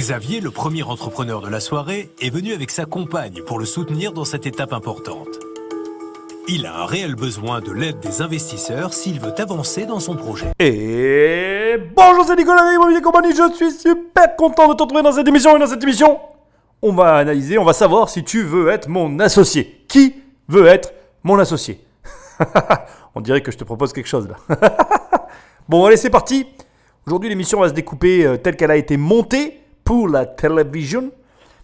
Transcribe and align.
Xavier, 0.00 0.40
le 0.40 0.50
premier 0.50 0.82
entrepreneur 0.82 1.42
de 1.42 1.48
la 1.50 1.60
soirée, 1.60 2.10
est 2.22 2.30
venu 2.30 2.54
avec 2.54 2.70
sa 2.70 2.86
compagne 2.86 3.42
pour 3.46 3.58
le 3.58 3.66
soutenir 3.66 4.14
dans 4.14 4.24
cette 4.24 4.46
étape 4.46 4.72
importante. 4.72 5.28
Il 6.48 6.64
a 6.64 6.74
un 6.74 6.86
réel 6.86 7.16
besoin 7.16 7.60
de 7.60 7.70
l'aide 7.70 8.00
des 8.00 8.22
investisseurs 8.22 8.94
s'il 8.94 9.20
veut 9.20 9.34
avancer 9.38 9.84
dans 9.84 10.00
son 10.00 10.16
projet. 10.16 10.46
Et 10.58 11.76
bonjour, 11.94 12.24
c'est 12.26 12.34
Nicolas 12.34 12.72
Immobilier 12.72 13.02
Compagnie, 13.02 13.36
je 13.36 13.54
suis 13.54 13.72
super 13.72 14.36
content 14.36 14.68
de 14.68 14.74
te 14.74 14.82
retrouver 14.82 15.02
dans 15.02 15.12
cette 15.12 15.28
émission. 15.28 15.54
Et 15.56 15.60
dans 15.60 15.66
cette 15.66 15.82
émission, 15.82 16.18
on 16.80 16.94
va 16.94 17.16
analyser, 17.16 17.58
on 17.58 17.64
va 17.64 17.74
savoir 17.74 18.08
si 18.08 18.24
tu 18.24 18.42
veux 18.42 18.70
être 18.70 18.88
mon 18.88 19.18
associé. 19.18 19.84
Qui 19.86 20.14
veut 20.48 20.66
être 20.66 20.94
mon 21.24 21.38
associé? 21.38 21.84
On 23.14 23.20
dirait 23.20 23.42
que 23.42 23.52
je 23.52 23.58
te 23.58 23.64
propose 23.64 23.92
quelque 23.92 24.08
chose 24.08 24.26
là. 24.28 24.56
bon, 25.68 25.84
allez, 25.84 25.98
c'est 25.98 26.08
parti. 26.08 26.46
Aujourd'hui, 27.06 27.28
l'émission 27.28 27.60
va 27.60 27.68
se 27.68 27.74
découper 27.74 28.24
euh, 28.24 28.38
telle 28.38 28.56
qu'elle 28.56 28.70
a 28.70 28.76
été 28.76 28.96
montée 28.96 29.60
pour 29.90 30.06
la 30.06 30.24
télévision. 30.24 31.10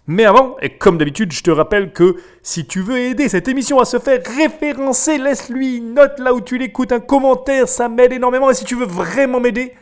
Mais 0.08 0.24
avant, 0.24 0.56
et 0.60 0.70
comme 0.70 0.98
d'habitude, 0.98 1.30
je 1.30 1.44
te 1.44 1.50
rappelle 1.52 1.92
que 1.92 2.16
si 2.42 2.66
tu 2.66 2.80
veux 2.80 2.98
aider 2.98 3.28
cette 3.28 3.46
émission 3.46 3.78
à 3.78 3.84
se 3.84 4.00
faire 4.00 4.20
référencer, 4.36 5.16
laisse-lui 5.16 5.76
une 5.76 5.94
note 5.94 6.18
là 6.18 6.34
où 6.34 6.40
tu 6.40 6.58
l'écoutes, 6.58 6.90
un 6.90 6.98
commentaire, 6.98 7.68
ça 7.68 7.88
m'aide 7.88 8.12
énormément. 8.12 8.50
Et 8.50 8.54
si 8.54 8.64
tu 8.64 8.74
veux 8.74 8.84
vraiment 8.84 9.38
m'aider, 9.38 9.72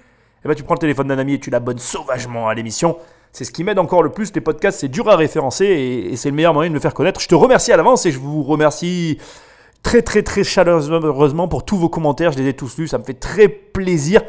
eh 0.45 0.48
ben, 0.48 0.54
tu 0.54 0.62
prends 0.62 0.74
le 0.74 0.78
téléphone 0.78 1.09
d'un 1.09 1.18
ami 1.18 1.32
et 1.32 1.41
tu 1.41 1.48
l'abonnes 1.48 1.78
sauvagement 1.78 2.46
à 2.46 2.52
l'émission. 2.52 2.98
C'est 3.32 3.45
ce 3.45 3.51
qui 3.51 3.65
m'aide 3.65 3.78
encore 3.78 4.02
le 4.02 4.10
plus. 4.10 4.30
Les 4.34 4.42
podcasts, 4.42 4.80
c'est 4.80 4.88
dur 4.88 5.09
à 5.09 5.16
référencer 5.16 5.65
et, 5.65 6.12
et 6.12 6.16
c'est 6.16 6.29
le 6.29 6.37
meilleur 6.37 6.52
moyen 6.52 6.68
de 6.68 6.74
me 6.74 6.80
faire 6.80 6.92
connaître. 6.92 7.20
Je 7.20 7.29
te 7.29 7.34
remercie 7.34 7.73
à 7.73 7.79
l'avance 7.79 8.04
et 8.04 8.12
je 8.12 8.18
vous 8.18 8.42
remercie 8.42 9.16
très 9.82 10.02
très 10.02 10.23
très 10.23 10.45
chaleureusement 10.45 11.48
pour 11.48 11.65
tous 11.65 11.79
vos 11.79 11.88
commentaires. 11.88 12.32
Je 12.32 12.38
les 12.40 12.48
ai 12.51 12.52
tous 12.52 12.76
lus, 12.76 12.88
ça 12.88 12.98
me 12.98 13.04
fait 13.04 13.15
très 13.15 13.48
plaisir. 13.48 14.20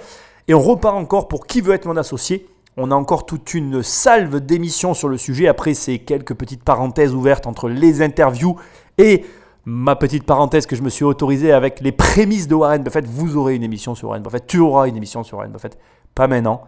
Et 0.48 0.54
on 0.54 0.62
repart 0.62 0.96
encore 0.96 1.28
pour 1.28 1.48
qui 1.48 1.60
veut 1.60 1.74
être 1.74 1.86
mon 1.86 1.98
associé? 1.98 2.48
On 2.78 2.92
a 2.92 2.96
encore 2.96 3.26
toute 3.26 3.54
une 3.54 3.82
salve 3.82 4.42
d'émissions 4.42 4.94
sur 4.94 5.08
le 5.08 5.18
sujet. 5.18 5.48
Après 5.48 5.74
ces 5.74 6.00
quelques 6.00 6.34
petites 6.34 6.64
parenthèses 6.64 7.14
ouvertes 7.14 7.48
entre 7.48 7.70
les 7.70 8.02
interviews 8.02 8.58
et 8.98 9.26
ma 9.64 9.96
petite 9.96 10.26
parenthèse 10.26 10.66
que 10.66 10.76
je 10.76 10.84
me 10.84 10.90
suis 10.90 11.06
autorisée 11.06 11.54
avec 11.54 11.80
les 11.80 11.94
prémices 11.94 12.48
de 12.48 12.56
Warren 12.56 12.84
Buffett. 12.84 13.06
Vous 13.06 13.38
aurez 13.38 13.56
une 13.56 13.64
émission 13.64 13.96
sur 13.96 14.10
Warren 14.10 14.22
Buffett. 14.22 14.46
Tu 14.46 14.60
auras 14.60 14.88
une 14.88 14.98
émission 14.98 15.24
sur 15.24 15.38
Warren 15.38 15.54
Buffett. 15.54 15.78
Pas 16.14 16.28
maintenant, 16.28 16.64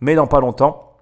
mais 0.00 0.14
dans 0.14 0.26
pas 0.26 0.40
longtemps. 0.40 0.92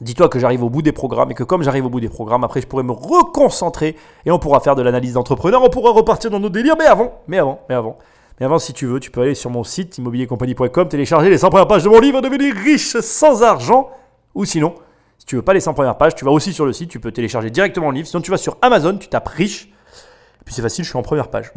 Dis-toi 0.00 0.28
que 0.28 0.38
j'arrive 0.38 0.62
au 0.62 0.70
bout 0.70 0.82
des 0.82 0.92
programmes 0.92 1.32
et 1.32 1.34
que 1.34 1.42
comme 1.44 1.62
j'arrive 1.62 1.86
au 1.86 1.90
bout 1.90 2.00
des 2.00 2.08
programmes, 2.08 2.44
après 2.44 2.60
je 2.60 2.66
pourrai 2.66 2.84
me 2.84 2.92
reconcentrer 2.92 3.96
et 4.24 4.30
on 4.30 4.38
pourra 4.38 4.60
faire 4.60 4.76
de 4.76 4.82
l'analyse 4.82 5.14
d'entrepreneur, 5.14 5.62
on 5.62 5.70
pourra 5.70 5.90
repartir 5.90 6.30
dans 6.30 6.40
nos 6.40 6.48
délires. 6.48 6.76
Mais 6.78 6.86
avant, 6.86 7.12
mais 7.26 7.38
avant, 7.38 7.60
mais 7.68 7.74
avant, 7.74 7.98
mais 8.38 8.46
avant, 8.46 8.58
si 8.58 8.72
tu 8.72 8.86
veux, 8.86 9.00
tu 9.00 9.10
peux 9.10 9.22
aller 9.22 9.34
sur 9.34 9.50
mon 9.50 9.64
site 9.64 9.98
immobiliercompagnie.com, 9.98 10.88
télécharger 10.88 11.28
les 11.28 11.38
100 11.38 11.50
premières 11.50 11.66
pages 11.66 11.82
de 11.82 11.88
mon 11.88 11.98
livre 11.98 12.20
Devenir 12.20 12.54
riche 12.54 12.96
sans 13.00 13.42
argent. 13.42 13.90
Ou 14.34 14.44
sinon, 14.44 14.74
si 15.18 15.26
tu 15.26 15.36
veux 15.36 15.42
pas 15.42 15.54
les 15.54 15.60
100 15.60 15.74
premières 15.74 15.98
pages, 15.98 16.14
tu 16.14 16.24
vas 16.24 16.30
aussi 16.30 16.52
sur 16.52 16.64
le 16.64 16.72
site, 16.72 16.90
tu 16.90 17.00
peux 17.00 17.10
télécharger 17.10 17.50
directement 17.50 17.90
le 17.90 17.96
livre. 17.96 18.06
Sinon, 18.06 18.22
tu 18.22 18.30
vas 18.30 18.36
sur 18.36 18.56
Amazon, 18.62 18.96
tu 18.96 19.08
tapes 19.08 19.28
riche. 19.28 19.64
Et 19.64 20.44
puis 20.44 20.54
c'est 20.54 20.62
facile, 20.62 20.84
je 20.84 20.90
suis 20.90 20.98
en 20.98 21.02
première 21.02 21.28
page. 21.28 21.52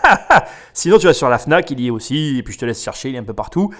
sinon, 0.74 0.98
tu 0.98 1.06
vas 1.06 1.14
sur 1.14 1.30
la 1.30 1.38
Fnac, 1.38 1.70
il 1.70 1.80
y 1.80 1.86
est 1.86 1.90
aussi. 1.90 2.36
Et 2.38 2.42
puis 2.42 2.52
je 2.52 2.58
te 2.58 2.66
laisse 2.66 2.82
chercher, 2.82 3.08
il 3.08 3.14
est 3.14 3.18
un 3.18 3.24
peu 3.24 3.32
partout. 3.32 3.72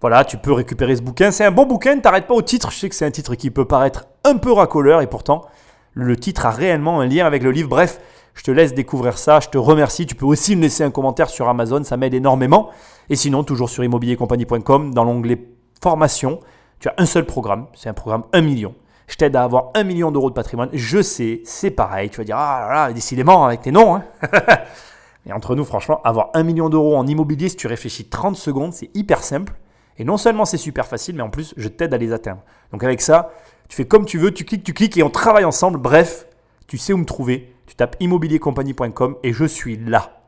Voilà, 0.00 0.24
tu 0.24 0.36
peux 0.36 0.52
récupérer 0.52 0.96
ce 0.96 1.02
bouquin. 1.02 1.30
C'est 1.30 1.44
un 1.44 1.52
bon 1.52 1.66
bouquin, 1.66 1.98
t'arrêtes 2.00 2.26
pas 2.26 2.34
au 2.34 2.42
titre. 2.42 2.72
Je 2.72 2.78
sais 2.78 2.88
que 2.88 2.96
c'est 2.96 3.06
un 3.06 3.10
titre 3.12 3.36
qui 3.36 3.50
peut 3.50 3.64
paraître 3.64 4.06
un 4.24 4.36
peu 4.36 4.52
racoleur 4.52 5.02
et 5.02 5.06
pourtant, 5.06 5.46
le 5.94 6.16
titre 6.16 6.46
a 6.46 6.50
réellement 6.50 7.00
un 7.00 7.06
lien 7.06 7.24
avec 7.26 7.44
le 7.44 7.52
livre. 7.52 7.68
Bref, 7.68 8.00
je 8.36 8.42
te 8.44 8.50
laisse 8.50 8.74
découvrir 8.74 9.18
ça. 9.18 9.40
Je 9.40 9.48
te 9.48 9.58
remercie. 9.58 10.06
Tu 10.06 10.14
peux 10.14 10.26
aussi 10.26 10.54
me 10.54 10.62
laisser 10.62 10.84
un 10.84 10.90
commentaire 10.90 11.28
sur 11.28 11.48
Amazon. 11.48 11.82
Ça 11.82 11.96
m'aide 11.96 12.14
énormément. 12.14 12.70
Et 13.08 13.16
sinon, 13.16 13.42
toujours 13.42 13.70
sur 13.70 13.82
immobiliercompagnie.com, 13.82 14.94
dans 14.94 15.04
l'onglet 15.04 15.48
formation, 15.82 16.40
tu 16.78 16.88
as 16.88 16.94
un 16.98 17.06
seul 17.06 17.24
programme. 17.24 17.66
C'est 17.74 17.88
un 17.88 17.94
programme 17.94 18.24
1 18.32 18.42
million. 18.42 18.74
Je 19.08 19.16
t'aide 19.16 19.36
à 19.36 19.42
avoir 19.42 19.70
1 19.74 19.84
million 19.84 20.10
d'euros 20.10 20.28
de 20.28 20.34
patrimoine. 20.34 20.68
Je 20.72 21.00
sais, 21.00 21.40
c'est 21.44 21.70
pareil. 21.70 22.10
Tu 22.10 22.18
vas 22.18 22.24
dire, 22.24 22.36
ah 22.36 22.66
là 22.68 22.74
là, 22.74 22.92
décidément, 22.92 23.46
avec 23.46 23.62
tes 23.62 23.72
noms. 23.72 23.96
Hein. 23.96 24.04
Et 25.26 25.32
entre 25.32 25.54
nous, 25.54 25.64
franchement, 25.64 26.00
avoir 26.04 26.30
1 26.34 26.42
million 26.42 26.68
d'euros 26.68 26.96
en 26.96 27.06
immobilier, 27.06 27.48
si 27.48 27.56
tu 27.56 27.66
réfléchis 27.66 28.04
30 28.04 28.36
secondes, 28.36 28.72
c'est 28.72 28.90
hyper 28.94 29.24
simple. 29.24 29.54
Et 29.98 30.04
non 30.04 30.18
seulement 30.18 30.44
c'est 30.44 30.58
super 30.58 30.86
facile, 30.86 31.16
mais 31.16 31.22
en 31.22 31.30
plus, 31.30 31.54
je 31.56 31.68
t'aide 31.68 31.94
à 31.94 31.96
les 31.96 32.12
atteindre. 32.12 32.42
Donc 32.70 32.84
avec 32.84 33.00
ça, 33.00 33.30
tu 33.68 33.76
fais 33.76 33.86
comme 33.86 34.04
tu 34.04 34.18
veux, 34.18 34.32
tu 34.32 34.44
cliques, 34.44 34.62
tu 34.62 34.74
cliques 34.74 34.96
et 34.98 35.02
on 35.02 35.10
travaille 35.10 35.44
ensemble. 35.44 35.78
Bref, 35.78 36.26
tu 36.66 36.76
sais 36.78 36.92
où 36.92 36.98
me 36.98 37.04
trouver. 37.04 37.55
Tu 37.76 37.84
tapes 37.84 37.96
immobiliercompagnie.com 38.00 39.16
et 39.22 39.34
je 39.34 39.44
suis 39.44 39.76
là. 39.76 40.22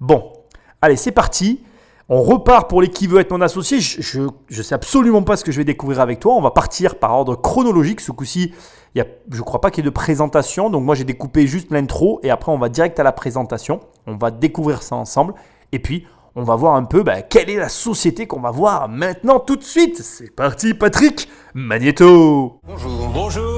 Bon, 0.00 0.32
allez, 0.80 0.96
c'est 0.96 1.12
parti. 1.12 1.62
On 2.08 2.22
repart 2.22 2.68
pour 2.68 2.80
les 2.80 2.88
qui 2.88 3.06
veut 3.06 3.20
être 3.20 3.30
mon 3.30 3.42
associé. 3.42 3.80
Je 3.80 4.20
ne 4.20 4.62
sais 4.62 4.74
absolument 4.74 5.22
pas 5.22 5.36
ce 5.36 5.44
que 5.44 5.52
je 5.52 5.58
vais 5.58 5.64
découvrir 5.64 6.00
avec 6.00 6.20
toi. 6.20 6.34
On 6.34 6.40
va 6.40 6.50
partir 6.50 6.98
par 6.98 7.12
ordre 7.12 7.34
chronologique. 7.36 8.00
Ce 8.00 8.10
coup-ci, 8.10 8.54
je 8.94 9.02
ne 9.02 9.40
crois 9.42 9.60
pas 9.60 9.70
qu'il 9.70 9.84
y 9.84 9.86
ait 9.86 9.90
de 9.90 9.94
présentation. 9.94 10.70
Donc 10.70 10.82
moi, 10.82 10.94
j'ai 10.94 11.04
découpé 11.04 11.46
juste 11.46 11.70
l'intro 11.70 12.20
et 12.22 12.30
après, 12.30 12.52
on 12.52 12.58
va 12.58 12.70
direct 12.70 12.98
à 12.98 13.02
la 13.02 13.12
présentation. 13.12 13.80
On 14.06 14.16
va 14.16 14.30
découvrir 14.30 14.82
ça 14.82 14.96
ensemble. 14.96 15.34
Et 15.72 15.78
puis, 15.78 16.06
on 16.36 16.42
va 16.42 16.56
voir 16.56 16.74
un 16.74 16.84
peu 16.84 17.02
bah, 17.02 17.22
quelle 17.22 17.48
est 17.48 17.58
la 17.58 17.68
société 17.68 18.26
qu'on 18.26 18.40
va 18.40 18.50
voir 18.50 18.88
maintenant 18.88 19.38
tout 19.38 19.56
de 19.56 19.62
suite. 19.62 19.98
C'est 20.02 20.34
parti, 20.34 20.74
Patrick 20.74 21.28
Magneto. 21.54 22.60
Bonjour. 22.66 23.08
Bonjour, 23.14 23.53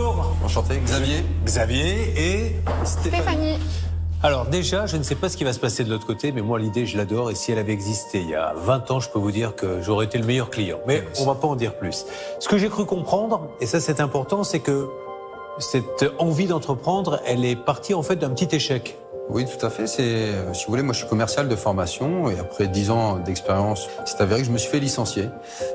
Enchanté, 0.47 0.79
Xavier. 0.79 1.25
Xavier 1.45 2.15
et 2.17 2.57
Stéphanie. 2.85 3.59
Alors 4.23 4.47
déjà, 4.47 4.87
je 4.87 4.97
ne 4.97 5.03
sais 5.03 5.17
pas 5.17 5.29
ce 5.29 5.37
qui 5.37 5.43
va 5.43 5.53
se 5.53 5.59
passer 5.59 5.83
de 5.83 5.91
l'autre 5.91 6.07
côté, 6.07 6.31
mais 6.31 6.41
moi 6.41 6.61
l'idée, 6.61 6.87
je 6.87 6.97
l'adore. 6.97 7.33
Et 7.33 7.35
si 7.35 7.51
elle 7.51 7.59
avait 7.59 7.73
existé 7.73 8.21
il 8.21 8.31
y 8.31 8.37
a 8.37 8.55
20 8.55 8.93
ans, 8.93 9.01
je 9.01 9.11
peux 9.11 9.19
vous 9.19 9.33
dire 9.33 9.57
que 9.57 9.83
j'aurais 9.83 10.05
été 10.05 10.19
le 10.19 10.25
meilleur 10.25 10.49
client. 10.49 10.79
Mais 10.87 11.03
on 11.19 11.25
va 11.25 11.35
pas 11.35 11.49
en 11.49 11.57
dire 11.57 11.75
plus. 11.75 12.07
Ce 12.39 12.49
que 12.49 12.59
j'ai 12.59 12.69
cru 12.69 12.87
comprendre, 12.87 13.49
et 13.61 13.67
ça 13.67 13.81
c'est 13.81 13.99
important, 13.99 14.45
c'est 14.45 14.61
que 14.61 14.89
cette 15.59 16.05
envie 16.21 16.47
d'entreprendre, 16.47 17.21
elle 17.27 17.45
est 17.45 17.57
partie 17.57 17.95
en 17.95 18.05
fait 18.05 18.15
d'un 18.15 18.31
petit 18.31 18.55
échec. 18.55 18.97
Oui, 19.29 19.45
tout 19.45 19.65
à 19.65 19.71
fait. 19.71 19.87
C'est, 19.87 20.03
euh, 20.03 20.55
si 20.55 20.67
vous 20.67 20.73
voulez, 20.73 20.83
moi 20.83 20.93
je 20.93 21.01
suis 21.01 21.09
commercial 21.09 21.49
de 21.49 21.57
formation 21.57 22.31
et 22.31 22.39
après 22.39 22.69
10 22.69 22.91
ans 22.91 23.17
d'expérience, 23.19 23.89
c'est 24.05 24.21
avéré 24.21 24.41
que 24.41 24.47
je 24.47 24.53
me 24.53 24.59
suis 24.59 24.71
fait 24.71 24.79
licencier. 24.79 25.29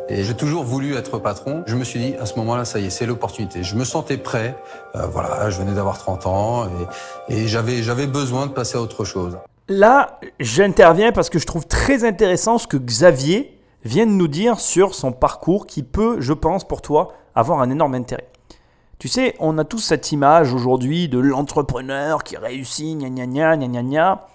Et 0.08 0.24
j'ai 0.24 0.36
toujours 0.36 0.64
voulu 0.64 0.96
être 0.96 1.20
patron. 1.20 1.64
Je 1.68 1.76
me 1.76 1.84
suis 1.84 2.00
dit, 2.00 2.16
à 2.16 2.26
ce 2.26 2.36
moment-là, 2.38 2.64
ça 2.64 2.80
y 2.80 2.86
est, 2.86 2.90
c'est 2.90 3.06
l'opportunité. 3.06 3.64
Je 3.64 3.76
me 3.76 3.84
sentais 3.84 4.18
prêt. 4.18 4.56
Euh, 4.96 5.06
voilà, 5.08 5.50
je 5.50 5.60
venais 5.60 5.74
d'avoir 5.74 5.98
30 5.98 6.28
ans 6.28 6.66
et, 7.30 7.36
et 7.36 7.48
j'avais, 7.48 7.84
j'avais 7.84 8.08
besoin 8.08 8.48
de 8.48 8.52
passer 8.52 8.78
à 8.78 8.82
autre 8.82 9.04
chose. 9.04 9.38
Là, 9.68 10.20
j'interviens 10.40 11.12
parce 11.12 11.30
que 11.30 11.40
je 11.40 11.46
trouve 11.46 11.68
très 11.68 12.04
intéressant 12.04 12.58
ce 12.58 12.68
que 12.68 12.78
Xavier 12.78 13.58
vient 13.84 14.06
de 14.06 14.12
nous 14.12 14.28
dire 14.28 14.60
sur 14.60 14.96
son 14.96 15.12
parcours 15.12 15.66
qui 15.66 15.84
peut, 15.84 16.18
je 16.20 16.34
pense, 16.34 16.68
pour 16.68 16.82
toi, 16.82 17.14
avoir 17.36 17.62
un 17.62 17.70
énorme 17.70 17.96
intérêt. 17.96 18.31
Tu 19.02 19.08
sais, 19.08 19.34
on 19.40 19.58
a 19.58 19.64
tous 19.64 19.80
cette 19.80 20.12
image 20.12 20.54
aujourd'hui 20.54 21.10
de 21.10 21.18
l'entrepreneur 21.18 22.24
qui 22.24 22.38
réussit, 22.38 22.96
gna 22.96 23.10
gna 23.10 23.26
gna 23.26 23.68
gna 23.68 23.82
gna. 23.82 24.28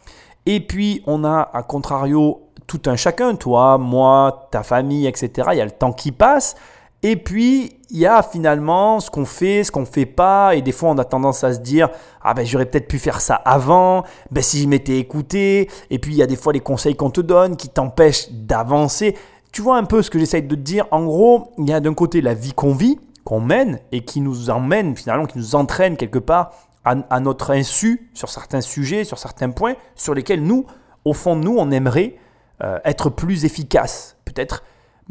Et 0.45 0.59
puis, 0.59 1.05
on 1.07 1.23
a, 1.23 1.49
à 1.53 1.63
contrario, 1.63 2.49
tout 2.67 2.81
un 2.87 2.97
chacun, 2.97 3.37
toi, 3.37 3.79
moi, 3.79 4.49
ta 4.51 4.65
famille, 4.65 5.07
etc. 5.07 5.51
Il 5.53 5.59
y 5.59 5.61
a 5.61 5.65
le 5.65 5.71
temps 5.71 5.93
qui 5.93 6.11
passe. 6.11 6.57
Et 7.05 7.15
puis, 7.15 7.77
il 7.91 7.99
y 7.99 8.07
a 8.07 8.25
finalement 8.25 8.99
ce 8.99 9.09
qu'on 9.09 9.25
fait, 9.25 9.63
ce 9.63 9.71
qu'on 9.71 9.83
ne 9.83 9.87
fait 9.87 10.05
pas. 10.05 10.57
Et 10.57 10.63
des 10.63 10.73
fois, 10.73 10.91
on 10.91 10.99
a 10.99 11.05
tendance 11.05 11.45
à 11.45 11.55
se 11.55 11.61
dire 11.61 11.89
Ah 12.21 12.35
ben, 12.35 12.45
j'aurais 12.45 12.67
peut-être 12.67 12.89
pu 12.89 12.99
faire 12.99 13.21
ça 13.21 13.37
avant. 13.37 14.03
Ben, 14.33 14.43
si 14.43 14.63
je 14.63 14.67
m'étais 14.67 14.99
écouté. 14.99 15.71
Et 15.91 16.01
puis, 16.01 16.15
il 16.15 16.17
y 16.17 16.25
a 16.25 16.27
des 16.27 16.35
fois 16.35 16.53
les 16.53 16.59
conseils 16.59 16.97
qu'on 16.97 17.11
te 17.11 17.21
donne 17.21 17.57
qui 17.57 17.69
t'empêchent 17.69 18.33
d'avancer. 18.33 19.17
Tu 19.53 19.63
vois 19.63 19.77
un 19.77 19.85
peu 19.85 20.03
ce 20.03 20.11
que 20.11 20.19
j'essaye 20.19 20.43
de 20.43 20.57
te 20.57 20.61
dire? 20.61 20.87
En 20.91 21.05
gros, 21.05 21.53
il 21.57 21.71
y 21.71 21.73
a 21.73 21.79
d'un 21.79 21.95
côté 21.95 22.21
la 22.21 22.35
vie 22.35 22.53
qu'on 22.53 22.75
vit 22.75 22.99
qu'on 23.27 23.41
mène 23.41 23.81
et 23.91 24.05
qui 24.05 24.21
nous 24.21 24.51
emmène 24.51 24.97
finalement, 24.97 25.27
qui 25.27 25.37
nous 25.37 25.57
entraîne 25.57 25.97
quelque 25.97 26.21
part 26.21 26.53
à, 26.85 27.19
notre 27.19 27.51
insu 27.51 28.09
sur 28.15 28.29
certains 28.29 28.61
sujets, 28.61 29.03
sur 29.03 29.19
certains 29.19 29.51
points 29.51 29.75
sur 29.97 30.15
lesquels 30.15 30.41
nous, 30.45 30.65
au 31.05 31.13
fond 31.13 31.35
de 31.35 31.43
nous, 31.43 31.57
on 31.59 31.73
aimerait 31.73 32.15
euh, 32.63 32.79
être 32.85 33.11
plus 33.11 33.45
efficace. 33.45 34.17
Peut-être 34.25 34.63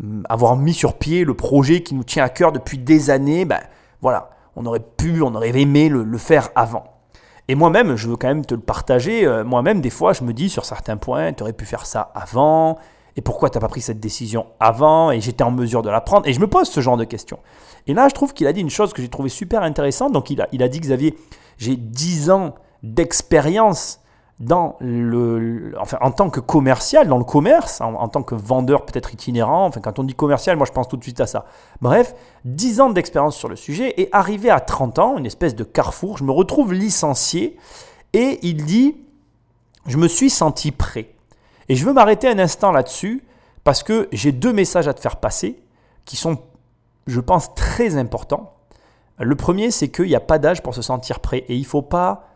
hum, 0.01 0.25
avoir 0.29 0.55
mis 0.55 0.73
sur 0.73 0.97
pied 0.97 1.25
le 1.25 1.33
projet 1.33 1.83
qui 1.83 1.93
nous 1.93 2.05
tient 2.05 2.23
à 2.23 2.29
cœur 2.29 2.53
depuis 2.53 2.77
des 2.77 3.09
années. 3.09 3.43
Ben 3.43 3.59
voilà, 4.01 4.29
on 4.55 4.65
aurait 4.65 4.79
pu, 4.79 5.21
on 5.21 5.35
aurait 5.35 5.49
aimé 5.49 5.89
le, 5.89 6.17
faire 6.17 6.47
avant. 6.55 6.85
Et 7.49 7.55
moi-même, 7.55 7.97
je 7.97 8.07
veux 8.07 8.15
quand 8.15 8.29
même 8.29 8.45
te 8.45 8.55
le 8.55 8.61
partager. 8.61 9.25
Euh, 9.25 9.43
moi-même, 9.43 9.81
des 9.81 9.89
fois, 9.89 10.13
je 10.13 10.23
me 10.23 10.31
dis 10.31 10.49
sur 10.49 10.63
certains 10.63 10.95
points, 10.95 11.33
tu 11.33 11.43
aurais 11.43 11.51
pu 11.51 11.65
faire 11.65 11.85
ça 11.85 12.13
avant. 12.15 12.79
Et 13.15 13.21
pourquoi 13.21 13.49
tu 13.49 13.57
n'as 13.57 13.61
pas 13.61 13.69
pris 13.69 13.81
cette 13.81 13.99
décision 13.99 14.47
avant 14.59 15.11
Et 15.11 15.21
j'étais 15.21 15.43
en 15.43 15.51
mesure 15.51 15.81
de 15.81 15.89
la 15.89 16.01
prendre? 16.01 16.27
Et 16.27 16.33
je 16.33 16.39
me 16.39 16.47
pose 16.47 16.67
ce 16.67 16.81
genre 16.81 16.97
de 16.97 17.05
questions. 17.05 17.39
Et 17.87 17.93
là, 17.93 18.09
je 18.09 18.13
trouve 18.13 18.33
qu'il 18.33 18.47
a 18.47 18.53
dit 18.53 18.61
une 18.61 18.69
chose 18.69 18.93
que 18.93 19.01
j'ai 19.01 19.09
trouvé 19.09 19.29
super 19.29 19.63
intéressante. 19.63 20.11
Donc, 20.11 20.29
il 20.29 20.41
a, 20.41 20.67
dit, 20.67 20.79
Xavier, 20.79 21.17
j'ai 21.57 21.77
10 21.77 22.29
ans 22.29 22.55
d'expérience 22.83 24.01
dans 24.41 24.75
le, 24.81 25.73
enfin, 25.79 25.97
en 26.01 26.11
tant 26.11 26.29
que 26.29 26.41
commercial, 26.41 27.07
dans 27.07 27.17
le 27.17 27.23
commerce, 27.23 27.79
en, 27.79 28.07
tant 28.09 28.21
que 28.21 28.35
vendeur 28.35 28.85
peut-être 28.85 29.13
itinérant. 29.13 29.65
Enfin, 29.65 29.79
quand 29.79 29.97
on 29.97 30.03
dit 30.03 30.13
commercial, 30.13 30.57
moi, 30.57 30.65
je 30.65 30.73
pense 30.73 30.89
tout 30.89 30.97
de 30.97 31.03
suite 31.03 31.21
à 31.21 31.27
ça. 31.27 31.45
Bref, 31.79 32.15
10 32.43 32.81
ans 32.81 32.89
d'expérience 32.89 33.37
sur 33.37 33.47
le 33.47 33.55
sujet. 33.55 33.93
Et 34.01 34.09
arrivé 34.11 34.49
à 34.49 34.59
30 34.59 34.99
ans, 34.99 35.17
une 35.17 35.25
espèce 35.25 35.55
de 35.55 35.63
carrefour, 35.63 36.17
je 36.17 36.25
me 36.25 36.31
retrouve 36.31 36.73
licencié. 36.73 37.55
Et 38.11 38.39
il 38.41 38.65
dit, 38.65 38.97
je 39.87 39.97
me 39.97 40.09
suis 40.09 40.29
senti 40.29 40.71
prêt. 40.71 41.14
Et 41.69 41.75
je 41.75 41.85
veux 41.85 41.93
m'arrêter 41.93 42.27
un 42.27 42.39
instant 42.39 42.71
là-dessus 42.71 43.23
parce 43.63 43.83
que 43.83 44.07
j'ai 44.11 44.31
deux 44.31 44.53
messages 44.53 44.87
à 44.87 44.93
te 44.93 44.99
faire 44.99 45.17
passer 45.17 45.59
qui 46.05 46.15
sont 46.15 46.37
je 47.07 47.19
pense, 47.19 47.53
très 47.55 47.97
important. 47.97 48.53
Le 49.19 49.35
premier, 49.35 49.71
c'est 49.71 49.89
qu'il 49.89 50.05
n'y 50.05 50.15
a 50.15 50.19
pas 50.19 50.39
d'âge 50.39 50.61
pour 50.61 50.75
se 50.75 50.81
sentir 50.81 51.19
prêt 51.19 51.45
et 51.47 51.55
il 51.55 51.65
faut 51.65 51.81
pas, 51.81 52.29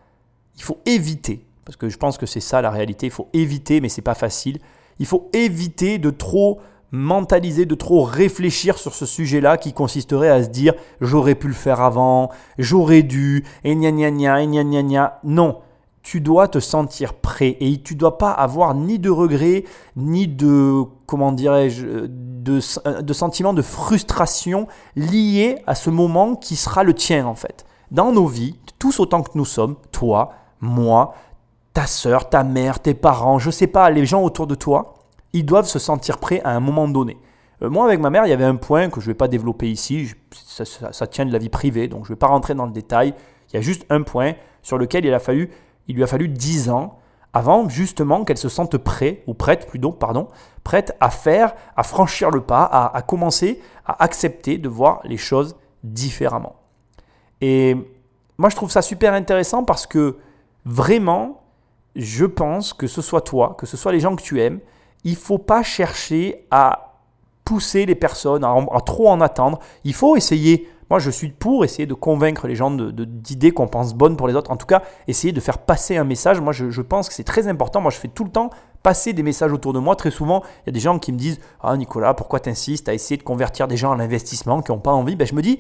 il 0.56 0.64
faut 0.64 0.80
éviter, 0.86 1.46
parce 1.66 1.76
que 1.76 1.90
je 1.90 1.98
pense 1.98 2.18
que 2.18 2.26
c'est 2.26 2.40
ça 2.40 2.62
la 2.62 2.70
réalité. 2.70 3.08
Il 3.08 3.12
faut 3.12 3.30
éviter, 3.34 3.82
mais 3.82 3.90
c'est 3.90 4.02
pas 4.02 4.16
facile. 4.16 4.60
Il 5.00 5.06
faut 5.06 5.30
éviter 5.34 5.98
de 5.98 6.10
trop 6.10 6.60
mentaliser, 6.92 7.66
de 7.66 7.76
trop 7.76 8.04
réfléchir 8.04 8.78
sur 8.78 8.96
ce 8.96 9.06
sujet-là 9.06 9.58
qui 9.58 9.74
consisterait 9.74 10.30
à 10.30 10.44
se 10.44 10.50
dire 10.50 10.74
j'aurais 11.02 11.36
pu 11.36 11.48
le 11.48 11.54
faire 11.54 11.82
avant, 11.82 12.32
j'aurais 12.58 13.04
dû, 13.04 13.46
et 13.64 13.76
gna 13.76 13.92
gna 13.92 14.10
gna, 14.10 14.42
et 14.42 14.48
gna 14.48 14.64
gna 14.64 14.84
gna. 14.84 15.20
Non, 15.24 15.60
tu 16.02 16.22
dois 16.22 16.48
te 16.48 16.60
sentir 16.60 17.14
prêt 17.14 17.58
et 17.60 17.82
tu 17.82 17.96
dois 17.96 18.18
pas 18.18 18.32
avoir 18.32 18.74
ni 18.74 19.00
de 19.00 19.10
regrets, 19.10 19.66
ni 19.96 20.28
de, 20.28 20.84
comment 21.06 21.32
dirais-je, 21.32 21.86
de, 22.08 23.02
de 23.02 23.14
sentiment 23.14 23.54
de 23.54 23.62
frustration 23.62 24.68
lié 24.96 25.58
à 25.68 25.76
ce 25.76 25.90
moment 25.90 26.36
qui 26.36 26.56
sera 26.56 26.84
le 26.84 26.94
tien 26.94 27.26
en 27.26 27.36
fait. 27.36 27.66
Dans 27.92 28.12
nos 28.12 28.28
vies, 28.28 28.56
tous 28.78 29.00
autant 29.00 29.22
que 29.24 29.32
nous 29.36 29.46
sommes, 29.46 29.76
toi, 29.92 30.32
moi, 30.62 31.14
ta 31.74 31.86
soeur, 31.86 32.30
ta 32.30 32.44
mère, 32.44 32.80
tes 32.80 32.94
parents, 32.94 33.40
je 33.40 33.52
sais 33.52 33.68
pas, 33.68 33.90
les 33.90 34.06
gens 34.06 34.24
autour 34.24 34.48
de 34.48 34.56
toi, 34.56 34.96
ils 35.34 35.46
doivent 35.46 35.68
se 35.68 35.80
sentir 35.80 36.18
prêts 36.18 36.42
à 36.44 36.52
un 36.52 36.60
moment 36.60 36.88
donné. 36.88 37.18
Euh, 37.62 37.70
moi, 37.70 37.86
avec 37.86 38.00
ma 38.00 38.10
mère, 38.10 38.26
il 38.26 38.30
y 38.30 38.34
avait 38.34 38.46
un 38.46 38.56
point 38.56 38.90
que 38.90 39.00
je 39.00 39.06
ne 39.06 39.12
vais 39.12 39.18
pas 39.18 39.28
développer 39.28 39.70
ici, 39.70 40.10
ça, 40.32 41.08
tient 41.08 41.26
de 41.26 41.32
la 41.32 41.40
vie 41.40 41.50
privée, 41.50 41.88
donc 41.88 42.06
je 42.06 42.12
ne 42.12 42.16
vais 42.16 42.20
pas 42.20 42.28
rentrer 42.28 42.56
dans 42.56 42.66
le 42.66 42.72
détail. 42.72 43.14
Il 43.52 43.56
y 43.56 43.60
a 43.60 43.62
juste 43.62 43.86
un 43.90 44.02
point 44.02 44.34
sur 44.62 44.78
lequel 44.78 45.06
il, 45.06 45.14
a 45.14 45.20
fallu, 45.20 45.50
il 45.90 45.96
lui 45.96 46.04
a 46.04 46.08
fallu 46.08 46.30
10 46.30 46.70
ans 46.70 47.00
avant 47.34 47.68
justement 47.68 48.24
qu'elle 48.24 48.38
se 48.38 48.48
sente 48.48 48.78
prête, 48.78 49.24
ou 49.28 49.34
prête 49.34 49.68
plutôt, 49.68 49.92
pardon, 49.92 50.28
prête 50.64 50.96
à 51.00 51.10
faire, 51.10 51.54
à 51.76 51.84
franchir 51.84 52.32
le 52.32 52.42
pas, 52.42 52.64
à, 52.64 53.02
commencer 53.02 53.62
à 53.86 54.04
accepter 54.04 54.58
de 54.58 54.70
voir 54.70 55.02
les 55.04 55.18
choses 55.18 55.56
différemment. 55.84 56.56
Et 57.42 57.76
moi, 58.38 58.50
je 58.50 58.56
trouve 58.56 58.72
ça 58.72 58.82
super 58.82 59.14
intéressant 59.14 59.64
parce 59.64 59.86
que 59.86 60.18
vraiment, 60.66 61.44
je 61.96 62.26
pense 62.26 62.74
que 62.74 62.88
ce 62.88 63.02
soit 63.02 63.22
toi, 63.22 63.56
que 63.58 63.66
ce 63.66 63.78
soit 63.78 63.92
les 63.92 64.00
gens 64.00 64.16
que 64.16 64.22
tu 64.22 64.42
aimes, 64.42 64.60
il 65.04 65.14
ne 65.14 65.18
faut 65.18 65.38
pas 65.38 65.64
chercher 65.64 66.46
à 66.52 66.96
pousser 67.46 67.86
les 67.86 67.96
personnes, 67.96 68.44
à, 68.44 68.82
trop 68.86 69.10
en 69.10 69.22
attendre. 69.22 69.60
Il 69.84 69.94
faut 69.94 70.16
essayer. 70.16 70.70
Moi, 70.90 71.00
je 71.00 71.12
suis 71.12 71.30
pour 71.30 71.64
essayer 71.64 71.86
de 71.86 71.94
convaincre 71.94 72.48
les 72.48 72.56
gens 72.56 72.72
d'idées 72.72 73.50
de, 73.50 73.54
qu'on 73.54 73.68
pense 73.68 73.94
bonnes 73.94 74.18
pour 74.18 74.28
les 74.28 74.36
autres. 74.36 74.52
En 74.52 74.58
tout 74.58 74.66
cas, 74.66 74.82
essayer 75.08 75.32
de 75.32 75.40
faire 75.40 75.60
passer 75.60 75.98
un 75.98 76.04
message. 76.04 76.42
Moi, 76.42 76.52
je, 76.52 76.82
pense 76.82 77.10
que 77.10 77.14
c'est 77.14 77.24
très 77.24 77.48
important. 77.48 77.82
Moi, 77.82 77.92
je 77.92 77.98
fais 77.98 78.08
tout 78.08 78.24
le 78.24 78.32
temps 78.32 78.50
passer 78.82 79.14
des 79.14 79.24
messages 79.24 79.54
autour 79.54 79.74
de 79.74 79.80
moi. 79.80 79.96
Très 79.96 80.12
souvent, 80.12 80.42
il 80.64 80.68
y 80.68 80.70
a 80.70 80.74
des 80.74 80.80
gens 80.80 80.98
qui 80.98 81.12
me 81.12 81.18
disent 81.18 81.40
Ah, 81.62 81.78
Nicolas, 81.78 82.14
pourquoi 82.14 82.40
tu 82.40 82.50
insistes 82.50 82.90
à 82.90 82.94
essayer 82.94 83.18
de 83.18 83.24
convertir 83.24 83.68
des 83.68 83.78
gens 83.78 83.92
à 83.92 83.98
l'investissement 83.98 84.62
qui 84.62 84.72
n'ont 84.72 84.80
pas 84.80 84.92
envie 84.92 85.16
ben, 85.16 85.28
Je 85.28 85.36
me 85.36 85.42
dis 85.42 85.60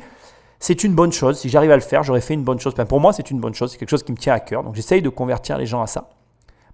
c'est 0.59 0.83
une 0.83 0.93
bonne 0.93 1.11
chose. 1.11 1.39
Si 1.39 1.47
j'arrive 1.47 1.71
à 1.71 1.75
le 1.75 1.81
faire, 1.81 2.03
j'aurais 2.03 2.21
fait 2.21 2.33
une 2.33 2.43
bonne 2.43 2.59
chose. 2.59 2.73
pour 2.87 2.99
moi, 2.99 3.13
c'est 3.13 3.31
une 3.31 3.39
bonne 3.39 3.53
chose. 3.53 3.71
C'est 3.71 3.77
quelque 3.77 3.89
chose 3.89 4.03
qui 4.03 4.11
me 4.11 4.17
tient 4.17 4.33
à 4.33 4.39
cœur. 4.39 4.63
Donc, 4.63 4.75
j'essaye 4.75 5.01
de 5.01 5.09
convertir 5.09 5.57
les 5.57 5.65
gens 5.65 5.81
à 5.81 5.87
ça. 5.87 6.09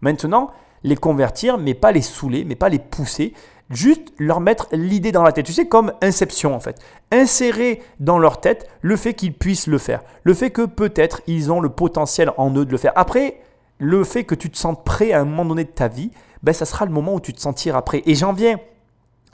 Maintenant, 0.01 0.49
les 0.83 0.95
convertir, 0.95 1.57
mais 1.57 1.73
pas 1.73 1.91
les 1.91 2.01
saouler, 2.01 2.45
mais 2.45 2.55
pas 2.55 2.69
les 2.69 2.79
pousser. 2.79 3.33
Juste 3.69 4.13
leur 4.19 4.41
mettre 4.41 4.67
l'idée 4.71 5.11
dans 5.11 5.23
la 5.23 5.31
tête. 5.31 5.45
Tu 5.45 5.53
sais, 5.53 5.67
comme 5.67 5.93
Inception 6.01 6.53
en 6.53 6.59
fait. 6.59 6.79
Insérer 7.11 7.81
dans 7.99 8.19
leur 8.19 8.39
tête 8.39 8.69
le 8.81 8.95
fait 8.95 9.13
qu'ils 9.13 9.33
puissent 9.33 9.67
le 9.67 9.79
faire. 9.79 10.01
Le 10.23 10.33
fait 10.33 10.51
que 10.51 10.65
peut-être 10.65 11.21
ils 11.25 11.51
ont 11.51 11.61
le 11.61 11.69
potentiel 11.69 12.31
en 12.37 12.53
eux 12.55 12.65
de 12.65 12.71
le 12.71 12.77
faire. 12.77 12.93
Après, 12.95 13.41
le 13.79 14.03
fait 14.03 14.23
que 14.23 14.35
tu 14.35 14.49
te 14.49 14.57
sentes 14.57 14.83
prêt 14.83 15.11
à 15.11 15.21
un 15.21 15.25
moment 15.25 15.45
donné 15.45 15.63
de 15.63 15.69
ta 15.69 15.87
vie, 15.87 16.11
ben, 16.43 16.53
ça 16.53 16.65
sera 16.65 16.85
le 16.85 16.91
moment 16.91 17.15
où 17.15 17.19
tu 17.19 17.33
te 17.33 17.41
sentiras 17.41 17.81
prêt. 17.81 18.03
Et 18.05 18.13
j'en 18.13 18.33
viens 18.33 18.59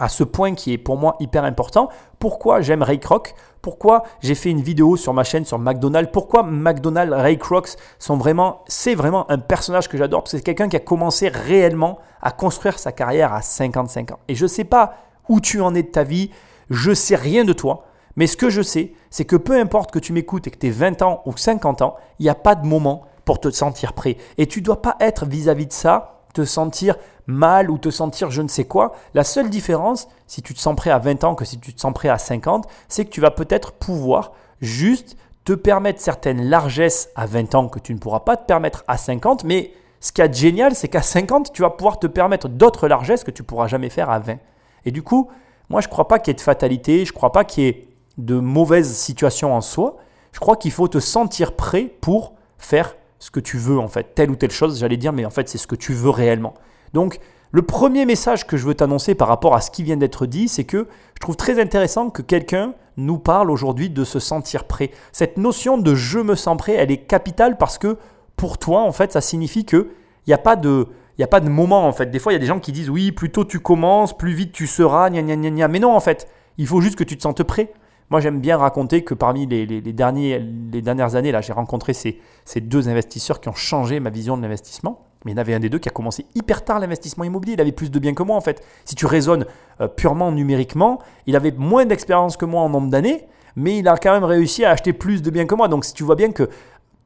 à 0.02 0.10
ce 0.10 0.24
point 0.24 0.56
qui 0.56 0.74
est 0.74 0.80
pour 0.80 0.98
moi 0.98 1.16
hyper 1.20 1.44
important. 1.44 1.88
Pourquoi 2.18 2.60
j'aime 2.62 2.82
Ray 2.82 3.00
Kroc? 3.00 3.36
Pourquoi 3.62 4.02
j'ai 4.20 4.34
fait 4.34 4.50
une 4.50 4.62
vidéo 4.62 4.98
sur 4.98 5.14
ma 5.14 5.24
chaîne 5.24 5.46
sur 5.46 5.60
McDonald's? 5.60 6.10
Pourquoi 6.12 6.42
McDonald's, 6.42 7.14
Ray 7.14 7.38
Kroc 7.38 7.70
sont 8.00 8.18
vraiment, 8.18 8.64
c'est 8.68 8.96
vraiment 8.96 9.30
un 9.30 9.38
personnage 9.38 9.88
que 9.88 9.98
j'adore? 9.98 10.24
Parce 10.24 10.32
que 10.32 10.38
c'est 10.40 10.44
quelqu'un 10.44 10.70
qui 10.70 10.76
a 10.76 10.80
commencé 10.80 11.28
réellement 11.28 12.00
à 12.20 12.32
construire 12.32 12.80
sa 12.80 12.92
carrière 12.92 13.32
à 13.32 13.44
55 13.44 14.14
ans. 14.14 14.20
Et 14.28 14.34
je 14.34 14.46
ne 14.46 14.48
sais 14.48 14.64
pas 14.64 14.96
où 15.30 15.40
tu 15.40 15.62
en 15.62 15.76
es 15.76 15.84
de 15.84 15.90
ta 15.90 16.04
vie, 16.04 16.32
je 16.72 16.96
sais 16.96 17.16
rien 17.16 17.46
de 17.46 17.54
toi. 17.54 17.86
Mais 18.16 18.26
ce 18.26 18.36
que 18.36 18.50
je 18.50 18.64
sais, 18.64 18.94
c'est 19.12 19.26
que 19.26 19.36
peu 19.36 19.60
importe 19.60 19.92
que 19.92 20.00
tu 20.00 20.14
m'écoutes 20.14 20.48
et 20.48 20.52
que 20.52 20.58
tu 20.58 20.68
aies 20.68 20.72
20 20.72 21.04
ans 21.04 21.22
ou 21.28 21.38
50 21.38 21.84
ans, 21.84 21.96
il 22.18 22.24
n'y 22.24 22.30
a 22.30 22.36
pas 22.36 22.56
de 22.56 22.66
moment 22.66 23.04
pour 23.24 23.40
te 23.40 23.52
sentir 23.52 23.94
prêt. 23.94 24.18
Et 24.40 24.48
tu 24.48 24.62
ne 24.62 24.66
dois 24.66 24.82
pas 24.82 24.96
être 25.00 25.28
vis-à-vis 25.28 25.66
-vis 25.66 25.68
de 25.68 25.74
ça, 25.74 26.21
te 26.34 26.46
sentir 26.46 26.96
mal 27.28 27.70
ou 27.70 27.78
te 27.78 27.90
sentir 27.90 28.32
je 28.32 28.42
ne 28.42 28.48
sais 28.48 28.66
quoi. 28.66 28.94
La 29.14 29.24
seule 29.24 29.50
différence, 29.50 30.08
si 30.28 30.42
tu 30.42 30.54
te 30.54 30.60
sens 30.60 30.76
prêt 30.76 30.90
à 30.90 31.00
20 31.00 31.24
ans 31.24 31.36
que 31.36 31.46
si 31.46 31.60
tu 31.60 31.74
te 31.74 31.80
sens 31.80 31.94
prêt 31.94 32.10
à 32.10 32.18
50, 32.18 32.68
c'est 32.88 33.06
que 33.06 33.10
tu 33.10 33.22
vas 33.22 33.32
peut-être 33.32 33.74
pouvoir 33.74 34.34
juste 34.62 35.18
te 35.44 35.54
permettre 35.54 36.00
certaines 36.00 36.44
largesses 36.44 37.10
à 37.16 37.26
20 37.26 37.56
ans 37.56 37.68
que 37.68 37.80
tu 37.80 37.94
ne 37.94 38.00
pourras 38.00 38.20
pas 38.22 38.38
te 38.38 38.46
permettre 38.46 38.84
à 38.88 38.98
50, 38.98 39.44
mais 39.44 39.74
ce 40.00 40.12
qui 40.12 40.22
est 40.22 40.34
génial, 40.34 40.76
c'est 40.76 40.88
qu'à 40.88 41.02
50, 41.02 41.54
tu 41.54 41.62
vas 41.62 41.70
pouvoir 41.70 42.00
te 42.00 42.08
permettre 42.08 42.50
d'autres 42.50 42.88
largesses 42.88 43.24
que 43.24 43.32
tu 43.32 43.44
pourras 43.44 43.68
jamais 43.68 43.90
faire 43.90 44.10
à 44.10 44.20
20. 44.20 44.38
Et 44.86 44.92
du 44.92 45.04
coup, 45.04 45.30
moi, 45.70 45.80
je 45.82 45.88
ne 45.88 45.92
crois 45.92 46.08
pas 46.08 46.20
qu'il 46.20 46.32
y 46.32 46.34
ait 46.34 46.36
de 46.36 46.42
fatalité, 46.42 47.06
je 47.06 47.12
ne 47.12 47.16
crois 47.16 47.32
pas 47.32 47.44
qu'il 47.44 47.64
y 47.64 47.68
ait 47.68 47.88
de 48.18 48.40
mauvaises 48.40 48.96
situations 48.96 49.56
en 49.56 49.62
soi. 49.62 49.98
Je 50.32 50.40
crois 50.40 50.56
qu'il 50.56 50.72
faut 50.72 50.88
te 50.88 51.00
sentir 51.00 51.56
prêt 51.56 51.94
pour 52.02 52.34
faire 52.58 52.96
ce 53.22 53.30
que 53.30 53.40
tu 53.40 53.58
veux 53.58 53.80
en 53.80 53.88
fait, 53.88 54.16
telle 54.16 54.32
ou 54.32 54.36
telle 54.36 54.52
chose, 54.52 54.80
j'allais 54.80 54.98
dire, 54.98 55.14
mais 55.14 55.26
en 55.26 55.30
fait 55.30 55.48
c'est 55.48 55.60
ce 55.60 55.68
que 55.68 55.76
tu 55.76 55.94
veux 55.94 56.10
réellement. 56.10 56.56
Donc 56.94 57.20
le 57.52 57.62
premier 57.62 58.06
message 58.06 58.48
que 58.48 58.58
je 58.58 58.66
veux 58.66 58.74
t'annoncer 58.74 59.14
par 59.14 59.28
rapport 59.28 59.54
à 59.54 59.62
ce 59.62 59.70
qui 59.70 59.84
vient 59.84 59.98
d'être 59.98 60.26
dit, 60.26 60.48
c'est 60.48 60.64
que 60.64 60.88
je 61.14 61.20
trouve 61.20 61.36
très 61.36 61.62
intéressant 61.62 62.10
que 62.10 62.24
quelqu'un 62.24 62.74
nous 62.98 63.20
parle 63.20 63.52
aujourd'hui 63.52 63.90
de 63.90 64.04
se 64.04 64.20
sentir 64.20 64.64
prêt. 64.64 64.90
Cette 65.12 65.38
notion 65.38 65.78
de 65.78 65.94
je 65.94 66.20
me 66.20 66.36
sens 66.36 66.58
prêt, 66.58 66.74
elle 66.74 66.92
est 66.92 67.06
capitale 67.06 67.58
parce 67.58 67.78
que 67.78 67.98
pour 68.36 68.58
toi, 68.58 68.82
en 68.82 68.92
fait, 68.92 69.12
ça 69.12 69.22
signifie 69.22 69.66
qu'il 69.66 69.86
n'y 70.28 70.34
a 70.34 70.40
pas 70.40 70.56
de... 70.56 70.88
Il 71.18 71.24
a 71.24 71.28
pas 71.28 71.42
de 71.42 71.50
moment 71.50 71.88
en 71.88 71.92
fait. 71.92 72.10
Des 72.10 72.18
fois, 72.18 72.32
il 72.32 72.36
y 72.36 72.38
a 72.38 72.40
des 72.40 72.48
gens 72.48 72.60
qui 72.60 72.72
disent 72.72 72.90
oui, 72.90 73.12
plus 73.12 73.32
tôt 73.32 73.46
tu 73.46 73.60
commences, 73.60 74.18
plus 74.18 74.34
vite 74.34 74.54
tu 74.54 74.66
seras, 74.66 75.12
gna 75.12 75.22
gna 75.22 75.36
gna 75.36 75.52
gna. 75.52 75.68
Mais 75.68 75.78
non, 75.78 75.94
en 75.96 76.00
fait, 76.00 76.28
il 76.58 76.66
faut 76.66 76.82
juste 76.82 76.96
que 76.96 77.04
tu 77.04 77.16
te 77.16 77.22
sentes 77.22 77.44
prêt. 77.44 77.72
Moi, 78.12 78.20
j'aime 78.20 78.42
bien 78.42 78.58
raconter 78.58 79.06
que 79.06 79.14
parmi 79.14 79.46
les, 79.46 79.66
derniers, 79.82 80.38
les 80.38 80.82
dernières 80.82 81.16
années, 81.16 81.32
là, 81.32 81.40
j'ai 81.40 81.54
rencontré 81.54 81.94
ces, 81.94 82.20
deux 82.58 82.90
investisseurs 82.90 83.40
qui 83.40 83.48
ont 83.48 83.56
changé 83.56 84.02
ma 84.02 84.10
vision 84.10 84.36
de 84.36 84.42
l'investissement. 84.42 85.08
Mais 85.24 85.32
il 85.32 85.36
y 85.36 85.38
en 85.38 85.42
avait 85.42 85.54
un 85.54 85.62
des 85.62 85.70
deux 85.70 85.80
qui 85.80 85.88
a 85.88 85.94
commencé 85.94 86.26
hyper 86.36 86.66
tard 86.66 86.80
l'investissement 86.80 87.24
immobilier. 87.24 87.54
Il 87.54 87.62
avait 87.62 87.72
plus 87.72 87.90
de 87.90 87.98
biens 88.00 88.14
que 88.14 88.24
moi, 88.24 88.36
en 88.36 88.42
fait. 88.42 88.66
Si 88.84 88.96
tu 88.96 89.06
raisonnes 89.06 89.46
euh, 89.80 89.88
purement 89.88 90.30
numériquement, 90.34 91.00
il 91.26 91.38
avait 91.38 91.54
moins 91.54 91.86
d'expérience 91.86 92.36
que 92.36 92.44
moi 92.44 92.62
en 92.62 92.68
nombre 92.68 92.90
d'années, 92.90 93.28
mais 93.56 93.78
il 93.78 93.88
a 93.88 93.96
quand 93.96 94.12
même 94.12 94.26
réussi 94.26 94.66
à 94.66 94.72
acheter 94.72 94.92
plus 94.92 95.22
de 95.22 95.30
biens 95.30 95.46
que 95.46 95.56
moi. 95.56 95.70
Donc, 95.70 95.86
si 95.86 95.94
tu 95.94 96.04
vois 96.04 96.16
bien 96.16 96.34
que 96.34 96.50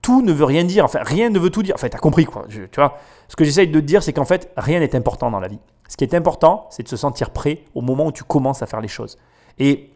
tout 0.02 0.24
ne 0.24 0.34
veut 0.34 0.46
rien 0.46 0.64
dire, 0.64 0.86
enfin, 0.86 1.02
rien 1.04 1.30
ne 1.30 1.38
veut 1.38 1.52
tout 1.52 1.62
dire. 1.62 1.76
Enfin, 1.76 1.88
tu 1.88 1.96
as 1.96 2.00
compris, 2.00 2.26
quoi. 2.26 2.48
tu 2.50 2.68
vois, 2.78 2.98
ce 3.28 3.36
que 3.36 3.44
j'essaye 3.44 3.68
de 3.68 3.80
te 3.80 3.86
dire, 3.86 4.02
c'est 4.02 4.14
qu'en 4.14 4.26
fait, 4.26 4.52
rien 4.58 4.80
n'est 4.80 4.96
important 4.96 5.30
dans 5.30 5.40
la 5.40 5.50
vie. 5.50 5.60
Ce 5.88 5.98
qui 5.98 6.04
est 6.04 6.16
important, 6.16 6.66
c'est 6.72 6.82
de 6.82 6.90
se 6.90 6.98
sentir 6.98 7.30
prêt 7.30 7.60
au 7.76 7.82
moment 7.82 8.08
où 8.08 8.12
tu 8.12 8.24
commences 8.24 8.64
à 8.64 8.66
faire 8.66 8.82
les 8.82 8.88
choses. 8.88 9.20
Et 9.60 9.92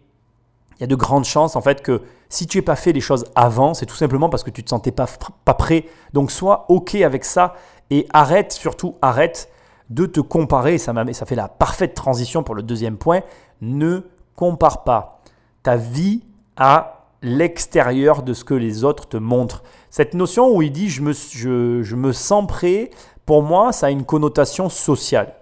il 0.80 0.84
y 0.84 0.86
a 0.86 0.88
de 0.88 0.96
grandes 0.96 1.26
chances 1.26 1.58
en 1.58 1.62
fait 1.62 1.82
que 1.82 2.02
si 2.30 2.48
tu 2.48 2.58
n'es 2.58 2.62
pas 2.62 2.76
fait 2.76 2.94
les 2.94 3.02
choses 3.02 3.26
avant, 3.36 3.74
c'est 3.74 3.86
tout 3.86 3.96
simplement 3.96 4.30
parce 4.30 4.44
que 4.44 4.50
tu 4.50 4.62
ne 4.62 4.66
te 4.66 4.70
sentais 4.70 4.92
pas, 4.92 5.08
prêt. 5.54 5.86
Donc 6.14 6.32
sois 6.32 6.66
OK 6.70 6.96
avec 6.96 7.26
ça 7.26 7.56
et 7.90 8.08
arrête, 8.14 8.54
surtout 8.54 8.96
arrête 9.02 9.50
de 9.90 10.06
te 10.06 10.20
comparer. 10.20 10.78
Ça, 10.78 10.94
ça 11.14 11.26
fait 11.26 11.36
la 11.36 11.48
parfaite 11.48 11.96
transition 11.96 12.44
pour 12.44 12.56
le 12.56 12.64
deuxième 12.64 12.98
point. 12.98 13.22
Ne 13.62 14.02
compare 14.36 14.84
pas 14.84 15.22
ta 15.64 15.76
vie 15.76 16.24
à 16.56 17.08
l'extérieur 17.22 18.24
de 18.24 18.34
ce 18.34 18.46
que 18.46 18.54
les 18.54 18.84
autres 18.84 19.08
te 19.10 19.18
montrent. 19.18 19.64
Cette 19.90 20.14
notion 20.14 20.56
où 20.56 20.62
il 20.62 20.72
dit 20.72 20.88
je 20.88 21.02
me, 21.02 21.12
je, 21.14 21.96
me 21.96 22.14
sens 22.14 22.48
prêt, 22.48 22.92
pour 23.26 23.44
moi, 23.44 23.72
ça 23.74 23.88
a 23.88 23.90
une 23.90 24.06
connotation 24.06 24.70
sociale. 24.70 25.34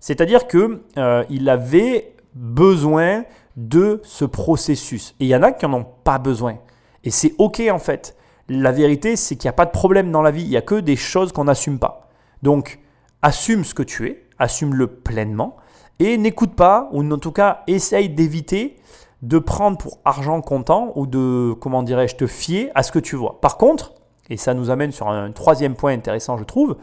C'est-à-dire 0.00 0.46
qu'il 0.46 0.78
euh, 0.96 1.46
avait 1.48 2.14
besoin 2.34 3.24
de 3.56 4.00
ce 4.04 4.24
processus. 4.24 5.14
Et 5.20 5.24
il 5.24 5.28
y 5.28 5.36
en 5.36 5.42
a 5.42 5.52
qui 5.52 5.66
n'en 5.66 5.78
ont 5.78 5.86
pas 6.04 6.18
besoin. 6.18 6.58
Et 7.04 7.10
c'est 7.10 7.34
OK 7.38 7.60
en 7.70 7.78
fait. 7.78 8.16
La 8.48 8.70
vérité, 8.70 9.16
c'est 9.16 9.36
qu'il 9.36 9.48
n'y 9.48 9.50
a 9.50 9.54
pas 9.54 9.66
de 9.66 9.70
problème 9.70 10.12
dans 10.12 10.22
la 10.22 10.30
vie. 10.30 10.42
Il 10.42 10.50
n'y 10.50 10.56
a 10.56 10.62
que 10.62 10.76
des 10.76 10.96
choses 10.96 11.32
qu'on 11.32 11.44
n'assume 11.44 11.78
pas. 11.78 12.08
Donc, 12.42 12.78
assume 13.22 13.64
ce 13.64 13.74
que 13.74 13.82
tu 13.82 14.06
es, 14.06 14.24
assume-le 14.38 14.86
pleinement 14.86 15.56
et 15.98 16.18
n'écoute 16.18 16.54
pas, 16.54 16.88
ou 16.92 17.02
en 17.10 17.18
tout 17.18 17.32
cas, 17.32 17.62
essaye 17.66 18.08
d'éviter 18.08 18.76
de 19.22 19.38
prendre 19.38 19.78
pour 19.78 19.98
argent 20.04 20.40
comptant 20.42 20.92
ou 20.94 21.06
de, 21.06 21.54
comment 21.54 21.82
dirais-je, 21.82 22.16
te 22.16 22.26
fier 22.26 22.70
à 22.74 22.82
ce 22.82 22.92
que 22.92 22.98
tu 22.98 23.16
vois. 23.16 23.40
Par 23.40 23.56
contre, 23.56 23.94
et 24.28 24.36
ça 24.36 24.54
nous 24.54 24.70
amène 24.70 24.92
sur 24.92 25.08
un 25.08 25.32
troisième 25.32 25.74
point 25.74 25.92
intéressant, 25.92 26.36
je 26.36 26.44
trouve, 26.44 26.76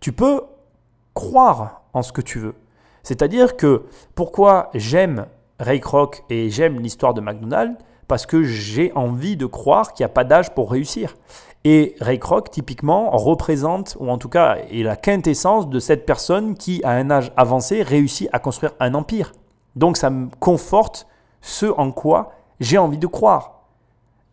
tu 0.00 0.12
peux 0.12 0.42
croire 1.12 1.82
en 1.92 2.02
ce 2.02 2.12
que 2.12 2.20
tu 2.20 2.38
veux. 2.38 2.54
C'est-à-dire 3.02 3.56
que 3.56 3.84
pourquoi 4.14 4.70
j'aime 4.74 5.26
Ray 5.64 5.80
Kroc 5.80 6.24
et 6.28 6.50
j'aime 6.50 6.80
l'histoire 6.80 7.14
de 7.14 7.20
McDonald's 7.20 7.76
parce 8.06 8.26
que 8.26 8.42
j'ai 8.42 8.92
envie 8.94 9.36
de 9.36 9.46
croire 9.46 9.94
qu'il 9.94 10.04
n'y 10.04 10.10
a 10.10 10.14
pas 10.14 10.24
d'âge 10.24 10.54
pour 10.54 10.70
réussir. 10.70 11.16
Et 11.64 11.96
Ray 12.00 12.18
Kroc, 12.18 12.50
typiquement, 12.50 13.10
représente, 13.10 13.96
ou 13.98 14.10
en 14.10 14.18
tout 14.18 14.28
cas 14.28 14.58
est 14.70 14.82
la 14.82 14.96
quintessence 14.96 15.70
de 15.70 15.80
cette 15.80 16.04
personne 16.04 16.54
qui, 16.54 16.82
à 16.84 16.90
un 16.90 17.10
âge 17.10 17.32
avancé, 17.38 17.82
réussit 17.82 18.28
à 18.32 18.38
construire 18.38 18.74
un 18.80 18.92
empire. 18.92 19.32
Donc 19.74 19.96
ça 19.96 20.10
me 20.10 20.28
conforte 20.38 21.06
ce 21.40 21.66
en 21.66 21.90
quoi 21.90 22.32
j'ai 22.60 22.76
envie 22.76 22.98
de 22.98 23.06
croire. 23.06 23.62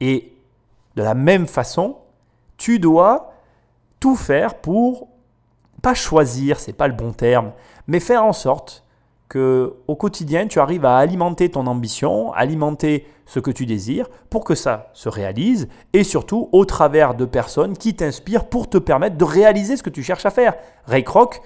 Et 0.01 0.33
de 0.97 1.03
la 1.03 1.13
même 1.13 1.47
façon, 1.47 1.97
tu 2.57 2.79
dois 2.79 3.31
tout 4.01 4.17
faire 4.17 4.55
pour 4.55 5.07
pas 5.81 5.93
choisir, 5.93 6.59
c'est 6.59 6.73
pas 6.73 6.87
le 6.87 6.93
bon 6.93 7.13
terme, 7.13 7.53
mais 7.87 7.99
faire 8.01 8.25
en 8.25 8.33
sorte 8.33 8.83
que 9.31 9.75
au 9.87 9.95
quotidien, 9.95 10.45
tu 10.45 10.59
arrives 10.59 10.83
à 10.83 10.97
alimenter 10.97 11.47
ton 11.47 11.65
ambition, 11.65 12.33
alimenter 12.33 13.07
ce 13.25 13.39
que 13.39 13.49
tu 13.49 13.65
désires 13.65 14.09
pour 14.29 14.43
que 14.43 14.55
ça 14.55 14.89
se 14.91 15.07
réalise 15.07 15.69
et 15.93 16.03
surtout 16.03 16.49
au 16.51 16.65
travers 16.65 17.15
de 17.15 17.23
personnes 17.23 17.77
qui 17.77 17.95
t'inspirent 17.95 18.49
pour 18.49 18.69
te 18.69 18.77
permettre 18.77 19.15
de 19.15 19.23
réaliser 19.23 19.77
ce 19.77 19.83
que 19.83 19.89
tu 19.89 20.03
cherches 20.03 20.25
à 20.25 20.31
faire. 20.31 20.55
Ray 20.85 21.05
Kroc, 21.05 21.41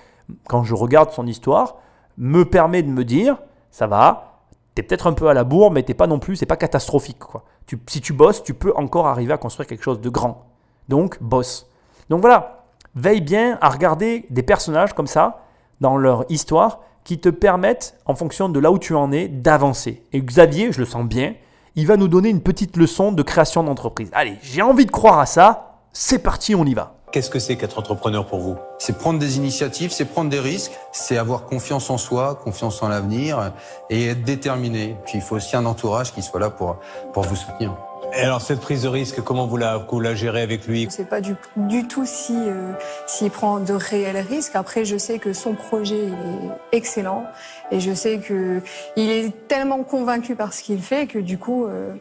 quand 0.47 0.63
je 0.63 0.73
regarde 0.73 1.11
son 1.11 1.27
histoire, 1.27 1.75
me 2.17 2.43
permet 2.43 2.81
de 2.81 2.89
me 2.89 3.05
dire 3.05 3.37
ça 3.69 3.85
va, 3.85 4.41
tu 4.73 4.81
es 4.81 4.83
peut-être 4.83 5.05
un 5.05 5.13
peu 5.13 5.27
à 5.27 5.35
la 5.35 5.43
bourre, 5.43 5.69
mais 5.69 5.83
t'es 5.83 5.93
pas 5.93 6.07
non 6.07 6.17
plus, 6.17 6.37
c'est 6.37 6.47
pas 6.47 6.57
catastrophique. 6.57 7.19
Quoi. 7.19 7.43
Tu, 7.67 7.79
si 7.85 8.01
tu 8.01 8.13
bosses, 8.13 8.41
tu 8.41 8.55
peux 8.55 8.73
encore 8.75 9.05
arriver 9.05 9.33
à 9.33 9.37
construire 9.37 9.67
quelque 9.67 9.83
chose 9.83 10.01
de 10.01 10.09
grand. 10.09 10.47
Donc, 10.89 11.21
bosse. 11.21 11.69
Donc 12.09 12.21
voilà, 12.21 12.65
veille 12.95 13.21
bien 13.21 13.59
à 13.61 13.69
regarder 13.69 14.25
des 14.31 14.41
personnages 14.41 14.93
comme 14.93 15.05
ça 15.05 15.43
dans 15.81 15.97
leur 15.97 16.25
histoire 16.29 16.79
qui 17.05 17.19
te 17.19 17.29
permettent, 17.29 17.95
en 18.05 18.15
fonction 18.15 18.49
de 18.49 18.59
là 18.59 18.71
où 18.71 18.79
tu 18.79 18.93
en 18.95 19.13
es, 19.13 19.29
d'avancer. 19.29 20.03
Et 20.11 20.21
Xavier, 20.21 20.73
je 20.73 20.79
le 20.79 20.85
sens 20.85 21.05
bien, 21.05 21.35
il 21.75 21.87
va 21.87 21.95
nous 21.95 22.07
donner 22.07 22.29
une 22.29 22.41
petite 22.41 22.75
leçon 22.75 23.11
de 23.11 23.21
création 23.21 23.63
d'entreprise. 23.63 24.09
Allez, 24.11 24.37
j'ai 24.41 24.61
envie 24.61 24.85
de 24.85 24.91
croire 24.91 25.19
à 25.19 25.25
ça. 25.25 25.79
C'est 25.93 26.19
parti, 26.19 26.55
on 26.55 26.65
y 26.65 26.73
va. 26.73 26.95
Qu'est-ce 27.11 27.29
que 27.29 27.39
c'est 27.39 27.55
qu'être 27.55 27.79
entrepreneur 27.79 28.25
pour 28.25 28.39
vous? 28.39 28.55
C'est 28.79 28.97
prendre 28.97 29.19
des 29.19 29.37
initiatives, 29.37 29.91
c'est 29.91 30.05
prendre 30.05 30.29
des 30.29 30.39
risques, 30.39 30.71
c'est 30.91 31.17
avoir 31.17 31.45
confiance 31.45 31.89
en 31.89 31.97
soi, 31.97 32.35
confiance 32.43 32.81
en 32.81 32.89
l'avenir 32.89 33.53
et 33.89 34.07
être 34.07 34.23
déterminé. 34.23 34.97
Puis 35.05 35.13
il 35.15 35.21
faut 35.21 35.35
aussi 35.35 35.55
un 35.55 35.65
entourage 35.65 36.11
qui 36.11 36.21
soit 36.21 36.39
là 36.39 36.49
pour, 36.49 36.77
pour 37.13 37.23
vous 37.23 37.35
soutenir. 37.35 37.73
Et 38.17 38.21
alors 38.21 38.41
cette 38.41 38.61
prise 38.61 38.83
de 38.83 38.87
risque, 38.87 39.21
comment 39.21 39.45
vous 39.45 39.57
la, 39.57 39.77
vous 39.77 39.99
la 39.99 40.15
gérez 40.15 40.41
avec 40.41 40.67
lui 40.67 40.85
Je 40.85 40.89
sais 40.89 41.03
pas 41.05 41.19
du, 41.19 41.35
du 41.57 41.85
tout 41.85 42.05
si 42.05 42.33
euh, 42.35 42.71
s'il 43.07 43.29
prend 43.29 43.59
de 43.59 43.73
réels 43.73 44.25
risques. 44.29 44.55
Après, 44.55 44.85
je 44.85 44.97
sais 44.97 45.19
que 45.19 45.33
son 45.33 45.53
projet 45.53 46.05
est 46.05 46.77
excellent 46.77 47.25
et 47.71 47.81
je 47.81 47.93
sais 47.93 48.19
que 48.19 48.61
il 48.95 49.09
est 49.09 49.47
tellement 49.49 49.83
convaincu 49.83 50.35
par 50.35 50.53
ce 50.53 50.63
qu'il 50.63 50.81
fait 50.81 51.07
que 51.07 51.19
du 51.19 51.37
coup, 51.37 51.65
euh, 51.65 51.93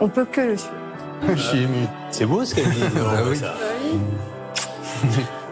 on 0.00 0.08
peut 0.08 0.26
que 0.26 0.42
le 0.42 0.56
suivre. 0.56 0.74
C'est 2.10 2.26
beau 2.26 2.44
ce 2.44 2.54
qu'elle 2.54 2.70
dit. 2.70 2.82
Ah 2.96 3.22
oui. 3.28 3.36
ça. 3.36 3.54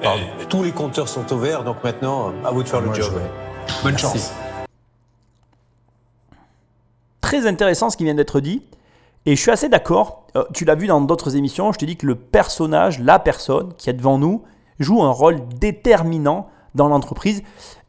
Eh, 0.02 0.44
tous 0.44 0.62
les 0.62 0.72
compteurs 0.72 1.08
sont 1.08 1.32
au 1.32 1.38
vert, 1.38 1.64
donc 1.64 1.82
maintenant, 1.82 2.32
à 2.44 2.50
vous 2.50 2.62
de 2.62 2.68
faire 2.68 2.82
le 2.82 2.92
job. 2.92 3.14
Bonne 3.82 3.92
Merci. 3.92 4.02
chance. 4.02 4.32
Très 7.22 7.46
intéressant 7.46 7.88
ce 7.88 7.96
qui 7.96 8.04
vient 8.04 8.14
d'être 8.14 8.40
dit. 8.40 8.62
Et 9.26 9.34
je 9.34 9.40
suis 9.40 9.50
assez 9.50 9.68
d'accord. 9.68 10.24
Euh, 10.36 10.44
tu 10.54 10.64
l'as 10.64 10.76
vu 10.76 10.86
dans 10.86 11.00
d'autres 11.00 11.36
émissions, 11.36 11.72
je 11.72 11.78
te 11.78 11.84
dis 11.84 11.96
que 11.96 12.06
le 12.06 12.14
personnage, 12.14 13.00
la 13.00 13.18
personne 13.18 13.74
qui 13.76 13.90
est 13.90 13.94
devant 13.94 14.18
nous, 14.18 14.42
joue 14.78 15.02
un 15.02 15.10
rôle 15.10 15.40
déterminant 15.58 16.48
dans 16.76 16.88
l'entreprise. 16.88 17.42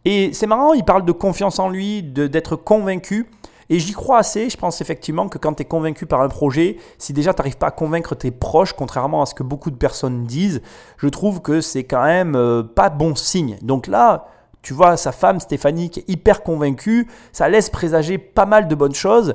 Et 0.03 0.34
c'est 0.34 0.48
marrant, 0.48 0.74
il 0.74 0.84
parle 0.84 1.06
de 1.06 1.12
confiance 1.12 1.60
en 1.60 1.70
lui, 1.70 2.01
d'être 2.01 2.56
convaincu. 2.56 3.29
Et 3.70 3.79
j'y 3.79 3.91
crois 3.91 4.20
assez. 4.20 4.50
Je 4.50 4.58
pense 4.58 4.82
effectivement 4.82 5.27
que 5.27 5.38
quand 5.38 5.56
tu 5.56 5.62
es 5.62 5.65
convaincu 5.65 6.06
par 6.06 6.22
un 6.22 6.29
projet, 6.29 6.77
si 6.98 7.13
déjà 7.13 7.34
tu 7.34 7.41
n'arrives 7.41 7.58
pas 7.58 7.67
à 7.67 7.72
convaincre 7.72 8.15
tes 8.15 8.32
proches, 8.32 8.74
contrairement 8.74 9.22
à 9.22 9.25
ce 9.25 9.36
que 9.36 9.44
beaucoup 9.44 9.70
de 9.70 9.75
personnes 9.75 10.24
disent, 10.24 10.62
je 10.98 11.10
trouve 11.10 11.41
que 11.41 11.62
c'est 11.62 11.84
quand 11.84 12.03
même 12.03 12.36
euh, 12.36 12.63
pas 12.63 12.89
bon 12.89 13.15
signe. 13.15 13.58
Donc 13.62 13.88
là, 13.88 14.27
tu 14.68 14.74
vois 14.74 14.98
sa 14.98 15.14
femme 15.14 15.40
Stéphanie 15.40 15.90
qui 15.90 16.02
est 16.02 16.10
hyper 16.10 16.44
convaincue, 16.44 17.08
ça 17.32 17.48
laisse 17.48 17.70
présager 17.70 18.18
pas 18.18 18.46
mal 18.46 18.68
de 18.68 18.76
bonnes 18.76 18.94
choses. 18.94 19.34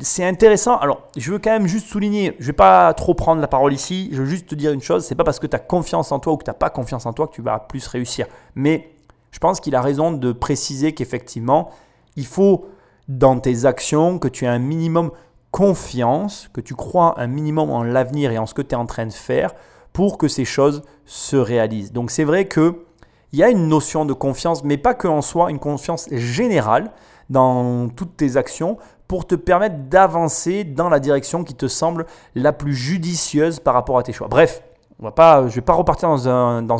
C'est 0.00 0.24
intéressant. 0.24 0.76
Alors, 0.78 1.02
je 1.16 1.30
veux 1.30 1.38
quand 1.38 1.52
même 1.52 1.68
juste 1.68 1.86
souligner, 1.86 2.34
je 2.40 2.46
vais 2.46 2.52
pas 2.52 2.92
trop 2.94 3.14
prendre 3.14 3.40
la 3.40 3.46
parole 3.46 3.72
ici, 3.72 4.08
je 4.10 4.22
veux 4.22 4.28
juste 4.28 4.48
te 4.48 4.56
dire 4.56 4.72
une 4.72 4.82
chose, 4.82 5.04
c'est 5.04 5.14
pas 5.14 5.22
parce 5.22 5.38
que 5.38 5.46
tu 5.46 5.54
as 5.54 5.60
confiance 5.60 6.10
en 6.10 6.18
toi 6.18 6.32
ou 6.32 6.36
que 6.36 6.42
tu 6.42 6.50
n'as 6.50 6.54
pas 6.54 6.68
confiance 6.68 7.06
en 7.06 7.12
toi 7.12 7.28
que 7.28 7.32
tu 7.32 7.42
vas 7.42 7.60
plus 7.60 7.86
réussir. 7.86 8.26
Mais 8.56 8.90
je 9.30 9.38
pense 9.38 9.60
qu'il 9.60 9.76
a 9.76 9.80
raison 9.80 10.10
de 10.10 10.32
préciser 10.32 10.94
qu'effectivement, 10.94 11.70
il 12.16 12.26
faut 12.26 12.66
dans 13.06 13.38
tes 13.38 13.66
actions 13.66 14.18
que 14.18 14.26
tu 14.26 14.46
aies 14.46 14.48
un 14.48 14.58
minimum 14.58 15.12
confiance, 15.52 16.50
que 16.52 16.60
tu 16.60 16.74
crois 16.74 17.14
un 17.20 17.28
minimum 17.28 17.70
en 17.70 17.84
l'avenir 17.84 18.32
et 18.32 18.38
en 18.38 18.46
ce 18.46 18.54
que 18.54 18.62
tu 18.62 18.72
es 18.72 18.76
en 18.76 18.86
train 18.86 19.06
de 19.06 19.12
faire 19.12 19.54
pour 19.92 20.18
que 20.18 20.26
ces 20.26 20.44
choses 20.44 20.82
se 21.04 21.36
réalisent. 21.36 21.92
Donc 21.92 22.10
c'est 22.10 22.24
vrai 22.24 22.48
que 22.48 22.85
il 23.32 23.38
y 23.38 23.42
a 23.42 23.50
une 23.50 23.68
notion 23.68 24.04
de 24.04 24.12
confiance, 24.12 24.64
mais 24.64 24.76
pas 24.76 24.94
que 24.94 25.08
en 25.08 25.22
soi, 25.22 25.50
une 25.50 25.58
confiance 25.58 26.08
générale 26.10 26.92
dans 27.28 27.88
toutes 27.88 28.16
tes 28.16 28.36
actions 28.36 28.78
pour 29.08 29.26
te 29.26 29.34
permettre 29.34 29.76
d'avancer 29.88 30.64
dans 30.64 30.88
la 30.88 31.00
direction 31.00 31.44
qui 31.44 31.54
te 31.54 31.68
semble 31.68 32.06
la 32.34 32.52
plus 32.52 32.74
judicieuse 32.74 33.60
par 33.60 33.74
rapport 33.74 33.98
à 33.98 34.02
tes 34.02 34.12
choix. 34.12 34.28
Bref, 34.28 34.62
on 34.98 35.04
va 35.04 35.12
pas, 35.12 35.42
je 35.42 35.46
ne 35.46 35.50
vais 35.50 35.60
pas 35.60 35.74
repartir 35.74 36.08
dans 36.08 36.28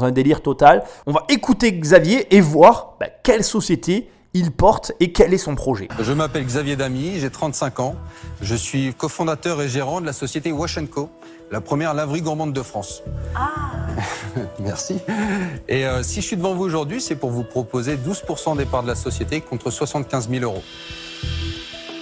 un, 0.05 0.11
délire 0.11 0.41
total. 0.41 0.85
On 1.07 1.13
va 1.13 1.25
écouter 1.29 1.73
Xavier 1.73 2.35
et 2.35 2.41
voir 2.41 2.97
bah, 2.99 3.07
quelle 3.23 3.45
société 3.45 4.09
il 4.33 4.53
porte 4.53 4.93
et 5.01 5.13
quel 5.13 5.33
est 5.33 5.39
son 5.39 5.55
projet. 5.55 5.89
Je 6.01 6.13
m'appelle 6.13 6.45
Xavier 6.45 6.77
Damy, 6.77 7.19
j'ai 7.19 7.31
35 7.31 7.81
ans. 7.81 7.95
Je 8.43 8.55
suis 8.55 8.93
cofondateur 8.95 9.63
et 9.63 9.69
gérant 9.69 10.01
de 10.01 10.07
la 10.07 10.13
société 10.13 10.53
Wash 10.53 10.79
Co, 10.91 11.09
la 11.51 11.61
première 11.61 11.95
laverie 11.95 12.23
gourmande 12.23 12.53
de 12.53 12.63
France. 12.63 13.03
Ah 13.35 13.51
Merci. 14.59 14.99
Et 15.69 15.87
euh, 15.87 16.03
si 16.03 16.21
je 16.21 16.27
suis 16.27 16.37
devant 16.37 16.55
vous 16.55 16.65
aujourd'hui, 16.65 17.01
c'est 17.01 17.17
pour 17.17 17.31
vous 17.31 17.45
proposer 17.45 17.97
12% 17.97 18.57
des 18.57 18.65
parts 18.65 18.83
de 18.83 18.89
la 18.89 18.95
société 18.95 19.41
contre 19.41 19.71
75 19.71 20.29
000 20.29 20.45
euros. 20.45 20.63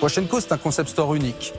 Wash 0.03 0.21
Co, 0.29 0.41
c'est 0.41 0.53
un 0.53 0.59
concept 0.59 0.91
store 0.91 1.15
unique, 1.15 1.55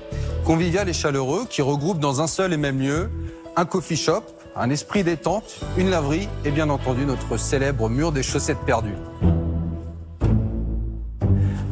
convivial 0.46 0.88
et 0.89 0.94
chaleureux 0.94 1.46
qui 1.50 1.62
regroupe 1.62 2.00
dans 2.00 2.22
un 2.22 2.27
seul 2.27 2.54
et 2.54 2.58
même 2.58 2.80
lieu 2.80 3.10
un 3.56 3.65
coffee 3.65 3.96
shop, 3.96 4.24
un 4.56 4.70
esprit 4.70 5.04
détente, 5.04 5.62
une 5.77 5.89
laverie 5.89 6.27
et 6.44 6.51
bien 6.51 6.70
entendu 6.70 7.06
notre 7.06 7.38
célèbre 7.38 7.89
mur 7.89 8.12
des 8.12 8.24
chaussettes 8.24 8.60
perdues. 8.65 8.96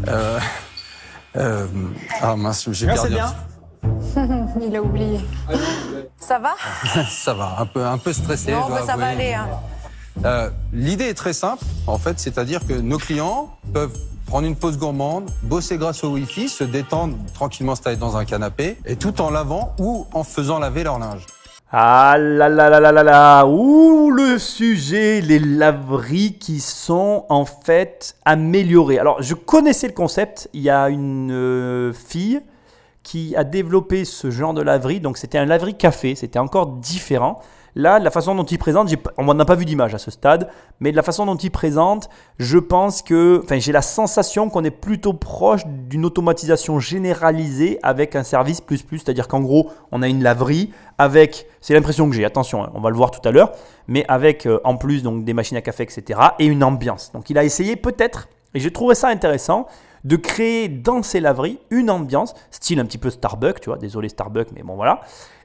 Euh, 0.08 0.40
euh, 1.36 1.68
ah 2.22 2.36
mince, 2.36 2.70
j'ai 2.72 2.88
perdu. 2.88 3.16
Il 4.62 4.76
a 4.76 4.82
oublié. 4.82 5.20
Ça 6.20 6.40
va? 6.40 6.54
Ça 7.10 7.34
va, 7.34 7.56
un 7.60 7.66
peu, 7.66 7.84
un 7.86 7.98
peu 7.98 8.14
stressé. 8.14 8.52
Non, 8.52 8.64
je 8.64 8.68
dois 8.68 8.80
mais 8.82 8.86
ça 8.88 8.96
va 8.96 9.08
aller. 9.08 9.34
hein. 9.34 9.48
Euh, 10.26 10.50
L'idée 10.72 11.06
est 11.06 11.14
très 11.16 11.34
simple, 11.34 11.64
en 11.88 11.98
fait, 11.98 12.20
c'est-à-dire 12.20 12.66
que 12.68 12.74
nos 12.74 12.98
clients 12.98 13.50
peuvent 13.74 13.98
prendre 14.28 14.48
une 14.48 14.56
pause 14.56 14.78
gourmande, 14.78 15.30
bosser 15.44 15.78
grâce 15.78 16.04
au 16.04 16.12
Wi-Fi, 16.14 16.48
se 16.50 16.64
détendre 16.64 17.18
tranquillement 17.34 17.74
installés 17.74 17.98
dans 17.98 18.16
un 18.16 18.24
canapé, 18.26 18.78
et 18.86 18.96
tout 18.96 19.20
en 19.22 19.30
lavant 19.30 19.76
ou 19.80 20.06
en 20.14 20.24
faisant 20.24 20.60
laver 20.60 20.84
leur 20.84 21.00
linge. 21.00 21.26
Ah 21.76 22.18
là 22.20 22.50
là 22.50 22.70
là 22.70 22.80
là 22.80 22.92
là 22.92 23.04
là 23.04 23.46
Ouh, 23.48 24.12
le 24.12 24.38
sujet, 24.38 25.22
les 25.22 25.40
laveries 25.40 26.38
qui 26.38 26.60
sont 26.60 27.26
en 27.30 27.46
fait 27.46 28.16
améliorées. 28.26 29.00
Alors, 29.00 29.22
je 29.24 29.34
connaissais 29.34 29.88
le 29.88 29.94
concept. 29.94 30.50
Il 30.54 30.62
y 30.62 30.70
a 30.70 30.90
une 30.90 31.32
euh, 31.32 31.92
fille 31.92 32.42
qui 33.04 33.36
a 33.36 33.44
développé 33.44 34.06
ce 34.06 34.32
genre 34.32 34.54
de 34.54 34.62
laverie. 34.62 35.00
Donc, 35.00 35.18
c'était 35.18 35.38
un 35.38 35.46
laverie 35.46 35.76
café. 35.76 36.16
C'était 36.16 36.40
encore 36.40 36.68
différent. 36.68 37.40
Là, 37.76 37.98
la 37.98 38.12
façon 38.12 38.36
dont 38.36 38.44
il 38.44 38.60
présente, 38.60 38.94
on 39.18 39.34
n'a 39.34 39.46
pas 39.46 39.56
vu 39.56 39.66
d'image 39.66 39.96
à 39.96 39.98
ce 39.98 40.12
stade, 40.12 40.48
mais 40.80 40.92
de 40.92 40.96
la 40.96 41.02
façon 41.02 41.26
dont 41.26 41.36
il 41.36 41.50
présente, 41.50 42.08
je 42.38 42.60
pense 42.60 43.02
que, 43.02 43.42
enfin, 43.44 43.58
j'ai 43.58 43.72
la 43.72 43.82
sensation 43.82 44.50
qu'on 44.50 44.64
est 44.64 44.72
plutôt 44.72 45.14
proche 45.14 45.66
d'une 45.66 46.06
automatisation 46.06 46.80
généralisée 46.80 47.80
avec 47.82 48.16
un 48.16 48.24
service 48.24 48.62
plus 48.62 48.84
plus, 48.84 49.00
c'est-à-dire 49.00 49.28
qu'en 49.28 49.42
gros, 49.42 49.72
on 49.92 50.04
a 50.04 50.08
une 50.08 50.22
laverie 50.22 50.72
avec, 51.00 51.48
c'est 51.62 51.74
l'impression 51.74 52.08
que 52.08 52.16
j'ai, 52.16 52.26
attention, 52.26 52.64
hein, 52.64 52.72
on 52.76 52.80
va 52.80 52.92
le 52.92 52.96
voir 52.96 53.10
tout 53.10 53.28
à 53.28 53.32
l'heure, 53.32 53.52
mais 53.88 54.06
avec 54.08 54.46
euh, 54.46 54.60
en 54.64 54.78
plus 54.78 55.02
donc 55.02 55.26
des 55.26 55.34
machines 55.34 55.58
à 55.58 55.62
café, 55.62 55.82
etc., 55.82 56.20
et 56.38 56.46
une 56.46 56.64
ambiance. 56.64 57.12
Donc, 57.12 57.32
il 57.32 57.40
a 57.40 57.44
essayé 57.44 57.76
peut-être, 57.76 58.30
et 58.54 58.60
j'ai 58.60 58.72
trouvé 58.72 58.94
ça 58.94 59.08
intéressant, 59.08 59.66
de 60.04 60.16
créer 60.16 60.68
dans 60.68 61.04
ces 61.04 61.20
laveries 61.20 61.60
une 61.70 61.90
ambiance, 61.90 62.34
style 62.52 62.80
un 62.80 62.86
petit 62.86 62.98
peu 62.98 63.10
Starbucks, 63.10 63.62
tu 63.62 63.70
vois, 63.70 63.78
désolé 63.78 64.10
Starbucks, 64.10 64.52
mais 64.54 64.64
bon 64.64 64.76
voilà, 64.76 65.02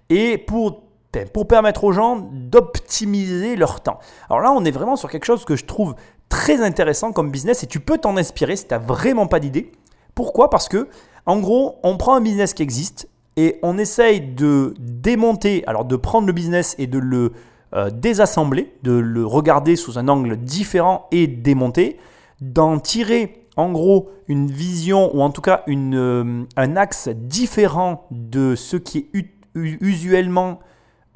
et 0.09 0.39
pour 0.39 0.89
pour 1.33 1.49
permettre 1.49 1.85
aux 1.85 1.93
gens 1.93 2.29
d'optimiser 2.33 3.57
leur 3.57 3.81
temps. 3.81 3.99
Alors 4.29 4.41
là, 4.41 4.53
on 4.53 4.65
est 4.65 4.71
vraiment 4.71 4.97
sur 4.97 5.11
quelque 5.11 5.25
chose 5.25 5.45
que 5.45 5.57
je 5.57 5.65
trouve 5.65 5.95
très 6.29 6.61
intéressant 6.63 7.13
comme 7.13 7.31
business 7.31 7.63
et 7.63 7.67
tu 7.67 7.81
peux 7.81 7.99
t'en 7.99 8.17
inspirer 8.17 8.57
si 8.57 8.67
tu 8.67 8.75
n'as 8.75 8.79
vraiment 8.79 9.27
pas 9.27 9.41
d'idée. 9.41 9.73
Pourquoi? 10.15 10.51
Parce 10.51 10.69
que, 10.69 10.89
en 11.27 11.39
gros, 11.39 11.79
on 11.83 11.97
prend 11.97 12.15
un 12.15 12.21
business 12.21 12.55
qui 12.55 12.63
existe 12.63 13.09
et 13.37 13.59
on 13.63 13.79
essaye 13.79 14.21
de 14.21 14.75
démonter, 14.79 15.65
alors 15.67 15.85
de 15.85 15.97
prendre 15.97 16.27
le 16.27 16.33
business 16.33 16.75
et 16.79 16.87
de 16.87 16.99
le 16.99 17.33
euh, 17.75 17.91
désassembler, 17.91 18.75
de 18.83 18.93
le 18.93 19.25
regarder 19.25 19.77
sous 19.77 19.99
un 19.99 20.09
angle 20.09 20.37
différent 20.37 21.07
et 21.11 21.27
démonter, 21.27 21.99
d'en 22.41 22.79
tirer 22.79 23.48
en 23.59 23.73
gros 23.73 24.09
une 24.29 24.47
vision 24.51 25.15
ou 25.15 25.21
en 25.21 25.31
tout 25.31 25.43
cas 25.43 25.65
euh, 25.69 26.45
un 26.57 26.77
axe 26.77 27.09
différent 27.09 28.07
de 28.11 28.55
ce 28.55 28.77
qui 28.77 29.11
est 29.13 29.27
usuellement 29.55 30.61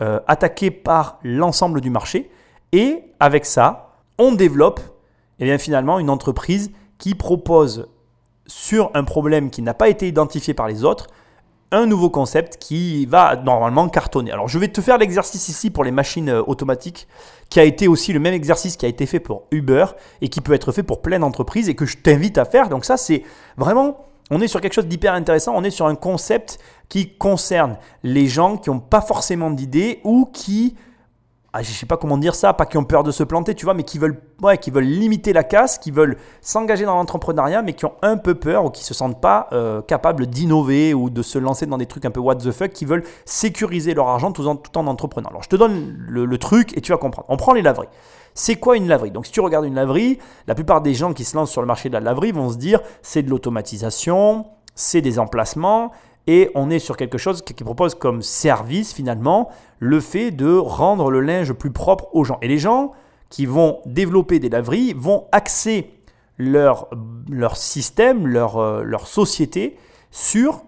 euh, 0.03 0.19
attaqué 0.27 0.73
par 0.73 1.21
l'ensemble 1.23 1.81
du 1.81 1.89
marché. 1.89 2.31
Et 2.73 3.05
avec 3.21 3.47
ça, 3.47 3.95
on 4.19 4.33
développe 4.33 4.81
eh 5.39 5.45
bien, 5.45 5.57
finalement 5.57 6.01
une 6.01 6.11
entreprise 6.11 6.73
qui 6.99 7.15
propose 7.15 7.89
sur 8.47 8.91
un 8.95 9.05
problème 9.05 9.49
qui 9.49 9.63
n'a 9.63 9.75
pas 9.75 9.89
été 9.89 10.09
identifié 10.09 10.53
par 10.53 10.67
les 10.67 10.85
autres 10.85 11.07
un 11.73 11.87
nouveau 11.87 12.11
concept 12.11 12.59
qui 12.59 13.07
va 13.07 13.35
normalement 13.37 13.88
cartonner. 13.88 14.31
Alors 14.31 14.49
je 14.49 14.59
vais 14.59 14.69
te 14.69 14.81
faire 14.81 14.99
l'exercice 14.99 15.49
ici 15.49 15.71
pour 15.71 15.83
les 15.83 15.91
machines 15.91 16.29
euh, 16.29 16.43
automatiques, 16.47 17.09
qui 17.49 17.59
a 17.59 17.64
été 17.64 17.88
aussi 17.88 18.12
le 18.12 18.21
même 18.21 18.35
exercice 18.35 18.76
qui 18.76 18.87
a 18.87 18.88
été 18.88 19.07
fait 19.07 19.21
pour 19.21 19.45
Uber 19.50 19.87
et 20.21 20.29
qui 20.29 20.41
peut 20.41 20.52
être 20.52 20.71
fait 20.71 20.83
pour 20.83 21.02
plein 21.02 21.19
d'entreprises 21.19 21.69
et 21.69 21.75
que 21.75 21.87
je 21.87 21.97
t'invite 21.97 22.38
à 22.38 22.45
faire. 22.45 22.69
Donc 22.69 22.85
ça 22.85 22.97
c'est 22.97 23.25
vraiment, 23.57 24.05
on 24.31 24.41
est 24.41 24.49
sur 24.49 24.61
quelque 24.61 24.75
chose 24.75 24.87
d'hyper 24.87 25.14
intéressant, 25.14 25.55
on 25.57 25.64
est 25.64 25.71
sur 25.71 25.87
un 25.87 25.95
concept 25.95 26.59
qui 26.88 27.14
concerne 27.17 27.79
les 28.02 28.26
gens 28.26 28.59
qui 28.59 28.71
n'ont 28.71 28.81
pas 28.81 29.00
forcément 29.00 29.50
d'idées 29.50 30.00
ou 30.05 30.29
qui 30.31 30.76
ah, 31.55 31.63
je 31.63 31.71
sais 31.71 31.85
pas 31.85 31.99
comment 31.99 32.17
dire 32.17 32.35
ça, 32.35 32.55
pas 32.55 32.65
qui 32.65 32.79
ont 32.79 32.85
peur 32.85 33.03
de 33.03 33.11
se 33.11 33.23
planter, 33.23 33.55
tu 33.55 33.67
vois, 33.67 33.75
mais 33.75 33.83
qui 33.83 33.99
veulent, 33.99 34.19
ouais, 34.41 34.57
qui 34.57 34.71
veulent 34.71 34.85
limiter 34.85 35.35
la 35.35 35.45
casse, 35.45 35.77
qui 35.77 35.91
veulent 35.91 36.17
s'engager 36.41 36.87
dans 36.87 36.95
l'entrepreneuriat, 36.95 37.61
mais 37.61 37.75
qui 37.75 37.85
ont 37.85 37.93
un 38.01 38.17
peu 38.17 38.35
peur 38.35 38.65
ou 38.65 38.71
qui 38.71 38.83
se 38.85 38.95
sentent 38.95 39.21
pas 39.21 39.49
euh, 39.53 39.83
capables 39.83 40.27
d'innover 40.27 40.95
ou 40.95 41.11
de 41.11 41.21
se 41.21 41.39
lancer 41.39 41.67
dans 41.67 41.77
des 41.77 41.85
trucs 41.85 42.07
un 42.07 42.11
peu 42.11 42.21
what 42.21 42.37
the 42.37 42.53
fuck, 42.53 42.73
qui 42.73 42.87
veulent 42.87 43.05
sécuriser 43.27 43.93
leur 43.93 44.09
argent 44.09 44.33
tout 44.33 44.47
en, 44.47 44.57
tout 44.57 44.79
en 44.79 44.87
entreprenant. 44.87 45.29
Alors 45.29 45.43
je 45.43 45.51
te 45.51 45.57
donne 45.57 45.95
le, 46.09 46.39
truc 46.39 46.75
et 46.75 46.81
tu 46.81 46.91
vas 46.91 46.99
comprendre. 46.99 47.27
On 47.29 47.37
prend 47.37 47.53
les 47.53 47.63
laveries. 47.63 47.89
C'est 48.33 48.57
quoi 48.57 48.79
une 48.79 48.89
laverie? 48.89 49.11
Donc 49.11 49.27
si 49.27 49.33
tu 49.33 49.41
regardes 49.41 49.67
une 49.67 49.75
laverie, 49.75 50.19
la 50.47 50.55
plupart 50.55 50.81
des 50.81 50.95
gens 50.95 51.13
qui 51.13 51.25
se 51.25 51.37
lancent 51.37 51.51
sur 51.51 51.61
le 51.61 51.67
marché 51.67 51.91
de 51.91 51.95
la 51.95 52.01
laverie 52.01 52.33
vont 52.33 52.49
se 52.49 52.57
dire 52.57 52.81
c'est 53.03 53.23
de 53.23 53.29
l'automatisation, 53.29 54.47
c'est 54.75 55.03
des 55.03 55.19
emplacements, 55.19 55.93
et 56.26 56.50
on 56.55 56.71
est 56.71 56.79
sur 56.79 56.97
quelque 56.97 57.19
chose 57.19 57.43
qui 57.43 57.55
propose 57.64 57.95
comme 57.95 58.23
service 58.23 58.93
finalement 58.93 59.50
le 59.79 60.00
fait 60.00 60.31
de 60.31 60.55
rendre 60.55 61.11
le 61.11 61.21
linge 61.21 61.52
plus 61.52 61.73
propre 61.73 62.09
aux 62.12 62.25
gens. 62.25 62.38
Et 62.43 62.49
les 62.49 62.59
gens 62.59 62.93
qui 63.29 63.47
vont 63.47 63.81
développer 63.87 64.38
des 64.38 64.49
laveries 64.49 64.95
vont 64.95 65.26
axer 65.33 65.91
leur, 66.38 66.88
leur 67.29 67.57
système, 67.57 68.26
leur, 68.26 68.59
euh, 68.59 68.83
leur 68.83 69.07
société 69.07 69.76
sur 70.11 70.62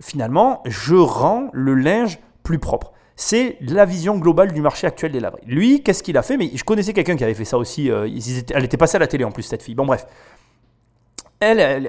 finalement 0.00 0.62
je 0.66 0.94
rends 0.94 1.48
le 1.52 1.74
linge 1.74 2.18
plus 2.42 2.58
propre. 2.58 2.92
C'est 3.16 3.56
la 3.60 3.84
vision 3.84 4.18
globale 4.18 4.52
du 4.52 4.60
marché 4.60 4.86
actuel 4.86 5.12
des 5.12 5.20
laveries. 5.20 5.44
Lui, 5.46 5.82
qu'est-ce 5.82 6.02
qu'il 6.02 6.16
a 6.16 6.22
fait? 6.22 6.36
Mais 6.36 6.50
je 6.54 6.64
connaissais 6.64 6.92
quelqu'un 6.92 7.14
qui 7.14 7.24
avait 7.24 7.34
fait 7.34 7.44
ça 7.44 7.58
aussi. 7.58 7.90
Euh, 7.90 8.08
elle 8.54 8.64
était 8.64 8.76
passée 8.76 8.96
à 8.96 9.00
la 9.00 9.06
télé 9.06 9.24
en 9.24 9.30
plus, 9.30 9.42
cette 9.42 9.62
fille. 9.62 9.74
Bon, 9.74 9.86
bref 9.86 10.06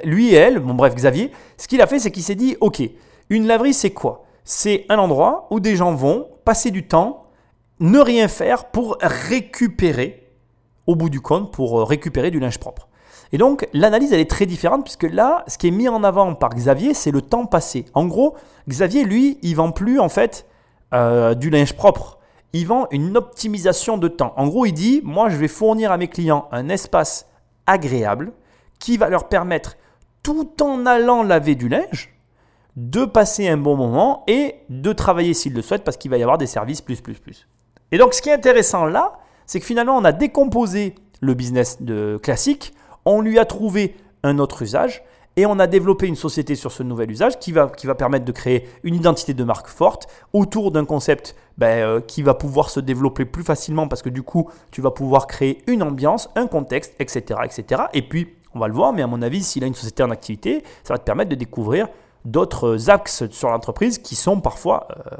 lui 0.04 0.30
et 0.30 0.36
elle, 0.36 0.60
bon 0.60 0.74
bref, 0.74 0.96
Xavier, 0.96 1.32
ce 1.58 1.68
qu'il 1.68 1.82
a 1.82 1.88
fait, 1.88 2.00
c'est 2.00 2.12
qu'il 2.12 2.24
s'est 2.24 2.36
dit, 2.36 2.58
ok, 2.60 2.82
une 3.30 3.48
laverie, 3.48 3.74
c'est 3.74 3.92
quoi? 3.92 4.26
C'est 4.44 4.86
un 4.90 4.98
endroit 4.98 5.48
où 5.52 5.60
des 5.60 5.76
gens 5.76 5.94
vont 5.94 6.28
passer 6.44 6.72
du 6.72 6.88
temps, 6.88 7.28
ne 7.80 8.00
rien 8.00 8.28
faire 8.28 8.66
pour 8.66 8.98
récupérer, 9.02 10.30
au 10.88 10.96
bout 10.96 11.10
du 11.10 11.22
compte, 11.22 11.52
pour 11.52 11.80
euh, 11.80 11.84
récupérer 11.84 12.32
du 12.32 12.40
linge 12.40 12.58
propre. 12.58 12.88
Et 13.32 13.38
donc, 13.38 13.68
l'analyse, 13.74 14.14
elle 14.14 14.20
est 14.20 14.30
très 14.30 14.46
différente, 14.46 14.84
puisque 14.84 15.04
là, 15.04 15.44
ce 15.48 15.58
qui 15.58 15.68
est 15.68 15.72
mis 15.72 15.88
en 15.88 16.04
avant 16.04 16.36
par 16.36 16.50
Xavier, 16.50 16.94
c'est 16.94 17.12
le 17.12 17.22
temps 17.22 17.46
passé. 17.46 17.86
En 17.94 18.06
gros, 18.06 18.36
Xavier, 18.70 19.04
lui, 19.04 19.40
il 19.42 19.56
vend 19.56 19.72
plus, 19.72 20.00
en 20.00 20.10
fait, 20.10 20.46
euh, 20.94 21.34
du 21.34 21.50
linge 21.50 21.74
propre. 21.74 22.20
Il 22.54 22.68
vend 22.68 22.88
une 22.92 23.18
optimisation 23.18 23.98
de 23.98 24.08
temps. 24.08 24.34
En 24.38 24.48
gros, 24.48 24.66
il 24.66 24.74
dit, 24.74 25.02
moi, 25.04 25.30
je 25.30 25.38
vais 25.38 25.48
fournir 25.48 25.92
à 25.92 25.98
mes 25.98 26.08
clients 26.08 26.48
un 26.52 26.70
espace 26.70 27.26
agréable, 27.66 28.34
qui 28.80 28.98
va 28.98 29.10
leur 29.10 29.28
permettre, 29.28 29.78
tout 30.22 30.62
en 30.62 30.86
allant 30.86 31.24
laver 31.24 31.56
du 31.56 31.70
linge, 31.70 32.14
de 32.76 33.06
passer 33.06 33.48
un 33.48 33.58
bon 33.58 33.76
moment 33.76 34.24
et 34.28 34.56
de 34.70 34.94
travailler 34.94 35.34
s'ils 35.34 35.54
le 35.54 35.62
souhaitent 35.62 35.84
parce 35.84 35.98
qu'il 35.98 36.10
va 36.10 36.18
y 36.18 36.24
avoir 36.24 36.38
des 36.38 36.48
services 36.48 36.82
plus, 36.82 37.02
plus, 37.02 37.20
plus. 37.20 37.48
Et 37.92 37.98
donc 37.98 38.14
ce 38.14 38.22
qui 38.22 38.30
est 38.30 38.34
intéressant 38.34 38.86
là, 38.86 39.14
c'est 39.46 39.60
que 39.60 39.66
finalement 39.66 39.96
on 39.96 40.04
a 40.04 40.12
décomposé 40.12 40.96
le 41.22 41.34
business 41.34 41.82
de 41.82 42.20
classique, 42.22 42.74
on 43.06 43.22
lui 43.22 43.38
a 43.38 43.46
trouvé 43.46 43.96
un 44.24 44.40
autre 44.40 44.64
usage 44.64 45.04
et 45.36 45.46
on 45.46 45.60
a 45.60 45.68
développé 45.68 46.08
une 46.08 46.16
société 46.16 46.56
sur 46.56 46.72
ce 46.72 46.84
nouvel 46.84 47.10
usage 47.12 47.40
qui 47.40 47.52
va, 47.52 47.68
qui 47.68 47.88
va 47.88 47.96
permettre 47.96 48.26
de 48.26 48.32
créer 48.32 48.68
une 48.84 48.96
identité 48.96 49.34
de 49.34 49.44
marque 49.44 49.68
forte 49.68 50.08
autour 50.32 50.72
d'un 50.72 50.86
concept 50.86 51.36
ben, 51.58 51.86
euh, 51.86 52.02
qui 52.02 52.22
va 52.22 52.34
pouvoir 52.34 52.70
se 52.70 52.80
développer 52.80 53.26
plus 53.26 53.44
facilement 53.44 53.88
parce 53.88 54.02
que 54.02 54.10
du 54.10 54.24
coup 54.24 54.50
tu 54.72 54.82
vas 54.82 54.92
pouvoir 54.92 55.28
créer 55.28 55.64
une 55.68 55.84
ambiance, 55.84 56.30
un 56.36 56.48
contexte, 56.48 56.94
etc. 57.00 57.40
etc. 57.46 57.84
Et 57.94 58.02
puis 58.02 58.36
on 58.56 58.60
va 58.60 58.68
le 58.68 58.74
voir, 58.74 58.94
mais 58.94 59.02
à 59.02 59.08
mon 59.08 59.22
avis, 59.22 59.44
s'il 59.44 59.64
a 59.64 59.68
une 59.68 59.76
société 59.76 60.04
en 60.04 60.12
activité, 60.12 60.64
ça 60.84 60.94
va 60.94 60.98
te 60.98 61.04
permettre 61.04 61.30
de 61.30 61.36
découvrir 61.36 61.88
d'autres 62.26 62.90
axes 62.90 63.30
sur 63.32 63.50
l'entreprise 63.50 63.98
qui 63.98 64.16
sont 64.16 64.40
parfois 64.40 64.88
euh, 64.92 65.18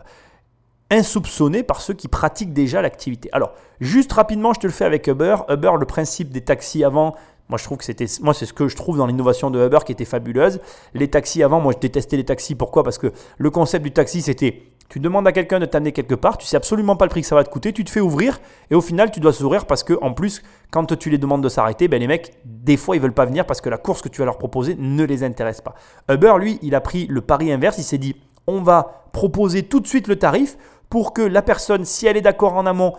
insoupçonnés 0.90 1.64
par 1.64 1.82
ceux 1.82 1.94
qui 1.94 2.08
pratiquent 2.08 2.54
déjà 2.54 2.82
l'activité. 2.82 3.30
Alors, 3.34 3.54
juste 3.82 4.14
rapidement, 4.14 4.54
je 4.54 4.60
te 4.60 4.68
le 4.68 4.74
fais 4.74 4.86
avec 4.86 5.08
Uber. 5.08 5.38
Uber, 5.50 5.72
le 5.80 5.86
principe 5.86 6.30
des 6.30 6.42
taxis 6.42 6.84
avant, 6.84 7.16
moi 7.50 7.58
je 7.58 7.66
trouve 7.66 7.78
que 7.78 7.84
c'était, 7.84 8.06
moi 8.22 8.34
c'est 8.34 8.46
ce 8.46 8.54
que 8.54 8.68
je 8.68 8.76
trouve 8.76 8.98
dans 8.98 9.06
l'innovation 9.06 9.52
de 9.52 9.66
Uber 9.66 9.80
qui 9.86 9.92
était 9.92 10.06
fabuleuse. 10.06 10.62
Les 10.94 11.10
taxis 11.10 11.44
avant, 11.44 11.60
moi 11.60 11.74
je 11.74 11.80
détestais 11.80 12.18
les 12.18 12.24
taxis. 12.24 12.56
Pourquoi? 12.56 12.84
Parce 12.84 12.98
que 12.98 13.12
le 13.38 13.50
concept 13.50 13.84
du 13.84 13.92
taxi, 13.92 14.22
c'était 14.22 14.64
tu 14.90 15.00
demandes 15.00 15.28
à 15.28 15.32
quelqu'un 15.32 15.60
de 15.60 15.66
t'amener 15.66 15.92
quelque 15.92 16.16
part, 16.16 16.38
tu 16.38 16.46
sais 16.46 16.58
absolument 16.58 16.96
pas 16.96 17.06
le 17.06 17.10
prix 17.10 17.22
que 17.22 17.28
ça 17.28 17.36
va 17.36 17.44
te 17.44 17.50
coûter, 17.50 17.74
tu 17.74 17.84
te 17.84 17.90
fais 17.90 18.00
ouvrir 18.00 18.40
et 18.70 18.76
au 18.76 18.82
final 18.82 19.12
tu 19.12 19.20
dois 19.20 19.34
sourire 19.34 19.66
parce 19.66 19.84
que 19.84 19.98
en 20.02 20.14
plus 20.14 20.44
quand 20.72 20.98
tu 20.98 21.10
les 21.10 21.18
demandes 21.18 21.44
de 21.44 21.50
s'arrêter, 21.50 21.88
ben 21.88 22.00
les 22.00 22.08
mecs 22.08 22.34
des 22.46 22.78
fois 22.78 22.96
ils 22.96 23.02
veulent 23.02 23.14
pas 23.14 23.26
venir 23.26 23.46
parce 23.46 23.62
que 23.62 23.70
la 23.70 23.78
course 23.78 24.02
que 24.02 24.10
tu 24.10 24.20
vas 24.20 24.26
leur 24.26 24.38
proposer 24.38 24.76
ne 24.78 25.04
les 25.04 25.24
intéresse 25.24 25.62
pas. 25.62 25.76
Uber 26.10 26.34
lui, 26.40 26.60
il 26.62 26.76
a 26.76 26.82
pris 26.82 27.08
le 27.08 27.22
pari 27.22 27.52
inverse, 27.52 27.78
il 27.78 27.84
s'est 27.84 27.98
dit 27.98 28.16
on 28.48 28.62
va 28.62 29.08
proposer 29.14 29.64
tout 29.64 29.80
de 29.80 29.88
suite 29.88 30.08
le 30.08 30.18
tarif 30.18 30.58
pour 30.90 31.14
que 31.14 31.22
la 31.22 31.42
personne 31.42 31.86
si 31.86 32.06
elle 32.06 32.18
est 32.18 32.22
d'accord 32.22 32.56
en 32.56 32.66
amont 32.66 32.94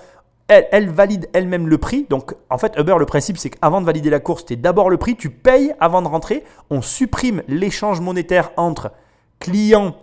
elle, 0.48 0.66
elle, 0.72 0.90
valide 0.90 1.28
elle-même 1.32 1.68
le 1.68 1.78
prix. 1.78 2.06
Donc, 2.10 2.34
en 2.50 2.58
fait, 2.58 2.74
Uber, 2.76 2.96
le 2.98 3.06
principe, 3.06 3.38
c'est 3.38 3.48
qu'avant 3.50 3.80
de 3.80 3.86
valider 3.86 4.10
la 4.10 4.20
course, 4.20 4.44
tu 4.44 4.52
es 4.52 4.56
d'abord 4.56 4.90
le 4.90 4.98
prix, 4.98 5.16
tu 5.16 5.30
payes 5.30 5.72
avant 5.80 6.02
de 6.02 6.08
rentrer. 6.08 6.44
On 6.68 6.82
supprime 6.82 7.42
l'échange 7.48 8.00
monétaire 8.00 8.50
entre 8.58 8.92
client 9.40 9.96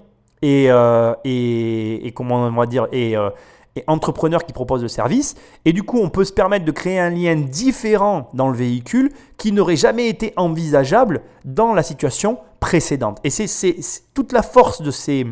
euh, 0.43 1.13
et, 1.23 2.07
et, 2.07 2.11
comment 2.11 2.37
on 2.37 2.51
va 2.51 2.65
dire 2.65 2.87
et, 2.91 3.15
euh, 3.15 3.29
et 3.75 3.83
entrepreneurs 3.87 4.45
qui 4.45 4.53
proposent 4.53 4.81
le 4.81 4.87
service. 4.87 5.35
Et 5.65 5.73
du 5.73 5.83
coup, 5.83 5.99
on 5.99 6.09
peut 6.09 6.25
se 6.25 6.33
permettre 6.33 6.65
de 6.65 6.71
créer 6.71 6.99
un 6.99 7.09
lien 7.09 7.35
différent 7.35 8.29
dans 8.33 8.49
le 8.49 8.57
véhicule 8.57 9.11
qui 9.37 9.51
n'aurait 9.51 9.75
jamais 9.75 10.07
été 10.07 10.33
envisageable 10.35 11.21
dans 11.45 11.73
la 11.73 11.83
situation 11.83 12.39
précédente. 12.59 13.19
Et 13.23 13.29
c'est 13.29 13.75
toute 14.13 14.33
la 14.33 14.41
force 14.41 14.81
de 14.81 14.91
ces 14.91 15.25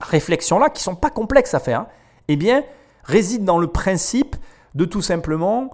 réflexions-là, 0.00 0.70
qui 0.70 0.82
sont 0.82 0.94
pas 0.94 1.10
complexes 1.10 1.54
à 1.54 1.60
faire, 1.60 1.80
hein, 1.80 1.86
eh 2.28 2.36
bien, 2.36 2.64
réside 3.04 3.44
dans 3.44 3.58
le 3.58 3.66
principe 3.66 4.36
de 4.74 4.84
tout 4.84 5.02
simplement 5.02 5.70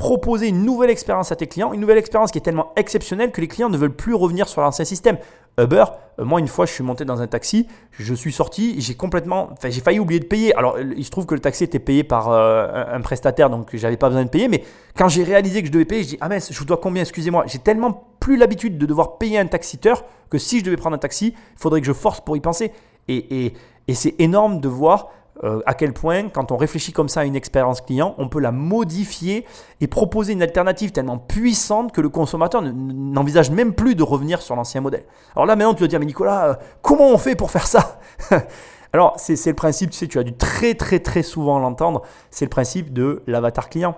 proposer 0.00 0.48
une 0.48 0.64
nouvelle 0.64 0.88
expérience 0.88 1.30
à 1.30 1.36
tes 1.36 1.46
clients, 1.46 1.74
une 1.74 1.80
nouvelle 1.80 1.98
expérience 1.98 2.32
qui 2.32 2.38
est 2.38 2.40
tellement 2.40 2.72
exceptionnelle 2.74 3.32
que 3.32 3.40
les 3.42 3.48
clients 3.48 3.68
ne 3.68 3.76
veulent 3.76 3.94
plus 3.94 4.14
revenir 4.14 4.48
sur 4.48 4.62
l'ancien 4.62 4.86
système. 4.86 5.18
Uber, 5.58 5.84
euh, 6.18 6.24
moi 6.24 6.40
une 6.40 6.48
fois 6.48 6.64
je 6.64 6.72
suis 6.72 6.82
monté 6.82 7.04
dans 7.04 7.20
un 7.20 7.26
taxi, 7.26 7.68
je 7.90 8.14
suis 8.14 8.32
sorti, 8.32 8.80
j'ai 8.80 8.94
complètement, 8.94 9.50
enfin 9.52 9.68
j'ai 9.68 9.82
failli 9.82 9.98
oublier 9.98 10.18
de 10.18 10.24
payer. 10.24 10.54
Alors 10.54 10.78
il 10.80 11.04
se 11.04 11.10
trouve 11.10 11.26
que 11.26 11.34
le 11.34 11.40
taxi 11.40 11.64
était 11.64 11.78
payé 11.78 12.02
par 12.02 12.30
euh, 12.30 12.82
un 12.90 13.02
prestataire 13.02 13.50
donc 13.50 13.76
j'avais 13.76 13.98
pas 13.98 14.08
besoin 14.08 14.24
de 14.24 14.30
payer, 14.30 14.48
mais 14.48 14.64
quand 14.96 15.08
j'ai 15.08 15.22
réalisé 15.22 15.60
que 15.60 15.66
je 15.66 15.72
devais 15.72 15.84
payer, 15.84 16.02
je 16.02 16.08
dis 16.08 16.18
ah 16.22 16.30
mince, 16.30 16.50
je 16.50 16.58
vous 16.58 16.64
dois 16.64 16.78
combien 16.78 17.02
Excusez-moi, 17.02 17.44
j'ai 17.46 17.58
tellement 17.58 18.06
plus 18.20 18.38
l'habitude 18.38 18.78
de 18.78 18.86
devoir 18.86 19.18
payer 19.18 19.38
un 19.38 19.46
taxiteur 19.48 20.04
que 20.30 20.38
si 20.38 20.60
je 20.60 20.64
devais 20.64 20.78
prendre 20.78 20.96
un 20.96 21.00
taxi, 21.00 21.34
il 21.36 21.60
faudrait 21.60 21.82
que 21.82 21.86
je 21.86 21.92
force 21.92 22.22
pour 22.22 22.38
y 22.38 22.40
penser. 22.40 22.72
Et 23.06 23.52
c'est 23.92 24.14
énorme 24.18 24.60
de 24.60 24.68
voir 24.68 25.08
euh, 25.42 25.60
à 25.64 25.74
quel 25.74 25.92
point, 25.94 26.28
quand 26.28 26.52
on 26.52 26.56
réfléchit 26.56 26.92
comme 26.92 27.08
ça 27.08 27.20
à 27.20 27.24
une 27.24 27.36
expérience 27.36 27.80
client, 27.80 28.14
on 28.18 28.28
peut 28.28 28.40
la 28.40 28.52
modifier 28.52 29.46
et 29.80 29.86
proposer 29.86 30.34
une 30.34 30.42
alternative 30.42 30.92
tellement 30.92 31.18
puissante 31.18 31.92
que 31.92 32.00
le 32.00 32.10
consommateur 32.10 32.62
n'envisage 32.62 33.50
même 33.50 33.74
plus 33.74 33.94
de 33.94 34.02
revenir 34.02 34.42
sur 34.42 34.54
l'ancien 34.54 34.80
modèle. 34.80 35.04
Alors 35.34 35.46
là, 35.46 35.56
maintenant, 35.56 35.74
tu 35.74 35.82
vas 35.82 35.88
dire, 35.88 35.98
mais 35.98 36.06
Nicolas, 36.06 36.48
euh, 36.48 36.54
comment 36.82 37.08
on 37.08 37.18
fait 37.18 37.36
pour 37.36 37.50
faire 37.50 37.66
ça 37.66 38.00
Alors, 38.92 39.14
c'est 39.18 39.46
le 39.46 39.54
principe, 39.54 39.90
tu 39.90 39.98
sais, 39.98 40.08
tu 40.08 40.18
as 40.18 40.24
dû 40.24 40.32
très, 40.32 40.74
très, 40.74 40.98
très 40.98 41.22
souvent 41.22 41.60
l'entendre, 41.60 42.02
c'est 42.30 42.46
le 42.46 42.50
principe 42.50 42.92
de 42.92 43.22
l'avatar 43.28 43.68
client. 43.68 43.96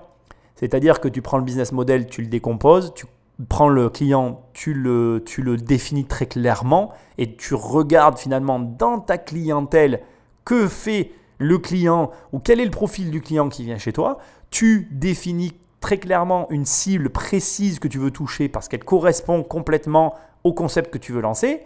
C'est-à-dire 0.55 1.01
que 1.01 1.09
tu 1.09 1.23
prends 1.23 1.39
le 1.39 1.45
business 1.45 1.73
model, 1.73 2.07
tu 2.07 2.21
le 2.21 2.29
décomposes, 2.29 2.93
tu 2.95 3.07
prends 3.49 3.71
le 3.71 3.89
client, 3.89 4.43
tu 4.53 4.75
le, 4.75 5.23
tu 5.25 5.41
le 5.41 5.57
définis 5.57 6.05
très 6.05 6.27
clairement 6.27 6.93
et 7.17 7.35
tu 7.35 7.55
regardes 7.55 8.19
finalement 8.19 8.61
dans 8.61 9.01
ta 9.01 9.17
clientèle 9.17 10.03
que 10.45 10.69
fait 10.69 11.13
le 11.43 11.59
client 11.59 12.11
ou 12.33 12.39
quel 12.39 12.61
est 12.61 12.65
le 12.65 12.71
profil 12.71 13.11
du 13.11 13.21
client 13.21 13.49
qui 13.49 13.65
vient 13.65 13.79
chez 13.79 13.93
toi. 13.93 14.19
Tu 14.51 14.89
définis 14.91 15.53
très 15.81 15.99
clairement 15.99 16.47
une 16.51 16.65
cible 16.65 17.11
précise 17.11 17.79
que 17.79 17.89
tu 17.89 17.99
veux 17.99 18.11
toucher 18.11 18.49
parce 18.49 18.69
qu'elle 18.69 18.85
correspond 18.85 19.43
complètement 19.43 20.15
au 20.45 20.53
concept 20.53 20.93
que 20.93 20.99
tu 20.99 21.13
veux 21.13 21.21
lancer. 21.21 21.61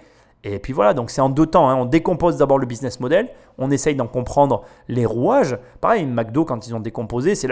Et 0.48 0.60
puis 0.60 0.72
voilà, 0.72 0.94
donc 0.94 1.10
c'est 1.10 1.20
en 1.20 1.28
deux 1.28 1.46
temps. 1.46 1.68
Hein. 1.68 1.74
On 1.74 1.84
décompose 1.84 2.36
d'abord 2.36 2.58
le 2.58 2.66
business 2.66 3.00
model, 3.00 3.28
on 3.58 3.70
essaye 3.70 3.96
d'en 3.96 4.06
comprendre 4.06 4.62
les 4.86 5.04
rouages. 5.04 5.58
Pareil, 5.80 6.06
McDo, 6.06 6.44
quand 6.44 6.68
ils 6.68 6.74
ont 6.74 6.80
décomposé, 6.80 7.34
c'est 7.34 7.48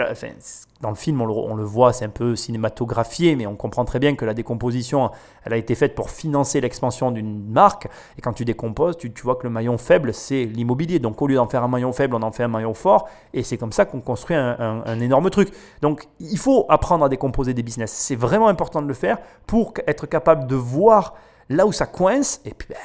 dans 0.81 0.89
le 0.89 0.95
film, 0.95 1.19
on 1.21 1.55
le, 1.55 1.63
voit, 1.63 1.91
c'est 1.93 2.05
un 2.05 2.09
peu 2.09 2.35
cinématographié, 2.35 3.35
mais 3.35 3.47
on 3.47 3.55
comprend 3.55 3.85
très 3.85 3.99
bien 3.99 4.15
que 4.15 4.23
la 4.23 4.33
décomposition, 4.33 5.09
elle 5.43 5.53
a 5.53 5.57
été 5.57 5.75
faite 5.75 5.95
pour 5.95 6.09
financer 6.09 6.61
l'expansion 6.61 7.11
d'une 7.11 7.49
marque. 7.49 7.87
Et 8.17 8.21
quand 8.21 8.33
tu 8.33 8.45
décomposes, 8.45 8.97
tu, 8.97 9.11
vois 9.23 9.35
que 9.35 9.43
le 9.43 9.49
maillon 9.49 9.77
faible, 9.77 10.13
c'est 10.13 10.45
l'immobilier. 10.45 10.99
Donc 10.99 11.21
au 11.21 11.27
lieu 11.27 11.35
d'en 11.35 11.47
faire 11.47 11.63
un 11.63 11.67
maillon 11.67 11.91
faible, 11.91 12.15
on 12.15 12.21
en 12.21 12.31
fait 12.31 12.43
un 12.43 12.49
maillon 12.49 12.73
fort. 12.73 13.09
Et 13.33 13.43
c'est 13.43 13.57
comme 13.57 13.71
ça 13.73 13.85
qu'on 13.85 13.99
construit 13.99 14.37
un, 14.37 14.99
énorme 14.99 15.29
truc. 15.29 15.51
Donc 15.81 16.07
il 16.19 16.37
faut 16.37 16.65
apprendre 16.69 17.03
à 17.03 17.09
décomposer 17.09 17.53
des 17.53 17.63
business. 17.63 17.91
C'est 17.91 18.15
vraiment 18.15 18.47
important 18.47 18.81
de 18.81 18.87
le 18.87 18.93
faire 18.93 19.17
pour 19.47 19.73
être 19.87 20.05
capable 20.07 20.47
de 20.47 20.55
voir 20.55 21.13
là 21.49 21.65
où 21.65 21.71
ça 21.71 21.85
coince, 21.85 22.41
et 22.45 22.53
puis 22.53 22.67
ben, 22.69 22.77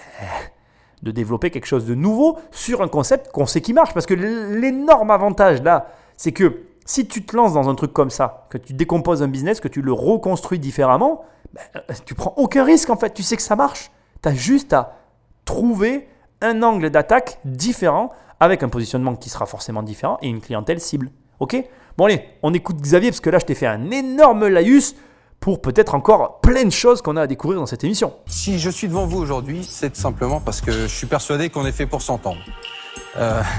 de 1.03 1.11
développer 1.11 1.51
quelque 1.51 1.67
chose 1.67 1.87
de 1.87 1.95
nouveau 1.95 2.39
sur 2.51 2.83
un 2.83 2.89
concept 2.89 3.33
qu'on 3.33 3.47
sait 3.47 3.61
qui 3.61 3.73
marche. 3.73 3.95
Parce 3.95 4.07
que 4.07 4.15
l'énorme 4.15 5.11
avantage 5.11 5.63
là, 5.63 5.89
c'est 6.17 6.33
que 6.33 6.65
si 6.85 7.07
tu 7.07 7.25
te 7.25 7.37
lances 7.37 7.55
dans 7.55 7.69
un 7.69 7.75
truc 7.75 7.93
comme 7.93 8.11
ça, 8.11 8.47
que 8.51 8.59
tu 8.59 8.73
décomposes 8.75 9.23
un 9.23 9.29
business, 9.29 9.61
que 9.61 9.69
tu 9.69 9.81
le 9.81 9.93
reconstruis 9.93 10.59
différemment, 10.59 11.25
ben, 11.53 11.63
euh, 11.77 11.95
tu 12.05 12.15
prends 12.15 12.35
aucun 12.37 12.65
risque 12.65 12.91
en 12.91 12.97
fait. 12.97 13.15
Tu 13.15 13.23
sais 13.23 13.37
que 13.37 13.43
ça 13.43 13.57
marche. 13.57 13.91
Tu 14.23 14.29
as 14.29 14.35
juste 14.35 14.73
à 14.73 14.97
trouver 15.45 16.09
un 16.43 16.63
angle 16.63 16.91
d'attaque 16.91 17.39
différent 17.45 18.11
avec 18.39 18.63
un 18.63 18.69
positionnement 18.69 19.15
qui 19.17 19.31
sera 19.31 19.47
forcément 19.47 19.83
différent 19.83 20.19
et 20.23 20.29
une 20.29 20.41
clientèle 20.41 20.81
cible. 20.81 21.11
Ok? 21.39 21.57
Bon 21.97 22.07
allez, 22.07 22.25
on 22.43 22.55
écoute 22.55 22.77
Xavier 22.81 23.11
parce 23.11 23.21
que 23.21 23.31
là 23.31 23.39
je 23.39 23.47
t'ai 23.47 23.55
fait 23.55 23.67
un 23.67 23.91
énorme 23.91 24.49
laïus 24.49 24.95
pour 25.41 25.63
peut-être 25.63 25.95
encore 25.95 26.41
plein 26.41 26.65
de 26.65 26.71
choses 26.71 27.01
qu'on 27.03 27.17
a 27.17 27.23
à 27.23 27.27
découvrir 27.27 27.59
dans 27.59 27.67
cette 27.67 27.83
émission. 27.83 28.13
Si 28.27 28.59
je 28.59 28.71
suis 28.71 28.89
devant 28.89 29.07
vous 29.07 29.19
aujourd'hui, 29.19 29.67
c'est 29.69 29.97
simplement 29.97 30.41
parce 30.41 30.61
que 30.61 30.71
je 30.71 30.87
suis 30.87 31.07
persuadé 31.07 31.49
qu'on 31.49 31.65
est 31.67 31.73
fait 31.73 31.87
pour 31.87 32.03
s'entendre. 32.03 32.41
Euh, 33.17 33.43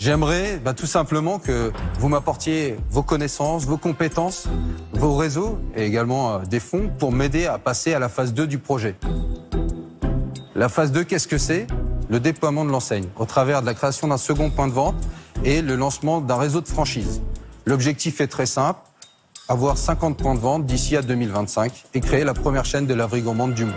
J'aimerais 0.00 0.58
bah, 0.58 0.74
tout 0.74 0.86
simplement 0.86 1.38
que 1.38 1.70
vous 2.00 2.08
m'apportiez 2.08 2.76
vos 2.90 3.04
connaissances, 3.04 3.66
vos 3.66 3.76
compétences, 3.76 4.48
vos 4.92 5.14
réseaux 5.14 5.60
et 5.76 5.86
également 5.86 6.32
euh, 6.32 6.38
des 6.40 6.58
fonds 6.58 6.90
pour 6.98 7.12
m'aider 7.12 7.46
à 7.46 7.58
passer 7.58 7.94
à 7.94 8.00
la 8.00 8.08
phase 8.08 8.34
2 8.34 8.48
du 8.48 8.58
projet. 8.58 8.96
La 10.56 10.68
phase 10.68 10.90
2, 10.90 11.04
qu'est-ce 11.04 11.28
que 11.28 11.38
c'est? 11.38 11.68
Le 12.10 12.18
déploiement 12.18 12.64
de 12.64 12.70
l'enseigne 12.70 13.06
au 13.16 13.26
travers 13.26 13.60
de 13.60 13.66
la 13.66 13.74
création 13.74 14.08
d'un 14.08 14.16
second 14.16 14.50
point 14.50 14.66
de 14.66 14.72
vente 14.72 14.96
et 15.44 15.62
le 15.62 15.76
lancement 15.76 16.20
d'un 16.20 16.36
réseau 16.36 16.60
de 16.60 16.68
franchise. 16.68 17.22
L'objectif 17.64 18.20
est 18.20 18.26
très 18.26 18.46
simple, 18.46 18.80
avoir 19.48 19.76
50 19.76 20.16
points 20.16 20.34
de 20.34 20.40
vente 20.40 20.64
d'ici 20.64 20.96
à 20.96 21.02
2025 21.02 21.84
et 21.94 22.00
créer 22.00 22.24
la 22.24 22.34
première 22.34 22.64
chaîne 22.64 22.86
de 22.86 22.94
laverie 22.94 23.22
gourmande 23.22 23.54
du 23.54 23.64
monde. 23.64 23.74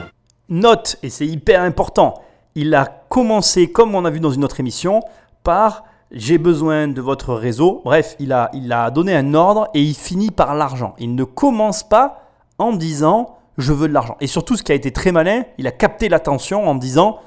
Note, 0.50 0.98
et 1.02 1.10
c'est 1.10 1.26
hyper 1.26 1.62
important, 1.62 2.22
il 2.54 2.74
a 2.76 2.86
commencé, 2.86 3.72
comme 3.72 3.96
on 3.96 4.06
a 4.06 4.10
vu 4.10 4.20
dans 4.20 4.32
une 4.32 4.44
autre 4.44 4.60
émission, 4.60 5.02
par 5.44 5.84
j'ai 6.12 6.38
besoin 6.38 6.88
de 6.88 7.02
votre 7.02 7.34
réseau. 7.34 7.82
Bref, 7.84 8.16
il 8.20 8.32
a, 8.32 8.50
il 8.54 8.72
a 8.72 8.92
donné 8.92 9.16
un 9.16 9.34
ordre 9.34 9.68
et 9.74 9.82
il 9.82 9.96
finit 9.96 10.32
par 10.32 10.56
l'argent. 10.56 10.96
Il 11.00 11.16
ne 11.16 11.24
commence 11.24 11.84
pas 11.84 12.22
en 12.58 12.74
disant 12.74 13.38
je 13.58 13.74
veux 13.74 13.88
de 13.88 13.94
l'argent. 13.94 14.18
Et 14.22 14.28
surtout, 14.28 14.56
ce 14.56 14.64
qui 14.64 14.72
a 14.72 14.76
été 14.76 14.92
très 14.92 15.12
malin, 15.12 15.44
il 15.58 15.68
a 15.68 15.72
capté 15.72 16.10
l'attention 16.10 16.68
en 16.68 16.76
disant 16.76 17.20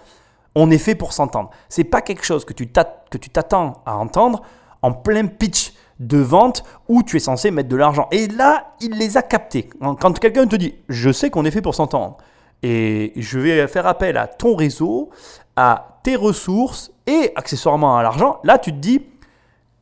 on 0.54 0.70
est 0.70 0.78
fait 0.78 0.94
pour 0.94 1.12
s'entendre. 1.12 1.50
C'est 1.68 1.84
pas 1.84 2.00
quelque 2.00 2.24
chose 2.24 2.44
que 2.44 2.52
tu 2.52 2.68
t'attends 2.68 3.82
à 3.84 3.96
entendre 3.96 4.42
en 4.82 4.92
plein 4.92 5.26
pitch 5.26 5.72
de 5.98 6.18
vente 6.18 6.62
où 6.88 7.02
tu 7.02 7.16
es 7.16 7.20
censé 7.20 7.50
mettre 7.50 7.68
de 7.68 7.76
l'argent. 7.76 8.08
Et 8.10 8.28
là, 8.28 8.74
il 8.80 8.92
les 8.92 9.16
a 9.16 9.22
captés. 9.22 9.68
Quand 9.80 10.18
quelqu'un 10.18 10.46
te 10.46 10.56
dit 10.56 10.74
je 10.88 11.10
sais 11.10 11.30
qu'on 11.30 11.44
est 11.44 11.50
fait 11.50 11.62
pour 11.62 11.74
s'entendre 11.74 12.16
et 12.62 13.12
je 13.16 13.38
vais 13.38 13.66
faire 13.68 13.86
appel 13.86 14.16
à 14.16 14.26
ton 14.26 14.54
réseau, 14.56 15.10
à 15.56 15.98
tes 16.02 16.16
ressources 16.16 16.92
et 17.06 17.32
accessoirement 17.36 17.96
à 17.96 18.02
l'argent, 18.02 18.40
là 18.44 18.58
tu 18.58 18.72
te 18.72 18.78
dis, 18.78 19.02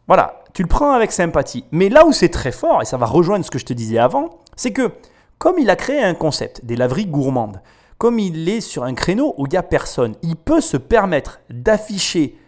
voilà, 0.07 0.43
tu 0.53 0.63
le 0.63 0.69
prends 0.69 0.93
avec 0.93 1.13
sympathie. 1.13 1.65
Mais 1.71 1.89
là 1.89 2.07
où 2.07 2.13
c'est 2.13 2.29
très 2.29 2.53
fort, 2.53 2.83
et 2.83 2.85
ça 2.87 2.97
va 2.97 3.07
rejoindre 3.07 3.45
ce 3.45 3.51
que 3.51 3.59
je 3.59 3.67
te 3.67 3.73
disais 3.73 3.99
avant, 3.99 4.41
c'est 4.57 4.73
que 4.73 4.93
comme 5.39 5.59
il 5.59 5.69
a 5.69 5.77
créé 5.77 6.03
un 6.03 6.15
concept, 6.15 6.65
des 6.65 6.77
laveries 6.77 7.07
gourmandes, 7.07 7.61
comme 7.99 8.19
il 8.19 8.49
est 8.49 8.61
sur 8.61 8.85
un 8.85 8.95
créneau 8.95 9.35
où 9.37 9.47
il 9.47 9.51
n'y 9.51 9.57
a 9.57 9.63
personne, 9.63 10.15
il 10.23 10.37
peut 10.37 10.61
se 10.61 10.77
permettre 10.77 11.41
d'afficher 11.51 12.39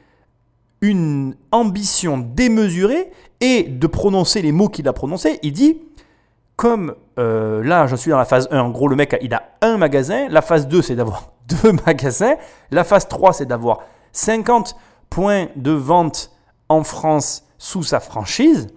une 0.80 1.36
ambition 1.52 2.18
démesurée 2.18 3.10
et 3.40 3.64
de 3.64 3.86
prononcer 3.86 4.42
les 4.42 4.52
mots 4.52 4.68
qu'il 4.68 4.88
a 4.88 4.92
prononcés. 4.92 5.38
Il 5.42 5.52
dit, 5.52 5.80
comme 6.56 6.94
euh, 7.18 7.62
là 7.64 7.86
je 7.86 7.96
suis 7.96 8.10
dans 8.10 8.18
la 8.18 8.24
phase 8.24 8.48
1, 8.50 8.60
en 8.60 8.70
gros 8.70 8.88
le 8.88 8.96
mec 8.96 9.16
il 9.22 9.32
a 9.34 9.42
un 9.62 9.76
magasin, 9.76 10.28
la 10.28 10.42
phase 10.42 10.68
2 10.68 10.82
c'est 10.82 10.96
d'avoir 10.96 11.32
deux 11.62 11.72
magasins, 11.86 12.34
la 12.70 12.84
phase 12.84 13.08
3 13.08 13.32
c'est 13.32 13.46
d'avoir 13.46 13.80
50 14.12 14.76
points 15.10 15.46
de 15.56 15.70
vente 15.70 16.32
en 16.68 16.82
France 16.82 17.44
sous 17.58 17.82
sa 17.82 18.00
franchise. 18.00 18.68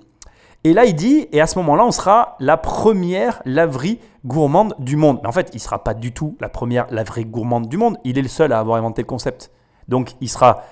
Et 0.64 0.74
là, 0.74 0.86
il 0.86 0.94
dit, 0.94 1.28
et 1.32 1.42
à 1.42 1.48
ce 1.48 1.58
moment-là, 1.58 1.84
on 1.86 1.92
sera 1.92 2.36
la 2.40 2.56
première 2.56 3.42
laverie 3.46 4.00
gourmande 4.26 4.76
du 4.78 4.96
monde. 4.96 5.20
Mais 5.24 5.28
en 5.28 5.32
fait, 5.32 5.50
il 5.54 5.56
ne 5.56 5.62
sera 5.62 5.84
pas 5.84 5.96
du 5.96 6.14
tout 6.14 6.38
la 6.40 6.50
première 6.50 6.86
laverie 6.92 7.26
gourmande 7.26 7.68
du 7.68 7.78
monde. 7.78 7.98
Il 8.04 8.20
est 8.20 8.22
le 8.22 8.28
seul 8.28 8.54
à 8.54 8.60
avoir 8.60 8.78
inventé 8.78 9.02
le 9.02 9.08
concept. 9.08 9.52
Donc, 9.88 10.12
il 10.22 10.30
sera. 10.30 10.64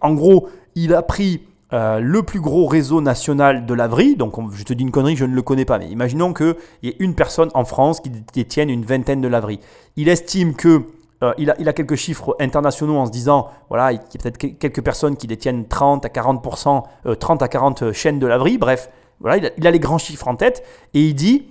En 0.00 0.14
gros, 0.14 0.48
il 0.74 0.94
a 0.94 1.02
pris 1.02 1.42
euh, 1.72 2.00
le 2.00 2.22
plus 2.22 2.40
gros 2.40 2.66
réseau 2.66 3.00
national 3.00 3.64
de 3.64 3.74
laverie. 3.74 4.14
Donc, 4.16 4.34
je 4.52 4.62
te 4.62 4.74
dis 4.74 4.82
une 4.82 4.90
connerie, 4.90 5.16
je 5.16 5.24
ne 5.24 5.34
le 5.34 5.42
connais 5.42 5.64
pas. 5.64 5.78
Mais 5.78 5.88
imaginons 5.88 6.34
qu'il 6.34 6.54
y 6.82 6.88
ait 6.88 6.96
une 6.98 7.14
personne 7.14 7.48
en 7.54 7.64
France 7.64 8.00
qui 8.00 8.10
détienne 8.10 8.68
une 8.68 8.84
vingtaine 8.84 9.22
de 9.22 9.28
laveries. 9.28 9.60
Il 9.96 10.08
estime 10.08 10.54
que 10.54 10.82
euh, 11.22 11.32
il, 11.38 11.48
a, 11.50 11.72
quelques 11.72 11.94
chiffres 11.94 12.36
internationaux 12.40 12.96
en 12.96 13.06
se 13.06 13.10
disant, 13.10 13.48
voilà, 13.70 13.92
il 13.92 13.96
y 13.96 13.98
a 13.98 14.02
peut-être 14.22 14.36
quelques 14.36 14.82
personnes 14.82 15.16
qui 15.16 15.26
détiennent 15.26 15.66
30 15.66 16.04
à 16.04 16.08
40%, 16.08 16.82
30 17.18 17.42
euh, 17.42 17.44
à 17.44 17.48
40 17.48 17.92
chaînes 17.92 18.18
de 18.18 18.26
laverie. 18.26 18.58
Bref, 18.58 18.90
voilà, 19.20 19.50
il 19.56 19.66
a, 19.66 19.70
les 19.70 19.78
grands 19.78 19.98
chiffres 19.98 20.28
en 20.28 20.34
tête 20.34 20.62
et 20.92 21.00
il 21.00 21.14
dit, 21.14 21.46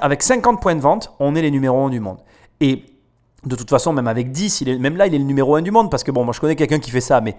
avec 0.00 0.22
50 0.22 0.60
points 0.60 0.76
de 0.76 0.80
vente, 0.80 1.12
on 1.18 1.34
est 1.34 1.42
les 1.42 1.50
numéros 1.50 1.86
1 1.86 1.90
du 1.90 1.98
monde. 1.98 2.18
Et 2.60 2.84
de 3.44 3.56
toute 3.56 3.70
façon, 3.70 3.92
même 3.92 4.06
avec 4.06 4.30
10, 4.30 4.60
il 4.60 4.68
est, 4.68 4.78
même 4.78 4.96
là, 4.96 5.06
il 5.08 5.14
est 5.14 5.18
le 5.18 5.24
numéro 5.24 5.56
1 5.56 5.62
du 5.62 5.72
monde 5.72 5.90
parce 5.90 6.04
que 6.04 6.12
bon, 6.12 6.24
moi 6.24 6.32
je 6.32 6.40
connais 6.40 6.56
quelqu'un 6.56 6.78
qui 6.78 6.90
fait 6.90 7.00
ça, 7.00 7.20
mais 7.20 7.36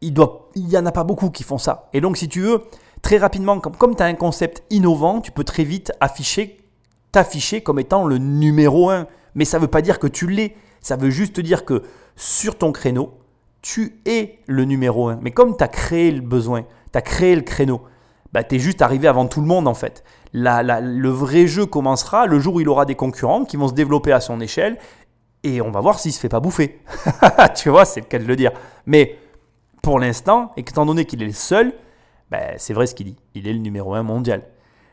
il 0.00 0.12
doit, 0.12 0.50
il 0.54 0.68
y 0.68 0.78
en 0.78 0.86
a 0.86 0.92
pas 0.92 1.04
beaucoup 1.04 1.30
qui 1.30 1.42
font 1.42 1.58
ça. 1.58 1.88
Et 1.92 2.00
donc, 2.00 2.16
si 2.16 2.28
tu 2.28 2.40
veux, 2.40 2.62
très 3.02 3.18
rapidement, 3.18 3.58
comme, 3.60 3.76
comme 3.76 3.96
tu 3.96 4.02
as 4.02 4.06
un 4.06 4.14
concept 4.14 4.62
innovant, 4.70 5.20
tu 5.20 5.32
peux 5.32 5.44
très 5.44 5.64
vite 5.64 5.92
afficher, 6.00 6.58
t'afficher 7.12 7.62
comme 7.62 7.78
étant 7.78 8.04
le 8.04 8.18
numéro 8.18 8.90
1. 8.90 9.06
Mais 9.34 9.44
ça 9.44 9.58
ne 9.58 9.62
veut 9.62 9.68
pas 9.68 9.82
dire 9.82 9.98
que 9.98 10.06
tu 10.06 10.26
l'es. 10.26 10.56
Ça 10.80 10.96
veut 10.96 11.10
juste 11.10 11.40
dire 11.40 11.64
que 11.64 11.82
sur 12.16 12.56
ton 12.56 12.72
créneau, 12.72 13.18
tu 13.62 14.00
es 14.06 14.38
le 14.46 14.64
numéro 14.64 15.08
1. 15.08 15.18
Mais 15.22 15.30
comme 15.30 15.56
tu 15.56 15.64
as 15.64 15.68
créé 15.68 16.10
le 16.10 16.20
besoin, 16.20 16.64
tu 16.92 16.98
as 16.98 17.02
créé 17.02 17.34
le 17.34 17.42
créneau, 17.42 17.82
bah, 18.32 18.44
tu 18.44 18.56
es 18.56 18.58
juste 18.58 18.82
arrivé 18.82 19.08
avant 19.08 19.26
tout 19.26 19.40
le 19.40 19.46
monde 19.46 19.66
en 19.66 19.74
fait. 19.74 20.04
le 20.32 21.08
vrai 21.08 21.46
jeu 21.46 21.66
commencera 21.66 22.26
le 22.26 22.38
jour 22.38 22.54
où 22.54 22.60
il 22.60 22.68
aura 22.68 22.84
des 22.84 22.94
concurrents 22.94 23.44
qui 23.44 23.56
vont 23.56 23.68
se 23.68 23.74
développer 23.74 24.12
à 24.12 24.20
son 24.20 24.40
échelle 24.40 24.78
et 25.42 25.60
on 25.60 25.70
va 25.70 25.80
voir 25.80 25.98
s'il 25.98 26.12
se 26.12 26.20
fait 26.20 26.28
pas 26.28 26.40
bouffer. 26.40 26.80
tu 27.56 27.70
vois, 27.70 27.84
c'est 27.84 28.00
le 28.00 28.06
cas 28.06 28.18
de 28.18 28.24
le 28.24 28.36
dire. 28.36 28.52
Mais 28.84 29.16
pour 29.86 30.00
l'instant, 30.00 30.50
et 30.56 30.62
étant 30.62 30.84
donné 30.84 31.04
qu'il 31.04 31.22
est 31.22 31.26
le 31.26 31.32
seul, 31.32 31.72
bah, 32.28 32.58
c'est 32.58 32.74
vrai 32.74 32.88
ce 32.88 32.94
qu'il 32.96 33.06
dit. 33.06 33.16
Il 33.36 33.46
est 33.46 33.52
le 33.52 33.60
numéro 33.60 33.94
1 33.94 34.02
mondial. 34.02 34.42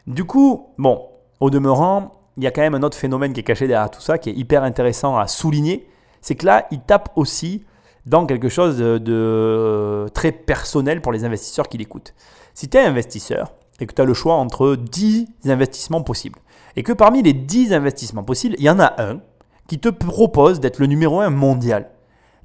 Du 0.05 0.23
coup, 0.23 0.67
bon, 0.77 1.07
au 1.39 1.49
demeurant, 1.49 2.13
il 2.37 2.43
y 2.43 2.47
a 2.47 2.51
quand 2.51 2.61
même 2.61 2.75
un 2.75 2.83
autre 2.83 2.95
phénomène 2.95 3.33
qui 3.33 3.39
est 3.39 3.43
caché 3.43 3.65
derrière 3.65 3.89
tout 3.89 4.01
ça, 4.01 4.19
qui 4.19 4.29
est 4.29 4.33
hyper 4.33 4.61
intéressant 4.61 5.17
à 5.17 5.25
souligner, 5.25 5.89
c'est 6.21 6.35
que 6.35 6.45
là, 6.45 6.67
il 6.69 6.79
tape 6.81 7.09
aussi 7.15 7.65
dans 8.05 8.27
quelque 8.27 8.49
chose 8.49 8.77
de, 8.77 10.05
très 10.13 10.31
personnel 10.31 11.01
pour 11.01 11.11
les 11.11 11.25
investisseurs 11.25 11.69
qui 11.69 11.79
l'écoutent. 11.79 12.13
Si 12.53 12.69
tu 12.69 12.77
es 12.77 12.81
investisseur 12.81 13.51
et 13.79 13.87
que 13.87 13.95
tu 13.95 14.01
as 14.03 14.05
le 14.05 14.13
choix 14.13 14.35
entre 14.35 14.75
10 14.75 15.25
investissements 15.45 16.03
possibles, 16.03 16.37
et 16.75 16.83
que 16.83 16.93
parmi 16.93 17.23
les 17.23 17.33
10 17.33 17.73
investissements 17.73 18.23
possibles, 18.23 18.53
il 18.59 18.63
y 18.63 18.69
en 18.69 18.79
a 18.79 18.93
un 19.01 19.21
qui 19.65 19.79
te 19.79 19.89
propose 19.89 20.59
d'être 20.59 20.77
le 20.77 20.85
numéro 20.85 21.19
1 21.19 21.31
mondial, 21.31 21.89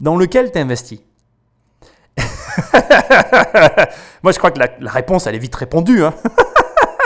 dans 0.00 0.16
lequel 0.16 0.50
tu 0.50 0.58
investis. 0.58 1.00
Moi, 4.22 4.32
je 4.32 4.38
crois 4.38 4.50
que 4.50 4.58
la, 4.58 4.90
réponse, 4.90 5.26
elle 5.26 5.34
est 5.34 5.40
vite 5.40 5.54
répondue. 5.54 6.02
Hein, 6.02 6.14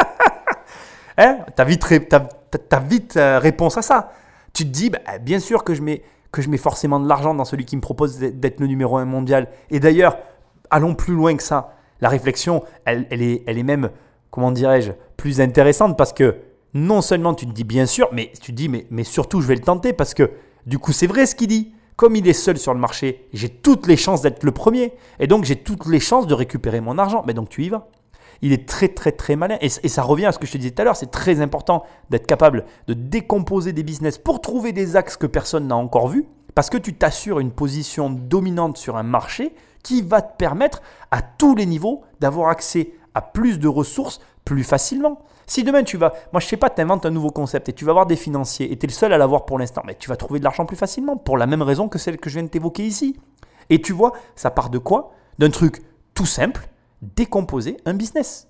hein 1.18 1.38
tu 1.54 1.62
as 1.62 2.80
vite, 2.80 3.16
euh, 3.16 3.38
réponse 3.38 3.78
à 3.78 3.82
ça. 3.82 4.12
Tu 4.52 4.64
te 4.64 4.70
dis, 4.70 4.90
bah, 4.90 4.98
bien 5.20 5.38
sûr 5.38 5.64
que 5.64 5.74
je, 5.74 5.82
mets, 5.82 6.02
que 6.30 6.42
je 6.42 6.48
mets 6.48 6.56
forcément 6.58 7.00
de 7.00 7.08
l'argent 7.08 7.34
dans 7.34 7.44
celui 7.44 7.64
qui 7.64 7.76
me 7.76 7.80
propose 7.80 8.18
d'être 8.18 8.60
le 8.60 8.66
numéro 8.66 8.96
un 8.96 9.04
mondial. 9.04 9.48
Et 9.70 9.80
d'ailleurs, 9.80 10.18
allons 10.70 10.94
plus 10.94 11.14
loin 11.14 11.36
que 11.36 11.42
ça. 11.42 11.74
La 12.00 12.08
réflexion, 12.08 12.64
elle, 12.84 13.06
est, 13.10 13.62
même, 13.62 13.90
comment 14.30 14.50
dirais-je, 14.50 14.92
plus 15.16 15.40
intéressante 15.40 15.96
parce 15.96 16.12
que 16.12 16.36
non 16.74 17.00
seulement 17.00 17.34
tu 17.34 17.46
te 17.46 17.52
dis 17.52 17.64
bien 17.64 17.86
sûr, 17.86 18.08
mais 18.12 18.32
tu 18.40 18.52
te 18.52 18.56
dis, 18.56 18.68
mais 18.68 19.04
surtout 19.04 19.40
je 19.40 19.46
vais 19.46 19.54
le 19.54 19.60
tenter 19.60 19.92
parce 19.92 20.14
que 20.14 20.30
du 20.66 20.78
coup 20.78 20.92
c'est 20.92 21.06
vrai 21.06 21.26
ce 21.26 21.36
qu'il 21.36 21.46
dit. 21.46 21.72
Comme 22.02 22.16
il 22.16 22.26
est 22.26 22.32
seul 22.32 22.58
sur 22.58 22.74
le 22.74 22.80
marché, 22.80 23.28
j'ai 23.32 23.48
toutes 23.48 23.86
les 23.86 23.96
chances 23.96 24.22
d'être 24.22 24.42
le 24.42 24.50
premier. 24.50 24.92
Et 25.20 25.28
donc 25.28 25.44
j'ai 25.44 25.54
toutes 25.54 25.86
les 25.86 26.00
chances 26.00 26.26
de 26.26 26.34
récupérer 26.34 26.80
mon 26.80 26.98
argent. 26.98 27.22
Mais 27.28 27.32
donc 27.32 27.48
tu 27.48 27.62
y 27.62 27.68
vas 27.68 27.86
il 28.40 28.52
est 28.52 28.68
très 28.68 28.88
très 28.88 29.12
très 29.12 29.36
malin. 29.36 29.56
Et, 29.60 29.68
ça 29.68 30.02
revient 30.02 30.26
à 30.26 30.32
ce 30.32 30.40
que 30.40 30.46
je 30.48 30.50
te 30.50 30.58
disais 30.58 30.72
tout 30.72 30.82
à 30.82 30.84
l'heure, 30.84 30.96
c'est 30.96 31.12
très 31.12 31.40
important 31.40 31.84
d'être 32.10 32.26
capable 32.26 32.64
de 32.88 32.94
décomposer 32.94 33.72
des 33.72 33.84
business 33.84 34.18
pour 34.18 34.40
trouver 34.40 34.72
des 34.72 34.96
axes 34.96 35.16
que 35.16 35.28
personne 35.28 35.68
n'a 35.68 35.76
encore 35.76 36.08
vus, 36.08 36.26
parce 36.56 36.70
que 36.70 36.76
tu 36.76 36.92
t'assures 36.92 37.38
une 37.38 37.52
position 37.52 38.10
dominante 38.10 38.78
sur 38.78 38.96
un 38.96 39.04
marché 39.04 39.54
qui 39.84 40.02
va 40.02 40.22
te 40.22 40.36
permettre 40.36 40.82
à 41.12 41.22
tous 41.22 41.54
les 41.54 41.66
niveaux 41.66 42.02
d'avoir 42.18 42.48
accès 42.48 42.94
à 43.14 43.22
plus 43.22 43.60
de 43.60 43.68
ressources 43.68 44.20
plus 44.44 44.64
facilement. 44.64 45.20
Si 45.46 45.64
demain 45.64 45.83
tu 45.83 45.96
vas, 45.96 46.12
moi 46.33 46.40
je 46.40 46.46
sais 46.46 46.57
pas, 46.57 46.70
tu 46.70 46.81
inventes 46.81 47.07
un 47.07 47.11
nouveau 47.11 47.31
concept 47.31 47.68
et 47.68 47.72
tu 47.72 47.85
vas 47.85 47.90
avoir 47.90 48.07
des 48.07 48.16
financiers 48.16 48.72
et 48.72 48.78
tu 48.78 48.87
es 48.87 48.88
le 48.88 48.92
seul 48.92 49.12
à 49.12 49.18
l'avoir 49.18 49.44
pour 49.44 49.59
l'instant, 49.59 49.83
mais 49.85 49.94
tu 49.94 50.09
vas 50.09 50.16
trouver 50.16 50.38
de 50.38 50.44
l'argent 50.44 50.66
plus 50.66 50.76
facilement 50.76 51.16
pour 51.16 51.37
la 51.37 51.46
même 51.46 51.62
raison 51.62 51.88
que 51.88 51.98
celle 51.98 52.18
que 52.18 52.31
je 52.31 52.35
viens 52.35 52.44
de 52.44 52.48
t'évoquer 52.48 52.85
ici. 52.85 53.18
Et 53.70 53.81
tu 53.81 53.92
vois, 53.92 54.12
ça 54.37 54.50
part 54.50 54.70
de 54.70 54.78
quoi? 54.78 55.12
D'un 55.38 55.50
truc 55.50 55.83
tout 56.14 56.26
simple, 56.26 56.68
décomposer 57.00 57.76
un 57.87 57.94
business. 57.94 58.48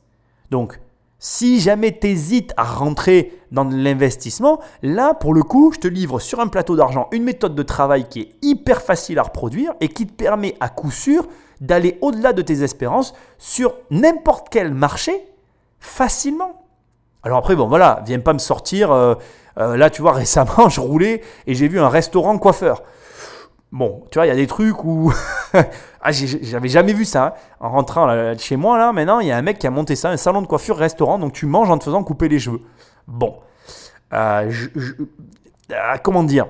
Donc, 0.51 0.81
Si 1.25 1.61
jamais 1.61 1.97
tu 1.97 2.09
hésites 2.09 2.53
à 2.57 2.65
rentrer 2.65 3.33
dans 3.53 3.63
l'investissement, 3.63 4.59
là, 4.83 5.15
pour 5.15 5.35
le 5.35 5.45
coup, 5.45 5.71
je 5.73 5.79
te 5.79 5.87
livre 5.87 6.19
sur 6.19 6.41
un 6.41 6.49
plateau 6.49 6.75
d'argent 6.75 7.07
une 7.13 7.23
méthode 7.23 7.55
de 7.55 7.63
travail 7.63 8.09
qui 8.09 8.23
est 8.23 8.35
hyper 8.43 8.83
facile 8.83 9.21
à 9.21 9.23
reproduire 9.23 9.73
et 9.81 9.87
qui 9.87 10.05
te 10.05 10.13
permet 10.13 10.57
à 10.59 10.69
coup 10.69 10.91
sûr 10.91 11.29
d'aller 11.61 11.97
au-delà 12.01 12.33
de 12.33 12.43
tes 12.43 12.65
espérances 12.65 13.15
sur 13.39 13.77
n'importe 13.93 14.49
quel 14.51 14.75
marché 14.75 15.13
facilement. 15.79 16.62
Alors 17.23 17.39
après, 17.39 17.55
bon 17.57 17.69
voilà, 17.69 18.03
viens 18.07 18.19
pas 18.21 18.33
me 18.33 18.39
sortir. 18.39 18.91
euh, 18.93 19.15
euh, 19.59 19.77
là, 19.77 19.91
tu 19.91 20.03
vois, 20.03 20.13
récemment, 20.23 20.69
je 20.69 20.81
roulais 20.81 21.23
et 21.47 21.55
j'ai 21.55 21.69
vu 21.69 21.79
un 21.81 21.89
restaurant 21.89 22.37
coiffeur. 22.39 22.83
Bon, 23.71 24.05
tu 24.11 24.19
vois, 24.19 24.27
il 24.27 24.29
y 24.29 24.33
a 24.33 24.37
des 24.37 24.47
trucs 24.47 24.85
où. 24.85 25.13
ah, 25.55 26.13
j'avais 26.13 26.69
jamais 26.69 26.93
vu 26.93 27.05
ça. 27.07 27.25
hein. 27.27 27.33
En 27.61 27.71
rentrant 27.71 28.07
chez 28.37 28.57
moi, 28.57 28.77
là, 28.77 28.93
maintenant, 28.93 29.21
il 29.21 29.29
y 29.29 29.33
a 29.33 29.37
un 29.37 29.43
mec 29.43 29.59
qui 29.59 29.67
a 29.67 29.71
monté 29.71 29.97
ça, 29.97 30.11
un 30.11 30.17
salon 30.19 30.43
de 30.43 30.47
coiffure 30.47 30.77
restaurant. 30.77 31.19
Donc, 31.19 31.33
tu 31.33 31.47
manges 31.47 31.71
en 31.71 31.79
te 31.79 31.85
faisant 31.85 32.05
couper 32.05 32.29
les 32.29 32.39
cheveux. 32.39 32.61
Bon. 33.09 33.37
Euh, 34.13 34.51
ah, 35.75 35.99
comment 35.99 36.23
dire? 36.23 36.47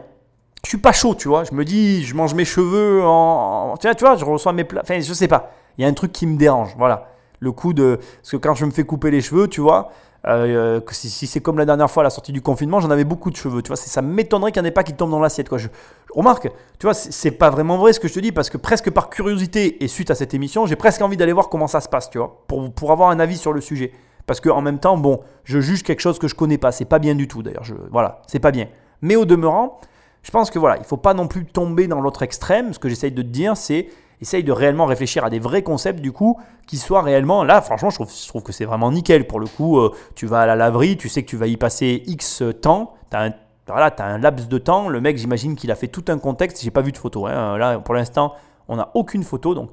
Je 0.65 0.69
suis 0.71 0.79
pas 0.79 0.93
chaud, 0.93 1.15
tu 1.15 1.29
vois. 1.29 1.45
Je 1.45 1.53
me 1.55 1.65
dis, 1.65 2.05
je 2.05 2.15
mange 2.15 2.35
mes 2.35 2.45
cheveux 2.45 3.03
en- 3.05 3.75
Tu 3.81 3.87
vois, 3.87 3.95
tu 3.95 4.05
vois, 4.05 4.17
je 4.17 4.25
reçois 4.25 4.53
mes 4.53 4.65
plats. 4.65 4.81
Enfin, 4.83 4.99
je 5.01 5.13
sais 5.13 5.29
pas. 5.29 5.51
Il 5.79 5.83
y 5.83 5.85
a 5.85 5.89
un 5.89 5.93
truc 5.93 6.13
qui 6.13 6.27
me 6.27 6.37
dérange. 6.37 6.75
Voilà. 6.77 7.09
Le 7.41 7.53
coup 7.53 7.73
de. 7.73 7.99
Parce 8.21 8.31
que 8.33 8.37
quand 8.37 8.55
je 8.55 8.65
me 8.65 8.71
fais 8.73 8.85
couper 8.85 9.11
les 9.11 9.21
cheveux, 9.21 9.49
tu 9.49 9.61
vois. 9.61 9.91
Euh, 10.27 10.81
si, 10.91 11.27
c'est 11.27 11.41
comme 11.41 11.59
la 11.59 11.65
dernière 11.65 11.91
fois 11.91 12.03
à 12.03 12.05
la 12.05 12.11
sortie 12.11 12.33
du 12.33 12.43
confinement, 12.43 12.81
j'en 12.81 12.91
avais 12.91 13.05
beaucoup 13.05 13.31
de 13.31 13.37
cheveux, 13.37 13.63
tu 13.63 13.69
vois, 13.69 13.77
ça 13.77 14.03
m'étonnerait 14.03 14.53
qu'il 14.53 14.63
n'y 14.63 14.67
en 14.67 14.71
ait 14.71 14.73
pas 14.73 14.85
qui 14.85 14.95
tombent 14.95 15.11
dans 15.11 15.21
l'assiette. 15.21 15.49
Je, 15.57 15.69
Remarque, 16.15 16.51
tu 16.79 16.87
vois, 16.87 16.95
c'est- 16.95 17.33
pas 17.33 17.51
vraiment 17.51 17.79
vrai 17.79 17.93
ce 17.93 18.01
que 18.01 18.07
je 18.07 18.15
te 18.15 18.21
dis 18.21 18.33
parce 18.33 18.51
que 18.51 18.59
presque 18.59 18.91
par 18.91 19.11
curiosité 19.11 19.83
et 19.83 19.89
suite 19.89 20.11
à 20.11 20.15
cette 20.15 20.35
émission, 20.35 20.67
j'ai 20.67 20.77
presque 20.77 21.03
envie 21.03 21.17
d'aller 21.17 21.33
voir 21.33 21.49
comment 21.49 21.67
ça 21.67 21.81
se 21.81 21.89
passe, 21.89 22.11
tu 22.11 22.19
vois, 22.19 22.45
pour, 22.47 22.93
avoir 22.93 23.11
un 23.11 23.19
avis 23.19 23.37
sur 23.37 23.53
le 23.53 23.61
sujet. 23.61 23.93
Parce 24.27 24.39
que 24.39 24.49
en 24.49 24.61
même 24.61 24.79
temps, 24.79 24.97
bon, 24.97 25.21
je 25.45 25.61
juge 25.61 25.83
quelque 25.83 26.01
chose 26.01 26.19
que 26.19 26.29
je 26.29 26.35
connais 26.35 26.59
pas, 26.59 26.71
c'est 26.71 26.85
pas 26.85 27.01
bien 27.01 27.15
du 27.15 27.27
tout 27.27 27.43
d'ailleurs, 27.43 27.65
voilà, 27.91 28.21
c'est 28.29 28.39
pas 28.39 28.53
bien. 28.53 28.69
Mais 29.01 29.17
au 29.17 29.25
demeurant, 29.25 29.81
je 30.23 30.31
pense 30.31 30.51
que 30.51 30.59
voilà, 30.59 30.77
il 30.79 30.85
faut 30.85 30.97
pas 30.97 31.15
non 31.15 31.27
plus 31.27 31.45
tomber 31.45 31.89
dans 31.89 32.01
l'autre 32.01 32.23
extrême. 32.23 32.73
Ce 32.73 32.79
que 32.79 32.89
j'essaye 32.89 33.11
de 33.11 33.23
te 33.23 33.27
dire, 33.27 33.57
c'est 33.57 33.89
essaye 34.23 34.45
de 34.45 34.53
réellement 34.53 34.87
réfléchir 34.87 35.25
à 35.25 35.31
des 35.31 35.39
vrais 35.39 35.63
concepts 35.63 36.01
du 36.01 36.13
coup 36.13 36.41
qui 36.67 36.79
soient 36.79 37.03
réellement 37.03 37.45
là. 37.45 37.61
Franchement, 37.61 37.91
je 37.91 37.97
trouve, 38.29 38.43
que 38.43 38.53
c'est 38.53 38.65
vraiment 38.65 38.91
nickel 38.91 39.27
pour 39.27 39.41
le 39.41 39.47
coup. 39.47 39.79
euh, 39.79 39.93
tu 40.15 40.27
vas 40.27 40.43
à 40.43 40.47
la 40.47 40.57
laverie, 40.57 40.97
tu 40.97 41.09
sais 41.09 41.23
que 41.23 41.29
tu 41.29 41.37
vas 41.37 41.47
y 41.47 41.57
passer 41.57 42.03
X 42.07 42.43
temps, 42.61 42.95
t'as 43.11 43.31
voilà, 43.69 43.95
as 43.97 44.05
un 44.05 44.19
laps 44.19 44.49
de 44.49 44.59
temps. 44.59 44.89
Le 44.89 45.01
mec, 45.01 45.17
j'imagine 45.19 45.55
qu'il 45.55 45.71
a 45.71 45.75
fait 45.75 45.89
tout 45.89 46.05
un 46.09 46.19
contexte. 46.19 46.63
J'ai 46.63 46.71
pas 46.71 46.83
vu 46.83 46.93
de 46.93 46.97
photo. 46.97 47.27
hein. 47.27 47.57
Là, 47.57 47.79
pour 47.79 47.95
l'instant, 47.95 48.35
on 48.69 48.77
n'a 48.77 48.91
aucune 48.95 49.23
photo. 49.23 49.55
Donc, 49.55 49.71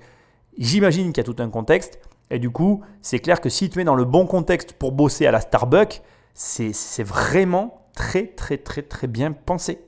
j'imagine 0.58 1.08
qu'il 1.12 1.18
y 1.18 1.28
a 1.28 1.34
tout 1.34 1.42
un 1.42 1.50
contexte. 1.50 2.00
Et 2.30 2.38
du 2.38 2.52
coup, 2.52 2.82
c'est 3.02 3.20
clair 3.20 3.42
que 3.42 3.50
si 3.50 3.70
tu 3.70 3.82
es 3.82 3.84
dans 3.84 3.96
le 3.96 4.06
bon 4.06 4.28
contexte 4.28 4.74
pour 4.74 4.92
bosser 4.92 5.26
à 5.26 5.32
la 5.32 5.42
Starbucks, 5.42 6.02
c'est 6.34 7.04
vraiment 7.04 7.88
très, 7.96 8.28
très, 8.28 8.58
très, 8.58 8.84
très 8.84 9.08
bien 9.08 9.32
pensé. 9.32 9.82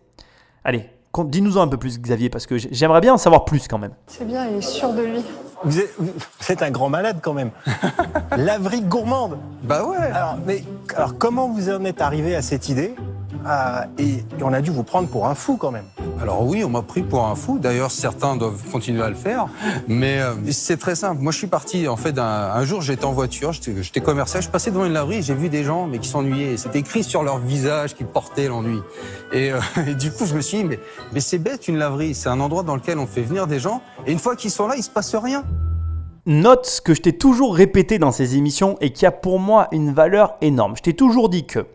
Allez, 0.63 0.89
con- 1.11 1.23
dis-nous-en 1.25 1.61
un 1.61 1.67
peu 1.67 1.77
plus, 1.77 1.99
Xavier, 1.99 2.29
parce 2.29 2.45
que 2.45 2.57
j'aimerais 2.57 3.01
bien 3.01 3.13
en 3.13 3.17
savoir 3.17 3.45
plus 3.45 3.67
quand 3.67 3.77
même. 3.77 3.91
C'est 4.07 4.25
bien, 4.27 4.45
il 4.47 4.57
est 4.57 4.61
sûr 4.61 4.93
de 4.93 5.01
lui. 5.03 5.23
Vous 5.63 5.79
êtes, 5.79 5.93
vous 5.99 6.11
êtes 6.49 6.61
un 6.63 6.71
grand 6.71 6.89
malade 6.89 7.19
quand 7.21 7.33
même. 7.33 7.51
Laverie 8.37 8.81
gourmande. 8.81 9.37
Bah 9.63 9.85
ouais. 9.85 9.97
Alors, 9.97 10.37
mais, 10.45 10.63
alors 10.95 11.17
comment 11.17 11.49
vous 11.49 11.69
en 11.69 11.85
êtes 11.85 12.01
arrivé 12.01 12.35
à 12.35 12.41
cette 12.41 12.69
idée? 12.69 12.95
Ah, 13.45 13.85
et, 13.97 14.09
et 14.09 14.43
on 14.43 14.53
a 14.53 14.61
dû 14.61 14.71
vous 14.71 14.83
prendre 14.83 15.07
pour 15.07 15.27
un 15.27 15.35
fou 15.35 15.57
quand 15.57 15.71
même. 15.71 15.85
Alors 16.21 16.45
oui, 16.45 16.63
on 16.63 16.69
m'a 16.69 16.81
pris 16.81 17.01
pour 17.01 17.25
un 17.25 17.35
fou. 17.35 17.59
D'ailleurs, 17.59 17.91
certains 17.91 18.35
doivent 18.35 18.61
continuer 18.71 19.01
à 19.01 19.09
le 19.09 19.15
faire. 19.15 19.47
Mais 19.87 20.19
euh, 20.19 20.33
c'est 20.51 20.77
très 20.77 20.95
simple. 20.95 21.21
Moi, 21.21 21.31
je 21.31 21.37
suis 21.37 21.47
parti, 21.47 21.87
en 21.87 21.97
fait, 21.97 22.17
un, 22.17 22.23
un 22.23 22.63
jour, 22.65 22.81
j'étais 22.81 23.05
en 23.05 23.13
voiture, 23.13 23.51
j'étais 23.53 24.01
commercial, 24.01 24.43
je 24.43 24.49
passais 24.49 24.71
devant 24.71 24.85
une 24.85 24.93
laverie 24.93 25.21
j'ai 25.21 25.33
vu 25.33 25.49
des 25.49 25.63
gens, 25.63 25.87
mais 25.87 25.99
qui 25.99 26.09
s'ennuyaient. 26.09 26.57
C'était 26.57 26.79
écrit 26.79 27.03
sur 27.03 27.23
leur 27.23 27.39
visage 27.39 27.95
qu'ils 27.95 28.07
portaient 28.07 28.47
l'ennui. 28.47 28.79
Et, 29.31 29.51
euh, 29.51 29.59
et 29.87 29.95
du 29.95 30.11
coup, 30.11 30.25
je 30.25 30.35
me 30.35 30.41
suis 30.41 30.57
dit, 30.57 30.63
mais, 30.63 30.79
mais 31.13 31.19
c'est 31.19 31.37
bête, 31.37 31.67
une 31.67 31.77
laverie. 31.77 32.13
C'est 32.13 32.29
un 32.29 32.39
endroit 32.39 32.63
dans 32.63 32.75
lequel 32.75 32.99
on 32.99 33.07
fait 33.07 33.21
venir 33.21 33.47
des 33.47 33.59
gens. 33.59 33.81
Et 34.05 34.11
une 34.11 34.19
fois 34.19 34.35
qu'ils 34.35 34.51
sont 34.51 34.67
là, 34.67 34.75
il 34.77 34.83
se 34.83 34.89
passe 34.89 35.15
rien. 35.15 35.43
Note 36.27 36.67
ce 36.67 36.81
que 36.81 36.93
je 36.93 37.01
t'ai 37.01 37.13
toujours 37.17 37.55
répété 37.55 37.97
dans 37.97 38.11
ces 38.11 38.35
émissions 38.35 38.77
et 38.79 38.93
qui 38.93 39.07
a 39.07 39.11
pour 39.11 39.39
moi 39.39 39.67
une 39.71 39.91
valeur 39.91 40.35
énorme. 40.41 40.75
Je 40.77 40.83
t'ai 40.83 40.93
toujours 40.93 41.29
dit 41.29 41.47
que 41.47 41.65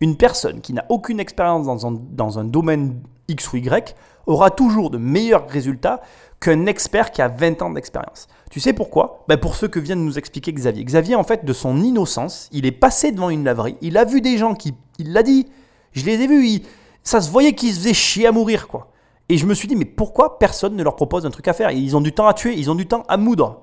une 0.00 0.16
personne 0.16 0.60
qui 0.60 0.72
n'a 0.72 0.84
aucune 0.88 1.20
expérience 1.20 1.66
dans 1.66 2.38
un, 2.38 2.44
domaine 2.44 3.02
X 3.28 3.52
ou 3.52 3.56
Y 3.56 3.94
aura 4.26 4.50
toujours 4.50 4.90
de 4.90 4.98
meilleurs 4.98 5.48
résultats 5.48 6.00
qu'un 6.40 6.66
expert 6.66 7.10
qui 7.10 7.20
a 7.20 7.28
20 7.28 7.62
ans 7.62 7.70
d'expérience. 7.70 8.28
Tu 8.50 8.60
sais 8.60 8.72
pourquoi? 8.72 9.24
Ben 9.28 9.36
Pour 9.36 9.56
ce 9.56 9.66
que 9.66 9.78
vient 9.78 9.96
de 9.96 10.00
nous 10.00 10.18
expliquer 10.18 10.52
Xavier. 10.52 10.84
Xavier, 10.84 11.14
en 11.16 11.24
fait, 11.24 11.44
de 11.44 11.52
son 11.52 11.82
innocence, 11.82 12.48
il 12.52 12.64
est 12.64 12.72
passé 12.72 13.12
devant 13.12 13.30
une 13.30 13.44
laverie, 13.44 13.76
il 13.82 13.98
a 13.98 14.04
vu 14.04 14.20
des 14.20 14.38
gens 14.38 14.54
qui... 14.54 14.74
Il 14.98 15.12
l'a 15.12 15.22
dit, 15.22 15.46
je 15.92 16.04
les 16.04 16.20
ai 16.22 16.26
vus, 16.26 16.62
ça 17.02 17.20
se 17.20 17.30
voyait 17.30 17.54
qu'ils 17.54 17.72
se 17.72 17.80
faisaient 17.80 17.94
chier 17.94 18.26
à 18.26 18.32
mourir, 18.32 18.68
quoi. 18.68 18.90
Et 19.28 19.36
je 19.36 19.46
me 19.46 19.54
suis 19.54 19.68
dit, 19.68 19.76
mais 19.76 19.84
pourquoi 19.84 20.38
personne 20.38 20.74
ne 20.74 20.82
leur 20.82 20.96
propose 20.96 21.24
un 21.24 21.30
truc 21.30 21.46
à 21.46 21.52
faire? 21.52 21.70
Ils 21.70 21.96
ont 21.96 22.00
du 22.00 22.12
temps 22.12 22.26
à 22.26 22.34
tuer, 22.34 22.54
ils 22.56 22.70
ont 22.70 22.74
du 22.74 22.86
temps 22.86 23.04
à 23.06 23.16
moudre. 23.16 23.60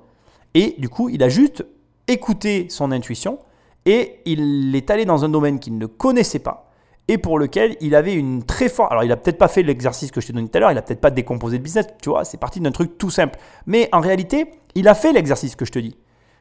Et 0.54 0.76
du 0.78 0.88
coup, 0.88 1.10
il 1.10 1.22
a 1.24 1.30
juste 1.30 1.66
écouté 2.08 2.68
son 2.70 2.92
intuition 2.92 3.40
et 3.88 4.20
il 4.26 4.76
est 4.76 4.92
allé 4.92 5.06
dans 5.06 5.24
un 5.24 5.30
domaine 5.30 5.60
qu'il 5.60 5.78
ne 5.78 5.86
connaissait 5.86 6.40
pas 6.40 6.70
et 7.08 7.18
pour 7.18 7.40
lequel 7.40 7.78
il 7.80 7.96
avait 7.96 8.14
une 8.14 8.44
très 8.44 8.68
forte. 8.68 8.92
Alors, 8.92 9.06
il 9.06 9.12
a 9.14 9.16
peut-être 9.16 9.38
pas 9.38 9.48
fait 9.48 9.64
l'exercice 9.64 10.12
que 10.12 10.20
je 10.20 10.28
t'ai 10.28 10.34
donné 10.34 10.50
tout 10.50 10.58
à 10.58 10.60
l'heure, 10.60 10.72
il 10.74 10.78
a 10.78 10.82
peut-être 10.82 11.00
pas 11.00 11.10
décomposé 11.10 11.58
le 11.58 11.64
business, 11.64 11.88
tu 12.02 12.10
vois, 12.10 12.26
c'est 12.26 12.38
parti 12.38 12.60
d'un 12.60 12.72
truc 12.72 12.98
tout 12.98 13.10
simple. 13.10 13.40
Mais 13.66 13.88
en 13.94 14.02
réalité, 14.02 14.52
il 14.76 14.90
a 14.90 14.94
fait 14.94 15.14
l'exercice 15.14 15.56
que 15.56 15.64
je 15.64 15.72
te 15.72 15.80
dis. 15.80 15.96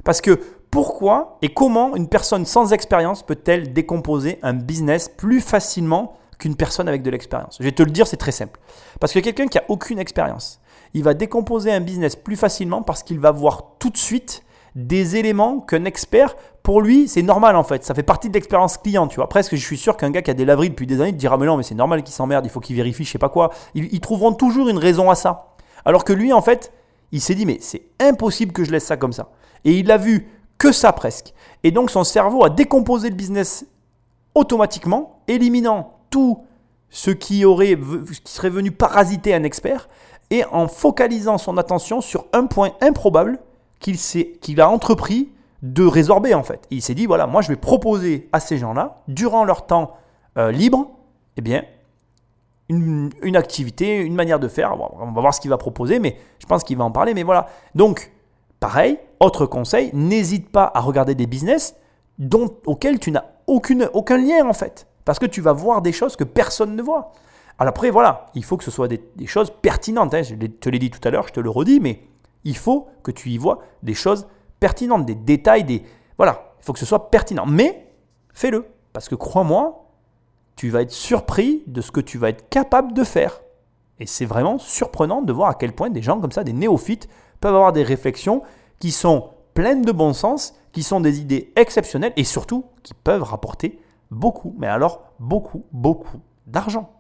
Parce 0.05 0.21
que 0.21 0.41
pourquoi 0.73 1.39
et 1.41 1.49
comment 1.51 1.95
une 1.95 2.09
personne 2.09 2.45
sans 2.47 2.73
expérience 2.73 3.23
peut-elle 3.23 3.73
décomposer 3.73 4.41
un 4.43 4.53
business 4.53 5.09
plus 5.09 5.41
facilement 5.41 6.17
qu'une 6.41 6.57
personne 6.57 6.89
avec 6.89 7.03
de 7.03 7.11
l'expérience? 7.11 7.59
Je 7.61 7.65
vais 7.65 7.73
te 7.73 7.85
le 7.85 7.91
dire, 7.91 8.09
c'est 8.09 8.17
très 8.17 8.33
simple. 8.33 8.59
Parce 8.99 9.13
que 9.13 9.21
quelqu'un 9.21 9.47
qui 9.47 9.59
a 9.59 9.65
aucune 9.69 10.01
expérience, 10.01 10.61
il 10.95 11.05
va 11.05 11.15
décomposer 11.15 11.73
un 11.73 11.81
business 11.81 12.17
plus 12.17 12.37
facilement 12.37 12.83
parce 12.83 13.05
qu'il 13.05 13.21
va 13.21 13.31
voir 13.31 13.77
tout 13.79 13.91
de 13.91 13.97
suite 13.97 14.43
des 14.77 15.17
éléments 15.17 15.61
qu'un 15.61 15.87
expert, 15.87 16.37
pour 16.67 16.83
lui, 16.83 17.07
c'est 17.07 17.23
normal 17.23 17.55
en 17.55 17.63
fait. 17.63 17.85
Ça 17.85 17.95
fait 17.95 18.03
partie 18.03 18.29
de 18.29 18.35
l'expérience 18.35 18.77
client, 18.77 19.07
tu 19.07 19.15
vois. 19.15 19.29
Presque, 19.29 19.55
je 19.55 19.65
suis 19.65 19.77
sûr 19.79 19.97
qu'un 19.97 20.11
gars 20.11 20.21
qui 20.21 20.33
a 20.33 20.35
des 20.35 20.45
laveries 20.45 20.71
depuis 20.71 20.89
des 20.89 21.01
années 21.01 21.13
te 21.13 21.17
dira 21.17 21.39
Mais 21.39 21.47
non, 21.47 21.57
mais 21.57 21.63
c'est 21.63 21.77
normal 21.77 22.03
qu'il 22.03 22.13
s'emmerde, 22.13 22.45
il 22.45 22.49
faut 22.49 22.59
qu'il 22.59 22.75
vérifie, 22.75 23.05
je 23.05 23.13
sais 23.13 23.21
pas 23.21 23.29
quoi. 23.29 23.53
Ils, 23.77 24.01
trouveront 24.01 24.33
toujours 24.33 24.69
une 24.69 24.79
raison 24.79 25.09
à 25.09 25.15
ça. 25.15 25.55
Alors 25.85 26.03
que 26.03 26.13
lui, 26.13 26.33
en 26.33 26.43
fait, 26.43 26.73
il 27.13 27.21
s'est 27.21 27.37
dit 27.37 27.47
Mais 27.47 27.59
c'est 27.61 27.83
impossible 28.01 28.53
que 28.53 28.65
je 28.65 28.73
laisse 28.73 28.85
ça 28.85 28.97
comme 28.97 29.13
ça. 29.13 29.29
Et 29.65 29.79
il 29.79 29.93
a 29.93 29.97
vu 29.97 30.27
que 30.59 30.73
ça 30.73 30.93
presque. 30.93 31.35
Et 31.63 31.71
donc, 31.71 31.89
son 31.89 32.03
cerveau 32.03 32.45
a 32.45 32.51
décomposé 32.51 33.11
le 33.11 33.15
business 33.15 33.65
automatiquement, 34.35 35.21
éliminant 35.29 36.01
tout 36.11 36.43
ce 36.91 37.13
qui, 37.13 37.45
aurait, 37.45 37.79
qui 38.25 38.33
serait 38.33 38.51
venu 38.51 38.73
parasiter 38.73 39.35
un 39.35 39.45
expert 39.45 39.89
et 40.31 40.45
en 40.47 40.67
focalisant 40.67 41.39
son 41.39 41.59
attention 41.59 42.01
sur 42.01 42.25
un 42.33 42.47
point 42.47 42.73
improbable 42.81 43.39
qu'il 43.79 43.97
qu'il 44.41 44.61
a 44.61 44.69
entrepris 44.69 45.29
de 45.63 45.85
résorber 45.85 46.35
en 46.35 46.43
fait. 46.43 46.67
Il 46.71 46.83
s'est 46.83 46.95
dit 46.95 47.07
voilà, 47.07 47.27
moi 47.27 47.43
je 47.43 47.49
vais 47.49 47.57
proposer 47.57 48.29
à 48.33 48.41
ces 48.41 48.59
gens-là, 48.59 49.03
durant 49.09 49.45
leur 49.45 49.67
temps 49.67 49.95
euh, 50.37 50.51
libre, 50.53 50.91
eh 51.37 51.41
bien, 51.41 51.65
une, 52.69 53.11
une 53.23 53.37
activité, 53.37 53.97
une 53.97 54.15
manière 54.15 54.41
de 54.41 54.49
faire. 54.49 54.77
On 54.99 55.13
va 55.13 55.21
voir 55.21 55.33
ce 55.33 55.41
qu'il 55.41 55.51
va 55.51 55.57
proposer, 55.59 55.99
mais 55.99 56.17
je 56.39 56.47
pense 56.47 56.65
qu'il 56.65 56.77
va 56.77 56.85
en 56.85 56.91
parler. 56.91 57.15
Mais 57.15 57.23
voilà. 57.23 57.47
Donc, 57.75 58.11
pareil, 58.59 58.99
autre 59.21 59.47
conseil, 59.47 59.91
n'hésite 59.95 60.51
pas 60.51 60.71
à 60.75 60.81
regarder 60.81 61.15
des 61.15 61.27
business 61.27 61.77
dont, 62.19 62.51
auxquels 62.67 62.99
tu 62.99 63.13
n'as 63.13 63.25
aucune, 63.47 63.89
aucun 63.93 64.19
lien 64.19 64.47
en 64.49 64.53
fait. 64.53 64.87
Parce 65.05 65.19
que 65.19 65.27
tu 65.27 65.41
vas 65.41 65.53
voir 65.53 65.81
des 65.83 65.93
choses 65.93 66.17
que 66.17 66.25
personne 66.25 66.75
ne 66.75 66.83
voit. 66.83 67.13
Alors 67.59 67.71
après, 67.71 67.91
voilà, 67.91 68.27
il 68.35 68.43
faut 68.45 68.57
que 68.57 68.65
ce 68.65 68.71
soit 68.71 68.89
des, 68.89 69.01
des 69.15 69.27
choses 69.27 69.51
pertinentes. 69.63 70.13
hein. 70.15 70.23
Je 70.23 70.35
te 70.35 70.69
l'ai 70.69 70.79
dit 70.79 70.91
tout 70.91 71.07
à 71.07 71.11
l'heure, 71.11 71.29
je 71.29 71.33
te 71.33 71.41
le 71.41 71.49
redis, 71.49 71.81
mais 71.81 72.03
il 72.45 72.57
faut 72.57 72.89
que 73.03 73.13
tu 73.13 73.31
y 73.31 73.39
vois 73.39 73.61
des 73.83 73.95
choses 73.95 74.27
pertinentes, 74.61 75.07
des 75.07 75.15
détails, 75.15 75.65
des... 75.65 75.83
Voilà, 76.17 76.55
il 76.61 76.65
faut 76.65 76.73
que 76.73 76.79
ce 76.79 76.87
soit 76.87 77.11
pertinent. 77.11 77.47
Mais 77.47 77.87
fais-le. 78.33 78.67
Parce 78.93 79.09
que 79.09 79.15
crois-moi, 79.15 79.91
tu 80.57 80.71
vas 80.71 80.83
être 80.83 80.93
surpris 80.93 81.63
de 81.67 81.81
ce 81.81 81.91
que 81.91 82.01
tu 82.01 82.19
vas 82.19 82.31
être 82.31 82.49
capable 82.49 82.95
de 82.95 83.05
faire. 83.05 83.41
Et 83.99 84.07
c'est 84.07 84.25
vraiment 84.25 84.59
surprenant 84.59 85.23
de 85.23 85.33
voir 85.33 85.51
à 85.51 85.55
quel 85.55 85.73
point 85.73 85.91
des 85.91 86.03
gens 86.03 86.21
comme 86.21 86.33
ça, 86.33 86.45
des 86.45 86.53
néophytes, 86.53 87.09
peuvent 87.41 87.55
avoir 87.55 87.73
des 87.73 87.83
réflexions 87.83 88.43
qui 88.79 88.91
sont 88.91 89.31
pleines 89.55 89.83
de 89.83 89.93
bon 89.93 90.13
sens, 90.13 90.55
qui 90.73 90.83
sont 90.83 91.01
des 91.01 91.21
idées 91.21 91.53
exceptionnelles 91.57 92.13
et 92.17 92.25
surtout 92.25 92.65
qui 92.83 92.95
peuvent 92.95 93.23
rapporter 93.23 93.79
beaucoup, 94.11 94.55
mais 94.59 94.67
alors 94.67 95.13
beaucoup, 95.19 95.65
beaucoup 95.73 96.21
d'argent. 96.47 96.91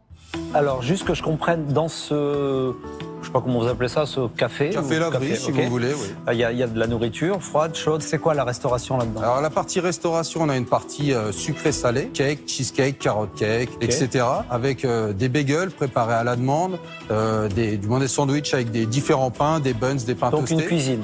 Alors, 0.54 0.82
juste 0.82 1.04
que 1.04 1.14
je 1.14 1.22
comprenne, 1.22 1.66
dans 1.66 1.88
ce. 1.88 2.72
Je 3.20 3.26
sais 3.26 3.32
pas 3.32 3.40
comment 3.40 3.58
vous 3.60 3.66
appelez 3.66 3.88
ça, 3.88 4.06
ce 4.06 4.28
café. 4.28 4.70
Café 4.70 4.96
ou 4.96 5.00
laverie, 5.00 5.36
si 5.36 5.50
vous 5.50 5.62
voulez, 5.68 5.92
oui. 5.92 6.14
Ah, 6.26 6.32
Il 6.32 6.38
y, 6.38 6.44
a, 6.44 6.52
il 6.52 6.58
y 6.58 6.62
a 6.62 6.66
de 6.68 6.78
la 6.78 6.86
nourriture 6.86 7.42
froide, 7.42 7.74
chaude. 7.74 8.00
C'est 8.02 8.18
quoi 8.18 8.34
la 8.34 8.44
restauration 8.44 8.96
là-dedans? 8.96 9.20
Alors 9.20 9.40
la 9.40 9.50
partie 9.50 9.80
restauration, 9.80 10.42
on 10.42 10.48
a 10.48 10.56
une 10.56 10.64
partie 10.66 11.12
euh, 11.12 11.32
sucré-salé, 11.32 12.06
cake, 12.14 12.46
cheesecake, 12.46 12.98
carotte 13.00 13.34
cake, 13.34 13.70
etc. 13.80 14.24
Avec 14.48 14.84
euh, 14.84 15.12
des 15.12 15.28
bagels 15.28 15.70
préparés 15.72 16.14
à 16.14 16.22
la 16.24 16.36
demande, 16.36 16.78
euh, 17.10 17.48
des, 17.48 17.76
du 17.76 17.88
moins 17.88 17.98
des 17.98 18.08
sandwichs 18.08 18.54
avec 18.54 18.70
des 18.70 18.86
différents 18.86 19.32
pains, 19.32 19.58
des 19.58 19.74
buns, 19.74 19.96
des 19.96 20.14
pains 20.14 20.30
Donc 20.30 20.42
une 20.50 20.58
toastés. 20.58 20.66
cuisine. 20.66 21.02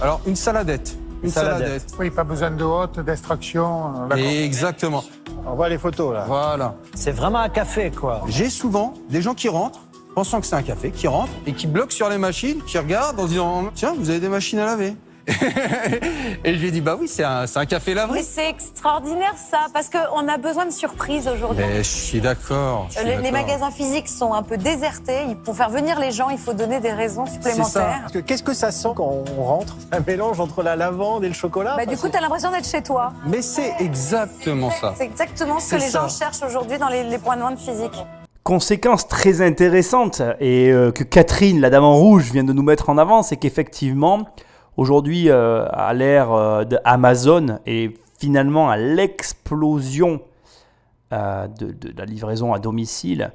Alors 0.00 0.20
une 0.26 0.36
saladette. 0.36 0.96
Une 1.22 1.30
Saladette. 1.30 1.86
Oui, 1.98 2.10
pas 2.10 2.24
besoin 2.24 2.50
de 2.50 2.64
haute, 2.64 3.00
d'extraction. 3.00 4.08
euh. 4.10 4.16
Exactement. 4.16 5.04
On 5.46 5.54
voit 5.54 5.68
les 5.68 5.78
photos 5.78 6.12
là. 6.14 6.24
Voilà. 6.26 6.74
C'est 6.94 7.12
vraiment 7.12 7.38
un 7.40 7.48
café, 7.48 7.90
quoi. 7.90 8.22
J'ai 8.28 8.50
souvent 8.50 8.94
des 9.08 9.22
gens 9.22 9.34
qui 9.34 9.48
rentrent, 9.48 9.80
pensant 10.14 10.40
que 10.40 10.46
c'est 10.46 10.56
un 10.56 10.62
café, 10.62 10.90
qui 10.90 11.06
rentrent 11.08 11.32
et 11.46 11.52
qui 11.52 11.66
bloquent 11.66 11.92
sur 11.92 12.08
les 12.08 12.18
machines, 12.18 12.60
qui 12.66 12.78
regardent 12.78 13.18
en 13.20 13.24
se 13.24 13.28
disant 13.28 13.64
Tiens, 13.74 13.94
vous 13.96 14.10
avez 14.10 14.20
des 14.20 14.28
machines 14.28 14.58
à 14.58 14.66
laver. 14.66 14.94
et 16.44 16.54
je 16.54 16.58
lui 16.58 16.68
ai 16.68 16.70
dit 16.70 16.80
Bah 16.80 16.96
oui, 16.98 17.06
c'est 17.08 17.24
un, 17.24 17.46
c'est 17.46 17.58
un 17.58 17.66
café 17.66 17.92
Mais 17.92 18.00
laverie. 18.00 18.24
c'est 18.24 18.48
extraordinaire 18.48 19.34
ça, 19.50 19.66
parce 19.72 19.88
qu'on 19.88 20.26
a 20.28 20.36
besoin 20.36 20.66
de 20.66 20.72
surprises 20.72 21.28
aujourd'hui. 21.28 21.64
Mais 21.66 21.78
je 21.78 21.88
suis 21.88 22.20
d'accord. 22.20 22.88
Les, 23.04 23.30
magasins 23.30 23.70
physiques 23.70 24.08
sont 24.08 24.32
un 24.32 24.42
peu 24.42 24.56
désertés. 24.56 25.36
Pour 25.44 25.56
faire 25.56 25.70
venir 25.70 25.98
les 25.98 26.10
gens, 26.10 26.28
il 26.30 26.38
faut 26.38 26.52
donner 26.52 26.80
des 26.80 26.92
raisons 26.92 27.26
supplémentaires. 27.26 28.00
Parce 28.02 28.12
que 28.12 28.18
Qu'est-ce 28.18 28.42
que 28.42 28.54
ça 28.54 28.70
sent 28.70 28.90
quand 28.94 29.24
on 29.36 29.42
rentre 29.42 29.76
Un 29.92 30.00
mélange 30.00 30.40
entre 30.40 30.62
la 30.62 30.76
lavande 30.76 31.24
et 31.24 31.28
le 31.28 31.34
chocolat? 31.34 31.76
Bah, 31.76 31.86
du 31.86 31.96
coup, 31.96 32.08
tu 32.08 32.16
as 32.16 32.20
l'impression 32.20 32.50
d'être 32.50 32.68
chez 32.68 32.82
toi. 32.82 33.12
Mais 33.26 33.42
c'est 33.42 33.74
exactement 33.80 34.70
ça. 34.70 34.94
C'est 34.96 35.04
exactement 35.04 35.60
ce 35.60 35.70
que 35.70 35.76
les 35.76 35.88
ça. 35.88 36.00
gens 36.00 36.08
cherchent 36.08 36.42
aujourd'hui 36.42 36.78
dans 36.78 36.88
les, 36.88 37.04
les 37.04 37.18
points 37.18 37.36
de 37.36 37.42
vente 37.42 37.58
physiques. 37.58 38.04
Conséquence 38.42 39.06
très 39.06 39.40
intéressante 39.40 40.20
et 40.40 40.72
euh, 40.72 40.90
que 40.90 41.04
Catherine, 41.04 41.60
la 41.60 41.70
dame 41.70 41.84
en 41.84 41.94
rouge, 41.94 42.32
vient 42.32 42.42
de 42.42 42.52
nous 42.52 42.64
mettre 42.64 42.90
en 42.90 42.98
avant, 42.98 43.22
c'est 43.22 43.36
qu'effectivement, 43.36 44.26
aujourd'hui, 44.76 45.28
euh, 45.28 45.66
à 45.70 45.92
l'ère 45.94 46.32
euh, 46.32 46.64
d'Amazon 46.64 47.58
et 47.66 47.96
finalement 48.18 48.70
à 48.70 48.76
l'explosion 48.76 50.22
euh, 51.12 51.46
de, 51.48 51.72
de 51.72 51.92
la 51.96 52.04
livraison 52.04 52.52
à 52.54 52.58
domicile, 52.58 53.32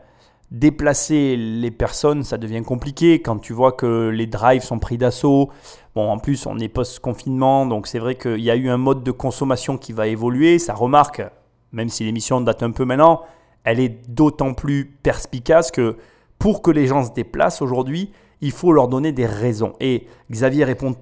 déplacer 0.51 1.35
les 1.35 1.71
personnes, 1.71 2.23
ça 2.23 2.37
devient 2.37 2.63
compliqué 2.63 3.21
quand 3.21 3.37
tu 3.37 3.53
vois 3.53 3.73
que 3.73 4.09
les 4.09 4.27
drives 4.27 4.63
sont 4.63 4.79
pris 4.79 4.97
d'assaut. 4.97 5.49
Bon, 5.93 6.09
en 6.09 6.19
plus, 6.19 6.45
on 6.45 6.57
est 6.59 6.69
post-confinement, 6.69 7.65
donc 7.65 7.87
c'est 7.87 7.99
vrai 7.99 8.15
qu'il 8.15 8.39
y 8.39 8.51
a 8.51 8.55
eu 8.55 8.69
un 8.69 8.77
mode 8.77 9.03
de 9.03 9.11
consommation 9.11 9.77
qui 9.77 9.91
va 9.93 10.07
évoluer. 10.07 10.57
Ça 10.59 10.73
remarque, 10.73 11.21
même 11.71 11.89
si 11.89 12.03
l'émission 12.03 12.39
date 12.39 12.63
un 12.63 12.71
peu 12.71 12.85
maintenant, 12.85 13.23
elle 13.63 13.79
est 13.79 14.09
d'autant 14.09 14.53
plus 14.53 14.85
perspicace 14.85 15.71
que 15.71 15.97
pour 16.39 16.61
que 16.61 16.71
les 16.71 16.87
gens 16.87 17.03
se 17.03 17.11
déplacent 17.11 17.61
aujourd'hui, 17.61 18.11
il 18.41 18.51
faut 18.51 18.71
leur 18.71 18.87
donner 18.87 19.11
des 19.11 19.25
raisons. 19.25 19.73
Et 19.79 20.07
Xavier 20.31 20.63
répond 20.63 20.95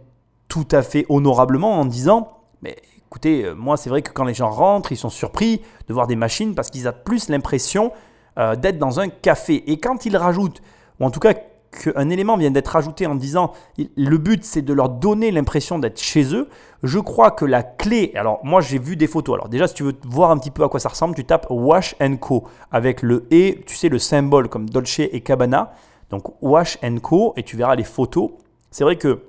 tout 0.48 0.68
à 0.72 0.82
fait 0.82 1.06
honorablement 1.10 1.80
en 1.80 1.86
disant, 1.86 2.40
mais 2.62 2.76
écoutez, 3.08 3.46
euh, 3.46 3.56
moi 3.56 3.78
c'est 3.78 3.90
vrai 3.90 4.02
que 4.02 4.12
quand 4.12 4.24
les 4.24 4.34
gens 4.34 4.50
rentrent, 4.50 4.92
ils 4.92 4.98
sont 4.98 5.10
surpris 5.10 5.62
de 5.88 5.94
voir 5.94 6.08
des 6.08 6.16
machines 6.16 6.56
parce 6.56 6.70
qu'ils 6.70 6.88
ont 6.88 6.94
plus 7.04 7.30
l'impression 7.30 7.92
euh, 8.38 8.56
d'être 8.56 8.78
dans 8.78 9.00
un 9.00 9.10
café. 9.10 9.64
Et 9.72 9.80
quand 9.80 10.06
ils 10.06 10.18
rajoutent, 10.18 10.62
ou 11.00 11.06
en 11.06 11.12
tout 11.12 11.20
cas 11.20 11.34
qu'un 11.72 12.10
élément 12.10 12.38
vient 12.38 12.52
d'être 12.52 12.70
rajouté 12.70 13.06
en 13.06 13.16
disant 13.16 13.54
le 13.78 14.18
but 14.18 14.44
c'est 14.44 14.62
de 14.62 14.74
leur 14.74 14.90
donner 14.90 15.32
l'impression 15.32 15.80
d'être 15.80 16.00
chez 16.00 16.34
eux, 16.34 16.50
je 16.84 17.00
crois 17.00 17.32
que 17.32 17.46
la 17.46 17.64
clé, 17.64 18.12
alors 18.16 18.40
moi 18.44 18.62
j'ai 18.62 18.80
vu 18.80 18.96
des 18.96 19.08
photos, 19.08 19.36
alors 19.36 19.50
déjà 19.50 19.68
si 19.68 19.74
tu 19.74 19.84
veux 19.84 19.94
voir 20.06 20.32
un 20.32 20.38
petit 20.38 20.52
peu 20.52 20.64
à 20.64 20.70
quoi 20.70 20.80
ça 20.80 20.90
ressemble, 20.90 21.16
tu 21.16 21.26
tapes 21.26 21.48
Wash 21.50 21.96
Co 22.22 22.46
avec 22.72 23.02
le 23.02 23.26
et, 23.32 23.62
tu 23.66 23.76
sais 23.76 23.90
le 23.90 24.00
symbole 24.00 24.48
comme 24.48 24.70
Dolce 24.70 25.00
et 25.00 25.22
Cabana, 25.22 25.74
donc 26.10 26.42
Wash 26.42 26.78
Co 27.02 27.34
et 27.36 27.44
tu 27.44 27.58
verras 27.58 27.76
les 27.76 27.84
photos. 27.84 28.32
C'est 28.72 28.84
vrai 28.84 28.98
que 28.98 29.22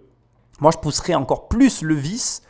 moi 0.60 0.70
je 0.70 0.78
pousserais 0.78 1.14
encore 1.14 1.48
plus 1.48 1.82
le 1.82 1.94
vis 1.94 2.42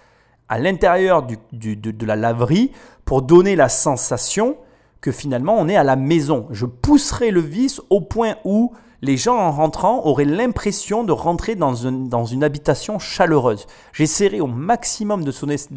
à 0.49 0.59
l'intérieur 0.59 1.27
de, 1.53 2.07
la 2.07 2.17
laverie 2.17 2.73
pour 3.05 3.23
donner 3.23 3.57
la 3.57 3.69
sensation 3.69 4.57
que 5.01 5.11
finalement 5.13 5.57
on 5.59 5.69
est 5.69 5.77
à 5.77 5.85
la 5.85 5.97
maison. 5.97 6.47
Je 6.51 6.67
pousserai 6.67 7.31
le 7.31 7.41
vis 7.41 7.81
au 7.91 8.01
point 8.01 8.37
où 8.45 8.73
les 9.03 9.17
gens 9.17 9.37
en 9.37 9.51
rentrant 9.51 10.05
auraient 10.07 10.25
l'impression 10.25 11.05
de 11.05 11.13
rentrer 11.13 11.55
dans, 11.55 11.87
un- 11.87 11.93
dans 11.93 12.25
une 12.25 12.43
habitation 12.43 12.99
chaleureuse. 12.99 13.67
J'essaierai 13.93 14.41
au 14.41 14.47
maximum 14.47 15.23
de, 15.23 15.33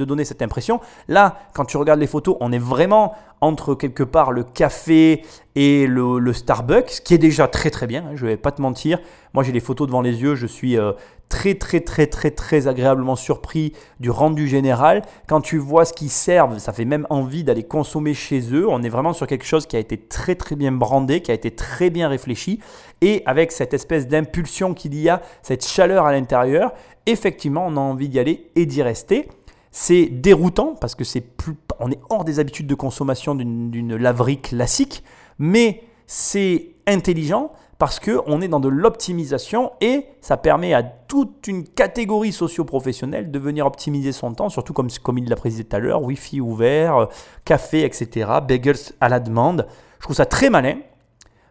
donner 0.05 0.25
cette 0.25 0.41
impression. 0.41 0.79
Là, 1.07 1.37
quand 1.53 1.65
tu 1.65 1.77
regardes 1.77 1.99
les 1.99 2.07
photos, 2.07 2.37
on 2.39 2.51
est 2.51 2.59
vraiment 2.59 3.13
entre 3.41 3.75
quelque 3.75 4.03
part 4.03 4.31
le 4.31 4.43
café 4.43 5.25
et 5.55 5.85
le, 5.87 6.19
le 6.19 6.33
Starbucks, 6.33 7.01
qui 7.03 7.13
est 7.13 7.19
déjà 7.19 7.47
très 7.47 7.69
très 7.69 7.87
bien, 7.87 8.05
hein, 8.05 8.11
je 8.15 8.25
ne 8.25 8.31
vais 8.31 8.37
pas 8.37 8.51
te 8.51 8.61
mentir. 8.61 8.99
Moi 9.33 9.43
j'ai 9.43 9.51
les 9.51 9.59
photos 9.59 9.87
devant 9.87 10.01
les 10.01 10.21
yeux, 10.21 10.35
je 10.35 10.47
suis 10.47 10.77
euh, 10.77 10.93
très 11.29 11.53
très 11.55 11.79
très 11.79 12.07
très 12.07 12.31
très 12.31 12.67
agréablement 12.67 13.15
surpris 13.15 13.73
du 13.99 14.09
rendu 14.09 14.47
général. 14.47 15.03
Quand 15.27 15.41
tu 15.41 15.57
vois 15.57 15.85
ce 15.85 15.93
qu'ils 15.93 16.09
servent, 16.09 16.57
ça 16.57 16.73
fait 16.73 16.85
même 16.85 17.05
envie 17.09 17.43
d'aller 17.43 17.63
consommer 17.63 18.13
chez 18.13 18.53
eux. 18.53 18.67
On 18.67 18.81
est 18.81 18.89
vraiment 18.89 19.13
sur 19.13 19.27
quelque 19.27 19.45
chose 19.45 19.67
qui 19.67 19.75
a 19.75 19.79
été 19.79 19.97
très 19.97 20.35
très 20.35 20.55
bien 20.55 20.71
brandé, 20.71 21.21
qui 21.21 21.31
a 21.31 21.35
été 21.35 21.51
très 21.51 21.91
bien 21.91 22.09
réfléchi. 22.09 22.59
Et 23.01 23.21
avec 23.25 23.51
cette 23.51 23.73
espèce 23.73 24.07
d'impulsion 24.07 24.73
qu'il 24.73 24.95
y 24.95 25.07
a, 25.07 25.21
cette 25.43 25.65
chaleur 25.65 26.05
à 26.05 26.11
l'intérieur, 26.11 26.73
effectivement 27.05 27.65
on 27.67 27.77
a 27.77 27.79
envie 27.79 28.09
d'y 28.09 28.19
aller 28.19 28.49
et 28.55 28.65
d'y 28.65 28.81
rester. 28.81 29.29
C'est 29.71 30.07
déroutant 30.07 30.75
parce 30.81 30.95
que 30.95 31.03
c'est 31.03 31.21
plus, 31.21 31.53
on 31.79 31.91
est 31.91 31.99
hors 32.09 32.25
des 32.25 32.39
habitudes 32.39 32.65
de 32.65 32.75
consommation 32.75 33.35
d'une 33.35 33.95
laverie 33.95 34.41
classique, 34.41 35.03
mais 35.37 35.83
c'est 36.07 36.71
intelligent 36.87 37.51
parce 37.79 37.99
que 37.99 38.19
on 38.27 38.41
est 38.41 38.49
dans 38.49 38.59
de 38.59 38.67
l'optimisation 38.67 39.71
et 39.79 40.05
ça 40.19 40.35
permet 40.35 40.73
à 40.73 40.83
toute 40.83 41.47
une 41.47 41.63
catégorie 41.63 42.33
socio-professionnelle 42.33 43.31
de 43.31 43.39
venir 43.39 43.65
optimiser 43.65 44.11
son 44.11 44.33
temps, 44.33 44.49
surtout 44.49 44.73
comme, 44.73 44.89
comme 45.01 45.17
il 45.17 45.29
l'a 45.29 45.37
précisé 45.37 45.63
tout 45.63 45.77
à 45.77 45.79
l'heure, 45.79 46.03
Wi-Fi 46.03 46.41
ouvert, 46.41 46.97
euh, 46.97 47.05
café, 47.45 47.85
etc., 47.85 48.29
bagels 48.45 48.75
à 48.99 49.07
la 49.07 49.21
demande. 49.21 49.65
Je 49.99 50.03
trouve 50.03 50.15
ça 50.17 50.25
très 50.25 50.49
malin. 50.49 50.75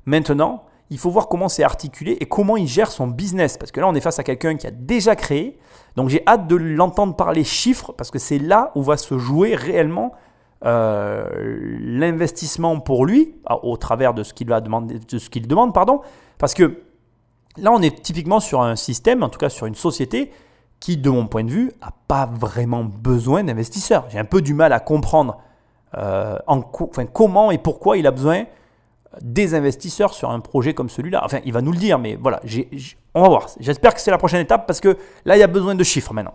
Maintenant, 0.05 0.65
il 0.91 0.99
faut 0.99 1.11
voir 1.11 1.29
comment 1.29 1.49
c'est 1.49 1.63
articulé 1.63 2.19
et 2.21 2.27
comment 2.27 2.59
il 2.59 2.67
gère 2.67 2.91
son 2.91 3.07
business. 3.07 3.57
Parce 3.57 3.73
que 3.73 3.81
là, 3.81 3.89
on 3.89 3.95
est 3.95 4.01
face 4.01 4.19
à 4.19 4.23
quelqu'un 4.23 4.57
qui 4.57 4.67
a 4.67 4.71
déjà 4.71 5.17
créé. 5.17 5.59
Donc 5.97 6.11
j'ai 6.11 6.23
hâte 6.27 6.47
de 6.47 6.57
l'entendre 6.57 7.17
parler 7.17 7.43
chiffres 7.43 7.93
parce 7.93 8.11
que 8.11 8.19
c'est 8.19 8.39
là 8.39 8.71
où 8.75 8.83
va 8.83 8.99
se 8.99 9.17
jouer 9.17 9.55
réellement 9.55 10.13
euh, 10.65 11.57
l'investissement 11.81 12.81
pour 12.81 13.07
lui, 13.07 13.35
à- 13.47 13.65
au 13.65 13.77
travers 13.77 14.15
de 14.15 14.23
ce 14.23 14.35
qu'il 14.35 14.49
qu'il 15.31 15.47
demande, 15.49 15.75
pardon. 15.75 16.01
Parce 16.39 16.55
que 16.55 16.83
là, 17.57 17.73
on 17.73 17.81
est 17.83 18.03
typiquement 18.03 18.41
sur 18.41 18.63
un 18.63 18.77
système, 18.77 19.23
en 19.23 19.29
tout 19.29 19.39
cas 19.39 19.49
sur 19.49 19.67
une 19.67 19.75
société 19.75 20.33
qui, 20.81 20.97
de 20.97 21.11
mon 21.11 21.27
point 21.27 21.45
de 21.45 21.51
vue, 21.51 21.73
n'a 21.81 21.93
pas 22.07 22.27
vraiment 22.27 22.85
besoin 22.85 23.43
d'investisseurs. 23.45 24.07
J'ai 24.11 24.19
un 24.19 24.25
peu 24.25 24.41
du 24.43 24.55
mal 24.55 24.73
à 24.73 24.81
comprendre 24.81 25.39
euh, 25.97 26.37
en 26.47 26.61
enfin, 26.81 27.07
comment 27.07 27.51
et 27.51 27.59
pourquoi 27.59 27.97
il 27.97 28.07
a 28.07 28.11
besoin 28.11 28.45
des 29.23 29.55
investisseurs 29.55 30.13
sur 30.13 30.31
un 30.31 30.39
projet 30.41 30.75
comme 30.75 30.89
celui-là. 30.91 31.23
Enfin, 31.25 31.39
il 31.45 31.53
va 31.53 31.63
nous 31.63 31.73
le 31.73 31.79
dire, 31.79 31.99
mais 31.99 32.17
voilà, 32.21 32.41
on 33.19 33.23
va 33.23 33.29
voir. 33.29 33.47
J'espère 33.59 33.95
que 33.95 34.01
c'est 34.01 34.11
la 34.11 34.19
prochaine 34.19 34.41
étape 34.41 34.67
parce 34.67 34.81
que 34.81 34.97
là, 35.25 35.37
il 35.37 35.41
y 35.41 35.43
a 35.43 35.49
besoin 35.49 35.75
de 35.75 35.85
chiffres 35.85 36.13
maintenant. 36.15 36.35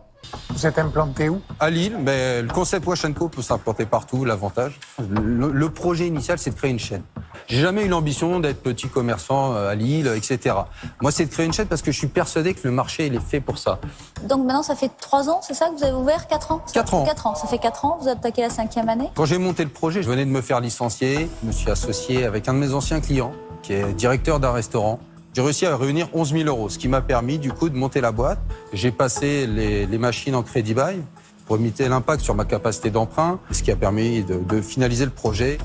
Vous 0.49 0.65
êtes 0.65 0.79
implanté 0.79 1.29
où? 1.29 1.41
À 1.59 1.69
Lille, 1.69 1.97
mais 1.99 2.41
le 2.41 2.47
concept 2.47 2.87
Wash 2.87 3.05
Co 3.13 3.29
peut 3.29 3.41
s'implanter 3.41 3.85
partout. 3.85 4.25
L'avantage, 4.25 4.79
le, 4.97 5.51
le 5.51 5.69
projet 5.69 6.07
initial, 6.07 6.39
c'est 6.39 6.49
de 6.49 6.55
créer 6.55 6.71
une 6.71 6.79
chaîne. 6.79 7.03
J'ai 7.47 7.61
jamais 7.61 7.85
eu 7.85 7.87
l'ambition 7.87 8.39
d'être 8.39 8.61
petit 8.61 8.87
commerçant 8.87 9.53
euh, 9.53 9.69
à 9.69 9.75
Lille, 9.75 10.07
etc. 10.15 10.55
Moi, 11.01 11.11
c'est 11.11 11.25
de 11.25 11.31
créer 11.31 11.45
une 11.45 11.53
chaîne 11.53 11.67
parce 11.67 11.81
que 11.81 11.91
je 11.91 11.97
suis 11.97 12.07
persuadé 12.07 12.53
que 12.53 12.61
le 12.67 12.71
marché, 12.73 13.05
il 13.07 13.15
est 13.15 13.19
fait 13.21 13.41
pour 13.41 13.57
ça. 13.57 13.79
Donc 14.23 14.45
maintenant, 14.45 14.63
ça 14.63 14.75
fait 14.75 14.89
trois 14.99 15.29
ans, 15.29 15.39
c'est 15.41 15.53
ça 15.53 15.69
que 15.69 15.75
vous 15.77 15.83
avez 15.83 15.93
ouvert 15.93 16.27
Quatre 16.27 16.51
ans? 16.51 16.61
Quatre 16.73 16.93
ans. 16.95 17.03
Quatre 17.03 17.27
ans. 17.27 17.35
Ça 17.35 17.47
fait 17.47 17.59
quatre 17.59 17.85
ans, 17.85 17.97
vous 18.01 18.07
attaquez 18.07 18.41
la 18.41 18.49
cinquième 18.49 18.89
année? 18.89 19.09
Quand 19.15 19.25
j'ai 19.25 19.37
monté 19.37 19.63
le 19.63 19.69
projet, 19.69 20.01
je 20.01 20.09
venais 20.09 20.25
de 20.25 20.31
me 20.31 20.41
faire 20.41 20.61
licencier. 20.61 21.29
Je 21.41 21.47
me 21.47 21.51
suis 21.51 21.69
associé 21.69 22.25
avec 22.25 22.47
un 22.47 22.53
de 22.53 22.59
mes 22.59 22.73
anciens 22.73 23.01
clients, 23.01 23.33
qui 23.61 23.73
est 23.73 23.93
directeur 23.93 24.39
d'un 24.39 24.51
restaurant. 24.51 24.99
J'ai 25.35 25.41
réussi 25.41 25.65
à 25.65 25.75
réunir 25.75 26.09
11 26.13 26.31
000 26.31 26.47
euros, 26.47 26.69
ce 26.69 26.77
qui 26.77 26.87
m'a 26.87 27.01
permis 27.01 27.39
du 27.39 27.51
coup 27.51 27.67
de 27.67 27.75
monter 27.75 28.01
la 28.01 28.11
boîte. 28.11 28.37
J'ai 28.71 28.91
passé 28.91 29.47
les, 29.47 29.97
machines 29.97 30.35
en 30.35 30.43
crédit 30.43 30.75
bail 30.75 31.01
pour 31.47 31.57
limiter 31.57 31.89
l'impact 31.89 32.21
sur 32.21 32.35
ma 32.35 32.45
capacité 32.45 32.91
d'emprunt, 32.91 33.39
ce 33.49 33.63
qui 33.63 33.71
a 33.71 33.75
permis 33.75 34.23
de, 34.23 34.61
finaliser 34.61 35.05
le 35.05 35.11
projet. 35.11 35.57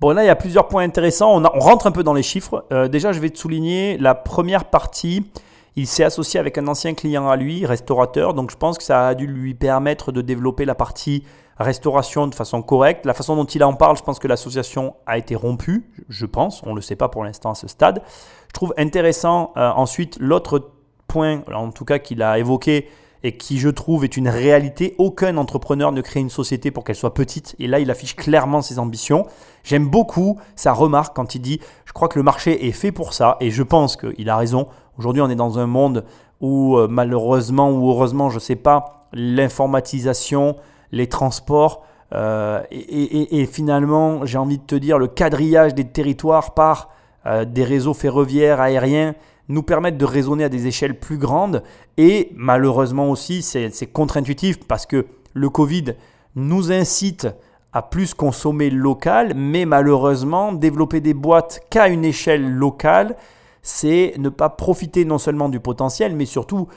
Bon, 0.00 0.12
là, 0.12 0.24
il 0.24 0.26
y 0.26 0.30
a 0.30 0.36
plusieurs 0.36 0.68
points 0.68 0.84
intéressants. 0.84 1.36
On 1.36 1.60
rentre 1.60 1.86
un 1.86 1.90
peu 1.90 2.02
dans 2.02 2.14
les 2.14 2.22
chiffres. 2.22 2.64
Euh, 2.72 2.88
déjà, 2.88 3.12
je 3.12 3.20
vais 3.20 3.28
te 3.28 3.38
souligner 3.38 3.98
la 3.98 4.14
première 4.14 4.64
partie. 4.64 5.30
Il 5.76 5.86
s'est 5.86 6.04
associé 6.04 6.40
avec 6.40 6.56
un 6.56 6.66
ancien 6.66 6.94
client 6.94 7.28
à 7.28 7.36
lui, 7.36 7.66
restaurateur. 7.66 8.32
Donc, 8.32 8.50
je 8.50 8.56
pense 8.56 8.78
que 8.78 8.84
ça 8.84 9.08
a 9.08 9.14
dû 9.14 9.26
lui 9.26 9.52
permettre 9.52 10.12
de 10.12 10.22
développer 10.22 10.64
la 10.64 10.74
partie 10.74 11.24
restauration 11.58 12.26
de 12.26 12.34
façon 12.34 12.62
correcte. 12.62 13.04
La 13.04 13.14
façon 13.14 13.36
dont 13.36 13.44
il 13.44 13.62
en 13.64 13.74
parle, 13.74 13.98
je 13.98 14.02
pense 14.02 14.18
que 14.18 14.28
l'association 14.28 14.94
a 15.06 15.18
été 15.18 15.34
rompue. 15.34 15.90
Je 16.08 16.24
pense. 16.24 16.62
On 16.64 16.70
ne 16.70 16.76
le 16.76 16.80
sait 16.80 16.96
pas 16.96 17.08
pour 17.08 17.24
l'instant 17.24 17.50
à 17.50 17.54
ce 17.54 17.68
stade. 17.68 18.02
Je 18.48 18.52
trouve 18.52 18.74
intéressant 18.76 19.52
euh, 19.56 19.70
ensuite 19.70 20.16
l'autre 20.20 20.70
point, 21.06 21.42
en 21.54 21.70
tout 21.70 21.84
cas 21.84 21.98
qu'il 21.98 22.22
a 22.22 22.38
évoqué 22.38 22.88
et 23.24 23.36
qui 23.36 23.58
je 23.58 23.68
trouve 23.68 24.04
est 24.04 24.16
une 24.16 24.28
réalité. 24.28 24.94
Aucun 24.98 25.36
entrepreneur 25.38 25.90
ne 25.90 26.00
crée 26.00 26.20
une 26.20 26.30
société 26.30 26.70
pour 26.70 26.84
qu'elle 26.84 26.94
soit 26.96 27.14
petite. 27.14 27.56
Et 27.58 27.66
là, 27.66 27.80
il 27.80 27.90
affiche 27.90 28.14
clairement 28.14 28.62
ses 28.62 28.78
ambitions. 28.78 29.26
J'aime 29.64 29.88
beaucoup 29.88 30.38
sa 30.54 30.72
remarque 30.72 31.16
quand 31.16 31.34
il 31.34 31.40
dit, 31.40 31.60
je 31.84 31.92
crois 31.92 32.08
que 32.08 32.18
le 32.18 32.22
marché 32.22 32.68
est 32.68 32.72
fait 32.72 32.92
pour 32.92 33.12
ça. 33.14 33.36
Et 33.40 33.50
je 33.50 33.62
pense 33.64 33.96
qu'il 33.96 34.28
a 34.30 34.36
raison. 34.36 34.68
Aujourd'hui, 34.98 35.20
on 35.22 35.28
est 35.30 35.34
dans 35.34 35.58
un 35.58 35.66
monde 35.66 36.04
où 36.40 36.76
euh, 36.76 36.86
malheureusement 36.88 37.70
ou 37.72 37.90
heureusement, 37.90 38.30
je 38.30 38.36
ne 38.36 38.40
sais 38.40 38.56
pas, 38.56 39.08
l'informatisation, 39.12 40.56
les 40.92 41.08
transports, 41.08 41.82
euh, 42.14 42.62
et, 42.70 42.78
et- 42.78 43.40
et 43.40 43.46
finalement, 43.46 44.24
j'ai 44.24 44.38
envie 44.38 44.58
de 44.58 44.62
te 44.64 44.74
dire, 44.76 44.98
le 44.98 45.08
quadrillage 45.08 45.74
des 45.74 45.84
territoires 45.84 46.54
par 46.54 46.88
euh, 47.28 47.44
des 47.44 47.64
réseaux 47.64 47.94
ferroviaires, 47.94 48.60
aériens, 48.60 49.14
nous 49.48 49.62
permettent 49.62 49.98
de 49.98 50.04
raisonner 50.04 50.44
à 50.44 50.48
des 50.48 50.66
échelles 50.66 50.98
plus 50.98 51.18
grandes 51.18 51.62
et 51.96 52.32
malheureusement 52.34 53.10
aussi 53.10 53.40
c'est 53.40 53.70
c'est 53.70 53.86
contre-intuitif 53.86 54.58
parce 54.68 54.84
que 54.84 55.06
le 55.32 55.48
Covid 55.48 55.94
nous 56.34 56.70
incite 56.70 57.28
à 57.72 57.82
plus 57.82 58.14
consommer 58.14 58.70
local, 58.70 59.34
mais 59.36 59.64
malheureusement 59.64 60.52
développer 60.52 61.00
des 61.00 61.14
boîtes 61.14 61.60
qu'à 61.70 61.88
une 61.88 62.04
échelle 62.04 62.50
locale, 62.50 63.16
c'est 63.62 64.14
ne 64.18 64.30
pas 64.30 64.48
profiter 64.48 65.04
non 65.04 65.18
seulement 65.18 65.48
du 65.48 65.60
potentiel, 65.60 66.16
mais 66.16 66.24
surtout 66.24 66.68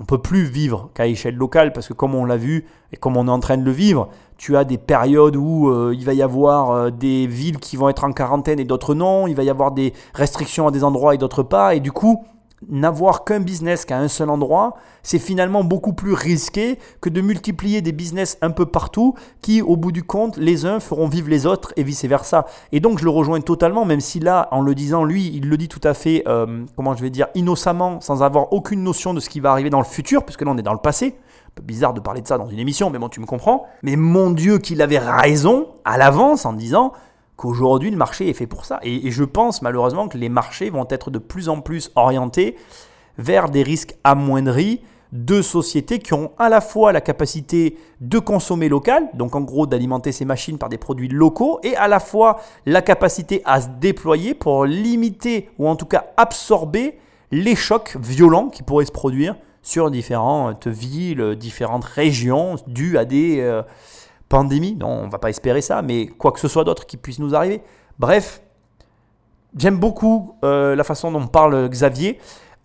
on 0.00 0.04
peut 0.04 0.18
plus 0.18 0.44
vivre 0.44 0.90
qu'à 0.94 1.06
échelle 1.06 1.36
locale 1.36 1.72
parce 1.72 1.86
que 1.86 1.92
comme 1.92 2.14
on 2.14 2.24
l'a 2.24 2.38
vu 2.38 2.64
et 2.92 2.96
comme 2.96 3.16
on 3.16 3.26
est 3.28 3.30
en 3.30 3.38
train 3.38 3.58
de 3.58 3.62
le 3.62 3.70
vivre, 3.70 4.08
tu 4.38 4.56
as 4.56 4.64
des 4.64 4.78
périodes 4.78 5.36
où 5.36 5.68
euh, 5.68 5.94
il 5.94 6.04
va 6.06 6.14
y 6.14 6.22
avoir 6.22 6.70
euh, 6.70 6.90
des 6.90 7.26
villes 7.26 7.58
qui 7.58 7.76
vont 7.76 7.90
être 7.90 8.04
en 8.04 8.12
quarantaine 8.12 8.58
et 8.58 8.64
d'autres 8.64 8.94
non, 8.94 9.26
il 9.26 9.36
va 9.36 9.42
y 9.42 9.50
avoir 9.50 9.72
des 9.72 9.92
restrictions 10.14 10.66
à 10.66 10.70
des 10.70 10.82
endroits 10.82 11.14
et 11.14 11.18
d'autres 11.18 11.42
pas, 11.42 11.74
et 11.74 11.80
du 11.80 11.92
coup, 11.92 12.24
n'avoir 12.68 13.24
qu'un 13.24 13.40
business 13.40 13.84
qu'à 13.84 13.98
un 13.98 14.08
seul 14.08 14.30
endroit, 14.30 14.74
c'est 15.02 15.18
finalement 15.18 15.64
beaucoup 15.64 15.92
plus 15.92 16.12
risqué 16.12 16.78
que 17.00 17.08
de 17.08 17.20
multiplier 17.20 17.80
des 17.80 17.92
business 17.92 18.36
un 18.42 18.50
peu 18.50 18.66
partout 18.66 19.14
qui, 19.40 19.62
au 19.62 19.76
bout 19.76 19.92
du 19.92 20.02
compte, 20.02 20.36
les 20.36 20.66
uns 20.66 20.80
feront 20.80 21.08
vivre 21.08 21.28
les 21.28 21.46
autres 21.46 21.72
et 21.76 21.82
vice-versa. 21.82 22.46
Et 22.72 22.80
donc, 22.80 22.98
je 22.98 23.04
le 23.04 23.10
rejoins 23.10 23.40
totalement, 23.40 23.84
même 23.84 24.00
si 24.00 24.20
là, 24.20 24.48
en 24.50 24.60
le 24.60 24.74
disant, 24.74 25.04
lui, 25.04 25.30
il 25.34 25.48
le 25.48 25.56
dit 25.56 25.68
tout 25.68 25.80
à 25.84 25.94
fait, 25.94 26.22
euh, 26.28 26.64
comment 26.76 26.94
je 26.94 27.02
vais 27.02 27.10
dire, 27.10 27.28
innocemment, 27.34 28.00
sans 28.00 28.22
avoir 28.22 28.52
aucune 28.52 28.82
notion 28.82 29.14
de 29.14 29.20
ce 29.20 29.30
qui 29.30 29.40
va 29.40 29.52
arriver 29.52 29.70
dans 29.70 29.78
le 29.78 29.84
futur, 29.84 30.24
puisque 30.24 30.42
là, 30.42 30.50
on 30.50 30.58
est 30.58 30.62
dans 30.62 30.74
le 30.74 30.78
passé. 30.78 31.16
Un 31.46 31.52
peu 31.54 31.62
bizarre 31.62 31.94
de 31.94 32.00
parler 32.00 32.20
de 32.20 32.28
ça 32.28 32.38
dans 32.38 32.48
une 32.48 32.58
émission, 32.58 32.90
mais 32.90 32.98
bon, 32.98 33.08
tu 33.08 33.20
me 33.20 33.26
comprends. 33.26 33.66
Mais 33.82 33.96
mon 33.96 34.30
Dieu, 34.30 34.58
qu'il 34.58 34.82
avait 34.82 34.98
raison 34.98 35.68
à 35.84 35.98
l'avance 35.98 36.44
en 36.44 36.52
disant 36.52 36.92
qu'aujourd'hui 37.40 37.90
le 37.90 37.96
marché 37.96 38.28
est 38.28 38.34
fait 38.34 38.46
pour 38.46 38.66
ça. 38.66 38.80
Et, 38.82 39.10
je 39.10 39.24
pense 39.24 39.62
malheureusement 39.62 40.08
que 40.08 40.18
les 40.18 40.28
marchés 40.28 40.68
vont 40.68 40.86
être 40.90 41.10
de 41.10 41.18
plus 41.18 41.48
en 41.48 41.62
plus 41.62 41.90
orientés 41.96 42.54
vers 43.16 43.48
des 43.48 43.62
risques 43.62 43.94
amoindris 44.04 44.82
de 45.12 45.40
sociétés 45.40 45.98
qui 45.98 46.12
ont 46.12 46.32
à 46.38 46.50
la 46.50 46.60
fois 46.60 46.92
la 46.92 47.00
capacité 47.00 47.78
de 48.00 48.18
consommer 48.18 48.68
local, 48.68 49.08
donc 49.14 49.34
en 49.34 49.40
gros 49.40 49.66
d'alimenter 49.66 50.12
ces 50.12 50.26
machines 50.26 50.58
par 50.58 50.68
des 50.68 50.76
produits 50.76 51.08
locaux, 51.08 51.58
et 51.62 51.74
à 51.76 51.88
la 51.88 51.98
fois 51.98 52.40
la 52.66 52.82
capacité 52.82 53.40
à 53.46 53.62
se 53.62 53.68
déployer 53.80 54.34
pour 54.34 54.66
limiter 54.66 55.48
ou 55.58 55.66
en 55.66 55.76
tout 55.76 55.86
cas 55.86 56.04
absorber 56.18 56.98
les 57.32 57.56
chocs 57.56 57.96
violents 58.00 58.48
qui 58.48 58.62
pourraient 58.62 58.84
se 58.84 58.92
produire 58.92 59.34
sur 59.62 59.90
différentes 59.90 60.66
villes, 60.66 61.36
différentes 61.36 61.84
régions, 61.84 62.56
dues 62.66 62.98
à 62.98 63.04
des 63.04 63.40
euh, 63.40 63.62
pandémies. 64.30 64.76
Non, 64.76 64.88
on 64.88 65.06
ne 65.06 65.10
va 65.10 65.18
pas 65.18 65.28
espérer 65.28 65.60
ça, 65.60 65.82
mais 65.82 66.06
quoi 66.06 66.32
que 66.32 66.40
ce 66.40 66.48
soit 66.48 66.64
d'autre 66.64 66.86
qui 66.86 66.96
puisse 66.96 67.18
nous 67.18 67.34
arriver. 67.34 67.60
Bref, 67.98 68.40
j'aime 69.54 69.78
beaucoup 69.78 70.36
euh, 70.42 70.74
la 70.74 70.84
façon 70.84 71.12
dont 71.12 71.26
parle 71.26 71.68
Xavier. 71.68 72.18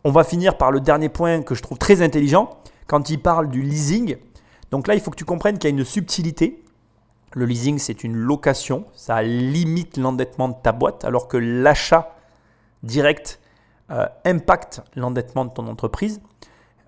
On 0.06 0.12
va 0.12 0.24
finir 0.24 0.58
par 0.58 0.72
le 0.72 0.80
dernier 0.80 1.10
point 1.10 1.42
que 1.42 1.56
je 1.56 1.62
trouve 1.62 1.78
très 1.78 2.02
intelligent, 2.02 2.52
quand 2.88 3.10
il 3.10 3.20
parle 3.20 3.50
du 3.50 3.62
leasing. 3.62 4.16
Donc 4.72 4.88
là, 4.88 4.94
il 4.94 5.02
faut 5.02 5.12
que 5.12 5.18
tu 5.18 5.26
comprennes 5.26 5.58
qu'il 5.58 5.70
y 5.70 5.74
a 5.74 5.76
une 5.76 5.84
subtilité. 5.84 6.64
Le 7.34 7.46
leasing, 7.46 7.80
c'est 7.80 8.04
une 8.04 8.16
location, 8.16 8.86
ça 8.94 9.22
limite 9.24 9.98
l'endettement 9.98 10.48
de 10.48 10.56
ta 10.62 10.72
boîte, 10.72 11.04
alors 11.04 11.28
que 11.28 11.38
l'achat 11.38 12.16
direct 12.84 13.40
euh, 13.92 14.06
impacte 14.24 14.82
l'endettement 14.96 15.46
de 15.46 15.50
ton 15.50 15.68
entreprise. 15.68 16.22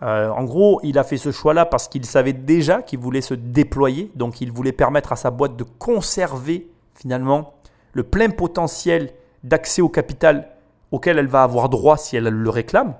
Euh, 0.04 0.30
en 0.30 0.44
gros, 0.44 0.80
il 0.84 0.98
a 1.00 1.04
fait 1.04 1.18
ce 1.18 1.32
choix-là 1.32 1.66
parce 1.66 1.88
qu'il 1.88 2.06
savait 2.06 2.34
déjà 2.34 2.82
qu'il 2.82 3.00
voulait 3.00 3.22
se 3.22 3.34
déployer, 3.34 4.12
donc 4.16 4.42
il 4.42 4.52
voulait 4.52 4.72
permettre 4.72 5.12
à 5.12 5.16
sa 5.16 5.32
boîte 5.32 5.56
de 5.56 5.64
conserver 5.64 6.68
finalement 6.94 7.54
le 7.94 8.04
plein 8.04 8.30
potentiel 8.30 9.12
d'accès 9.44 9.82
au 9.82 9.90
capital 9.90 10.50
auquel 10.92 11.18
elle 11.18 11.28
va 11.28 11.44
avoir 11.44 11.70
droit 11.70 11.98
si 11.98 12.16
elle 12.16 12.28
le 12.28 12.50
réclame. 12.50 12.96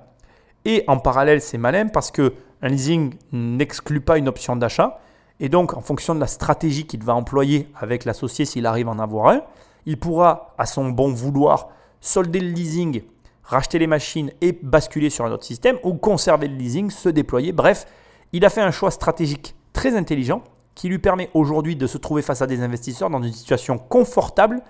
Et 0.64 0.84
en 0.88 0.98
parallèle, 0.98 1.40
c'est 1.40 1.58
malin 1.58 1.86
parce 1.86 2.10
que 2.10 2.34
un 2.62 2.68
leasing 2.68 3.14
n'exclut 3.32 4.00
pas 4.00 4.18
une 4.18 4.28
option 4.28 4.56
d'achat. 4.56 5.00
Et 5.40 5.48
donc, 5.48 5.76
en 5.76 5.80
fonction 5.80 6.14
de 6.14 6.20
la 6.20 6.26
stratégie 6.26 6.86
qu'il 6.86 7.04
va 7.04 7.14
employer 7.14 7.68
avec 7.76 8.04
l'associé, 8.04 8.44
s'il 8.44 8.66
arrive 8.66 8.88
à 8.88 8.90
en 8.90 8.98
avoir 8.98 9.28
un, 9.28 9.42
il 9.86 9.98
pourra, 9.98 10.54
à 10.58 10.66
son 10.66 10.88
bon 10.88 11.12
vouloir, 11.12 11.68
solder 12.00 12.40
le 12.40 12.48
leasing, 12.48 13.02
racheter 13.48 13.78
les 13.78 13.86
machines 13.86 14.30
et 14.42 14.52
basculer 14.62 15.10
sur 15.10 15.24
un 15.24 15.32
autre 15.32 15.44
système, 15.44 15.78
ou 15.82 15.94
conserver 15.94 16.48
le 16.48 16.54
leasing, 16.54 16.90
se 16.90 17.08
déployer. 17.08 17.52
Bref, 17.52 17.86
il 18.32 18.44
a 18.44 18.50
fait 18.50 18.60
un 18.60 18.70
choix 18.70 18.90
stratégique 18.90 19.56
très 19.72 19.96
intelligent 19.96 20.42
qui 20.74 20.88
lui 20.88 20.98
permet 20.98 21.30
aujourd'hui 21.34 21.74
de 21.74 21.86
se 21.86 21.98
trouver 21.98 22.22
face 22.22 22.42
à 22.42 22.46
des 22.46 22.60
investisseurs 22.60 23.10
dans 23.10 23.22
une 23.22 23.32
situation 23.32 23.78
confortable, 23.78 24.60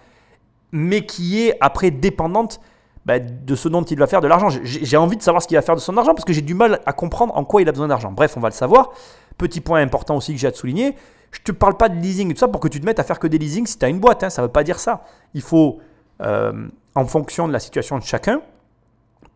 mais 0.70 1.04
qui 1.04 1.42
est 1.42 1.56
après 1.60 1.90
dépendante 1.90 2.60
bah, 3.04 3.18
de 3.18 3.54
ce 3.54 3.68
dont 3.68 3.82
il 3.82 3.98
va 3.98 4.06
faire 4.06 4.20
de 4.20 4.28
l'argent. 4.28 4.48
J'ai 4.62 4.96
envie 4.96 5.16
de 5.16 5.22
savoir 5.22 5.42
ce 5.42 5.48
qu'il 5.48 5.56
va 5.56 5.62
faire 5.62 5.74
de 5.74 5.80
son 5.80 5.96
argent 5.96 6.14
parce 6.14 6.24
que 6.24 6.32
j'ai 6.32 6.42
du 6.42 6.54
mal 6.54 6.80
à 6.86 6.92
comprendre 6.92 7.36
en 7.36 7.44
quoi 7.44 7.60
il 7.60 7.68
a 7.68 7.72
besoin 7.72 7.88
d'argent. 7.88 8.12
Bref, 8.12 8.36
on 8.36 8.40
va 8.40 8.48
le 8.48 8.54
savoir. 8.54 8.90
Petit 9.36 9.60
point 9.60 9.80
important 9.80 10.16
aussi 10.16 10.32
que 10.32 10.38
j'ai 10.38 10.46
à 10.46 10.52
te 10.52 10.56
souligner. 10.56 10.94
Je 11.32 11.40
ne 11.40 11.44
te 11.44 11.52
parle 11.52 11.76
pas 11.76 11.88
de 11.88 11.96
leasing 11.96 12.30
et 12.30 12.34
tout 12.34 12.40
ça 12.40 12.48
pour 12.48 12.60
que 12.60 12.68
tu 12.68 12.80
te 12.80 12.86
mettes 12.86 13.00
à 13.00 13.04
faire 13.04 13.18
que 13.18 13.26
des 13.26 13.38
leasings 13.38 13.66
si 13.66 13.78
tu 13.78 13.84
as 13.84 13.88
une 13.88 13.98
boîte. 13.98 14.22
hein. 14.22 14.30
ça 14.30 14.40
ne 14.42 14.46
veut 14.46 14.52
pas 14.52 14.62
dire 14.62 14.78
ça. 14.78 15.04
Il 15.34 15.42
faut, 15.42 15.78
euh, 16.22 16.68
en 16.94 17.06
fonction 17.06 17.48
de 17.48 17.52
la 17.52 17.60
situation 17.60 17.98
de 17.98 18.02
chacun, 18.02 18.40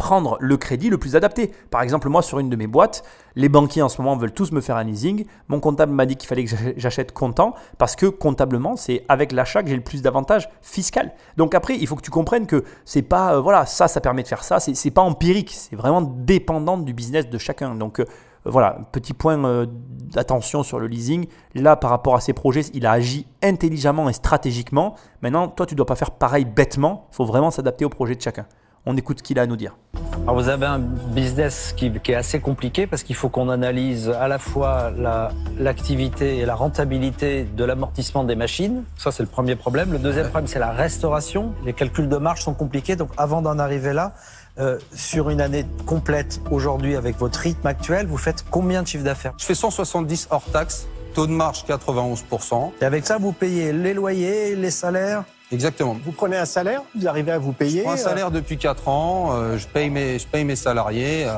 prendre 0.03 0.37
le 0.41 0.57
crédit 0.57 0.91
le 0.91 0.99
plus 0.99 1.15
adapté. 1.15 1.53
Par 1.71 1.81
exemple, 1.81 2.09
moi, 2.09 2.23
sur 2.23 2.41
une 2.41 2.51
de 2.51 2.57
mes 2.57 2.67
boîtes, 2.67 3.05
les 3.37 3.49
banquiers 3.49 3.83
en 3.83 3.89
ce 3.89 4.03
moment 4.03 4.17
veulent 4.17 4.33
tous 4.33 4.51
me 4.51 4.61
faire 4.61 4.77
un 4.77 4.83
leasing. 4.83 5.27
Mon 5.47 5.61
comptable 5.61 5.93
m'a 5.93 6.07
dit 6.07 6.17
qu'il 6.17 6.27
fallait 6.27 6.43
que 6.43 6.51
j'ach- 6.51 6.75
j'achète 6.77 7.13
comptant 7.13 7.55
parce 7.79 7.95
que 7.95 8.07
comptablement, 8.07 8.75
c'est 8.75 9.05
avec 9.09 9.31
l'achat 9.31 9.63
que 9.63 9.69
j'ai 9.69 9.77
le 9.77 9.85
plus 9.85 10.03
d'avantages 10.03 10.49
fiscal. 10.61 11.13
Donc 11.37 11.55
après, 11.55 11.77
il 11.77 11.87
faut 11.87 11.95
que 11.95 12.03
tu 12.03 12.11
comprennes 12.11 12.49
que 12.49 12.65
c'est 12.85 13.03
pas, 13.03 13.35
euh, 13.37 13.41
voilà, 13.41 13.65
ça, 13.65 13.87
ça 13.87 14.01
permet 14.01 14.25
de 14.25 14.29
faire 14.29 14.43
ça. 14.43 14.59
C'est 14.59 14.91
pas 14.91 15.03
empirique. 15.03 15.53
C'est 15.57 15.77
vraiment 15.77 16.03
dépendant 16.03 16.79
du 16.79 16.93
business 16.93 17.31
de 17.31 17.39
chacun. 17.39 17.77
Donc 17.77 18.01
euh, 18.01 18.05
voilà, 18.45 18.81
petit 18.91 19.15
point 19.15 19.39
euh, 19.45 19.67
d'attention 19.69 20.65
sur 20.65 20.81
le 20.81 20.89
leasing. 20.89 21.27
Là, 21.55 21.77
par 21.77 21.91
rapport 21.91 22.17
à 22.17 22.21
ses 22.21 22.33
projets, 22.33 22.63
il 22.75 22.87
a 22.87 22.91
agi 22.91 23.29
intelligemment 23.41 24.09
et 24.09 24.13
stratégiquement. 24.13 24.97
Maintenant, 25.23 25.47
toi, 25.47 25.65
tu 25.65 25.75
ne 25.75 25.77
dois 25.77 25.87
pas 25.87 25.95
faire 25.95 26.11
pareil 26.11 26.45
bêtement. 26.45 27.07
Il 27.13 27.15
faut 27.15 27.25
vraiment 27.25 27.53
s'adapter 27.53 27.85
au 27.85 27.89
projet 27.89 28.17
de 28.17 28.21
chacun. 28.21 28.47
On 28.85 28.97
écoute 28.97 29.19
ce 29.19 29.23
qu'il 29.23 29.39
a 29.39 29.43
à 29.43 29.47
nous 29.47 29.57
dire. 29.57 29.77
Alors 30.25 30.35
vous 30.35 30.49
avez 30.49 30.67
un 30.67 30.79
business 30.79 31.73
qui, 31.77 31.91
qui 32.01 32.13
est 32.13 32.17
assez 32.17 32.41
compliqué 32.41 32.87
parce 32.87 33.03
qu'il 33.03 33.15
faut 33.17 33.29
qu'on 33.29 33.49
analyse 33.49 34.09
à 34.09 34.29
la 34.29 34.39
fois 34.39 34.91
la- 34.97 35.31
l'activité 35.59 36.39
et 36.39 36.45
la 36.47 36.55
rentabilité 36.55 37.45
de 37.45 37.65
l'amortissement 37.65 38.25
des 38.25 38.35
machines. 38.37 38.85
Ça, 38.97 39.11
c'est 39.13 39.23
le 39.23 39.29
premier 39.29 39.57
problème. 39.57 39.93
Le 39.93 39.99
deuxième 39.99 40.29
problème, 40.29 40.47
c'est 40.49 40.59
la 40.59 40.71
restauration. 40.73 41.53
Les 41.65 41.73
calculs 41.73 42.09
de 42.09 42.17
marge 42.17 42.43
sont 42.43 42.55
compliqués. 42.55 42.97
Donc 42.97 43.11
avant 43.17 43.41
d'en 43.43 43.59
arriver 43.59 43.93
là, 43.93 44.15
euh, 44.59 44.79
sur 44.95 45.31
une 45.31 45.41
année 45.41 45.65
complète 45.87 46.41
aujourd'hui 46.51 46.97
avec 46.97 47.17
votre 47.19 47.39
rythme 47.41 47.67
actuel, 47.67 48.07
vous 48.07 48.19
faites 48.19 48.45
combien 48.51 48.83
de 48.83 48.89
chiffre 48.89 49.05
d'affaires? 49.05 49.33
Je 49.39 49.45
fais 49.45 49.55
170 49.55 50.29
hors 50.31 50.45
taxe, 50.53 50.87
taux 51.15 51.27
de 51.27 51.33
marge 51.33 51.65
91%. 51.67 52.73
Et 52.81 52.85
avec 52.85 53.07
ça, 53.07 53.17
vous 53.19 53.33
payez 53.33 53.73
les 53.73 53.95
loyers, 53.95 54.55
les 54.57 54.71
salaires 54.71 55.25
Exactement. 55.53 55.97
Vous 56.05 56.13
prenez 56.13 56.37
un 56.37 56.45
salaire, 56.47 56.83
vous 56.95 57.07
arrivez 57.07 57.33
à 57.33 57.39
vous 57.39 57.53
Je 57.53 57.57
payer. 57.57 57.83
prends 57.83 57.93
un 57.93 57.95
euh, 57.95 57.99
salaire 57.99 58.31
depuis 58.31 58.57
4 58.59 58.89
ans, 58.89 59.31
euh, 59.33 59.59
je, 59.59 59.67
paye 59.69 59.91
mes, 59.91 60.19
je 60.19 60.27
paye 60.27 60.45
mes 60.45 60.57
salariés. 60.57 61.25
euh, 61.27 61.33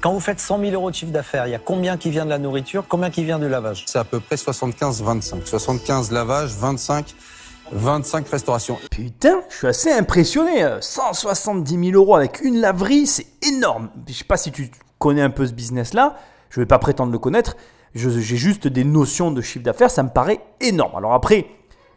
Quand 0.00 0.12
vous 0.12 0.20
faites 0.20 0.38
100 0.40 0.60
000 0.60 0.72
euros 0.72 0.90
de 0.90 0.94
chiffre 0.96 1.12
d'affaires, 1.12 1.46
il 1.46 1.50
y 1.50 1.54
a 1.54 1.58
combien 1.58 1.96
qui 1.96 2.10
vient 2.10 2.24
de 2.24 2.30
la 2.30 2.38
nourriture, 2.38 2.84
combien 2.88 3.10
qui 3.10 3.24
vient 3.24 3.38
du 3.38 3.48
lavage? 3.48 3.84
C'est 3.86 3.98
à 3.98 4.04
peu 4.04 4.20
près 4.20 4.36
75-25. 4.36 5.44
75 5.44 6.12
lavage, 6.12 6.52
25, 6.54 7.14
25 7.72 8.28
restauration. 8.28 8.78
Putain, 8.90 9.40
je 9.50 9.56
suis 9.56 9.66
assez 9.66 9.92
impressionné. 9.92 10.62
euh, 10.62 10.80
170 10.80 11.90
000 11.90 11.96
euros 12.02 12.14
avec 12.16 12.40
une 12.42 12.60
laverie, 12.60 13.06
c'est 13.06 13.26
énorme. 13.46 13.90
Je 14.06 14.12
sais 14.14 14.24
pas 14.24 14.36
si 14.36 14.52
tu 14.52 14.70
connais 14.98 15.22
un 15.22 15.30
peu 15.30 15.46
ce 15.46 15.52
business-là. 15.52 16.16
Je 16.50 16.60
vais 16.60 16.66
pas 16.66 16.78
prétendre 16.78 17.12
le 17.12 17.18
connaître. 17.18 17.56
Je- 17.94 18.08
J'ai 18.08 18.36
juste 18.36 18.68
des 18.68 18.84
notions 18.84 19.30
de 19.32 19.40
chiffre 19.42 19.64
d'affaires. 19.64 19.90
Ça 19.90 20.02
me 20.02 20.08
paraît 20.10 20.40
énorme. 20.60 20.94
Alors 20.96 21.12
après, 21.12 21.46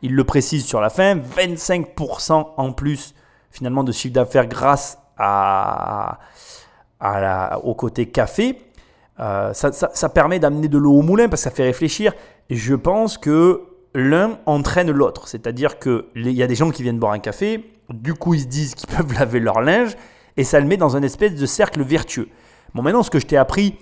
il 0.01 0.15
le 0.15 0.23
précise 0.23 0.65
sur 0.65 0.81
la 0.81 0.89
fin, 0.89 1.15
25% 1.15 2.47
en 2.57 2.71
plus 2.73 3.13
finalement 3.51 3.83
de 3.83 3.91
chiffre 3.91 4.13
d'affaires 4.13 4.47
grâce 4.47 4.97
à, 5.17 6.19
au 7.63 7.75
côté 7.75 8.07
café. 8.07 8.57
Euh, 9.19 9.53
ça, 9.53 9.71
ça- 9.71 9.91
ça 9.93 10.09
permet 10.09 10.39
d'amener 10.39 10.67
de 10.67 10.77
l'eau 10.77 10.93
au 10.93 11.01
moulin 11.01 11.27
parce 11.29 11.41
que 11.43 11.49
ça 11.49 11.55
fait 11.55 11.63
réfléchir. 11.63 12.13
Je 12.49 12.73
pense 12.75 13.17
que 13.17 13.61
l'un 13.93 14.39
entraîne 14.45 14.89
l'autre. 14.91 15.27
C'est-à-dire 15.27 15.77
qu'il 15.79 16.03
y 16.15 16.41
a 16.43 16.47
des 16.47 16.55
gens 16.55 16.71
qui 16.71 16.81
viennent 16.83 16.99
boire 16.99 17.11
un 17.13 17.19
café, 17.19 17.69
du 17.89 18.13
coup 18.13 18.33
ils 18.33 18.41
se 18.41 18.45
disent 18.47 18.73
qu'ils 18.75 18.89
peuvent 18.95 19.13
laver 19.13 19.39
leur 19.39 19.61
linge, 19.61 19.95
et 20.37 20.43
ça 20.43 20.59
le 20.59 20.65
met 20.65 20.77
dans 20.77 20.95
un 20.95 21.03
espèce 21.03 21.35
de 21.35 21.45
cercle 21.45 21.83
vertueux. 21.83 22.29
Bon, 22.73 22.81
maintenant, 22.81 23.03
ce 23.03 23.11
que 23.11 23.19
je 23.19 23.25
t'ai 23.25 23.35
appris, 23.37 23.75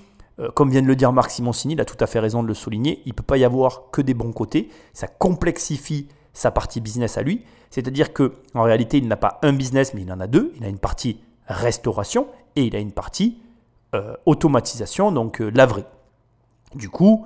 comme 0.56 0.70
vient 0.70 0.82
de 0.82 0.88
le 0.88 0.96
dire 0.96 1.12
Marc 1.12 1.32
Simoncini, 1.32 1.74
il 1.74 1.82
a 1.82 1.86
tout 1.86 1.98
à 2.00 2.08
fait 2.08 2.20
raison 2.20 2.42
de 2.44 2.48
le 2.48 2.54
souligner, 2.54 3.02
il 3.06 3.10
ne 3.10 3.14
peut 3.14 3.24
pas 3.24 3.38
y 3.38 3.44
avoir 3.44 3.90
que 3.92 4.02
des 4.02 4.14
bons 4.14 4.32
côtés. 4.32 4.70
Ça 4.94 5.08
complexifie 5.08 6.08
sa 6.34 6.52
partie 6.52 6.82
business 6.82 7.18
à 7.18 7.22
lui. 7.22 7.44
C'est-à-dire 7.70 8.14
que 8.14 8.34
en 8.54 8.64
réalité, 8.64 8.98
il 8.98 9.08
n'a 9.08 9.18
pas 9.18 9.40
un 9.44 9.54
business, 9.54 9.94
mais 9.94 10.02
il 10.02 10.12
en 10.12 10.20
a 10.20 10.28
deux. 10.28 10.54
Il 10.58 10.66
a 10.66 10.70
une 10.70 10.80
partie 10.80 11.20
restauration 11.48 12.28
et 12.56 12.64
il 12.64 12.76
a 12.76 12.80
une 12.80 12.92
partie 12.92 13.40
euh, 13.96 14.16
automatisation, 14.26 15.12
donc 15.12 15.42
euh, 15.42 15.52
laverie. 15.54 15.86
Du 16.76 16.90
coup, 16.90 17.26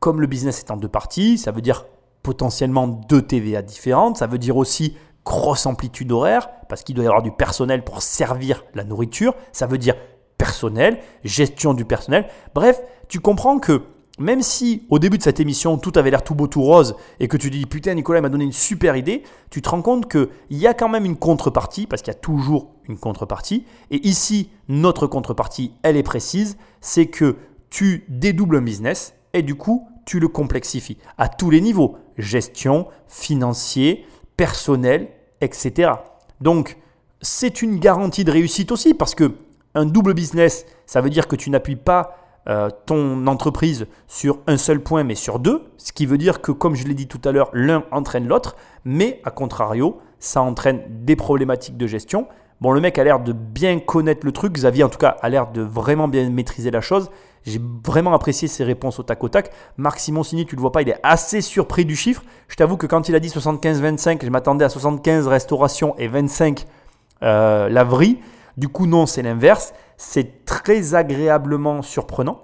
comme 0.00 0.20
le 0.20 0.26
business 0.26 0.60
est 0.60 0.70
en 0.70 0.76
deux 0.76 0.88
parties, 0.88 1.38
ça 1.38 1.52
veut 1.52 1.60
dire 1.60 1.86
potentiellement 2.22 2.88
deux 2.88 3.22
TVA 3.22 3.62
différentes, 3.62 4.16
ça 4.16 4.26
veut 4.26 4.38
dire 4.38 4.56
aussi 4.56 4.96
grosse 5.24 5.66
amplitude 5.66 6.10
horaire, 6.10 6.48
parce 6.68 6.82
qu'il 6.82 6.96
doit 6.96 7.04
y 7.04 7.06
avoir 7.06 7.22
du 7.22 7.30
personnel 7.30 7.84
pour 7.84 8.02
servir 8.02 8.64
la 8.74 8.82
nourriture. 8.82 9.34
Ça 9.52 9.66
veut 9.66 9.78
dire 9.78 9.94
personnel, 10.42 10.98
gestion 11.22 11.72
du 11.72 11.84
personnel. 11.84 12.26
Bref, 12.52 12.82
tu 13.06 13.20
comprends 13.20 13.60
que 13.60 13.82
même 14.18 14.42
si 14.42 14.82
au 14.90 14.98
début 14.98 15.16
de 15.16 15.22
cette 15.22 15.38
émission 15.38 15.78
tout 15.78 15.92
avait 15.94 16.10
l'air 16.10 16.24
tout 16.24 16.34
beau 16.34 16.48
tout 16.48 16.62
rose 16.62 16.96
et 17.20 17.28
que 17.28 17.36
tu 17.36 17.48
dis 17.48 17.64
putain 17.64 17.94
Nicolas 17.94 18.20
m'a 18.20 18.28
donné 18.28 18.42
une 18.42 18.52
super 18.52 18.96
idée, 18.96 19.22
tu 19.50 19.62
te 19.62 19.68
rends 19.68 19.82
compte 19.82 20.10
qu'il 20.10 20.28
y 20.50 20.66
a 20.66 20.74
quand 20.74 20.88
même 20.88 21.04
une 21.04 21.16
contrepartie, 21.16 21.86
parce 21.86 22.02
qu'il 22.02 22.12
y 22.12 22.16
a 22.16 22.18
toujours 22.18 22.72
une 22.88 22.98
contrepartie. 22.98 23.64
Et 23.92 24.04
ici, 24.04 24.50
notre 24.66 25.06
contrepartie, 25.06 25.74
elle 25.84 25.96
est 25.96 26.02
précise, 26.02 26.56
c'est 26.80 27.06
que 27.06 27.36
tu 27.70 28.04
dédoubles 28.08 28.56
un 28.56 28.62
business 28.62 29.14
et 29.34 29.42
du 29.42 29.54
coup, 29.54 29.86
tu 30.06 30.18
le 30.18 30.26
complexifies 30.26 30.98
à 31.18 31.28
tous 31.28 31.50
les 31.50 31.60
niveaux, 31.60 31.98
gestion, 32.18 32.88
financier, 33.06 34.04
personnel, 34.36 35.08
etc. 35.40 35.92
Donc, 36.40 36.78
c'est 37.20 37.62
une 37.62 37.78
garantie 37.78 38.24
de 38.24 38.32
réussite 38.32 38.72
aussi 38.72 38.92
parce 38.92 39.14
que 39.14 39.36
un 39.74 39.86
double 39.86 40.14
business, 40.14 40.66
ça 40.86 41.00
veut 41.00 41.10
dire 41.10 41.28
que 41.28 41.36
tu 41.36 41.50
n'appuies 41.50 41.76
pas 41.76 42.16
euh, 42.48 42.70
ton 42.86 43.26
entreprise 43.28 43.86
sur 44.08 44.38
un 44.46 44.56
seul 44.56 44.80
point, 44.80 45.04
mais 45.04 45.14
sur 45.14 45.38
deux. 45.38 45.62
Ce 45.76 45.92
qui 45.92 46.06
veut 46.06 46.18
dire 46.18 46.40
que, 46.40 46.50
comme 46.50 46.74
je 46.74 46.86
l'ai 46.86 46.94
dit 46.94 47.06
tout 47.06 47.20
à 47.24 47.32
l'heure, 47.32 47.50
l'un 47.52 47.84
entraîne 47.92 48.26
l'autre, 48.26 48.56
mais 48.84 49.20
à 49.24 49.30
contrario, 49.30 50.00
ça 50.18 50.42
entraîne 50.42 50.82
des 50.88 51.16
problématiques 51.16 51.76
de 51.76 51.86
gestion. 51.86 52.26
Bon, 52.60 52.72
le 52.72 52.80
mec 52.80 52.98
a 52.98 53.04
l'air 53.04 53.20
de 53.20 53.32
bien 53.32 53.78
connaître 53.78 54.26
le 54.26 54.32
truc. 54.32 54.52
Xavier, 54.52 54.84
en 54.84 54.88
tout 54.88 54.98
cas, 54.98 55.16
a 55.20 55.28
l'air 55.28 55.50
de 55.50 55.62
vraiment 55.62 56.08
bien 56.08 56.28
maîtriser 56.30 56.70
la 56.70 56.80
chose. 56.80 57.10
J'ai 57.44 57.60
vraiment 57.84 58.12
apprécié 58.12 58.46
ses 58.46 58.62
réponses 58.62 59.00
au 59.00 59.02
tac 59.02 59.22
au 59.24 59.28
tac. 59.28 59.50
Marc 59.76 59.98
Simoncini, 59.98 60.46
tu 60.46 60.54
le 60.54 60.60
vois 60.60 60.70
pas, 60.70 60.82
il 60.82 60.88
est 60.88 61.00
assez 61.02 61.40
surpris 61.40 61.84
du 61.84 61.96
chiffre. 61.96 62.22
Je 62.48 62.54
t'avoue 62.54 62.76
que 62.76 62.86
quand 62.86 63.08
il 63.08 63.16
a 63.16 63.20
dit 63.20 63.28
75-25, 63.28 64.24
je 64.24 64.30
m'attendais 64.30 64.64
à 64.64 64.68
75 64.68 65.26
restauration 65.26 65.96
et 65.98 66.06
25 66.06 66.66
euh. 67.24 67.68
Du 68.56 68.68
coup, 68.68 68.86
non, 68.86 69.06
c'est 69.06 69.22
l'inverse. 69.22 69.72
C'est 69.96 70.44
très 70.44 70.94
agréablement 70.94 71.82
surprenant. 71.82 72.42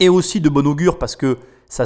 Et 0.00 0.08
aussi 0.08 0.40
de 0.40 0.48
bon 0.48 0.66
augure 0.66 0.98
parce 0.98 1.16
que 1.16 1.38
ça, 1.68 1.84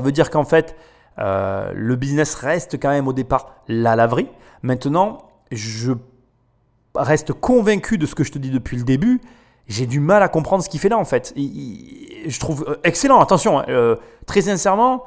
veut 0.00 0.12
dire 0.12 0.30
qu'en 0.30 0.44
fait, 0.44 0.76
euh, 1.18 1.72
le 1.74 1.96
business 1.96 2.34
reste 2.34 2.80
quand 2.80 2.90
même 2.90 3.08
au 3.08 3.12
départ 3.12 3.54
la 3.68 3.96
laverie. 3.96 4.28
Maintenant, 4.62 5.18
je 5.50 5.92
reste 6.94 7.32
convaincu 7.32 7.98
de 7.98 8.06
ce 8.06 8.14
que 8.14 8.24
je 8.24 8.32
te 8.32 8.38
dis 8.38 8.50
depuis 8.50 8.76
le 8.76 8.84
début. 8.84 9.20
J'ai 9.66 9.86
du 9.86 10.00
mal 10.00 10.22
à 10.22 10.28
comprendre 10.28 10.64
ce 10.64 10.68
qu'il 10.68 10.80
fait 10.80 10.88
là 10.88 10.98
en 10.98 11.04
fait. 11.04 11.32
je 11.36 12.40
trouve 12.40 12.64
euh, 12.68 12.80
excellent, 12.82 13.20
attention, 13.20 13.60
hein, 13.60 13.64
euh, 13.68 13.96
très 14.26 14.42
sincèrement, 14.42 15.04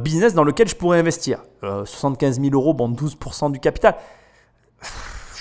business 0.00 0.34
dans 0.34 0.44
lequel 0.44 0.68
je 0.68 0.76
pourrais 0.76 0.98
investir. 0.98 1.42
75 1.62 2.40
000 2.40 2.54
euros, 2.54 2.74
bon, 2.74 2.90
12% 2.90 3.52
du 3.52 3.58
capital 3.58 3.96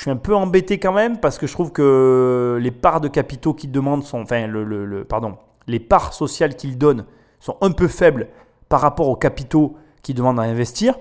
suis 0.02 0.12
un 0.12 0.16
peu 0.16 0.36
embêté 0.36 0.80
quand 0.80 0.94
même 0.94 1.20
parce 1.20 1.38
que 1.38 1.46
je 1.46 1.54
trouve 1.54 1.72
que 1.72 2.58
les 2.60 2.72
parts 2.72 3.02
de 3.02 3.08
capitaux 3.08 3.54
qu'il 3.54 3.72
demande 3.72 4.04
sont, 4.04 4.22
enfin, 4.22 4.48
le, 4.48 5.06
pardon, 5.06 5.38
les 5.68 5.80
parts 5.80 6.14
sociales 6.14 6.56
qu'il 6.56 6.78
donne 6.78 7.06
sont 7.40 7.58
un 7.62 7.72
peu 7.72 7.88
faibles 7.88 8.28
par 8.68 8.82
rapport 8.82 9.10
aux 9.10 9.16
capitaux 9.16 9.76
qu'il 10.02 10.16
demande 10.16 10.40
à 10.40 10.44
investir. 10.44 10.96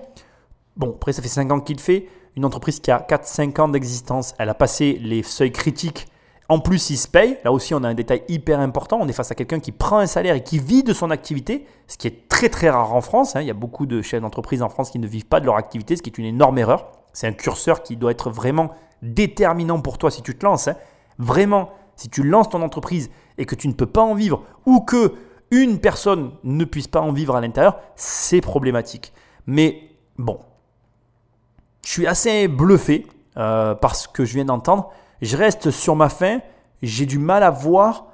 Bon, 0.77 0.91
après, 0.91 1.13
ça 1.13 1.21
fait 1.21 1.27
5 1.27 1.51
ans 1.51 1.59
qu'il 1.59 1.79
fait. 1.79 2.07
Une 2.35 2.45
entreprise 2.45 2.79
qui 2.79 2.91
a 2.91 2.99
4-5 2.99 3.59
ans 3.59 3.67
d'existence, 3.69 4.33
elle 4.37 4.49
a 4.49 4.53
passé 4.53 4.99
les 5.01 5.23
seuils 5.23 5.51
critiques. 5.51 6.07
En 6.47 6.59
plus, 6.59 6.89
il 6.89 6.97
se 6.97 7.07
paye. 7.07 7.37
Là 7.43 7.51
aussi, 7.51 7.73
on 7.73 7.83
a 7.83 7.87
un 7.87 7.93
détail 7.93 8.23
hyper 8.27 8.59
important. 8.59 8.99
On 9.01 9.07
est 9.07 9.13
face 9.13 9.31
à 9.31 9.35
quelqu'un 9.35 9.59
qui 9.59 9.71
prend 9.71 9.97
un 9.97 10.05
salaire 10.05 10.35
et 10.35 10.43
qui 10.43 10.59
vit 10.59 10.83
de 10.83 10.93
son 10.93 11.09
activité, 11.09 11.65
ce 11.87 11.97
qui 11.97 12.07
est 12.07 12.27
très 12.29 12.49
très 12.49 12.69
rare 12.69 12.93
en 12.93 13.01
France. 13.01 13.35
Hein. 13.35 13.41
Il 13.41 13.47
y 13.47 13.51
a 13.51 13.55
beaucoup 13.55 13.85
de 13.85 14.01
chefs 14.01 14.21
d'entreprise 14.21 14.61
en 14.61 14.69
France 14.69 14.91
qui 14.91 14.99
ne 14.99 15.07
vivent 15.07 15.25
pas 15.25 15.39
de 15.39 15.45
leur 15.45 15.55
activité, 15.55 15.95
ce 15.95 16.01
qui 16.01 16.09
est 16.09 16.17
une 16.17 16.25
énorme 16.25 16.57
erreur. 16.59 16.91
C'est 17.13 17.27
un 17.27 17.33
curseur 17.33 17.83
qui 17.83 17.97
doit 17.97 18.11
être 18.11 18.29
vraiment 18.29 18.71
déterminant 19.01 19.81
pour 19.81 19.97
toi 19.97 20.11
si 20.11 20.21
tu 20.21 20.37
te 20.37 20.45
lances. 20.45 20.67
Hein. 20.67 20.75
Vraiment, 21.17 21.71
si 21.95 22.09
tu 22.09 22.23
lances 22.23 22.49
ton 22.49 22.61
entreprise 22.61 23.09
et 23.37 23.45
que 23.45 23.55
tu 23.55 23.67
ne 23.67 23.73
peux 23.73 23.85
pas 23.85 24.01
en 24.01 24.15
vivre 24.15 24.43
ou 24.65 24.81
que 24.81 25.13
une 25.51 25.79
personne 25.79 26.31
ne 26.43 26.63
puisse 26.63 26.87
pas 26.87 27.01
en 27.01 27.11
vivre 27.11 27.35
à 27.35 27.41
l'intérieur, 27.41 27.79
c'est 27.95 28.41
problématique. 28.41 29.13
Mais 29.45 29.89
bon, 30.17 30.39
je 31.85 31.89
suis 31.89 32.07
assez 32.07 32.47
bluffé 32.47 33.05
euh, 33.37 33.75
par 33.75 33.95
ce 33.95 34.07
que 34.07 34.23
je 34.23 34.33
viens 34.33 34.45
d'entendre. 34.45 34.89
Je 35.21 35.35
reste 35.35 35.71
sur 35.71 35.95
ma 35.95 36.09
faim. 36.09 36.39
J'ai 36.81 37.05
du 37.05 37.19
mal 37.19 37.43
à 37.43 37.51
voir 37.51 38.07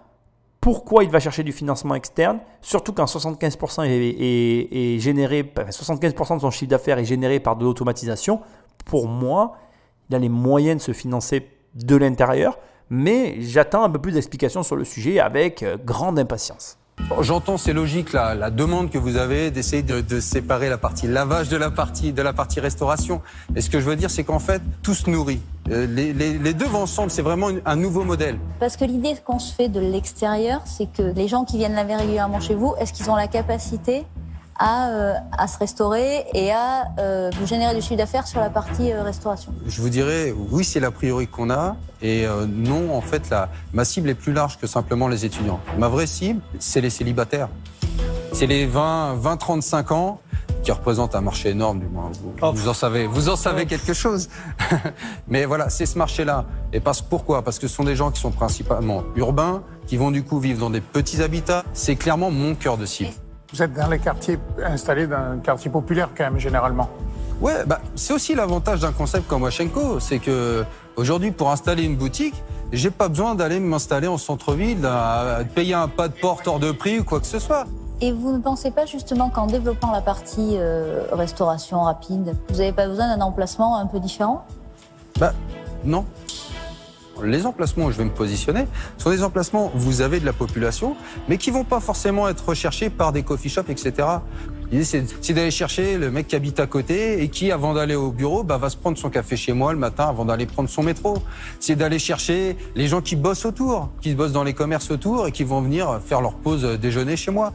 pourquoi 0.60 1.04
il 1.04 1.10
va 1.10 1.20
chercher 1.20 1.44
du 1.44 1.54
financement 1.54 1.96
externe, 1.96 2.40
surtout 2.62 2.92
quand 2.92 3.06
75% 3.06 3.86
est, 3.86 5.00
généré, 5.00 5.44
75% 5.44 6.36
de 6.36 6.42
son 6.42 6.52
chiffre 6.52 6.70
d'affaires 6.70 6.98
est 6.98 7.06
généré 7.06 7.40
par 7.40 7.56
de 7.56 7.64
l'automatisation. 7.64 8.42
Pour 8.86 9.08
moi, 9.08 9.58
il 10.10 10.16
a 10.16 10.20
les 10.20 10.30
moyens 10.30 10.78
de 10.78 10.82
se 10.82 10.93
financer 10.93 11.47
de 11.76 11.95
l'intérieur, 11.95 12.58
mais 12.89 13.41
j'attends 13.41 13.84
un 13.84 13.89
peu 13.89 13.99
plus 13.99 14.14
d'explications 14.14 14.64
sur 14.64 14.76
le 14.76 14.86
sujet 14.86 15.20
avec 15.20 15.64
euh, 15.64 15.78
grande 15.84 16.18
impatience. 16.18 16.78
J'entends, 17.22 17.58
c'est 17.58 17.74
logique, 17.74 18.12
la, 18.12 18.36
la, 18.36 18.49
demande 18.49 18.89
que 18.89 18.97
vous 18.97 19.18
avez 19.18 19.51
d'essayer 19.51 19.84
de, 19.84 20.20
séparer 20.20 20.68
la 20.68 20.78
partie 20.78 21.08
lavage 21.08 21.47
de 21.47 21.55
la 21.55 21.70
partie, 21.70 22.12
de 22.12 22.22
la 22.22 22.34
partie 22.34 22.60
restauration. 22.60 23.22
Et 23.55 23.62
ce 23.62 23.70
que 23.70 23.80
je 23.80 23.86
veux 23.86 23.95
dire, 23.95 24.10
c'est 24.10 24.24
qu'en 24.24 24.39
fait, 24.39 24.62
tout 24.82 24.93
se 24.93 25.10
nourrit. 25.10 25.39
Euh, 25.70 25.86
les, 25.86 26.53
deux 26.53 26.66
vont 26.66 26.82
ensemble, 26.82 27.12
c'est 27.12 27.22
vraiment 27.22 27.49
un 27.66 27.76
nouveau 27.76 28.03
modèle. 28.03 28.39
Parce 28.60 28.78
que 28.78 28.84
l'idée 28.84 29.16
qu'on 29.24 29.39
se 29.39 29.53
fait 29.53 29.70
de 29.70 29.80
l'extérieur, 29.80 30.62
c'est 30.66 30.91
que 30.91 31.03
les 31.03 31.28
gens 31.28 31.45
qui 31.45 31.58
viennent 31.58 31.76
laver 31.76 31.95
régulièrement 31.95 32.39
chez 32.39 32.55
vous, 32.55 32.74
est-ce 32.80 32.91
qu'ils 32.93 33.10
ont 33.10 33.16
la 33.16 33.28
capacité 33.28 34.05
à, 34.60 34.89
euh, 34.89 35.14
à 35.38 35.47
se 35.47 35.58
restaurer 35.58 36.26
et 36.34 36.51
à 36.51 36.88
euh, 36.99 37.30
vous 37.39 37.45
générer 37.45 37.76
du 37.76 37.82
chiffre 37.82 37.95
d'affaires 37.95 38.28
sur 38.28 38.39
la 38.39 38.49
partie 38.49 38.91
euh, 38.91 39.03
restauration 39.03 39.53
Je 39.68 39.82
vous 39.82 39.89
dirais, 39.89 40.34
oui, 40.51 40.64
c'est 40.64 40.80
la 40.80 40.91
priorité 40.91 41.32
qu'on 41.32 41.49
a. 41.49 41.76
Et 42.01 42.28
non, 42.47 42.95
en 42.95 43.01
fait, 43.01 43.30
la, 43.32 43.49
ma 43.74 43.84
cible 43.84 44.10
est 44.10 44.16
plus 44.16 44.32
large 44.32 44.60
que 44.60 44.68
simplement 44.68 45.08
les 45.08 45.26
étudiants. 45.26 45.60
Ma 45.80 45.88
vraie 45.88 46.05
cible, 46.05 46.41
c'est 46.60 46.80
les 46.80 46.91
célibataires. 46.91 47.49
C'est 48.34 48.45
les 48.45 48.68
20-35 48.68 49.93
ans 49.93 50.20
qui 50.62 50.72
représentent 50.72 51.16
un 51.16 51.22
marché 51.22 51.49
énorme, 51.49 51.80
du 51.80 51.88
moins. 51.88 52.12
Vous, 52.22 52.51
vous 52.53 52.68
en 52.68 52.74
savez, 52.74 53.08
vous 53.08 53.30
en 53.30 53.36
savez 53.36 53.66
quelque 53.66 53.93
chose. 53.93 54.30
Mais 55.28 55.45
voilà, 55.45 55.70
c'est 55.70 55.88
ce 55.88 55.97
marché-là. 55.97 56.45
Et 56.72 56.80
parce, 56.80 57.01
pourquoi? 57.01 57.41
Parce 57.41 57.58
que 57.58 57.68
ce 57.68 57.76
sont 57.76 57.84
des 57.84 57.95
gens 57.95 58.12
qui 58.12 58.22
sont 58.22 58.32
principalement 58.32 59.03
urbains, 59.16 59.64
qui 59.88 59.97
vont 59.97 60.12
du 60.12 60.24
coup 60.24 60.39
vivre 60.39 60.60
dans 60.60 60.70
des 60.70 60.82
petits 60.82 61.24
habitats. 61.24 61.64
C'est 61.74 61.95
clairement 61.95 62.30
mon 62.30 62.53
cœur 62.53 62.78
de 62.78 62.86
cible. 62.86 63.12
Vous 63.54 63.62
êtes 63.64 63.74
dans 63.74 63.88
les 63.88 64.00
quartiers 64.00 64.38
installés 64.64 65.08
dans 65.08 65.16
un 65.16 65.38
quartier 65.38 65.72
populaire 65.72 66.10
quand 66.16 66.26
même 66.26 66.39
généralement. 66.39 66.89
Ouais, 67.39 67.66
bah, 67.66 67.80
c'est 67.95 68.14
aussi 68.14 68.36
l'avantage 68.36 68.82
d'un 68.82 68.91
concept 68.91 69.28
comme 69.28 69.43
Washenko, 69.43 70.00
c'est 70.00 70.20
que 70.20 70.66
aujourd'hui 70.95 71.32
pour 71.32 71.52
installer 71.52 71.84
une 71.84 71.95
boutique, 71.95 72.36
j'ai 72.74 72.89
pas 72.89 73.08
besoin 73.08 73.36
d'aller 73.36 73.60
m'installer 73.60 74.08
en 74.08 74.18
centre-ville, 74.18 74.82
de 74.82 75.43
payer 75.43 75.76
un 75.76 75.88
pas 75.88 76.08
de 76.08 76.14
porte 76.14 76.48
hors 76.48 76.60
de 76.60 76.72
prix 76.72 77.00
ou 77.00 77.04
quoi 77.04 77.20
que 77.20 77.28
ce 77.28 77.39
soit. 77.39 77.66
Et 78.02 78.12
vous 78.12 78.32
ne 78.32 78.39
pensez 78.39 78.72
pas 78.72 78.86
justement 78.86 79.30
qu'en 79.30 79.48
développant 79.48 79.91
la 79.91 80.02
partie 80.02 80.56
euh, 80.58 81.04
restauration 81.12 81.82
rapide, 81.82 82.36
vous 82.50 82.58
n'avez 82.58 82.72
pas 82.72 82.88
besoin 82.88 83.16
d'un 83.16 83.24
emplacement 83.24 83.78
un 83.78 83.88
peu 83.88 84.00
différent? 84.00 84.45
Bah 85.20 85.34
non, 85.84 86.06
les 87.24 87.45
emplacements 87.45 87.86
où 87.86 87.91
je 87.91 87.97
vais 87.97 88.05
me 88.05 88.11
positionner 88.11 88.65
sont 88.97 89.09
des 89.09 89.24
emplacements 89.24 89.72
où 89.76 89.80
vous 89.80 90.01
avez 90.01 90.20
de 90.20 90.26
la 90.26 90.34
population, 90.34 90.95
mais 91.28 91.38
qui 91.38 91.51
vont 91.51 91.63
pas 91.63 91.80
forcément 91.80 92.28
être 92.28 92.49
recherchés 92.49 92.89
par 92.89 93.11
des 93.11 93.24
coffee 93.24 93.49
shops, 93.49 93.70
etc. 93.70 94.07
C'est 94.84 95.34
d'aller 95.34 95.51
chercher 95.51 95.97
le 95.97 96.11
mec 96.11 96.28
qui 96.28 96.36
habite 96.36 96.59
à 96.59 96.68
côté 96.68 97.24
et 97.24 97.30
qui, 97.30 97.51
avant 97.51 97.74
d'aller 97.74 97.95
au 97.95 98.11
bureau, 98.11 98.43
bah, 98.43 98.57
va 98.57 98.70
se 98.70 98.76
prendre 98.76 98.97
son 98.97 99.09
café 99.09 99.38
chez 99.38 99.53
moi 99.53 99.72
le 99.72 99.80
matin 99.80 100.05
avant 100.05 100.26
d'aller 100.26 100.45
prendre 100.45 100.70
son 100.70 100.84
métro. 100.84 101.18
C'est 101.59 101.76
d'aller 101.76 101.99
chercher 101.99 102.57
les 102.76 102.88
gens 102.88 103.01
qui 103.01 103.15
bossent 103.15 103.45
autour, 103.45 103.89
qui 104.01 104.13
bossent 104.13 104.34
dans 104.34 104.43
les 104.43 104.53
commerces 104.53 104.91
autour 104.91 105.28
et 105.28 105.32
qui 105.32 105.45
vont 105.45 105.61
venir 105.61 106.01
faire 106.05 106.22
leur 106.22 106.34
pause 106.34 106.63
déjeuner 106.82 107.15
chez 107.15 107.32
moi. 107.32 107.53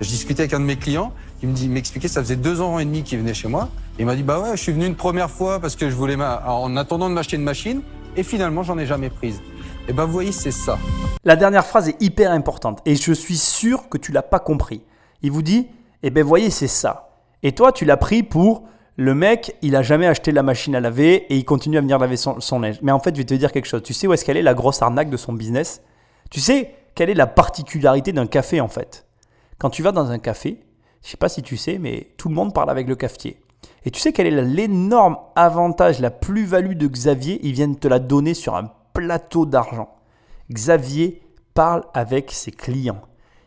Je 0.00 0.08
discutais 0.08 0.42
avec 0.42 0.52
un 0.52 0.60
de 0.60 0.64
mes 0.66 0.76
clients 0.76 1.12
qui 1.40 1.46
me 1.46 1.68
m'expliquait, 1.68 2.08
ça 2.08 2.22
faisait 2.22 2.36
deux 2.36 2.60
ans 2.60 2.78
et 2.78 2.84
demi 2.84 3.02
qu'il 3.02 3.18
venait 3.18 3.34
chez 3.34 3.48
moi. 3.48 3.68
Il 3.98 4.06
m'a 4.06 4.14
dit, 4.14 4.22
bah 4.22 4.38
ouais, 4.38 4.56
je 4.56 4.62
suis 4.62 4.72
venu 4.72 4.86
une 4.86 4.94
première 4.94 5.30
fois 5.30 5.58
parce 5.58 5.74
que 5.74 5.88
je 5.90 5.94
voulais, 5.94 6.16
en 6.16 6.76
attendant 6.76 7.08
de 7.08 7.14
m'acheter 7.14 7.36
une 7.36 7.42
machine, 7.42 7.80
et 8.16 8.22
finalement 8.22 8.62
j'en 8.62 8.78
ai 8.78 8.86
jamais 8.86 9.10
prise. 9.10 9.40
Et 9.88 9.92
ben 9.92 10.04
vous 10.04 10.12
voyez, 10.12 10.32
c'est 10.32 10.50
ça. 10.50 10.78
La 11.24 11.36
dernière 11.36 11.64
phrase 11.64 11.88
est 11.88 12.02
hyper 12.02 12.32
importante 12.32 12.80
et 12.84 12.96
je 12.96 13.12
suis 13.12 13.36
sûr 13.36 13.88
que 13.88 13.98
tu 13.98 14.12
l'as 14.12 14.22
pas 14.22 14.40
compris. 14.40 14.82
Il 15.22 15.30
vous 15.30 15.42
dit, 15.42 15.58
et 15.58 16.08
eh 16.08 16.10
ben 16.10 16.24
voyez, 16.24 16.50
c'est 16.50 16.68
ça. 16.68 17.10
Et 17.42 17.52
toi, 17.52 17.72
tu 17.72 17.84
l'as 17.84 17.96
pris 17.96 18.22
pour 18.22 18.64
le 18.96 19.14
mec, 19.14 19.56
il 19.62 19.76
a 19.76 19.82
jamais 19.82 20.06
acheté 20.06 20.32
la 20.32 20.42
machine 20.42 20.74
à 20.74 20.80
laver 20.80 21.26
et 21.32 21.36
il 21.36 21.44
continue 21.44 21.76
à 21.78 21.80
venir 21.80 21.98
laver 21.98 22.16
son, 22.16 22.40
son 22.40 22.60
linge. 22.60 22.78
Mais 22.82 22.92
en 22.92 22.98
fait, 22.98 23.14
je 23.14 23.20
vais 23.20 23.26
te 23.26 23.34
dire 23.34 23.52
quelque 23.52 23.66
chose. 23.66 23.82
Tu 23.82 23.92
sais 23.92 24.06
où 24.06 24.12
est-ce 24.12 24.24
qu'elle 24.24 24.38
est 24.38 24.42
la 24.42 24.54
grosse 24.54 24.80
arnaque 24.82 25.10
de 25.10 25.16
son 25.16 25.32
business? 25.32 25.82
Tu 26.30 26.40
sais 26.40 26.74
quelle 26.94 27.10
est 27.10 27.14
la 27.14 27.26
particularité 27.26 28.12
d'un 28.12 28.26
café 28.26 28.60
en 28.60 28.68
fait? 28.68 29.06
Quand 29.58 29.70
tu 29.70 29.82
vas 29.82 29.92
dans 29.92 30.10
un 30.10 30.18
café, 30.18 30.60
je 31.02 31.10
sais 31.10 31.16
pas 31.16 31.28
si 31.28 31.42
tu 31.42 31.56
sais, 31.56 31.78
mais 31.78 32.08
tout 32.16 32.28
le 32.28 32.34
monde 32.34 32.54
parle 32.54 32.70
avec 32.70 32.88
le 32.88 32.96
cafetier. 32.96 33.38
Et 33.84 33.90
tu 33.90 34.00
sais 34.00 34.12
quel 34.12 34.26
est 34.26 34.42
l'énorme 34.42 35.16
avantage, 35.34 36.00
la 36.00 36.10
plus-value 36.10 36.74
de 36.74 36.86
Xavier? 36.86 37.40
Ils 37.42 37.52
viennent 37.52 37.76
te 37.76 37.88
la 37.88 37.98
donner 37.98 38.34
sur 38.34 38.56
un 38.56 38.70
plateau 38.92 39.46
d'argent. 39.46 39.90
Xavier 40.50 41.22
parle 41.54 41.84
avec 41.94 42.32
ses 42.32 42.52
clients. 42.52 43.00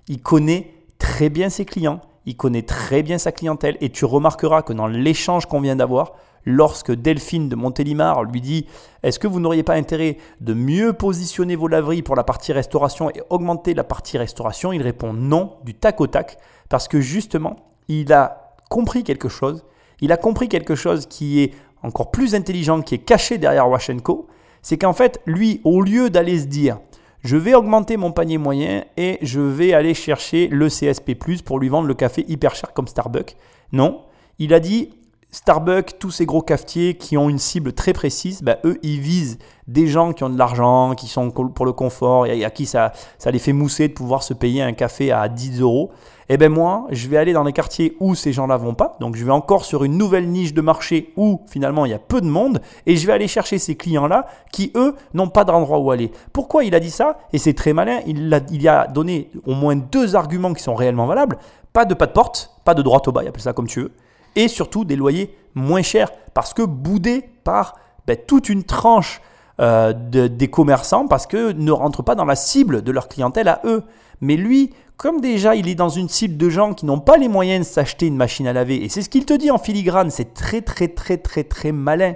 Il 0.07 0.21
connaît 0.21 0.73
très 0.97 1.29
bien 1.29 1.49
ses 1.49 1.65
clients. 1.65 2.01
il 2.25 2.35
connaît 2.35 2.61
très 2.61 3.01
bien 3.01 3.17
sa 3.17 3.31
clientèle 3.31 3.77
et 3.81 3.89
tu 3.89 4.05
remarqueras 4.05 4.61
que 4.61 4.73
dans 4.73 4.87
l'échange 4.87 5.45
qu'on 5.45 5.61
vient 5.61 5.75
d'avoir, 5.75 6.13
lorsque 6.45 6.91
Delphine 6.91 7.49
de 7.49 7.55
Montélimar 7.55 8.23
lui 8.23 8.41
dit 8.41 8.65
Est-ce 9.03 9.19
que 9.19 9.27
vous 9.27 9.39
n'auriez 9.39 9.63
pas 9.63 9.75
intérêt 9.75 10.17
de 10.41 10.53
mieux 10.53 10.93
positionner 10.93 11.55
vos 11.55 11.67
laveries 11.67 12.01
pour 12.01 12.15
la 12.15 12.23
partie 12.23 12.53
restauration 12.53 13.09
et 13.09 13.21
augmenter 13.29 13.73
la 13.73 13.83
partie 13.83 14.17
restauration? 14.17 14.73
Il 14.73 14.81
répond 14.81 15.13
non 15.13 15.57
du 15.63 15.73
tac 15.73 16.01
au 16.01 16.07
tac 16.07 16.37
parce 16.69 16.87
que 16.87 17.01
justement, 17.01 17.55
il 17.87 18.13
a 18.13 18.55
compris 18.69 19.03
quelque 19.03 19.29
chose. 19.29 19.65
Il 20.01 20.11
a 20.11 20.17
compris 20.17 20.49
quelque 20.49 20.75
chose 20.75 21.05
qui 21.05 21.41
est 21.41 21.53
encore 21.83 22.11
plus 22.11 22.35
intelligent, 22.35 22.81
qui 22.81 22.95
est 22.95 22.99
caché 22.99 23.37
derrière 23.37 23.69
Washenko. 23.69 24.27
C'est 24.61 24.77
qu'en 24.77 24.93
fait, 24.93 25.21
lui, 25.25 25.61
au 25.63 25.81
lieu 25.81 26.09
d'aller 26.09 26.39
se 26.39 26.45
dire 26.45 26.79
je 27.21 27.35
vais 27.35 27.53
augmenter 27.53 27.97
mon 27.97 28.11
panier 28.11 28.37
moyen 28.37 28.85
et 28.95 29.17
je 29.21 29.41
vais 29.41 29.73
aller 29.73 29.93
chercher 29.93 30.47
le 30.47 30.67
CSP, 30.67 31.11
pour 31.43 31.59
lui 31.59 31.67
vendre 31.67 31.87
le 31.87 31.93
café 31.93 32.23
hyper 32.29 32.55
cher 32.55 32.73
comme 32.73 32.87
Starbucks. 32.87 33.35
Non, 33.73 34.03
il 34.39 34.53
a 34.53 34.61
dit 34.61 34.93
Starbucks, 35.31 35.99
tous 35.99 36.09
ces 36.09 36.25
gros 36.25 36.41
cafetiers 36.41 36.95
qui 36.95 37.15
ont 37.15 37.29
une 37.29 37.37
cible 37.37 37.73
très 37.73 37.93
précise, 37.93 38.41
bah, 38.41 38.57
eux, 38.65 38.79
ils 38.81 38.99
visent 38.99 39.37
des 39.67 39.85
gens 39.85 40.11
qui 40.11 40.23
ont 40.23 40.29
de 40.29 40.37
l'argent, 40.37 40.95
qui 40.95 41.07
sont 41.07 41.29
pour 41.29 41.67
le 41.67 41.71
confort 41.71 42.25
et 42.25 42.43
à 42.43 42.49
qui 42.49 42.65
ça, 42.65 42.93
ça 43.19 43.29
les 43.29 43.37
fait 43.37 43.53
mousser 43.53 43.89
de 43.89 43.93
pouvoir 43.93 44.23
se 44.23 44.33
payer 44.33 44.63
un 44.63 44.73
café 44.73 45.11
à 45.11 45.29
10 45.29 45.61
euros. 45.61 45.91
Et 46.29 46.33
eh 46.33 46.37
ben 46.37 46.51
moi, 46.51 46.87
je 46.89 47.07
vais 47.07 47.17
aller 47.17 47.33
dans 47.33 47.43
les 47.43 47.53
quartiers 47.53 47.95
où 47.99 48.15
ces 48.15 48.33
gens-là 48.33 48.57
vont 48.57 48.73
pas. 48.73 48.97
Donc 48.99 49.15
je 49.15 49.23
vais 49.23 49.31
encore 49.31 49.65
sur 49.65 49.83
une 49.83 49.97
nouvelle 49.97 50.29
niche 50.29 50.53
de 50.53 50.61
marché 50.61 51.13
où 51.15 51.41
finalement 51.47 51.85
il 51.85 51.91
y 51.91 51.95
a 51.95 51.99
peu 51.99 52.21
de 52.21 52.27
monde 52.27 52.61
et 52.85 52.97
je 52.97 53.05
vais 53.07 53.13
aller 53.13 53.27
chercher 53.27 53.57
ces 53.57 53.75
clients-là 53.75 54.27
qui 54.51 54.71
eux 54.75 54.95
n'ont 55.13 55.29
pas 55.29 55.43
d'endroit 55.43 55.79
où 55.79 55.91
aller. 55.91 56.11
Pourquoi 56.33 56.63
il 56.63 56.73
a 56.73 56.79
dit 56.79 56.91
ça? 56.91 57.17
Et 57.33 57.39
c'est 57.39 57.53
très 57.53 57.73
malin. 57.73 57.99
Il 58.05 58.31
a, 58.31 58.41
il 58.51 58.67
a 58.67 58.85
donné 58.87 59.31
au 59.45 59.53
moins 59.53 59.75
deux 59.75 60.15
arguments 60.15 60.53
qui 60.53 60.61
sont 60.61 60.75
réellement 60.75 61.07
valables. 61.07 61.37
Pas 61.73 61.85
de 61.85 61.93
pas 61.93 62.07
de 62.07 62.11
porte, 62.11 62.51
pas 62.63 62.73
de 62.73 62.81
droit 62.83 63.01
au 63.05 63.11
bas, 63.11 63.21
appelle 63.21 63.41
ça 63.41 63.53
comme 63.53 63.67
tu 63.67 63.81
veux 63.81 63.91
et 64.35 64.47
surtout 64.47 64.85
des 64.85 64.95
loyers 64.95 65.35
moins 65.55 65.81
chers 65.81 66.11
parce 66.33 66.53
que 66.53 66.61
boudés 66.61 67.23
par 67.43 67.75
ben, 68.07 68.17
toute 68.27 68.49
une 68.49 68.63
tranche 68.63 69.21
euh, 69.59 69.93
des 69.93 70.47
commerçants 70.49 71.07
parce 71.07 71.27
que 71.27 71.51
ne 71.51 71.71
rentrent 71.71 72.03
pas 72.03 72.15
dans 72.15 72.25
la 72.25 72.35
cible 72.35 72.81
de 72.81 72.91
leur 72.91 73.07
clientèle 73.07 73.47
à 73.47 73.61
eux. 73.65 73.83
Mais 74.21 74.35
lui, 74.35 74.73
comme 74.97 75.21
déjà 75.21 75.55
il 75.55 75.67
est 75.67 75.75
dans 75.75 75.89
une 75.89 76.09
cible 76.09 76.37
de 76.37 76.49
gens 76.49 76.73
qui 76.73 76.85
n'ont 76.85 76.99
pas 76.99 77.17
les 77.17 77.27
moyens 77.27 77.67
de 77.67 77.71
s'acheter 77.71 78.07
une 78.07 78.15
machine 78.15 78.47
à 78.47 78.53
laver, 78.53 78.83
et 78.83 78.89
c'est 78.89 79.01
ce 79.01 79.09
qu'il 79.09 79.25
te 79.25 79.33
dit 79.33 79.51
en 79.51 79.57
filigrane, 79.57 80.11
c'est 80.11 80.33
très 80.33 80.61
très 80.61 80.89
très 80.89 81.17
très 81.17 81.43
très 81.43 81.71
malin, 81.71 82.13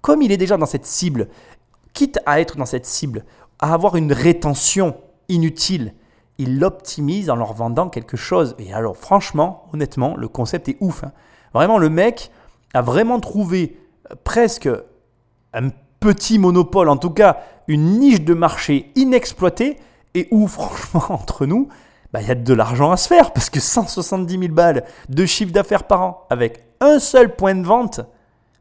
comme 0.00 0.22
il 0.22 0.32
est 0.32 0.36
déjà 0.36 0.56
dans 0.56 0.66
cette 0.66 0.86
cible, 0.86 1.28
quitte 1.92 2.18
à 2.26 2.40
être 2.40 2.56
dans 2.56 2.66
cette 2.66 2.86
cible, 2.86 3.24
à 3.60 3.72
avoir 3.72 3.96
une 3.96 4.12
rétention 4.12 4.94
inutile, 5.28 5.94
il 6.38 6.58
l'optimise 6.58 7.30
en 7.30 7.36
leur 7.36 7.52
vendant 7.52 7.88
quelque 7.88 8.16
chose. 8.16 8.56
Et 8.58 8.72
alors 8.72 8.96
franchement, 8.96 9.68
honnêtement, 9.72 10.16
le 10.16 10.28
concept 10.28 10.68
est 10.68 10.76
ouf. 10.80 11.04
Hein. 11.04 11.12
Vraiment, 11.54 11.78
le 11.78 11.88
mec 11.88 12.30
a 12.74 12.82
vraiment 12.82 13.20
trouvé 13.20 13.78
euh, 14.10 14.14
presque 14.24 14.68
un 15.52 15.68
petit 16.00 16.38
monopole, 16.38 16.88
en 16.88 16.96
tout 16.96 17.10
cas 17.10 17.38
une 17.68 17.98
niche 17.98 18.20
de 18.20 18.34
marché 18.34 18.92
inexploitée 18.96 19.78
et 20.14 20.28
où, 20.30 20.46
franchement, 20.48 21.04
entre 21.08 21.46
nous, 21.46 21.68
bah, 22.12 22.20
il 22.20 22.28
y 22.28 22.30
a 22.30 22.34
de 22.34 22.54
l'argent 22.54 22.90
à 22.90 22.96
se 22.96 23.08
faire 23.08 23.32
parce 23.32 23.50
que 23.50 23.60
170 23.60 24.38
000 24.38 24.52
balles 24.52 24.84
de 25.08 25.26
chiffre 25.26 25.52
d'affaires 25.52 25.84
par 25.84 26.02
an 26.02 26.26
avec 26.30 26.64
un 26.80 26.98
seul 26.98 27.34
point 27.34 27.54
de 27.54 27.64
vente, 27.64 28.00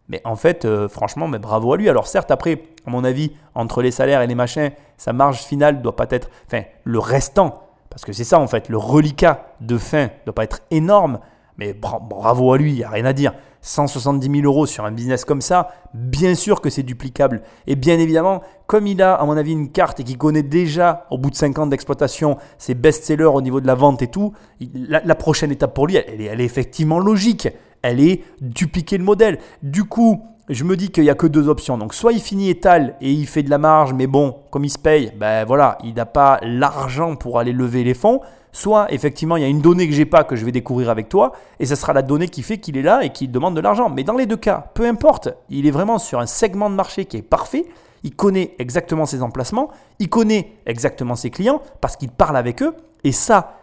mais 0.08 0.22
en 0.26 0.36
fait, 0.36 0.66
euh, 0.66 0.88
franchement, 0.88 1.28
mais 1.28 1.40
bravo 1.40 1.74
à 1.74 1.78
lui. 1.78 1.90
Alors 1.90 2.08
certes, 2.08 2.32
après, 2.32 2.64
à 2.86 2.90
mon 2.90 3.04
avis, 3.04 3.32
entre 3.56 3.82
les 3.82 3.92
salaires 3.92 4.22
et 4.22 4.28
les 4.28 4.36
machins, 4.36 4.72
sa 4.98 5.14
marge 5.14 5.40
finale 5.40 5.82
doit 5.82 5.96
pas 5.96 6.08
être, 6.10 6.30
enfin, 6.48 6.64
le 6.84 7.00
restant, 7.00 7.64
parce 7.90 8.06
que 8.06 8.14
c'est 8.14 8.24
ça 8.24 8.40
en 8.40 8.48
fait, 8.48 8.70
le 8.70 8.78
reliquat 8.78 9.46
de 9.62 9.78
fin 9.78 10.10
doit 10.26 10.36
pas 10.36 10.44
être 10.44 10.62
énorme, 10.72 11.20
mais 11.58 11.74
bravo 11.74 12.54
à 12.54 12.58
lui, 12.58 12.72
il 12.72 12.76
n'y 12.76 12.84
a 12.84 12.90
rien 12.90 13.06
à 13.06 13.14
dire. 13.14 13.34
170 13.64 14.42
000 14.42 14.46
euros 14.46 14.66
sur 14.66 14.84
un 14.84 14.92
business 14.92 15.24
comme 15.24 15.42
ça, 15.42 15.70
bien 15.94 16.36
sûr 16.36 16.60
que 16.60 16.70
c'est 16.70 16.84
duplicable. 16.84 17.42
Et 17.66 17.76
bien 17.76 17.98
évidemment, 17.98 18.42
comme 18.68 18.88
il 18.88 19.02
a, 19.02 19.16
à 19.16 19.26
mon 19.26 19.38
avis, 19.38 19.54
une 19.54 19.72
carte 19.72 20.02
et 20.02 20.04
qu'il 20.04 20.18
connaît 20.18 20.44
déjà, 20.44 21.08
au 21.10 21.18
bout 21.18 21.30
de 21.30 21.36
5 21.36 21.60
ans 21.60 21.68
d'exploitation, 21.68 22.38
ses 22.58 22.74
best-sellers 22.74 23.24
au 23.24 23.42
niveau 23.42 23.62
de 23.62 23.68
la 23.68 23.76
vente 23.76 24.02
et 24.02 24.08
tout, 24.08 24.34
la, 24.76 25.16
prochaine 25.16 25.52
étape 25.52 25.74
pour 25.74 25.88
lui, 25.88 25.96
elle, 25.96 26.20
est, 26.22 26.44
effectivement 26.44 27.00
logique. 27.00 27.48
Elle 27.82 28.02
est 28.02 28.24
dupliquer 28.42 28.98
le 28.98 29.06
modèle. 29.06 29.40
Du 29.62 29.86
coup, 29.86 30.26
je 30.50 30.64
me 30.64 30.76
dis 30.76 30.90
qu'il 30.92 31.04
n'y 31.04 31.10
a 31.10 31.16
que 31.16 31.28
deux 31.28 31.48
options. 31.48 31.78
Donc, 31.78 31.94
soit 31.94 32.14
il 32.14 32.22
finit 32.22 32.50
étal 32.50 32.96
et 33.02 33.12
il 33.12 33.28
fait 33.28 33.44
de 33.44 33.50
la 33.50 33.58
marge, 33.58 33.94
mais 33.94 34.08
bon, 34.08 34.36
comme 34.52 34.66
il 34.66 34.70
se 34.70 34.78
paye, 34.78 35.12
ben 35.18 35.46
voilà, 35.46 35.78
il 35.84 35.94
n'a 35.94 36.06
pas 36.06 36.40
l'argent 36.42 37.16
pour 37.16 37.40
aller 37.40 37.54
lever 37.54 37.84
les 37.84 37.94
fonds 37.94 38.22
soit 38.54 38.92
effectivement 38.94 39.36
il 39.36 39.42
y 39.42 39.46
a 39.46 39.50
une 39.50 39.60
donnée 39.60 39.90
que 39.90 39.94
j'ai 39.94 40.06
pas 40.06 40.24
que 40.24 40.36
je 40.38 40.46
vais 40.46 40.52
découvrir 40.52 40.90
avec 40.90 41.10
toi 41.10 41.34
et 41.60 41.66
ce 41.66 41.76
sera 41.76 41.92
la 41.92 42.04
donnée 42.04 42.30
qui 42.30 42.44
fait 42.44 42.60
qu'il 42.60 42.78
est 42.78 42.82
là 42.84 43.04
et 43.04 43.10
qu'il 43.10 43.32
demande 43.32 43.56
de 43.56 43.62
l'argent. 43.62 43.90
Mais 43.90 44.04
dans 44.04 44.16
les 44.16 44.26
deux 44.26 44.38
cas, 44.38 44.70
peu 44.74 44.86
importe, 44.86 45.30
il 45.50 45.68
est 45.68 45.72
vraiment 45.72 45.98
sur 45.98 46.20
un 46.20 46.28
segment 46.28 46.70
de 46.70 46.76
marché 46.76 47.06
qui 47.06 47.18
est 47.18 47.24
parfait. 47.24 47.66
Il 48.04 48.16
connaît 48.16 48.56
exactement 48.60 49.06
ses 49.06 49.22
emplacements, 49.22 49.72
il 50.00 50.10
connaît 50.10 50.54
exactement 50.66 51.16
ses 51.16 51.30
clients 51.30 51.62
parce 51.82 51.98
qu'il 51.98 52.12
parle 52.12 52.38
avec 52.38 52.62
eux. 52.62 52.76
Et 53.04 53.12
ça, 53.12 53.60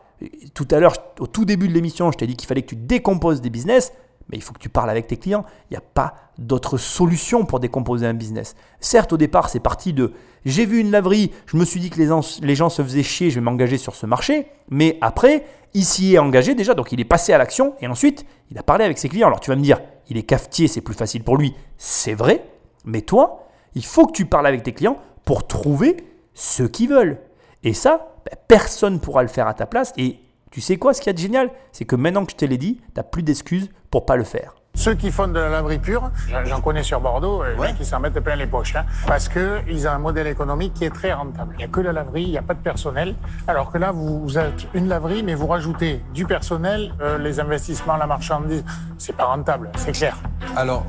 tout 0.54 0.68
à 0.70 0.80
l'heure, 0.80 0.94
au 1.20 1.26
tout 1.26 1.44
début 1.44 1.68
de 1.68 1.72
l'émission, 1.72 2.10
je 2.10 2.18
t'ai 2.18 2.26
dit 2.26 2.36
qu'il 2.36 2.48
fallait 2.48 2.62
que 2.62 2.68
tu 2.68 2.76
décomposes 2.76 3.40
des 3.40 3.50
business 3.50 3.92
mais 4.30 4.38
il 4.38 4.42
faut 4.42 4.52
que 4.52 4.58
tu 4.58 4.68
parles 4.68 4.90
avec 4.90 5.06
tes 5.06 5.16
clients. 5.16 5.44
Il 5.70 5.74
n'y 5.74 5.76
a 5.76 5.82
pas 5.82 6.14
d'autre 6.38 6.78
solution 6.78 7.44
pour 7.44 7.60
décomposer 7.60 8.06
un 8.06 8.14
business. 8.14 8.54
Certes, 8.80 9.12
au 9.12 9.16
départ, 9.16 9.48
c'est 9.48 9.60
parti 9.60 9.92
de 9.92 10.12
j'ai 10.44 10.64
vu 10.64 10.80
une 10.80 10.90
laverie, 10.90 11.32
je 11.46 11.56
me 11.56 11.64
suis 11.64 11.80
dit 11.80 11.90
que 11.90 11.98
les 11.98 12.54
gens, 12.54 12.70
se 12.70 12.82
faisaient 12.82 13.02
chier, 13.02 13.30
je 13.30 13.36
vais 13.36 13.40
m'engager 13.44 13.76
sur 13.76 13.94
ce 13.94 14.06
marché. 14.06 14.46
Mais 14.70 14.96
après, 15.00 15.44
il 15.74 15.84
s'y 15.84 16.14
est 16.14 16.18
engagé 16.18 16.54
déjà, 16.54 16.74
donc 16.74 16.92
il 16.92 17.00
est 17.00 17.04
passé 17.04 17.32
à 17.32 17.38
l'action 17.38 17.74
et 17.80 17.86
ensuite, 17.86 18.24
il 18.50 18.58
a 18.58 18.62
parlé 18.62 18.84
avec 18.84 18.98
ses 18.98 19.08
clients. 19.08 19.26
Alors 19.26 19.40
tu 19.40 19.50
vas 19.50 19.56
me 19.56 19.62
dire, 19.62 19.80
il 20.08 20.16
est 20.16 20.22
cafetier, 20.22 20.68
c'est 20.68 20.80
plus 20.80 20.94
facile 20.94 21.22
pour 21.22 21.36
lui. 21.36 21.54
C'est 21.76 22.14
vrai, 22.14 22.44
mais 22.84 23.02
toi, 23.02 23.48
il 23.74 23.84
faut 23.84 24.06
que 24.06 24.12
tu 24.12 24.24
parles 24.24 24.46
avec 24.46 24.62
tes 24.62 24.72
clients 24.72 24.96
pour 25.24 25.46
trouver 25.46 25.96
ce 26.34 26.62
qu'ils 26.62 26.88
veulent. 26.88 27.18
Et 27.62 27.74
ça, 27.74 28.14
ben, 28.24 28.36
personne 28.48 28.94
ne 28.94 28.98
pourra 28.98 29.22
le 29.22 29.28
faire 29.28 29.46
à 29.46 29.54
ta 29.54 29.66
place. 29.66 29.92
Et 29.96 30.20
tu 30.50 30.60
sais 30.60 30.76
quoi, 30.76 30.94
ce 30.94 31.00
qui 31.00 31.10
est 31.10 31.18
génial? 31.18 31.50
C'est 31.72 31.84
que 31.84 31.96
maintenant 31.96 32.24
que 32.24 32.32
je 32.32 32.36
te 32.36 32.44
l'ai 32.44 32.58
dit, 32.58 32.76
tu 32.76 32.82
n'as 32.96 33.02
plus 33.02 33.22
d'excuses 33.22 33.70
pour 33.90 34.04
pas 34.04 34.16
le 34.16 34.24
faire. 34.24 34.59
Ceux 34.74 34.94
qui 34.94 35.10
font 35.10 35.28
de 35.28 35.38
la 35.38 35.50
laverie 35.50 35.78
pure, 35.78 36.10
j'en 36.44 36.60
connais 36.62 36.82
sur 36.82 37.00
Bordeaux, 37.00 37.42
euh, 37.42 37.72
qui 37.76 37.84
s'en 37.84 38.00
mettent 38.00 38.18
plein 38.20 38.36
les 38.36 38.46
poches, 38.46 38.76
hein, 38.76 38.86
parce 39.06 39.28
qu'ils 39.28 39.86
ont 39.86 39.90
un 39.90 39.98
modèle 39.98 40.26
économique 40.26 40.72
qui 40.72 40.86
est 40.86 40.94
très 40.94 41.12
rentable. 41.12 41.54
Il 41.56 41.58
n'y 41.58 41.64
a 41.64 41.68
que 41.68 41.80
la 41.80 41.92
laverie, 41.92 42.22
il 42.22 42.30
n'y 42.30 42.38
a 42.38 42.42
pas 42.42 42.54
de 42.54 42.60
personnel, 42.60 43.14
alors 43.46 43.70
que 43.70 43.76
là, 43.76 43.92
vous, 43.92 44.38
êtes 44.38 44.68
une 44.72 44.88
laverie, 44.88 45.22
mais 45.22 45.34
vous 45.34 45.48
rajoutez 45.48 46.02
du 46.14 46.24
personnel, 46.24 46.94
euh, 47.02 47.18
les 47.18 47.40
investissements, 47.40 47.96
la 47.96 48.06
marchandise, 48.06 48.64
c'est 48.96 49.14
pas 49.14 49.26
rentable, 49.26 49.70
c'est 49.76 49.92
clair. 49.92 50.16
Alors, 50.56 50.86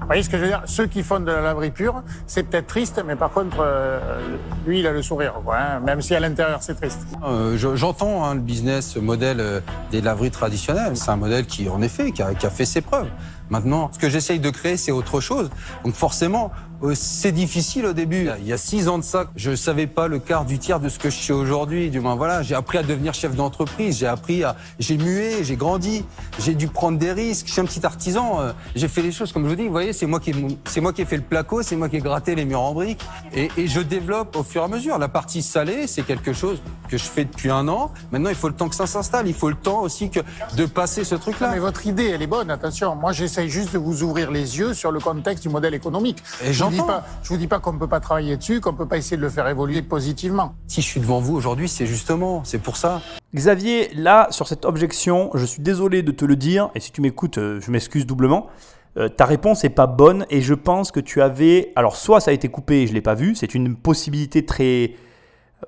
vous 0.00 0.06
voyez 0.06 0.22
ce 0.22 0.28
que 0.28 0.36
je 0.36 0.42
veux 0.42 0.48
dire? 0.48 0.62
Ceux 0.66 0.86
qui 0.86 1.02
font 1.02 1.20
de 1.20 1.32
la 1.32 1.40
laverie 1.40 1.70
pure, 1.70 2.02
c'est 2.26 2.42
peut-être 2.42 2.66
triste, 2.66 3.02
mais 3.06 3.16
par 3.16 3.30
contre, 3.30 3.56
euh, 3.60 4.36
lui, 4.66 4.80
il 4.80 4.86
a 4.86 4.92
le 4.92 5.00
sourire, 5.00 5.32
quoi, 5.42 5.56
hein, 5.56 5.80
même 5.80 6.02
si 6.02 6.14
à 6.14 6.20
l'intérieur, 6.20 6.58
c'est 6.62 6.74
triste. 6.74 7.06
Euh, 7.26 7.56
J'entends 7.56 8.22
hein, 8.22 8.34
le 8.34 8.40
business 8.40 8.96
modèle 8.96 9.62
des 9.90 10.02
laveries 10.02 10.30
traditionnelles. 10.30 10.94
C'est 10.98 11.10
un 11.10 11.16
modèle 11.16 11.46
qui, 11.46 11.70
en 11.70 11.80
effet, 11.80 12.12
qui 12.12 12.22
a, 12.22 12.34
qui 12.34 12.44
a 12.44 12.50
fait 12.50 12.66
ses 12.66 12.82
preuves. 12.82 13.03
Maintenant, 13.50 13.90
ce 13.92 13.98
que 13.98 14.08
j'essaye 14.08 14.40
de 14.40 14.50
créer, 14.50 14.76
c'est 14.76 14.92
autre 14.92 15.20
chose. 15.20 15.50
Donc 15.84 15.94
forcément, 15.94 16.50
c'est 16.92 17.32
difficile 17.32 17.86
au 17.86 17.92
début. 17.92 18.28
Il 18.40 18.46
y 18.46 18.52
a 18.52 18.58
six 18.58 18.88
ans 18.88 18.98
de 18.98 19.04
ça, 19.04 19.26
je 19.36 19.54
savais 19.54 19.86
pas 19.86 20.08
le 20.08 20.18
quart 20.18 20.44
du 20.44 20.58
tiers 20.58 20.80
de 20.80 20.88
ce 20.88 20.98
que 20.98 21.08
je 21.08 21.16
sais 21.16 21.32
aujourd'hui. 21.32 21.88
Du 21.88 22.00
moins, 22.00 22.14
voilà, 22.14 22.42
j'ai 22.42 22.54
appris 22.54 22.78
à 22.78 22.82
devenir 22.82 23.14
chef 23.14 23.34
d'entreprise, 23.34 23.98
j'ai 23.98 24.06
appris 24.06 24.44
à, 24.44 24.56
j'ai 24.78 24.98
mué, 24.98 25.42
j'ai 25.42 25.56
grandi, 25.56 26.04
j'ai 26.38 26.54
dû 26.54 26.68
prendre 26.68 26.98
des 26.98 27.12
risques. 27.12 27.46
Je 27.46 27.52
suis 27.52 27.60
un 27.60 27.64
petit 27.64 27.86
artisan, 27.86 28.40
euh, 28.40 28.52
j'ai 28.74 28.88
fait 28.88 29.02
les 29.02 29.12
choses 29.12 29.32
comme 29.32 29.44
je 29.44 29.48
vous 29.48 29.56
dis. 29.56 29.64
Vous 29.64 29.72
voyez, 29.72 29.92
c'est 29.92 30.06
moi 30.06 30.20
qui, 30.20 30.34
c'est 30.66 30.80
moi 30.80 30.92
qui 30.92 31.02
ai 31.02 31.04
fait 31.06 31.16
le 31.16 31.22
placo, 31.22 31.62
c'est 31.62 31.76
moi 31.76 31.88
qui 31.88 31.96
ai 31.96 32.00
gratté 32.00 32.34
les 32.34 32.44
murs 32.44 32.60
en 32.60 32.74
briques, 32.74 33.00
et, 33.34 33.50
et 33.56 33.66
je 33.66 33.80
développe 33.80 34.36
au 34.36 34.42
fur 34.42 34.60
et 34.62 34.64
à 34.64 34.68
mesure. 34.68 34.98
La 34.98 35.08
partie 35.08 35.42
salée, 35.42 35.86
c'est 35.86 36.02
quelque 36.02 36.32
chose 36.32 36.60
que 36.90 36.98
je 36.98 37.04
fais 37.04 37.24
depuis 37.24 37.50
un 37.50 37.66
an. 37.68 37.92
Maintenant, 38.12 38.30
il 38.30 38.36
faut 38.36 38.48
le 38.48 38.54
temps 38.54 38.68
que 38.68 38.74
ça 38.74 38.86
s'installe. 38.86 39.26
Il 39.28 39.34
faut 39.34 39.48
le 39.48 39.54
temps 39.54 39.80
aussi 39.80 40.10
que 40.10 40.20
de 40.56 40.66
passer 40.66 41.04
ce 41.04 41.14
truc-là. 41.14 41.50
Mais 41.52 41.60
votre 41.60 41.86
idée, 41.86 42.10
elle 42.10 42.22
est 42.22 42.26
bonne. 42.26 42.50
Attention, 42.50 42.94
moi, 42.94 43.12
j'essaye 43.12 43.48
juste 43.48 43.72
de 43.72 43.78
vous 43.78 44.02
ouvrir 44.02 44.30
les 44.30 44.58
yeux 44.58 44.74
sur 44.74 44.90
le 44.90 45.00
contexte 45.00 45.44
du 45.44 45.48
modèle 45.48 45.74
économique. 45.74 46.18
Et 46.44 46.52
j'entends 46.52 46.73
je 47.22 47.28
vous 47.28 47.36
dis 47.36 47.46
pas 47.46 47.58
qu'on 47.58 47.72
ne 47.72 47.78
peut 47.78 47.88
pas 47.88 48.00
travailler 48.00 48.36
dessus, 48.36 48.60
qu'on 48.60 48.72
ne 48.72 48.76
peut 48.76 48.86
pas 48.86 48.96
essayer 48.96 49.16
de 49.16 49.22
le 49.22 49.28
faire 49.28 49.48
évoluer 49.48 49.82
positivement. 49.82 50.54
Si 50.66 50.80
je 50.80 50.86
suis 50.86 51.00
devant 51.00 51.20
vous 51.20 51.34
aujourd'hui, 51.34 51.68
c'est 51.68 51.86
justement, 51.86 52.42
c'est 52.44 52.58
pour 52.58 52.76
ça. 52.76 53.00
Xavier, 53.34 53.90
là, 53.94 54.28
sur 54.30 54.46
cette 54.48 54.64
objection, 54.64 55.30
je 55.34 55.44
suis 55.44 55.62
désolé 55.62 56.02
de 56.02 56.12
te 56.12 56.24
le 56.24 56.36
dire, 56.36 56.70
et 56.74 56.80
si 56.80 56.92
tu 56.92 57.00
m'écoutes, 57.00 57.38
euh, 57.38 57.60
je 57.60 57.70
m'excuse 57.70 58.06
doublement. 58.06 58.48
Euh, 58.96 59.08
ta 59.08 59.24
réponse 59.24 59.64
n'est 59.64 59.70
pas 59.70 59.88
bonne 59.88 60.24
et 60.30 60.40
je 60.40 60.54
pense 60.54 60.92
que 60.92 61.00
tu 61.00 61.20
avais. 61.20 61.72
Alors, 61.74 61.96
soit 61.96 62.20
ça 62.20 62.30
a 62.30 62.34
été 62.34 62.48
coupé 62.48 62.82
et 62.82 62.86
je 62.86 62.92
ne 62.92 62.94
l'ai 62.94 63.02
pas 63.02 63.14
vu, 63.14 63.34
c'est 63.34 63.54
une 63.54 63.74
possibilité 63.74 64.46
très 64.46 64.92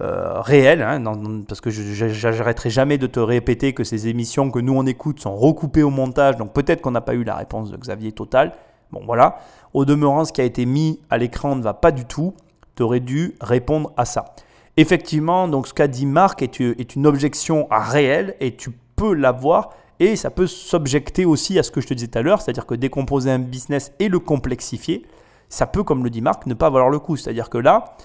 euh, 0.00 0.40
réelle, 0.42 0.82
hein, 0.82 1.02
parce 1.48 1.62
que 1.62 1.70
je 1.70 2.26
n'arrêterai 2.28 2.68
jamais 2.68 2.98
de 2.98 3.06
te 3.06 3.18
répéter 3.18 3.72
que 3.72 3.82
ces 3.82 4.08
émissions 4.08 4.50
que 4.50 4.58
nous 4.58 4.74
on 4.74 4.84
écoute 4.84 5.20
sont 5.20 5.34
recoupées 5.34 5.82
au 5.82 5.88
montage, 5.90 6.36
donc 6.36 6.52
peut-être 6.52 6.82
qu'on 6.82 6.90
n'a 6.90 7.00
pas 7.00 7.14
eu 7.14 7.24
la 7.24 7.34
réponse 7.34 7.70
de 7.70 7.78
Xavier 7.78 8.12
Total. 8.12 8.52
Bon, 8.92 9.02
voilà. 9.04 9.38
Au 9.74 9.84
demeurant, 9.84 10.24
ce 10.24 10.32
qui 10.32 10.40
a 10.40 10.44
été 10.44 10.66
mis 10.66 11.00
à 11.10 11.18
l'écran 11.18 11.56
ne 11.56 11.62
va 11.62 11.74
pas 11.74 11.90
du 11.90 12.04
tout. 12.04 12.34
Tu 12.76 12.82
aurais 12.82 13.00
dû 13.00 13.34
répondre 13.40 13.92
à 13.96 14.04
ça. 14.04 14.34
Effectivement, 14.76 15.48
donc 15.48 15.66
ce 15.66 15.74
qu'a 15.74 15.88
dit 15.88 16.04
Marc 16.06 16.42
est, 16.42 16.58
une 16.58 17.06
objection 17.06 17.66
réelle 17.70 18.36
et 18.40 18.56
tu 18.56 18.70
peux 18.70 19.14
l'avoir 19.14 19.70
Et 20.00 20.16
ça 20.16 20.30
peut 20.30 20.46
s'objecter 20.46 21.24
aussi 21.24 21.58
à 21.58 21.62
ce 21.62 21.70
que 21.70 21.80
je 21.80 21.86
te 21.86 21.94
disais 21.94 22.08
tout 22.08 22.18
à 22.18 22.22
l'heure, 22.22 22.42
c'est-à-dire 22.42 22.66
que 22.66 22.74
décomposer 22.74 23.30
un 23.30 23.38
business 23.38 23.92
et 23.98 24.08
le 24.08 24.18
complexifier, 24.18 25.06
ça 25.48 25.66
peut, 25.66 25.82
comme 25.82 26.04
le 26.04 26.10
dit 26.10 26.20
Marc, 26.20 26.44
ne 26.46 26.54
pas 26.54 26.68
valoir 26.68 26.90
le 26.90 26.98
coup. 26.98 27.16
C'est-à-dire 27.16 27.48
que 27.48 27.56
là, 27.56 27.96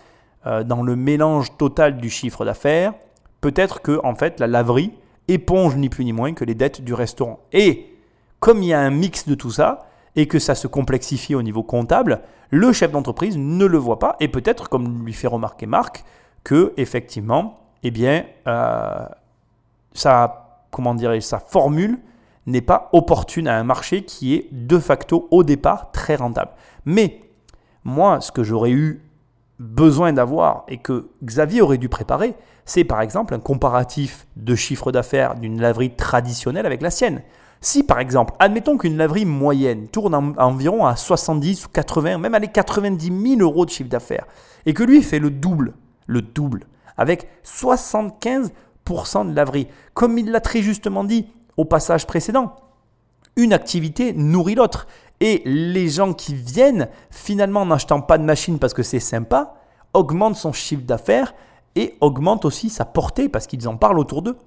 euh, 0.45 0.63
dans 0.63 0.81
le 0.81 0.95
mélange 0.95 1.57
total 1.57 1.97
du 1.97 2.09
chiffre 2.09 2.45
d'affaires, 2.45 2.93
peut-être 3.41 3.81
que 3.81 3.99
en 4.03 4.15
fait 4.15 4.39
la 4.39 4.47
laverie 4.47 4.93
éponge 5.27 5.75
ni 5.75 5.89
plus 5.89 6.05
ni 6.05 6.13
moins 6.13 6.33
que 6.33 6.45
les 6.45 6.55
dettes 6.55 6.81
du 6.81 6.93
restaurant. 6.93 7.39
Et 7.51 7.93
comme 8.39 8.63
il 8.63 8.69
y 8.69 8.73
a 8.73 8.79
un 8.79 8.89
mix 8.89 9.27
de 9.27 9.35
tout 9.35 9.51
ça 9.51 9.87
et 10.15 10.27
que 10.27 10.39
ça 10.39 10.55
se 10.55 10.67
complexifie 10.67 11.35
au 11.35 11.41
niveau 11.41 11.63
comptable, 11.63 12.21
le 12.49 12.73
chef 12.73 12.91
d'entreprise 12.91 13.37
ne 13.37 13.65
le 13.65 13.77
voit 13.77 13.99
pas 13.99 14.17
et 14.19 14.27
peut-être, 14.27 14.69
comme 14.69 15.05
lui 15.05 15.13
fait 15.13 15.27
remarquer 15.27 15.65
Marc, 15.65 16.03
que 16.43 16.73
effectivement, 16.77 17.59
eh 17.83 17.91
bien, 17.91 18.25
euh, 18.47 19.05
comment 20.71 20.95
sa 21.19 21.39
formule 21.39 21.99
n'est 22.47 22.61
pas 22.61 22.89
opportune 22.91 23.47
à 23.47 23.57
un 23.57 23.63
marché 23.63 24.03
qui 24.03 24.35
est 24.35 24.47
de 24.51 24.79
facto 24.79 25.27
au 25.31 25.43
départ 25.43 25.91
très 25.91 26.15
rentable. 26.15 26.51
Mais 26.85 27.21
moi, 27.83 28.19
ce 28.21 28.31
que 28.31 28.43
j'aurais 28.43 28.71
eu 28.71 29.01
besoin 29.61 30.11
d'avoir 30.11 30.63
et 30.67 30.77
que 30.77 31.09
Xavier 31.23 31.61
aurait 31.61 31.77
dû 31.77 31.87
préparer, 31.87 32.33
c'est 32.65 32.83
par 32.83 33.01
exemple 33.01 33.33
un 33.35 33.39
comparatif 33.39 34.27
de 34.35 34.55
chiffre 34.55 34.91
d'affaires 34.91 35.35
d'une 35.35 35.61
laverie 35.61 35.95
traditionnelle 35.95 36.65
avec 36.65 36.81
la 36.81 36.89
sienne. 36.89 37.21
Si 37.61 37.83
par 37.83 37.99
exemple, 37.99 38.33
admettons 38.39 38.77
qu'une 38.77 38.97
laverie 38.97 39.25
moyenne 39.25 39.87
tourne 39.87 40.33
environ 40.37 40.85
à 40.85 40.95
70 40.95 41.67
ou 41.67 41.69
80, 41.69 42.17
même 42.17 42.33
à 42.33 42.39
les 42.39 42.47
90 42.47 43.37
000 43.37 43.41
euros 43.41 43.65
de 43.65 43.69
chiffre 43.69 43.89
d'affaires, 43.89 44.25
et 44.65 44.73
que 44.73 44.83
lui 44.83 45.03
fait 45.03 45.19
le 45.19 45.29
double, 45.29 45.73
le 46.07 46.23
double, 46.23 46.65
avec 46.97 47.29
75% 47.45 48.49
de 49.29 49.35
laverie, 49.35 49.67
comme 49.93 50.17
il 50.17 50.31
l'a 50.31 50.41
très 50.41 50.63
justement 50.63 51.03
dit 51.03 51.27
au 51.55 51.65
passage 51.65 52.07
précédent, 52.07 52.55
une 53.35 53.53
activité 53.53 54.13
nourrit 54.13 54.55
l'autre. 54.55 54.87
Et 55.21 55.41
les 55.45 55.87
gens 55.87 56.13
qui 56.13 56.35
viennent, 56.35 56.89
finalement, 57.11 57.61
en 57.61 57.67
n'achetant 57.67 58.01
pas 58.01 58.17
de 58.17 58.23
machine 58.23 58.59
parce 58.59 58.73
que 58.73 58.83
c'est 58.83 58.99
sympa, 58.99 59.53
augmentent 59.93 60.35
son 60.35 60.51
chiffre 60.51 60.83
d'affaires 60.83 61.33
et 61.75 61.95
augmentent 62.01 62.43
aussi 62.43 62.69
sa 62.69 62.85
portée 62.85 63.29
parce 63.29 63.47
qu'ils 63.47 63.69
en 63.69 63.77
parlent 63.77 63.99
autour 63.99 64.23
d'eux. 64.23 64.37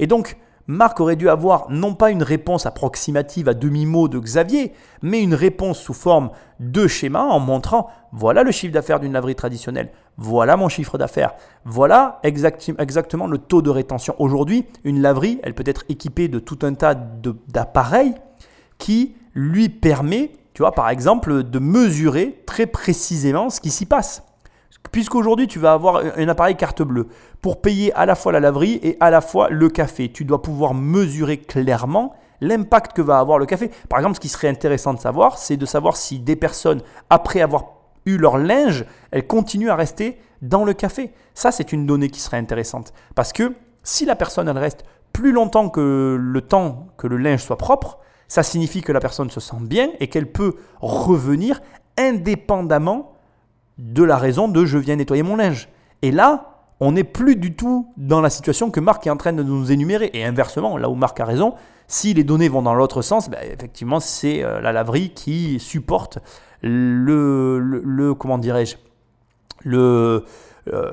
Et 0.00 0.06
donc, 0.06 0.36
Marc 0.66 0.98
aurait 1.00 1.16
dû 1.16 1.28
avoir 1.28 1.66
non 1.70 1.94
pas 1.94 2.10
une 2.10 2.22
réponse 2.22 2.66
approximative 2.66 3.48
à 3.48 3.54
demi-mot 3.54 4.08
de 4.08 4.18
Xavier, 4.18 4.72
mais 5.02 5.22
une 5.22 5.34
réponse 5.34 5.78
sous 5.78 5.92
forme 5.92 6.30
de 6.58 6.86
schéma 6.86 7.22
en 7.22 7.38
montrant 7.38 7.88
voilà 8.12 8.42
le 8.42 8.50
chiffre 8.50 8.72
d'affaires 8.72 8.98
d'une 8.98 9.12
laverie 9.12 9.34
traditionnelle, 9.34 9.90
voilà 10.16 10.56
mon 10.56 10.70
chiffre 10.70 10.96
d'affaires, 10.96 11.34
voilà 11.66 12.20
exactement 12.22 13.26
le 13.26 13.38
taux 13.38 13.60
de 13.60 13.70
rétention. 13.70 14.14
Aujourd'hui, 14.18 14.64
une 14.84 15.02
laverie, 15.02 15.38
elle 15.42 15.54
peut 15.54 15.64
être 15.66 15.84
équipée 15.90 16.28
de 16.28 16.38
tout 16.38 16.58
un 16.62 16.72
tas 16.72 16.94
d'appareils 16.94 18.14
qui 18.78 19.16
lui 19.34 19.68
permet, 19.68 20.32
tu 20.54 20.62
vois, 20.62 20.72
par 20.72 20.88
exemple, 20.88 21.42
de 21.42 21.58
mesurer 21.58 22.42
très 22.46 22.66
précisément 22.66 23.50
ce 23.50 23.60
qui 23.60 23.70
s'y 23.70 23.86
passe. 23.86 24.22
Puisqu'aujourd'hui, 24.92 25.48
tu 25.48 25.58
vas 25.58 25.72
avoir 25.72 26.02
un 26.16 26.28
appareil 26.28 26.56
carte 26.56 26.82
bleue 26.82 27.08
pour 27.40 27.60
payer 27.60 27.92
à 27.94 28.06
la 28.06 28.14
fois 28.14 28.32
la 28.32 28.40
laverie 28.40 28.78
et 28.82 28.96
à 29.00 29.10
la 29.10 29.20
fois 29.20 29.48
le 29.50 29.68
café. 29.68 30.12
Tu 30.12 30.24
dois 30.24 30.42
pouvoir 30.42 30.74
mesurer 30.74 31.38
clairement 31.38 32.14
l'impact 32.40 32.92
que 32.92 33.02
va 33.02 33.18
avoir 33.18 33.38
le 33.38 33.46
café. 33.46 33.70
Par 33.88 33.98
exemple, 33.98 34.16
ce 34.16 34.20
qui 34.20 34.28
serait 34.28 34.48
intéressant 34.48 34.94
de 34.94 35.00
savoir, 35.00 35.38
c'est 35.38 35.56
de 35.56 35.66
savoir 35.66 35.96
si 35.96 36.20
des 36.20 36.36
personnes, 36.36 36.82
après 37.10 37.40
avoir 37.40 37.64
eu 38.06 38.18
leur 38.18 38.36
linge, 38.36 38.84
elles 39.10 39.26
continuent 39.26 39.70
à 39.70 39.76
rester 39.76 40.18
dans 40.42 40.64
le 40.64 40.74
café. 40.74 41.12
Ça, 41.32 41.50
c'est 41.50 41.72
une 41.72 41.86
donnée 41.86 42.10
qui 42.10 42.20
serait 42.20 42.36
intéressante. 42.36 42.92
Parce 43.14 43.32
que 43.32 43.54
si 43.82 44.04
la 44.04 44.14
personne, 44.14 44.48
elle 44.48 44.58
reste 44.58 44.84
plus 45.12 45.32
longtemps 45.32 45.70
que 45.70 46.18
le 46.20 46.40
temps 46.42 46.88
que 46.98 47.06
le 47.06 47.16
linge 47.16 47.42
soit 47.42 47.58
propre, 47.58 47.98
ça 48.28 48.42
signifie 48.42 48.82
que 48.82 48.92
la 48.92 49.00
personne 49.00 49.30
se 49.30 49.40
sent 49.40 49.56
bien 49.60 49.90
et 50.00 50.08
qu'elle 50.08 50.30
peut 50.30 50.54
revenir 50.80 51.60
indépendamment 51.98 53.12
de 53.78 54.02
la 54.02 54.16
raison 54.16 54.48
de 54.48 54.64
je 54.64 54.78
viens 54.78 54.96
nettoyer 54.96 55.22
mon 55.22 55.36
linge. 55.36 55.68
Et 56.02 56.10
là, 56.10 56.54
on 56.80 56.92
n'est 56.92 57.04
plus 57.04 57.36
du 57.36 57.54
tout 57.54 57.92
dans 57.96 58.20
la 58.20 58.30
situation 58.30 58.70
que 58.70 58.80
Marc 58.80 59.06
est 59.06 59.10
en 59.10 59.16
train 59.16 59.32
de 59.32 59.42
nous 59.42 59.72
énumérer. 59.72 60.10
Et 60.12 60.24
inversement, 60.24 60.76
là 60.76 60.88
où 60.88 60.94
Marc 60.94 61.18
a 61.20 61.24
raison, 61.24 61.54
si 61.86 62.14
les 62.14 62.24
données 62.24 62.48
vont 62.48 62.62
dans 62.62 62.74
l'autre 62.74 63.02
sens, 63.02 63.30
ben, 63.30 63.40
effectivement, 63.42 64.00
c'est 64.00 64.42
euh, 64.42 64.60
la 64.60 64.72
laverie 64.72 65.10
qui 65.10 65.58
supporte 65.60 66.18
le, 66.62 67.58
le, 67.58 68.14
comment 68.14 68.38
dirais-je, 68.38 68.76
le, 69.64 70.24
euh, 70.72 70.90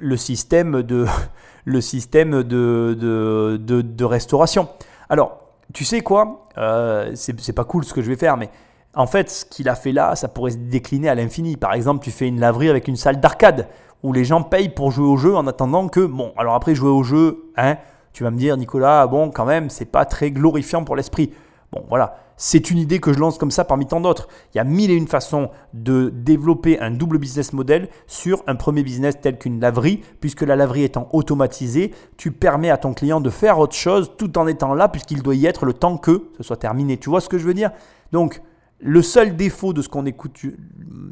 le 0.00 0.16
système 0.16 0.82
de, 0.82 1.06
le 1.64 1.80
système 1.80 2.42
de, 2.42 2.96
de, 2.98 3.58
de, 3.58 4.04
restauration. 4.04 4.68
Alors, 5.08 5.47
tu 5.74 5.84
sais 5.84 6.00
quoi 6.00 6.48
euh, 6.56 7.12
C'est 7.14 7.52
pas 7.52 7.64
cool 7.64 7.84
ce 7.84 7.92
que 7.92 8.02
je 8.02 8.08
vais 8.08 8.16
faire, 8.16 8.36
mais 8.36 8.48
en 8.94 9.06
fait, 9.06 9.30
ce 9.30 9.44
qu'il 9.44 9.68
a 9.68 9.74
fait 9.74 9.92
là, 9.92 10.16
ça 10.16 10.28
pourrait 10.28 10.52
se 10.52 10.56
décliner 10.56 11.08
à 11.08 11.14
l'infini. 11.14 11.56
Par 11.56 11.72
exemple, 11.74 12.02
tu 12.02 12.10
fais 12.10 12.26
une 12.26 12.40
laverie 12.40 12.68
avec 12.68 12.88
une 12.88 12.96
salle 12.96 13.20
d'arcade 13.20 13.68
où 14.02 14.12
les 14.12 14.24
gens 14.24 14.42
payent 14.42 14.70
pour 14.70 14.90
jouer 14.90 15.06
au 15.06 15.16
jeu 15.16 15.36
en 15.36 15.46
attendant 15.46 15.88
que, 15.88 16.04
bon, 16.04 16.32
alors 16.36 16.54
après 16.54 16.74
jouer 16.74 16.90
au 16.90 17.02
jeu, 17.02 17.50
hein, 17.56 17.76
tu 18.12 18.22
vas 18.22 18.30
me 18.30 18.38
dire, 18.38 18.56
Nicolas, 18.56 19.06
bon, 19.06 19.30
quand 19.30 19.44
même, 19.44 19.70
c'est 19.70 19.84
pas 19.84 20.04
très 20.04 20.30
glorifiant 20.30 20.84
pour 20.84 20.96
l'esprit. 20.96 21.32
Bon, 21.72 21.84
voilà, 21.88 22.16
c'est 22.38 22.70
une 22.70 22.78
idée 22.78 22.98
que 22.98 23.12
je 23.12 23.18
lance 23.18 23.36
comme 23.36 23.50
ça 23.50 23.64
parmi 23.64 23.86
tant 23.86 24.00
d'autres. 24.00 24.28
Il 24.54 24.56
y 24.56 24.60
a 24.60 24.64
mille 24.64 24.90
et 24.90 24.94
une 24.94 25.08
façons 25.08 25.50
de 25.74 26.08
développer 26.14 26.80
un 26.80 26.90
double 26.90 27.18
business 27.18 27.52
model 27.52 27.88
sur 28.06 28.42
un 28.46 28.54
premier 28.54 28.82
business 28.82 29.20
tel 29.20 29.36
qu'une 29.38 29.60
laverie, 29.60 30.00
puisque 30.20 30.42
la 30.42 30.56
laverie 30.56 30.84
étant 30.84 31.08
automatisée, 31.12 31.92
tu 32.16 32.30
permets 32.32 32.70
à 32.70 32.78
ton 32.78 32.94
client 32.94 33.20
de 33.20 33.28
faire 33.28 33.58
autre 33.58 33.74
chose 33.74 34.12
tout 34.16 34.38
en 34.38 34.46
étant 34.46 34.72
là, 34.72 34.88
puisqu'il 34.88 35.22
doit 35.22 35.34
y 35.34 35.46
être 35.46 35.66
le 35.66 35.74
temps 35.74 35.98
que 35.98 36.30
ce 36.38 36.42
soit 36.42 36.56
terminé. 36.56 36.96
Tu 36.96 37.10
vois 37.10 37.20
ce 37.20 37.28
que 37.28 37.36
je 37.36 37.44
veux 37.44 37.54
dire? 37.54 37.70
Donc, 38.12 38.40
le 38.80 39.02
seul 39.02 39.36
défaut 39.36 39.72
de 39.72 39.82
ce 39.82 39.88
qu'on 39.88 40.06
écoute 40.06 40.40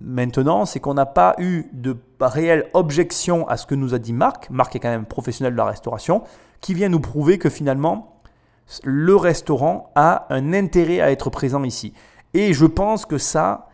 maintenant, 0.01 0.65
c'est 0.65 0.79
qu'on 0.79 0.95
n'a 0.95 1.07
pas 1.07 1.35
eu 1.39 1.65
de 1.73 1.97
réelle 2.21 2.71
objection 2.75 3.47
à 3.49 3.57
ce 3.57 3.67
que 3.67 3.75
nous 3.75 3.93
a 3.93 3.99
dit 3.99 4.13
Marc. 4.13 4.49
Marc 4.51 4.77
est 4.77 4.79
quand 4.79 4.89
même 4.89 5.05
professionnel 5.05 5.53
de 5.53 5.59
la 5.59 5.65
restauration, 5.65 6.23
qui 6.61 6.75
vient 6.75 6.89
nous 6.89 7.01
prouver 7.01 7.39
que 7.39 7.51
finalement, 7.51 8.16
le 8.85 9.17
restaurant 9.17 9.93
a 9.95 10.27
un 10.31 10.53
intérêt 10.53 11.01
à 11.01 11.11
être 11.11 11.31
présent 11.31 11.63
ici. 11.65 11.93
Et 12.35 12.53
je 12.53 12.67
pense 12.67 13.07
que 13.07 13.19
ça, 13.19 13.69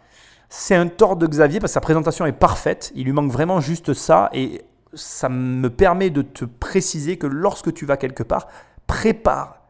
c'est 0.49 0.74
un 0.74 0.86
tort 0.88 1.16
de 1.16 1.26
Xavier 1.26 1.61
parce 1.61 1.72
que 1.72 1.74
sa 1.74 1.80
présentation 1.80 2.26
est 2.26 2.32
parfaite. 2.32 2.93
Il 2.95 3.05
lui 3.07 3.12
manque 3.12 3.32
vraiment 3.32 3.61
juste 3.61 3.95
ça. 3.95 4.28
Et 4.32 4.62
ça 4.95 5.28
me 5.28 5.70
permet 5.70 6.11
de 6.11 6.22
te 6.22 6.45
préciser 6.45 7.16
que 7.16 7.26
lorsque 7.26 7.72
tu 7.72 7.86
vas 7.86 7.97
quelque 7.97 8.22
part, 8.22 8.49
prépare 8.86 9.62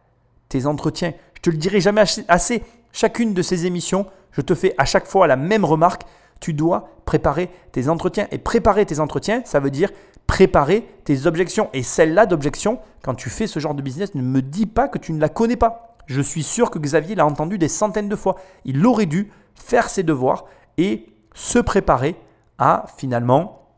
tes 0.49 0.67
entretiens. 0.67 1.13
Je 1.35 1.43
te 1.43 1.51
le 1.51 1.57
dirai 1.57 1.81
jamais 1.81 2.03
assez 2.29 2.63
chacune 2.93 3.35
de 3.35 3.43
ces 3.43 3.67
émissions, 3.67 4.07
je 4.33 4.41
te 4.41 4.55
fais 4.55 4.75
à 4.79 4.85
chaque 4.85 5.07
fois 5.07 5.27
la 5.27 5.37
même 5.37 5.65
remarque. 5.65 6.03
Tu 6.43 6.55
dois 6.55 6.89
préparer 7.05 7.51
tes 7.71 7.89
entretiens. 7.89 8.27
Et 8.33 8.39
préparer 8.39 8.85
tes 8.85 8.99
entretiens, 8.99 9.43
ça 9.45 9.61
veut 9.61 9.71
dire 9.71 9.91
préparer 10.27 10.89
tes 11.05 11.27
objections. 11.27 11.71
Et 11.73 11.85
celle-là 11.85 12.27
d'objection, 12.27 12.81
quand 13.05 13.15
tu 13.15 13.31
fais 13.31 13.47
ce 13.47 13.61
genre 13.61 13.75
de 13.75 13.83
business, 13.83 14.17
ne 14.17 14.23
me 14.23 14.43
dis 14.43 14.67
pas 14.67 14.89
que 14.89 14.99
tu 14.99 15.13
ne 15.13 15.21
la 15.21 15.29
connais 15.29 15.55
pas. 15.55 15.97
Je 16.07 16.21
suis 16.21 16.43
sûr 16.43 16.73
que 16.73 16.81
Xavier 16.81 17.15
l'a 17.15 17.25
entendu 17.25 17.59
des 17.59 17.69
centaines 17.69 18.09
de 18.09 18.17
fois. 18.17 18.35
Il 18.65 18.85
aurait 18.85 19.07
dû 19.07 19.31
faire 19.55 19.89
ses 19.89 20.03
devoirs 20.03 20.47
et 20.79 21.07
se 21.33 21.61
préparer 21.61 22.17
à 22.59 22.87
finalement 22.97 23.69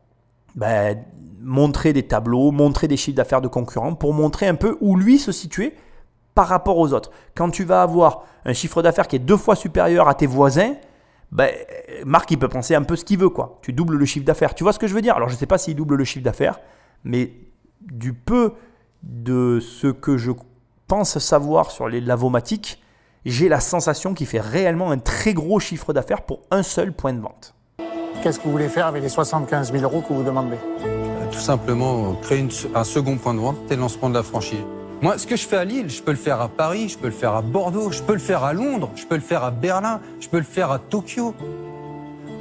ben, 0.55 0.97
montrer 1.39 1.93
des 1.93 2.07
tableaux, 2.07 2.49
montrer 2.49 2.87
des 2.87 2.97
chiffres 2.97 3.17
d'affaires 3.17 3.41
de 3.41 3.47
concurrents 3.47 3.93
pour 3.93 4.13
montrer 4.13 4.47
un 4.47 4.55
peu 4.55 4.75
où 4.81 4.95
lui 4.95 5.19
se 5.19 5.31
situait 5.31 5.75
par 6.33 6.47
rapport 6.47 6.79
aux 6.79 6.93
autres. 6.93 7.11
Quand 7.35 7.51
tu 7.51 7.63
vas 7.63 7.83
avoir 7.83 8.23
un 8.43 8.53
chiffre 8.53 8.81
d'affaires 8.81 9.07
qui 9.07 9.17
est 9.17 9.19
deux 9.19 9.37
fois 9.37 9.55
supérieur 9.55 10.07
à 10.07 10.15
tes 10.15 10.27
voisins, 10.27 10.73
ben, 11.35 11.51
Marc, 12.05 12.31
il 12.31 12.39
peut 12.39 12.47
penser 12.47 12.75
un 12.75 12.83
peu 12.83 12.95
ce 12.95 13.03
qu'il 13.03 13.19
veut. 13.19 13.29
quoi. 13.29 13.59
Tu 13.61 13.73
doubles 13.73 13.97
le 13.97 14.05
chiffre 14.05 14.25
d'affaires. 14.25 14.55
Tu 14.55 14.63
vois 14.63 14.71
ce 14.71 14.79
que 14.79 14.87
je 14.87 14.93
veux 14.93 15.01
dire? 15.01 15.17
Alors, 15.17 15.27
je 15.27 15.33
ne 15.33 15.37
sais 15.37 15.45
pas 15.45 15.57
s'il 15.57 15.75
double 15.75 15.95
le 15.95 16.05
chiffre 16.05 16.23
d'affaires, 16.23 16.61
mais 17.03 17.33
du 17.81 18.13
peu 18.13 18.53
de 19.03 19.59
ce 19.59 19.87
que 19.87 20.15
je 20.15 20.31
pense 20.87 21.17
savoir 21.19 21.71
sur 21.71 21.89
les 21.89 21.99
lavomatiques, 21.99 22.81
j'ai 23.25 23.49
la 23.49 23.59
sensation 23.59 24.13
qu'il 24.13 24.27
fait 24.27 24.39
réellement 24.39 24.91
un 24.91 24.97
très 24.97 25.33
gros 25.33 25.59
chiffre 25.59 25.91
d'affaires 25.91 26.21
pour 26.21 26.39
un 26.51 26.63
seul 26.63 26.93
point 26.93 27.11
de 27.11 27.19
vente. 27.19 27.53
Qu'est-ce 28.23 28.39
que 28.39 28.45
vous 28.45 28.51
voulez 28.51 28.69
faire 28.69 28.85
avec 28.87 29.03
les 29.03 29.09
75 29.09 29.73
000 29.73 29.83
euros 29.83 30.01
que 30.07 30.13
vous 30.13 30.23
demandez? 30.23 30.57
Tout 31.31 31.39
simplement 31.39 32.13
créer 32.21 32.47
un 32.73 32.83
second 32.85 33.17
point 33.17 33.33
de 33.33 33.39
vente 33.39 33.57
et 33.69 33.75
le 33.75 33.81
lancement 33.81 34.09
de 34.09 34.13
la 34.15 34.23
franchise. 34.23 34.63
Moi, 35.01 35.17
ce 35.17 35.27
que 35.27 35.35
je 35.35 35.45
fais 35.45 35.57
à 35.57 35.65
Lille, 35.65 35.89
je 35.89 36.01
peux 36.01 36.11
le 36.11 36.17
faire 36.17 36.41
à 36.41 36.47
Paris, 36.47 36.89
je 36.89 36.97
peux 36.97 37.07
le 37.07 37.13
faire 37.13 37.33
à 37.33 37.41
Bordeaux, 37.41 37.91
je 37.91 38.01
peux 38.01 38.13
le 38.13 38.19
faire 38.19 38.43
à 38.43 38.53
Londres, 38.53 38.89
je 38.95 39.05
peux 39.05 39.15
le 39.15 39.21
faire 39.21 39.43
à 39.43 39.51
Berlin, 39.51 39.99
je 40.19 40.27
peux 40.29 40.37
le 40.37 40.43
faire 40.43 40.71
à 40.71 40.79
Tokyo. 40.79 41.35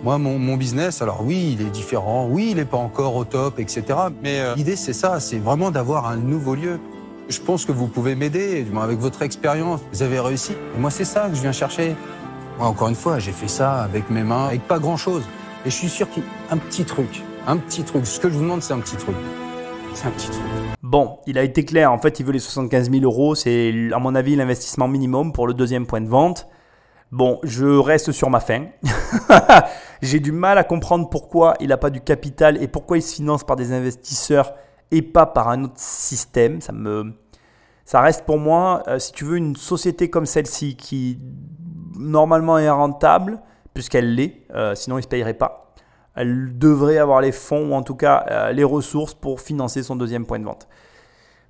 Moi, 0.05 0.19
mon, 0.19 0.57
business, 0.57 1.01
alors 1.03 1.23
oui, 1.25 1.57
il 1.59 1.67
est 1.67 1.71
différent, 1.71 2.29
oui, 2.31 2.49
il 2.51 2.57
n'est 2.57 2.67
pas 2.67 2.77
encore 2.77 3.17
au 3.17 3.25
top, 3.25 3.59
etc. 3.59 3.85
Mais 4.23 4.41
euh, 4.41 4.55
l'idée, 4.55 4.77
c'est 4.77 4.93
ça, 4.93 5.19
c'est 5.19 5.39
vraiment 5.39 5.71
d'avoir 5.71 6.07
un 6.07 6.17
nouveau 6.17 6.55
lieu. 6.55 6.79
Je 7.29 7.41
pense 7.41 7.65
que 7.65 7.73
vous 7.73 7.87
pouvez 7.87 8.15
m'aider, 8.15 8.67
avec 8.81 8.99
votre 8.99 9.23
expérience, 9.23 9.81
vous 9.93 10.03
avez 10.03 10.21
réussi. 10.21 10.53
Et 10.53 10.79
moi, 10.79 10.91
c'est 10.91 11.07
ça 11.07 11.29
que 11.31 11.35
je 11.35 11.41
viens 11.41 11.53
chercher. 11.53 11.97
Moi, 12.59 12.69
encore 12.69 12.89
une 12.89 12.95
fois, 12.95 13.19
j'ai 13.19 13.33
fait 13.33 13.49
ça 13.49 13.83
avec 13.83 14.11
mes 14.11 14.23
mains, 14.23 14.49
avec 14.49 14.69
pas 14.69 14.79
grand-chose. 14.79 15.23
Et 15.65 15.71
je 15.71 15.75
suis 15.75 15.89
sûr 15.89 16.09
qu'il 16.11 16.23
y 16.23 16.27
a 16.27 16.55
un 16.55 16.59
petit 16.59 16.85
truc, 16.85 17.23
un 17.47 17.57
petit 17.57 17.83
truc. 17.83 18.07
Ce 18.07 18.21
que 18.21 18.29
je 18.29 18.35
vous 18.35 18.43
demande, 18.43 18.63
c'est 18.63 18.75
un 18.75 18.81
petit 18.81 18.97
truc. 18.97 19.17
C'est 19.95 20.07
un 20.07 20.11
petit 20.11 20.29
truc. 20.29 20.74
Bon, 20.95 21.19
il 21.27 21.39
a 21.39 21.43
été 21.43 21.65
clair, 21.65 21.91
en 21.91 21.99
fait, 21.99 22.21
il 22.21 22.25
veut 22.25 22.31
les 22.31 22.39
75 22.39 22.89
000 22.89 23.03
euros, 23.03 23.35
c'est 23.35 23.75
à 23.93 23.99
mon 23.99 24.15
avis 24.15 24.37
l'investissement 24.37 24.87
minimum 24.87 25.33
pour 25.33 25.49
le 25.49 25.53
deuxième 25.53 25.89
point 25.89 26.01
de 26.01 26.07
vente. 26.07 26.47
Bon, 27.11 27.41
je 27.43 27.67
reste 27.67 28.13
sur 28.13 28.31
ma 28.31 28.39
faim. 28.39 28.67
J'ai 30.03 30.21
du 30.21 30.31
mal 30.31 30.57
à 30.57 30.63
comprendre 30.63 31.11
pourquoi 31.11 31.55
il 31.59 31.71
n'a 31.71 31.79
pas 31.79 31.91
du 31.91 32.01
capital 32.01 32.63
et 32.63 32.69
pourquoi 32.69 32.97
il 32.97 33.03
se 33.03 33.17
finance 33.17 33.43
par 33.43 33.57
des 33.57 33.73
investisseurs 33.73 34.55
et 34.93 35.03
pas 35.03 35.27
par 35.27 35.49
un 35.49 35.65
autre 35.65 35.79
système. 35.79 36.61
Ça 36.61 36.71
me, 36.73 37.13
ça 37.85 38.01
reste 38.01 38.25
pour 38.25 38.39
moi, 38.39 38.85
euh, 38.87 39.01
si 39.01 39.11
tu 39.11 39.25
veux, 39.25 39.37
une 39.37 39.57
société 39.57 40.11
comme 40.11 40.27
celle-ci 40.27 40.77
qui 40.77 41.19
normalement 41.99 42.57
est 42.57 42.71
rentable, 42.71 43.41
puisqu'elle 43.75 44.15
l'est, 44.15 44.47
euh, 44.55 44.77
sinon 44.77 44.99
il 44.99 45.01
ne 45.01 45.03
se 45.03 45.09
payerait 45.09 45.35
pas. 45.35 45.75
Elle 46.15 46.57
devrait 46.57 46.99
avoir 46.99 47.21
les 47.21 47.33
fonds 47.33 47.71
ou 47.71 47.75
en 47.75 47.83
tout 47.83 47.97
cas 47.97 48.25
euh, 48.31 48.53
les 48.53 48.63
ressources 48.63 49.15
pour 49.15 49.41
financer 49.41 49.83
son 49.83 49.97
deuxième 49.97 50.25
point 50.25 50.39
de 50.39 50.45
vente. 50.45 50.69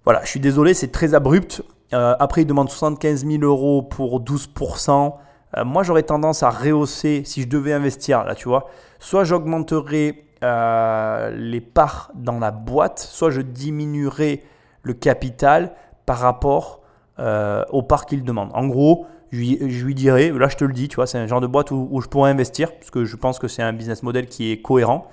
Voilà, 0.05 0.23
je 0.25 0.29
suis 0.29 0.41
désolé, 0.41 0.75
c'est 0.75 0.93
très 0.93 1.15
abrupt. 1.15 1.63
après, 1.93 2.43
il 2.43 2.47
demande 2.47 2.71
75 2.71 3.25
000 3.25 3.43
euros 3.43 3.83
pour 3.83 4.21
12%. 4.21 5.15
Euh, 5.57 5.65
moi, 5.65 5.83
j'aurais 5.83 6.03
tendance 6.03 6.43
à 6.43 6.51
rehausser 6.51 7.23
si 7.25 7.43
je 7.43 7.49
devais 7.49 7.73
investir, 7.73 8.25
là, 8.25 8.35
tu 8.35 8.49
vois. 8.49 8.69
Soit 8.99 9.25
j'augmenterais 9.25 10.25
euh, 10.43 11.31
les 11.31 11.61
parts 11.61 12.11
dans 12.15 12.39
la 12.39 12.51
boîte, 12.51 12.99
soit 12.99 13.31
je 13.31 13.41
diminuerais 13.41 14.43
le 14.83 14.95
capital 14.95 15.73
par 16.07 16.19
rapport 16.19 16.81
euh, 17.19 17.65
aux 17.71 17.83
parts 17.83 18.07
qu'il 18.07 18.25
demande. 18.25 18.51
En 18.55 18.67
gros, 18.67 19.07
je 19.31 19.85
lui, 19.85 19.95
dirais, 19.95 20.31
là 20.31 20.49
je 20.49 20.57
te 20.57 20.65
le 20.65 20.73
dis, 20.73 20.89
tu 20.89 20.97
vois, 20.97 21.07
c'est 21.07 21.19
un 21.19 21.27
genre 21.27 21.41
de 21.41 21.47
boîte 21.49 21.73
où 21.73 22.01
je 22.01 22.07
pourrais 22.09 22.31
investir, 22.31 22.73
parce 22.73 22.91
que 22.91 23.05
je 23.05 23.17
pense 23.17 23.41
que 23.41 23.49
c'est 23.49 23.63
un 23.63 23.73
business 23.73 24.05
model 24.05 24.27
qui 24.27 24.53
est 24.53 24.63
cohérent 24.63 25.09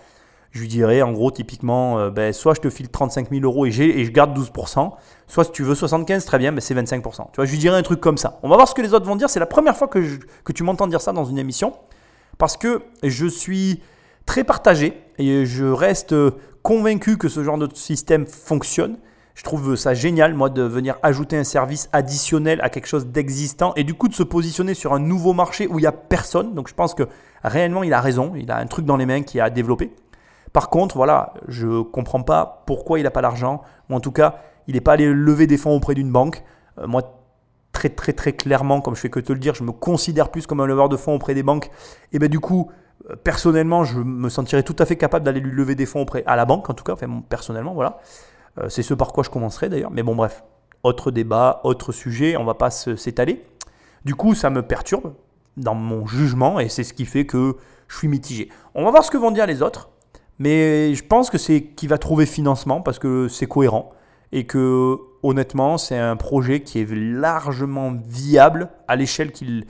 je 0.52 0.60
lui 0.60 0.68
dirais 0.68 1.02
en 1.02 1.12
gros 1.14 1.32
typiquement, 1.32 1.98
euh, 1.98 2.10
ben, 2.10 2.34
soit 2.34 2.54
je 2.54 2.62
te 2.62 2.70
file 2.70 2.90
35 2.90 3.30
000 3.30 3.44
euros 3.44 3.66
et, 3.66 3.72
je 3.72 4.12
garde 4.12 4.38
12%, 4.38 4.92
soit 5.28 5.44
si 5.46 5.52
tu 5.52 5.64
veux 5.64 5.76
75, 5.76 6.26
très 6.26 6.38
bien, 6.38 6.54
c'est 6.60 6.76
25%. 6.76 7.02
Tu 7.02 7.38
vois, 7.38 7.46
je 7.46 7.52
lui 7.52 7.58
dirais 7.58 7.78
un 7.78 7.84
truc 7.84 8.02
comme 8.02 8.18
ça. 8.18 8.40
On 8.44 8.50
va 8.50 8.56
voir 8.56 8.68
ce 8.68 8.76
que 8.76 8.82
les 8.82 8.94
autres 8.94 9.06
vont 9.06 9.16
dire. 9.16 9.30
C'est 9.30 9.40
la 9.40 9.46
première 9.46 9.78
fois 9.78 9.88
que, 9.88 10.00
que 10.44 10.52
tu 10.52 10.64
m'entends 10.64 10.88
dire 10.88 11.02
ça 11.02 11.14
dans 11.14 11.26
une 11.26 11.38
émission, 11.38 11.74
parce 12.38 12.58
que 12.58 12.82
je 13.04 13.28
suis 13.28 13.82
très 14.26 14.44
partagé 14.44 15.02
et 15.18 15.46
je 15.46 15.66
reste 15.66 16.14
convaincu 16.64 17.18
que 17.18 17.30
ce 17.30 17.44
genre 17.44 17.58
de 17.58 17.70
système 17.74 18.28
fonctionne. 18.28 18.98
Je 19.36 19.44
trouve 19.44 19.76
ça 19.76 19.94
génial, 19.94 20.34
moi, 20.34 20.50
de 20.50 20.62
venir 20.62 20.98
ajouter 21.02 21.38
un 21.38 21.46
service 21.46 21.90
additionnel 21.94 22.60
à 22.62 22.70
quelque 22.70 22.88
chose 22.88 23.08
d'existant 23.08 23.74
et 23.78 23.86
du 23.86 23.94
coup 23.94 24.10
de 24.10 24.14
se 24.14 24.24
positionner 24.24 24.74
sur 24.74 24.94
un 24.94 25.00
nouveau 25.00 25.34
marché 25.34 25.68
où 25.68 25.80
il 25.80 25.84
n'y 25.84 25.88
a 25.88 25.94
personne. 25.94 26.54
Donc 26.54 26.68
je 26.68 26.74
pense 26.74 26.94
que 26.94 27.04
réellement, 27.44 27.84
il 27.84 27.94
a 27.94 28.02
raison. 28.02 28.34
Il 28.36 28.52
a 28.52 28.58
un 28.58 28.68
truc 28.68 28.86
dans 28.86 28.98
les 28.98 29.06
mains 29.06 29.24
qui 29.24 29.40
a 29.40 29.50
développé. 29.50 29.92
Par 30.54 30.70
contre, 30.70 30.98
voilà, 30.98 31.34
je 31.48 31.68
ne 31.68 31.82
comprends 31.82 32.24
pas 32.24 32.64
pourquoi 32.66 33.00
il 33.00 33.04
n'a 33.04 33.12
pas 33.12 33.22
l'argent, 33.22 33.62
ou 33.90 33.96
en 33.96 34.00
tout 34.00 34.12
cas, 34.12 34.36
il 34.68 34.76
n'est 34.76 34.82
pas 34.82 34.94
allé 34.94 35.12
lever 35.12 35.48
des 35.48 35.58
fonds 35.58 35.76
auprès 35.76 35.94
d'une 35.94 36.12
banque. 36.12 36.44
Euh, 36.78 36.88
moi, 36.88 37.18
très 37.72 37.90
très 37.90 38.14
très 38.14 38.34
clairement, 38.34 38.82
comme 38.82 38.96
je 38.96 39.02
fais 39.02 39.10
que 39.10 39.20
te 39.20 39.32
le 39.32 39.40
dire, 39.40 39.56
je 39.56 39.64
me 39.64 39.72
considère 39.72 40.30
plus 40.30 40.46
comme 40.46 40.60
un 40.60 40.66
leveur 40.66 40.90
de 40.90 40.98
fonds 40.98 41.16
auprès 41.16 41.34
des 41.34 41.44
banques. 41.44 41.72
Et 42.12 42.20
bien 42.20 42.28
du 42.28 42.40
coup, 42.40 42.70
euh, 43.10 43.16
personnellement, 43.16 43.84
je 43.84 44.00
me 44.00 44.30
sentirais 44.30 44.64
tout 44.64 44.76
à 44.80 44.86
fait 44.86 44.98
capable 44.98 45.26
d'aller 45.26 45.40
lui 45.40 45.52
lever 45.52 45.76
des 45.76 45.86
fonds 45.86 46.02
auprès 46.02 46.24
à 46.26 46.36
la 46.36 46.46
banque, 46.46 46.70
en 46.70 46.74
tout 46.74 46.84
cas, 46.84 46.94
enfin, 46.94 47.08
personnellement, 47.30 47.74
voilà. 47.74 48.00
Euh, 48.60 48.68
c'est 48.68 48.84
ce 48.84 48.94
par 48.94 49.14
quoi 49.14 49.24
je 49.24 49.30
commencerai 49.30 49.70
d'ailleurs. 49.70 49.92
Mais 49.92 50.04
bon, 50.04 50.16
bref, 50.16 50.44
autre 50.84 51.12
débat, 51.12 51.62
autre 51.64 51.92
sujet, 51.92 52.36
on 52.36 52.44
va 52.44 52.56
pas 52.56 52.72
s'étaler. 52.72 53.46
Du 54.04 54.16
coup, 54.16 54.36
ça 54.36 54.50
me 54.50 54.62
perturbe 54.62 55.14
dans 55.58 55.76
mon 55.76 56.08
jugement 56.08 56.60
et 56.60 56.70
c'est 56.70 56.84
ce 56.84 56.94
qui 56.94 57.06
fait 57.06 57.26
que 57.26 57.56
je 57.88 57.98
suis 57.98 58.08
mitigé. 58.08 58.50
On 58.74 58.84
va 58.84 58.92
voir 58.92 59.04
ce 59.04 59.12
que 59.12 59.18
vont 59.18 59.32
dire 59.32 59.46
les 59.46 59.62
autres. 59.62 59.91
Mais 60.42 60.96
je 60.96 61.04
pense 61.04 61.30
que 61.30 61.38
c'est 61.38 61.62
qu'il 61.62 61.88
va 61.88 62.00
trouver 62.00 62.26
financement 62.26 62.82
parce 62.82 62.98
que 62.98 63.28
c'est 63.28 63.46
cohérent 63.46 63.92
et 64.32 64.48
que 64.48 64.98
honnêtement, 65.22 65.78
c'est 65.78 66.00
un 66.00 66.16
projet 66.16 66.62
qui 66.62 66.80
est 66.80 66.92
largement 66.92 67.94
viable 68.08 68.72
à 68.88 68.96
l'échelle 68.96 69.32
qu'il 69.32 69.66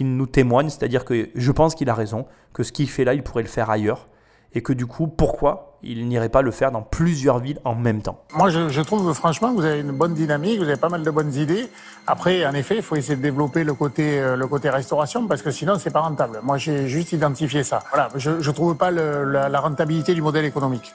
nous 0.00 0.26
témoigne. 0.26 0.68
C'est-à-dire 0.68 1.06
que 1.06 1.30
je 1.34 1.50
pense 1.50 1.74
qu'il 1.74 1.88
a 1.88 1.94
raison, 1.94 2.26
que 2.52 2.62
ce 2.62 2.72
qu'il 2.72 2.90
fait 2.90 3.04
là, 3.04 3.14
il 3.14 3.22
pourrait 3.22 3.42
le 3.42 3.48
faire 3.48 3.70
ailleurs 3.70 4.06
et 4.52 4.60
que 4.60 4.74
du 4.74 4.84
coup, 4.84 5.06
pourquoi 5.06 5.71
il 5.82 6.06
n'irait 6.08 6.28
pas 6.28 6.42
le 6.42 6.50
faire 6.50 6.70
dans 6.70 6.82
plusieurs 6.82 7.38
villes 7.38 7.58
en 7.64 7.74
même 7.74 8.02
temps 8.02 8.22
Moi, 8.34 8.50
je, 8.50 8.80
trouve 8.80 9.12
franchement 9.14 9.50
que 9.50 9.56
vous 9.56 9.64
avez 9.64 9.80
une 9.80 9.92
bonne 9.92 10.14
dynamique, 10.14 10.58
vous 10.58 10.64
avez 10.68 10.76
pas 10.76 10.88
mal 10.88 11.02
de 11.02 11.10
bonnes 11.10 11.34
idées. 11.34 11.68
Après, 12.06 12.46
en 12.46 12.52
effet, 12.52 12.76
il 12.76 12.82
faut 12.82 12.96
essayer 12.96 13.16
de 13.16 13.22
développer 13.22 13.64
le 13.64 13.74
côté, 13.74 14.20
euh, 14.20 14.36
le 14.36 14.46
côté 14.46 14.70
restauration 14.70 15.26
parce 15.26 15.42
que 15.42 15.50
sinon, 15.50 15.78
c'est 15.78 15.90
pas 15.90 16.00
rentable. 16.00 16.40
Moi, 16.42 16.56
j'ai 16.56 16.88
juste 16.88 17.12
identifié 17.12 17.64
ça. 17.64 17.80
Voilà, 17.90 18.08
je 18.16 18.30
ne 18.30 18.52
trouve 18.52 18.76
pas 18.76 18.90
la, 18.90 19.60
rentabilité 19.60 20.14
du 20.14 20.22
modèle 20.22 20.44
économique. 20.44 20.92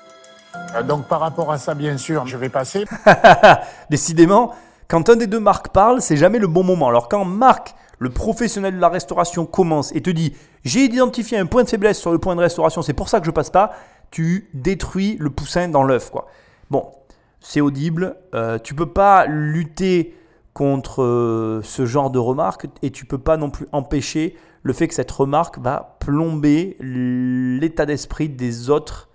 Euh, 0.75 0.83
donc, 0.83 1.07
par 1.07 1.19
rapport 1.19 1.51
à 1.51 1.57
ça, 1.57 1.73
bien 1.73 1.97
sûr, 1.97 2.25
je 2.25 2.37
vais 2.37 2.49
passer. 2.49 2.85
Décidément, 3.89 4.53
quand 4.87 5.09
un 5.09 5.15
des 5.15 5.27
deux 5.27 5.39
marques 5.39 5.69
parle, 5.69 6.01
c'est 6.01 6.17
jamais 6.17 6.39
le 6.39 6.47
bon 6.47 6.63
moment. 6.63 6.87
Alors, 6.87 7.09
quand 7.09 7.25
Marc 7.25 7.75
le 7.99 8.09
professionnel 8.09 8.75
de 8.75 8.79
la 8.79 8.89
restauration 8.89 9.45
commence 9.45 9.93
et 9.95 10.01
te 10.01 10.09
dit 10.09 10.33
j'ai 10.63 10.81
identifié 10.81 11.37
un 11.37 11.45
point 11.45 11.63
de 11.63 11.69
faiblesse 11.69 11.99
sur 11.99 12.11
le 12.11 12.19
point 12.19 12.35
de 12.35 12.41
restauration, 12.41 12.81
c'est 12.81 12.93
pour 12.93 13.09
ça 13.09 13.19
que 13.19 13.25
je 13.25 13.31
passe 13.31 13.49
pas, 13.49 13.73
tu 14.11 14.49
détruis 14.53 15.17
le 15.19 15.29
poussin 15.29 15.67
dans 15.67 15.83
l'œuf. 15.83 16.09
quoi. 16.09 16.27
Bon, 16.69 16.91
c'est 17.39 17.61
audible, 17.61 18.15
euh, 18.33 18.59
tu 18.59 18.73
peux 18.73 18.91
pas 18.91 19.25
lutter 19.25 20.15
contre 20.53 21.03
euh, 21.03 21.61
ce 21.63 21.85
genre 21.85 22.09
de 22.09 22.19
remarques 22.19 22.65
et 22.81 22.91
tu 22.91 23.05
peux 23.05 23.19
pas 23.19 23.37
non 23.37 23.49
plus 23.49 23.67
empêcher 23.71 24.35
le 24.63 24.73
fait 24.73 24.87
que 24.87 24.93
cette 24.93 25.11
remarque 25.11 25.59
va 25.59 25.97
plomber 25.99 26.75
l'état 26.79 27.85
d'esprit 27.85 28.27
des 28.27 28.69
autres 28.69 29.07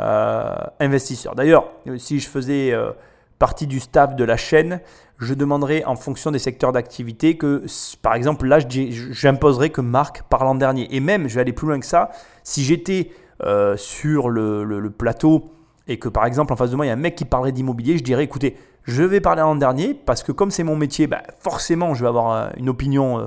euh, 0.00 0.56
investisseurs. 0.80 1.34
D'ailleurs, 1.34 1.70
si 1.98 2.18
je 2.18 2.28
faisais 2.28 2.74
partie 3.38 3.66
du 3.66 3.78
staff 3.78 4.16
de 4.16 4.24
la 4.24 4.36
chaîne, 4.36 4.80
je 5.18 5.34
demanderai 5.34 5.84
en 5.84 5.94
fonction 5.94 6.30
des 6.30 6.38
secteurs 6.38 6.72
d'activité 6.72 7.36
que, 7.36 7.64
par 8.02 8.14
exemple, 8.14 8.46
là, 8.46 8.58
j'imposerai 8.68 9.70
que 9.70 9.80
Marc 9.80 10.22
parle 10.28 10.48
en 10.48 10.54
dernier. 10.54 10.94
Et 10.94 11.00
même, 11.00 11.28
je 11.28 11.34
vais 11.34 11.42
aller 11.42 11.52
plus 11.52 11.68
loin 11.68 11.78
que 11.78 11.86
ça, 11.86 12.10
si 12.42 12.64
j'étais 12.64 13.10
euh, 13.42 13.76
sur 13.76 14.28
le, 14.28 14.90
plateau 14.90 15.50
et 15.86 15.98
que, 15.98 16.08
par 16.08 16.26
exemple, 16.26 16.52
en 16.52 16.56
face 16.56 16.70
de 16.70 16.76
moi, 16.76 16.84
il 16.84 16.88
y 16.88 16.90
a 16.90 16.94
un 16.94 16.96
mec 16.96 17.14
qui 17.14 17.24
parlerait 17.24 17.52
d'immobilier, 17.52 17.96
je 17.96 18.04
dirais, 18.04 18.24
écoutez, 18.24 18.56
je 18.84 19.02
vais 19.02 19.20
parler 19.20 19.42
en 19.42 19.54
dernier 19.54 19.94
parce 19.94 20.22
que 20.22 20.32
comme 20.32 20.50
c'est 20.50 20.64
mon 20.64 20.76
métier, 20.76 21.06
bah, 21.06 21.22
forcément, 21.40 21.94
je 21.94 22.02
vais 22.02 22.08
avoir 22.08 22.32
euh, 22.32 22.48
une 22.56 22.68
opinion 22.68 23.18
euh, 23.18 23.26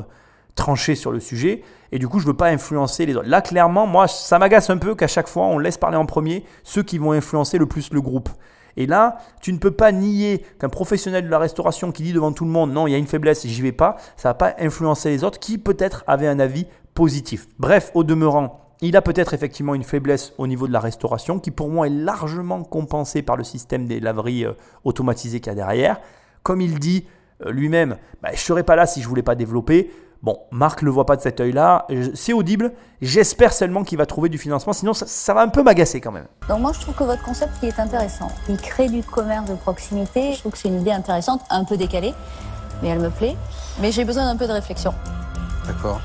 tranchée 0.56 0.96
sur 0.96 1.12
le 1.12 1.20
sujet. 1.20 1.62
Et 1.92 2.00
du 2.00 2.08
coup, 2.08 2.20
je 2.20 2.26
ne 2.26 2.32
veux 2.32 2.38
pas 2.38 2.50
influencer 2.50 3.06
les 3.06 3.16
autres. 3.16 3.28
Là, 3.28 3.42
clairement, 3.42 3.88
moi, 3.88 4.08
ça 4.08 4.40
m'agace 4.40 4.70
un 4.70 4.78
peu 4.78 4.96
qu'à 4.96 5.08
chaque 5.08 5.28
fois, 5.28 5.46
on 5.46 5.60
laisse 5.60 5.78
parler 5.78 5.98
en 5.98 6.06
premier 6.06 6.46
ceux 6.64 6.84
qui 6.84 6.98
vont 6.98 7.12
influencer 7.12 7.58
le 7.58 7.66
plus 7.66 7.92
le 7.92 8.02
groupe. 8.02 8.30
Et 8.78 8.86
là, 8.86 9.18
tu 9.42 9.52
ne 9.54 9.58
peux 9.58 9.72
pas 9.72 9.92
nier 9.92 10.46
qu'un 10.60 10.70
professionnel 10.70 11.26
de 11.26 11.30
la 11.30 11.40
restauration 11.40 11.92
qui 11.92 12.04
dit 12.04 12.14
devant 12.14 12.32
tout 12.32 12.46
le 12.46 12.52
monde 12.52 12.72
non, 12.72 12.88
il 12.88 12.92
y 12.92 12.96
a 12.96 12.98
une 12.98 13.08
faiblesse, 13.08 13.46
j'y 13.46 13.62
vais 13.62 13.72
pas, 13.72 13.98
ça 14.16 14.30
va 14.30 14.34
pas 14.34 14.56
influencer 14.60 15.10
les 15.10 15.24
autres 15.24 15.40
qui 15.40 15.58
peut-être 15.58 16.04
avaient 16.08 16.28
un 16.28 16.40
avis 16.40 16.68
positif. 16.94 17.48
Bref, 17.60 17.92
au 17.94 18.04
demeurant, 18.04 18.61
il 18.82 18.98
a 18.98 19.02
peut-être 19.02 19.34
effectivement 19.34 19.76
une 19.76 19.84
faiblesse 19.84 20.34
au 20.38 20.48
niveau 20.48 20.68
de 20.68 20.74
la 20.74 20.80
restauration 20.80 21.40
qui 21.40 21.52
pour 21.52 21.70
moi 21.70 21.88
est 21.88 21.92
largement 21.92 22.64
compensée 22.64 23.22
par 23.22 23.38
le 23.38 23.44
système 23.44 23.86
des 23.86 24.00
laveries 24.00 24.46
euh, 24.46 24.54
automatisées 24.84 25.40
qu'il 25.40 25.52
y 25.52 25.54
a 25.54 25.56
derrière. 25.56 26.00
Comme 26.44 26.62
il 26.62 26.80
dit 26.80 27.06
euh, 27.46 27.52
lui-même, 27.52 27.98
bah, 28.22 28.30
je 28.30 28.36
ne 28.36 28.40
serais 28.40 28.64
pas 28.64 28.76
là 28.76 28.88
si 28.88 29.00
je 29.02 29.06
ne 29.06 29.10
voulais 29.10 29.22
pas 29.22 29.36
développer. 29.36 29.92
Bon, 30.24 30.38
Marc 30.52 30.82
ne 30.82 30.86
le 30.86 30.92
voit 30.92 31.08
pas 31.08 31.16
de 31.16 31.22
cet 31.22 31.40
œil-là. 31.40 31.88
C'est 32.14 32.34
audible. 32.34 32.74
J'espère 33.02 33.54
seulement 33.54 33.84
qu'il 33.84 33.98
va 33.98 34.06
trouver 34.06 34.30
du 34.30 34.38
financement. 34.38 34.72
Sinon, 34.72 34.94
ça, 34.94 35.34
va 35.34 35.42
un 35.42 35.48
peu 35.48 35.64
m'agacer 35.64 36.00
quand 36.00 36.12
même. 36.12 36.28
Donc 36.48 36.60
moi, 36.60 36.74
je 36.74 36.80
trouve 36.80 36.94
que 36.94 37.04
votre 37.04 37.24
concept 37.24 37.54
il 37.64 37.70
est 37.70 37.80
intéressant. 37.80 38.28
Il 38.48 38.58
crée 38.58 38.88
du 38.88 39.02
commerce 39.02 39.50
de 39.50 39.56
proximité. 39.56 40.34
Je 40.34 40.40
trouve 40.40 40.52
que 40.52 40.60
c'est 40.60 40.68
une 40.68 40.82
idée 40.82 40.92
intéressante, 40.92 41.42
un 41.50 41.64
peu 41.64 41.76
décalée, 41.76 42.14
mais 42.84 42.90
elle 42.90 43.00
me 43.00 43.10
plaît. 43.10 43.36
Mais 43.80 43.92
j'ai 43.92 44.06
besoin 44.06 44.32
d'un 44.32 44.38
peu 44.38 44.46
de 44.46 44.54
réflexion. 44.54 44.94
D'accord. 45.66 46.00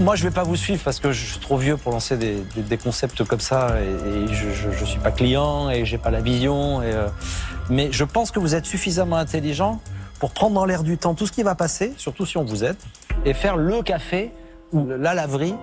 Moi, 0.00 0.16
je 0.16 0.24
ne 0.24 0.30
vais 0.30 0.34
pas 0.34 0.42
vous 0.42 0.56
suivre 0.56 0.82
parce 0.82 1.00
que 1.00 1.12
je 1.12 1.32
suis 1.32 1.38
trop 1.38 1.58
vieux 1.58 1.76
pour 1.76 1.92
lancer 1.92 2.16
des, 2.16 2.78
concepts 2.78 3.24
comme 3.24 3.40
ça 3.40 3.76
et, 3.82 4.32
je 4.32 4.68
ne 4.68 4.86
suis 4.86 4.98
pas 4.98 5.10
client 5.10 5.68
et 5.68 5.84
j'ai 5.84 5.98
pas 5.98 6.10
la 6.10 6.22
vision. 6.22 6.80
Euh, 6.82 7.08
mais 7.68 7.92
je 7.92 8.04
pense 8.04 8.30
que 8.30 8.40
vous 8.40 8.54
êtes 8.54 8.64
suffisamment 8.64 9.16
intelligent 9.16 9.80
pour 10.18 10.30
prendre 10.30 10.54
dans 10.54 10.64
l'air 10.64 10.82
du 10.82 10.96
temps 10.96 11.14
tout 11.14 11.26
ce 11.26 11.32
qui 11.32 11.42
va 11.42 11.54
passer, 11.54 11.92
surtout 11.98 12.24
si 12.24 12.38
on 12.38 12.44
vous 12.44 12.64
aide, 12.64 12.76
et 13.26 13.34
faire 13.34 13.58
le 13.58 13.82
café 13.82 14.30
ou 14.72 14.86
la 14.86 15.12
laverie 15.12 15.54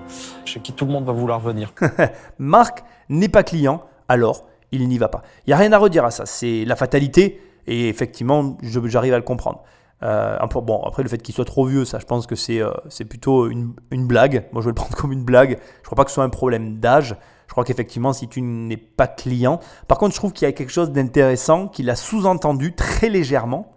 chez 0.46 0.60
qui 0.60 0.74
tout 0.74 0.86
le 0.86 0.92
monde 0.92 1.06
va 1.06 1.14
vouloir 1.14 1.40
venir. 1.40 1.74
Marc 2.38 2.84
n'est 3.10 3.30
pas 3.30 3.42
client, 3.42 3.84
alors 4.10 4.46
il 4.72 4.88
n'y 4.88 5.00
va 5.00 5.08
pas. 5.08 5.24
Il 5.48 5.50
n'y 5.50 5.54
a 5.56 5.58
rien 5.58 5.72
à 5.72 5.80
redire 5.80 6.06
à 6.06 6.12
ça, 6.12 6.28
c'est 6.28 6.66
la 6.66 6.76
fatalité, 6.76 7.42
et 7.66 7.90
effectivement, 7.90 8.58
j'arrive 8.62 9.14
à 9.14 9.18
le 9.18 9.24
comprendre. 9.24 9.64
Euh, 10.02 10.38
bon, 10.48 10.82
après 10.84 11.04
le 11.04 11.10
fait 11.10 11.20
qu'il 11.20 11.34
soit 11.34 11.46
trop 11.46 11.66
vieux, 11.66 11.86
ça 11.86 12.00
je 12.00 12.06
pense 12.06 12.28
que 12.28 12.36
c'est 12.36 12.62
euh, 12.62 12.72
plutôt 13.08 13.48
une, 13.48 13.74
une, 13.92 14.06
blague. 14.06 14.48
Moi 14.52 14.62
je 14.62 14.66
vais 14.68 14.72
le 14.72 14.76
prendre 14.82 14.96
comme 14.96 15.14
une 15.14 15.24
blague. 15.24 15.60
Je 15.82 15.86
crois 15.86 15.96
pas 15.96 16.04
que 16.04 16.10
ce 16.10 16.16
soit 16.16 16.24
un 16.24 16.30
problème 16.30 16.80
d'âge. 16.80 17.16
Je 17.48 17.52
crois 17.52 17.64
qu'effectivement 17.64 18.12
si 18.12 18.28
tu 18.28 18.42
n'es 18.42 18.78
pas 18.78 19.08
client. 19.08 19.60
Par 19.88 19.98
contre 19.98 20.14
je 20.14 20.20
trouve 20.20 20.34
qu'il 20.34 20.46
y 20.46 20.50
a 20.50 20.52
quelque 20.52 20.72
chose 20.72 20.92
d'intéressant 20.92 21.68
qu'il 21.68 21.90
a 21.90 21.96
sous-entendu 21.96 22.74
très 22.74 23.10
légèrement 23.10 23.74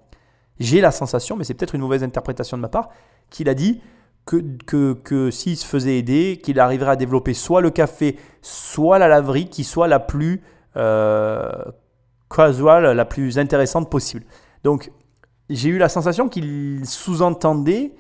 j'ai 0.58 0.80
la 0.80 0.90
sensation, 0.90 1.36
mais 1.36 1.44
c'est 1.44 1.54
peut-être 1.54 1.74
une 1.74 1.80
mauvaise 1.80 2.02
interprétation 2.02 2.56
de 2.56 2.62
ma 2.62 2.68
part, 2.68 2.88
qu'il 3.30 3.48
a 3.48 3.54
dit 3.54 3.80
que, 4.24 4.36
que, 4.66 4.94
que 4.94 5.30
s'il 5.30 5.56
se 5.56 5.66
faisait 5.66 5.98
aider, 5.98 6.40
qu'il 6.42 6.58
arriverait 6.58 6.92
à 6.92 6.96
développer 6.96 7.34
soit 7.34 7.60
le 7.60 7.70
café, 7.70 8.18
soit 8.42 8.98
la 8.98 9.08
laverie, 9.08 9.48
qui 9.48 9.64
soit 9.64 9.88
la 9.88 10.00
plus, 10.00 10.42
euh, 10.76 11.50
casual 12.34 12.96
la 12.96 13.04
plus 13.04 13.38
intéressante 13.38 13.90
possible. 13.90 14.24
Donc, 14.64 14.90
j'ai 15.51 15.68
eu 15.68 15.78
la 15.78 15.88
sensation 15.88 16.28
qu'il 16.28 16.82
sous-entendait 16.84 17.92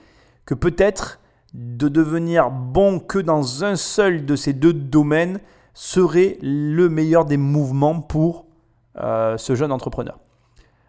que 0.44 0.54
peut-être 0.54 1.20
de 1.54 1.88
devenir 1.88 2.50
bon 2.50 2.98
que 2.98 3.18
dans 3.18 3.64
un 3.64 3.76
seul 3.76 4.24
de 4.26 4.36
ces 4.36 4.52
deux 4.52 4.72
domaines 4.72 5.40
serait 5.74 6.38
le 6.42 6.88
meilleur 6.88 7.24
des 7.24 7.36
mouvements 7.36 8.00
pour 8.00 8.46
euh, 8.98 9.36
ce 9.36 9.54
jeune 9.54 9.72
entrepreneur. 9.72 10.18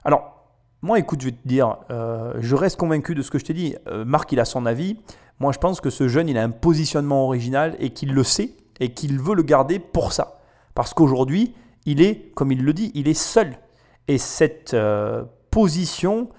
Alors, 0.03 0.45
moi, 0.81 0.99
écoute, 0.99 1.21
je 1.21 1.27
vais 1.27 1.31
te 1.33 1.47
dire, 1.47 1.77
euh, 1.89 2.33
je 2.39 2.55
reste 2.55 2.77
convaincu 2.77 3.15
de 3.15 3.21
ce 3.21 3.31
que 3.31 3.39
je 3.39 3.45
t'ai 3.45 3.53
dit. 3.53 3.75
Euh, 3.87 4.05
Marc, 4.05 4.31
il 4.31 4.39
a 4.39 4.45
son 4.45 4.65
avis. 4.65 4.97
Moi, 5.39 5.51
je 5.51 5.57
pense 5.57 5.81
que 5.81 5.89
ce 5.89 6.07
jeune, 6.07 6.29
il 6.29 6.37
a 6.37 6.43
un 6.43 6.49
positionnement 6.49 7.25
original 7.25 7.75
et 7.79 7.91
qu'il 7.91 8.13
le 8.13 8.23
sait 8.23 8.51
et 8.79 8.93
qu'il 8.93 9.19
veut 9.19 9.35
le 9.35 9.43
garder 9.43 9.79
pour 9.79 10.13
ça. 10.13 10.39
Parce 10.73 10.93
qu'aujourd'hui, 10.93 11.53
il 11.85 12.01
est, 12.01 12.33
comme 12.33 12.51
il 12.51 12.63
le 12.63 12.73
dit, 12.73 12.91
il 12.93 13.07
est 13.07 13.13
seul. 13.13 13.57
Et 14.07 14.17
cette 14.17 14.75
position, 15.51 16.29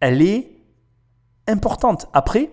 elle 0.00 0.22
est 0.22 0.58
importante. 1.46 2.08
Après, 2.12 2.50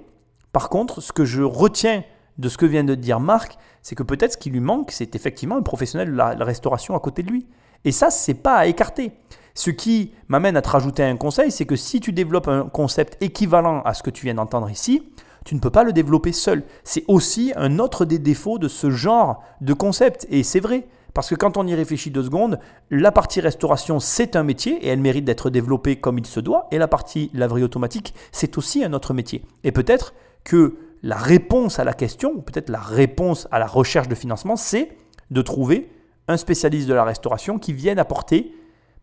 par 0.51 0.69
contre, 0.69 1.01
ce 1.01 1.11
que 1.11 1.25
je 1.25 1.43
retiens 1.43 2.03
de 2.37 2.49
ce 2.49 2.57
que 2.57 2.65
vient 2.65 2.83
de 2.83 2.95
dire 2.95 3.19
Marc, 3.19 3.57
c'est 3.81 3.95
que 3.95 4.03
peut-être 4.03 4.33
ce 4.33 4.37
qui 4.37 4.49
lui 4.49 4.59
manque, 4.59 4.91
c'est 4.91 5.15
effectivement 5.15 5.57
un 5.57 5.61
professionnel 5.61 6.11
de 6.11 6.15
la, 6.15 6.33
restauration 6.39 6.95
à 6.95 6.99
côté 6.99 7.23
de 7.23 7.29
lui. 7.29 7.45
Et 7.83 7.91
ça, 7.91 8.09
c'est 8.09 8.33
pas 8.33 8.55
à 8.55 8.65
écarter. 8.65 9.11
Ce 9.53 9.69
qui 9.69 10.13
m'amène 10.27 10.57
à 10.57 10.61
te 10.61 10.69
rajouter 10.69 11.03
un 11.03 11.17
conseil, 11.17 11.51
c'est 11.51 11.65
que 11.65 11.75
si 11.75 11.99
tu 11.99 12.11
développes 12.11 12.47
un 12.47 12.67
concept 12.67 13.21
équivalent 13.21 13.81
à 13.83 13.93
ce 13.93 14.03
que 14.03 14.09
tu 14.09 14.25
viens 14.25 14.33
d'entendre 14.33 14.69
ici, 14.69 15.03
tu 15.45 15.55
ne 15.55 15.59
peux 15.59 15.69
pas 15.69 15.83
le 15.83 15.93
développer 15.93 16.31
seul. 16.31 16.63
C'est 16.83 17.05
aussi 17.07 17.53
un 17.55 17.79
autre 17.79 18.03
des 18.03 18.17
défauts 18.17 18.57
de 18.57 18.67
ce 18.67 18.89
genre 18.89 19.43
de 19.61 19.73
concept. 19.73 20.25
Et 20.29 20.43
c'est 20.43 20.59
vrai. 20.59 20.87
Parce 21.15 21.29
que 21.29 21.35
quand 21.35 21.55
on 21.55 21.65
y 21.65 21.73
réfléchit 21.73 22.11
deux 22.11 22.23
secondes, 22.23 22.59
la 22.91 23.09
partie 23.09 23.39
restauration, 23.39 24.01
c'est 24.01 24.35
un 24.35 24.43
métier 24.43 24.85
et 24.85 24.89
elle 24.89 24.99
mérite 24.99 25.23
d'être 25.23 25.49
développée 25.49 25.95
comme 25.95 26.19
il 26.19 26.25
se 26.25 26.41
doit. 26.41 26.67
Et 26.71 26.77
la 26.77 26.89
partie 26.89 27.31
laverie 27.33 27.63
automatique, 27.63 28.13
c'est 28.33 28.57
aussi 28.57 28.83
un 28.83 28.91
autre 28.91 29.13
métier. 29.13 29.41
Et 29.63 29.71
peut-être 29.71 30.13
que 30.43 30.75
la 31.03 31.15
réponse 31.15 31.79
à 31.79 31.85
la 31.85 31.93
question, 31.93 32.41
peut-être 32.41 32.69
la 32.69 32.81
réponse 32.81 33.47
à 33.49 33.59
la 33.59 33.65
recherche 33.65 34.09
de 34.09 34.15
financement, 34.15 34.57
c'est 34.57 34.89
de 35.31 35.41
trouver 35.41 35.89
un 36.27 36.35
spécialiste 36.35 36.89
de 36.89 36.93
la 36.93 37.05
restauration 37.05 37.59
qui 37.59 37.71
vienne 37.71 37.97
apporter 37.97 38.53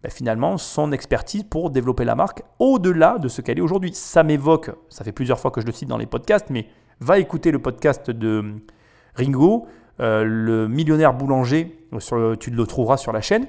ben, 0.02 0.10
finalement 0.10 0.58
son 0.58 0.92
expertise 0.92 1.44
pour 1.44 1.70
développer 1.70 2.04
la 2.04 2.14
marque 2.14 2.42
au-delà 2.58 3.18
de 3.18 3.28
ce 3.28 3.40
qu'elle 3.40 3.56
est 3.56 3.62
aujourd'hui. 3.62 3.94
Ça 3.94 4.22
m'évoque, 4.22 4.70
ça 4.90 5.02
fait 5.02 5.12
plusieurs 5.12 5.40
fois 5.40 5.50
que 5.50 5.62
je 5.62 5.66
le 5.66 5.72
cite 5.72 5.88
dans 5.88 5.96
les 5.96 6.06
podcasts, 6.06 6.50
mais 6.50 6.66
va 7.00 7.18
écouter 7.18 7.52
le 7.52 7.58
podcast 7.58 8.10
de 8.10 8.44
Ringo, 9.14 9.66
euh, 10.00 10.24
le 10.24 10.68
millionnaire 10.68 11.14
boulanger, 11.14 11.78
tu 12.40 12.50
le 12.50 12.66
trouveras 12.66 12.96
sur 12.96 13.12
la 13.12 13.20
chaîne, 13.20 13.46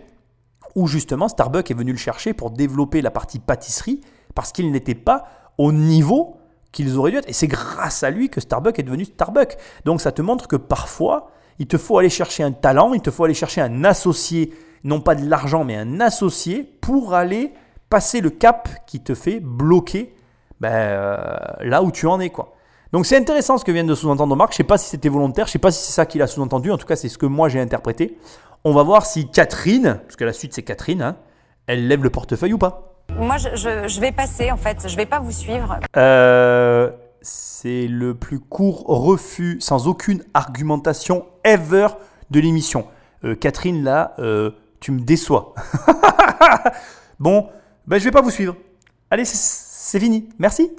où 0.75 0.87
justement 0.87 1.27
Starbucks 1.27 1.69
est 1.71 1.75
venu 1.75 1.91
le 1.91 1.97
chercher 1.97 2.33
pour 2.33 2.51
développer 2.51 3.01
la 3.01 3.11
partie 3.11 3.39
pâtisserie 3.39 4.01
parce 4.35 4.51
qu'il 4.51 4.71
n'était 4.71 4.95
pas 4.95 5.25
au 5.57 5.71
niveau 5.71 6.37
qu'ils 6.71 6.97
auraient 6.97 7.11
dû 7.11 7.17
être. 7.17 7.29
Et 7.29 7.33
c'est 7.33 7.47
grâce 7.47 8.03
à 8.03 8.09
lui 8.09 8.29
que 8.29 8.41
Starbucks 8.41 8.79
est 8.79 8.83
devenu 8.83 9.05
Starbucks. 9.05 9.57
Donc 9.85 10.01
ça 10.01 10.11
te 10.11 10.21
montre 10.21 10.47
que 10.47 10.55
parfois, 10.55 11.29
il 11.59 11.67
te 11.67 11.77
faut 11.77 11.97
aller 11.97 12.09
chercher 12.09 12.43
un 12.43 12.51
talent, 12.51 12.93
il 12.93 13.01
te 13.01 13.11
faut 13.11 13.23
aller 13.23 13.35
chercher 13.35 13.61
un 13.61 13.83
associé, 13.83 14.53
non 14.83 14.99
pas 14.99 15.15
de 15.15 15.27
l'argent, 15.29 15.63
mais 15.63 15.75
un 15.75 15.99
associé 16.01 16.63
pour 16.63 17.13
aller 17.13 17.53
passer 17.89 18.21
le 18.21 18.31
cap 18.31 18.69
qui 18.87 19.01
te 19.01 19.13
fait 19.13 19.39
bloquer 19.39 20.15
ben, 20.59 20.71
euh, 20.71 21.37
là 21.59 21.83
où 21.83 21.91
tu 21.91 22.07
en 22.07 22.19
es. 22.19 22.29
quoi. 22.29 22.55
Donc 22.93 23.07
c'est 23.07 23.17
intéressant 23.17 23.57
ce 23.57 23.65
que 23.65 23.71
vient 23.71 23.83
de 23.83 23.95
sous-entendre 23.95 24.35
Marc. 24.35 24.51
Je 24.51 24.53
ne 24.53 24.57
sais 24.57 24.63
pas 24.63 24.77
si 24.77 24.87
c'était 24.87 25.09
volontaire, 25.09 25.47
je 25.47 25.49
ne 25.49 25.53
sais 25.53 25.59
pas 25.59 25.71
si 25.71 25.83
c'est 25.83 25.93
ça 25.93 26.05
qu'il 26.05 26.21
a 26.21 26.27
sous-entendu. 26.27 26.71
En 26.71 26.77
tout 26.77 26.85
cas, 26.85 26.95
c'est 26.95 27.09
ce 27.09 27.17
que 27.17 27.25
moi 27.25 27.49
j'ai 27.49 27.59
interprété. 27.59 28.19
On 28.63 28.71
va 28.71 28.83
voir 28.83 29.07
si 29.07 29.27
Catherine, 29.31 29.99
parce 30.03 30.15
que 30.15 30.23
la 30.23 30.31
suite 30.31 30.53
c'est 30.53 30.61
Catherine, 30.61 31.01
hein, 31.01 31.17
elle 31.65 31.87
lève 31.87 32.03
le 32.03 32.11
portefeuille 32.11 32.53
ou 32.53 32.59
pas. 32.59 32.93
Moi, 33.17 33.37
je, 33.37 33.99
vais 33.99 34.11
passer 34.11 34.51
en 34.51 34.57
fait. 34.57 34.87
Je 34.87 34.95
vais 34.95 35.07
pas 35.07 35.19
vous 35.19 35.31
suivre. 35.31 35.79
Euh, 35.97 36.91
c'est 37.21 37.87
le 37.87 38.13
plus 38.13 38.39
court 38.39 38.83
refus 38.85 39.57
sans 39.59 39.87
aucune 39.87 40.23
argumentation 40.35 41.25
ever 41.43 41.87
de 42.29 42.39
l'émission. 42.39 42.85
Euh, 43.23 43.33
Catherine, 43.35 43.83
là, 43.83 44.13
euh, 44.19 44.51
tu 44.79 44.91
me 44.91 44.99
déçois. 44.99 45.55
bon, 47.19 47.49
ben, 47.87 47.97
je 47.97 48.03
vais 48.03 48.11
pas 48.11 48.21
vous 48.21 48.31
suivre. 48.31 48.55
Allez, 49.09 49.25
c'est 49.25 49.99
fini. 49.99 50.29
Merci. 50.37 50.71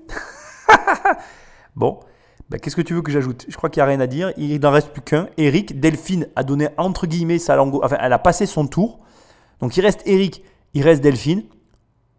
Bon, 1.76 2.00
bah, 2.50 2.58
qu'est-ce 2.58 2.76
que 2.76 2.82
tu 2.82 2.94
veux 2.94 3.02
que 3.02 3.10
j'ajoute? 3.10 3.46
Je 3.48 3.56
crois 3.56 3.70
qu'il 3.70 3.80
n'y 3.80 3.84
a 3.84 3.86
rien 3.86 4.00
à 4.00 4.06
dire. 4.06 4.32
Il 4.36 4.60
n'en 4.60 4.70
reste 4.70 4.90
plus 4.90 5.02
qu'un. 5.02 5.28
Eric, 5.36 5.80
Delphine 5.80 6.28
a 6.36 6.44
donné 6.44 6.68
entre 6.76 7.06
guillemets 7.06 7.38
sa 7.38 7.56
langue. 7.56 7.74
Enfin, 7.82 7.96
elle 8.00 8.12
a 8.12 8.18
passé 8.18 8.46
son 8.46 8.66
tour. 8.66 9.00
Donc 9.60 9.76
il 9.76 9.80
reste 9.80 10.02
Eric, 10.06 10.42
il 10.74 10.82
reste 10.82 11.02
Delphine. 11.02 11.44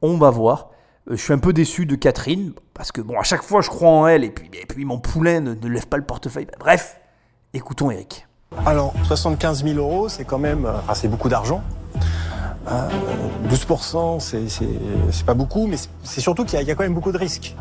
On 0.02 0.18
va 0.18 0.30
voir. 0.30 0.70
Euh, 1.10 1.16
je 1.16 1.22
suis 1.22 1.34
un 1.34 1.38
peu 1.38 1.54
déçu 1.54 1.86
de 1.86 1.96
Catherine 1.96 2.54
parce 2.74 2.92
que 2.92 3.02
bon, 3.02 3.20
à 3.20 3.24
chaque 3.24 3.44
fois 3.44 3.62
je 3.62 3.70
crois 3.70 3.90
en 3.90 4.08
elle 4.08 4.24
et 4.24 4.32
puis, 4.32 4.50
et 4.60 4.66
puis 4.66 4.86
mon 4.86 5.00
poulain 5.00 5.40
ne, 5.40 5.68
lève 5.68 5.88
pas 5.88 5.98
le 5.98 6.04
portefeuille. 6.04 6.48
Bref, 6.60 7.00
écoutons 7.54 7.92
Eric. 7.92 8.28
Alors 8.66 8.94
75 9.04 9.64
000 9.64 9.78
euros, 9.78 10.10
c'est 10.10 10.26
quand 10.26 10.40
même, 10.40 10.66
euh, 10.66 10.94
c'est 10.94 11.08
beaucoup 11.08 11.30
d'argent. 11.30 11.62
12%, 12.68 14.34
euh, 14.34 14.48
c'est 15.12 15.26
pas 15.26 15.34
beaucoup, 15.36 15.68
mais 15.68 15.78
c'est 16.04 16.22
surtout 16.22 16.46
qu'il 16.46 16.60
y, 16.60 16.72
a 16.72 16.76
quand 16.76 16.84
même 16.84 16.96
beaucoup 16.96 17.12
de 17.12 17.18
risques. 17.18 17.56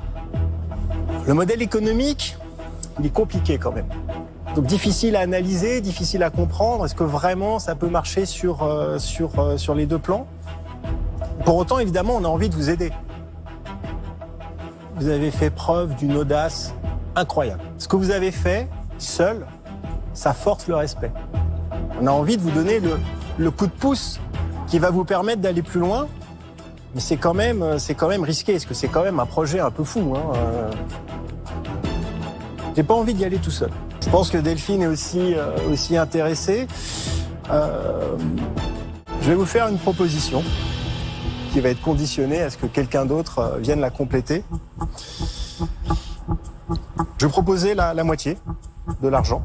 Le 1.27 1.33
modèle 1.33 1.63
économique, 1.63 2.37
il 3.01 3.07
est 3.07 3.11
compliqué 3.11 3.57
quand 3.57 3.73
même. 3.73 3.89
Donc 4.55 4.67
difficile 4.67 5.17
à 5.17 5.21
analyser, 5.21 5.81
difficile 5.81 6.23
à 6.23 6.31
comprendre. 6.31 6.85
Est-ce 6.85 6.95
que 6.95 7.03
vraiment 7.05 7.59
ça 7.59 7.75
peut 7.75 7.89
marcher 7.89 8.27
sur, 8.27 8.63
euh, 8.63 8.99
sur, 8.99 9.39
euh, 9.39 9.57
sur 9.57 9.75
les 9.75 9.87
deux 9.87 9.99
plans? 9.99 10.27
Pour 11.45 11.57
autant, 11.57 11.79
évidemment, 11.79 12.15
on 12.17 12.25
a 12.25 12.29
envie 12.29 12.51
de 12.51 12.55
vous 12.55 12.69
aider. 12.69 12.93
Vous 14.97 15.09
avez 15.09 15.31
fait 15.31 15.51
preuve 15.51 15.97
d'une 15.97 16.17
audace 16.17 16.75
incroyable. 17.17 17.63
Ce 17.79 17.89
que 17.89 17.97
vous 17.97 18.11
avez 18.11 18.31
fait, 18.31 18.69
seul, 18.99 19.47
ça 20.13 20.35
force 20.35 20.69
le 20.69 20.77
respect. 20.77 21.11
On 22.01 22.07
a 22.07 22.11
envie 22.11 22.37
de 22.37 22.43
vous 22.43 22.51
donner 22.51 22.81
le, 22.81 22.99
le 23.39 23.51
coup 23.51 23.67
de 23.67 23.73
pouce 23.73 24.21
qui 24.67 24.79
va 24.79 24.91
vous 24.91 25.05
permettre 25.05 25.41
d'aller 25.41 25.63
plus 25.63 25.81
loin. 25.81 26.07
Mais 26.95 27.01
c'est 27.01 27.17
quand 27.17 27.35
même, 27.35 27.79
c'est 27.79 27.95
quand 27.95 28.09
même 28.09 28.23
risqué, 28.23 28.53
parce 28.53 28.67
que 28.67 28.75
c'est 28.75 28.87
quand 28.87 29.03
même 29.03 29.19
un 29.19 29.27
projet 29.27 29.59
un 29.59 29.73
peu 29.73 29.83
fou. 29.83 30.15
Hein. 30.15 30.33
Euh. 30.37 30.71
J'ai 32.77 32.83
pas 32.83 32.95
envie 32.95 33.15
d'y 33.15 33.25
aller 33.25 33.39
tout 33.39 33.53
seul. 33.53 33.71
Je 34.01 34.11
pense 34.11 34.31
que 34.31 34.39
Delphine 34.39 34.83
est 34.83 34.87
aussi, 34.89 35.35
euh, 35.35 35.57
aussi 35.71 35.97
intéressée. 35.97 36.67
Euh, 37.51 38.17
je 39.23 39.29
vais 39.29 39.37
vous 39.37 39.47
faire 39.47 39.69
une 39.69 39.79
proposition 39.79 40.43
qui 41.53 41.61
va 41.61 41.69
être 41.69 41.81
conditionnée 41.81 42.41
à 42.41 42.51
ce 42.51 42.57
que 42.57 42.67
quelqu'un 42.67 43.07
d'autre 43.07 43.39
euh, 43.39 43.59
vienne 43.59 43.81
la 43.81 43.91
compléter. 43.91 44.43
Je 47.19 47.27
vais 47.27 47.31
proposer 47.31 47.75
la, 47.75 47.95
la 47.95 48.03
moitié 48.03 48.39
de 49.01 49.09
l'argent, 49.09 49.43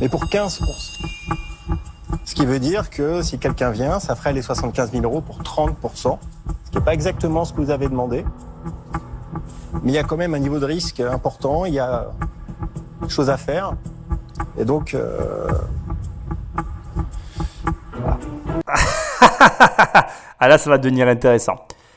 mais 0.00 0.08
pour 0.08 0.24
15%. 0.24 0.62
Ce 2.24 2.34
qui 2.34 2.46
veut 2.46 2.58
dire 2.58 2.88
que 2.88 3.20
si 3.20 3.38
quelqu'un 3.38 3.70
vient, 3.70 4.00
ça 4.00 4.16
ferait 4.16 4.32
les 4.32 4.40
75 4.40 4.92
000 4.92 5.04
euros 5.04 5.20
pour 5.20 5.42
30%, 5.42 5.74
ce 6.64 6.70
qui 6.70 6.78
n'est 6.78 6.84
pas 6.84 6.94
exactement 6.94 7.44
ce 7.44 7.52
que 7.52 7.60
vous 7.60 7.70
avez 7.70 7.88
demandé. 7.88 8.24
Mais 9.82 9.92
il 9.92 9.94
y 9.94 9.98
a 9.98 10.04
quand 10.04 10.16
même 10.16 10.34
un 10.34 10.38
niveau 10.38 10.58
de 10.58 10.66
risque 10.66 11.00
important, 11.00 11.64
il 11.64 11.74
y 11.74 11.78
a 11.78 12.10
des 13.02 13.08
choses 13.08 13.30
à 13.30 13.36
faire. 13.36 13.74
Et 14.58 14.64
donc, 14.64 14.94
euh... 14.94 15.48
ah 20.38 20.48
là, 20.48 20.58
ça 20.58 20.70
va 20.70 20.78
devenir 20.78 21.08
intéressant. 21.08 21.56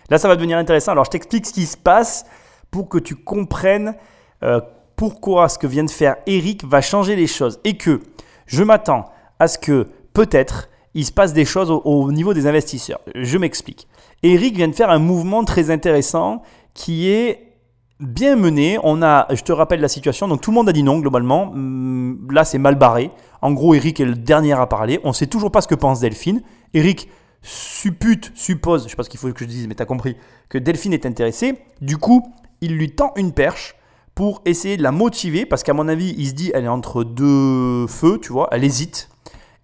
Là, 0.09 0.17
ça 0.17 0.27
va 0.27 0.35
devenir 0.35 0.57
intéressant. 0.57 0.91
Alors, 0.91 1.05
je 1.05 1.11
t'explique 1.11 1.45
ce 1.45 1.53
qui 1.53 1.65
se 1.65 1.77
passe 1.77 2.25
pour 2.71 2.89
que 2.89 2.97
tu 2.97 3.15
comprennes 3.15 3.95
euh, 4.43 4.59
pourquoi 4.95 5.49
ce 5.49 5.57
que 5.57 5.67
vient 5.67 5.83
de 5.83 5.91
faire 5.91 6.17
Eric 6.27 6.65
va 6.65 6.81
changer 6.81 7.15
les 7.15 7.27
choses. 7.27 7.59
Et 7.63 7.77
que 7.77 8.01
je 8.45 8.63
m'attends 8.63 9.09
à 9.39 9.47
ce 9.47 9.57
que 9.57 9.87
peut-être 10.13 10.69
il 10.93 11.05
se 11.05 11.11
passe 11.11 11.33
des 11.33 11.45
choses 11.45 11.71
au, 11.71 11.81
au 11.83 12.11
niveau 12.11 12.33
des 12.33 12.45
investisseurs. 12.45 12.99
Je 13.15 13.37
m'explique. 13.37 13.87
Eric 14.21 14.55
vient 14.55 14.67
de 14.67 14.75
faire 14.75 14.89
un 14.89 14.99
mouvement 14.99 15.43
très 15.43 15.71
intéressant 15.71 16.43
qui 16.73 17.09
est 17.09 17.52
bien 17.99 18.35
mené. 18.35 18.77
On 18.83 19.01
a, 19.01 19.27
je 19.33 19.41
te 19.43 19.51
rappelle 19.51 19.81
la 19.81 19.87
situation, 19.87 20.27
donc 20.27 20.41
tout 20.41 20.51
le 20.51 20.55
monde 20.55 20.69
a 20.69 20.73
dit 20.73 20.83
non 20.83 20.99
globalement. 20.99 21.51
Hum, 21.51 22.27
là, 22.31 22.43
c'est 22.45 22.57
mal 22.57 22.75
barré. 22.75 23.11
En 23.41 23.51
gros, 23.51 23.73
Eric 23.73 23.99
est 23.99 24.05
le 24.05 24.15
dernier 24.15 24.53
à 24.53 24.65
parler. 24.67 24.99
On 25.03 25.13
sait 25.13 25.27
toujours 25.27 25.51
pas 25.51 25.61
ce 25.61 25.67
que 25.67 25.75
pense 25.75 25.99
Delphine. 25.99 26.41
Eric 26.73 27.09
suppute, 27.41 28.31
suppose, 28.35 28.85
je 28.85 28.89
sais 28.89 28.95
pas 28.95 29.03
ce 29.03 29.09
qu'il 29.09 29.19
faut 29.19 29.31
que 29.31 29.39
je 29.39 29.45
dise, 29.45 29.67
mais 29.67 29.75
tu 29.75 29.83
as 29.83 29.85
compris, 29.85 30.15
que 30.49 30.57
Delphine 30.57 30.93
est 30.93 31.05
intéressée. 31.05 31.59
Du 31.81 31.97
coup, 31.97 32.23
il 32.61 32.75
lui 32.75 32.91
tend 32.91 33.11
une 33.17 33.33
perche 33.33 33.75
pour 34.15 34.41
essayer 34.45 34.77
de 34.77 34.83
la 34.83 34.91
motiver, 34.91 35.45
parce 35.45 35.63
qu'à 35.63 35.73
mon 35.73 35.87
avis, 35.87 36.15
il 36.17 36.27
se 36.27 36.33
dit, 36.33 36.51
elle 36.53 36.65
est 36.65 36.69
entre 36.69 37.03
deux 37.03 37.87
feux, 37.87 38.19
tu 38.21 38.31
vois, 38.31 38.47
elle 38.51 38.63
hésite. 38.63 39.09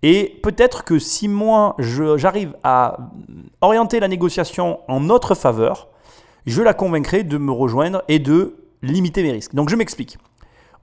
Et 0.02 0.40
peut-être 0.44 0.84
que 0.84 0.98
si 0.98 1.28
moi, 1.28 1.76
j'arrive 1.78 2.56
à 2.64 3.12
orienter 3.62 4.00
la 4.00 4.08
négociation 4.08 4.80
en 4.88 5.00
notre 5.02 5.36
faveur, 5.36 5.90
je 6.46 6.62
la 6.62 6.74
convaincrai 6.74 7.24
de 7.24 7.38
me 7.38 7.52
rejoindre 7.52 8.04
et 8.08 8.20
de 8.20 8.58
limiter 8.82 9.24
mes 9.24 9.32
risques. 9.32 9.56
Donc 9.56 9.70
je 9.70 9.76
m'explique. 9.76 10.18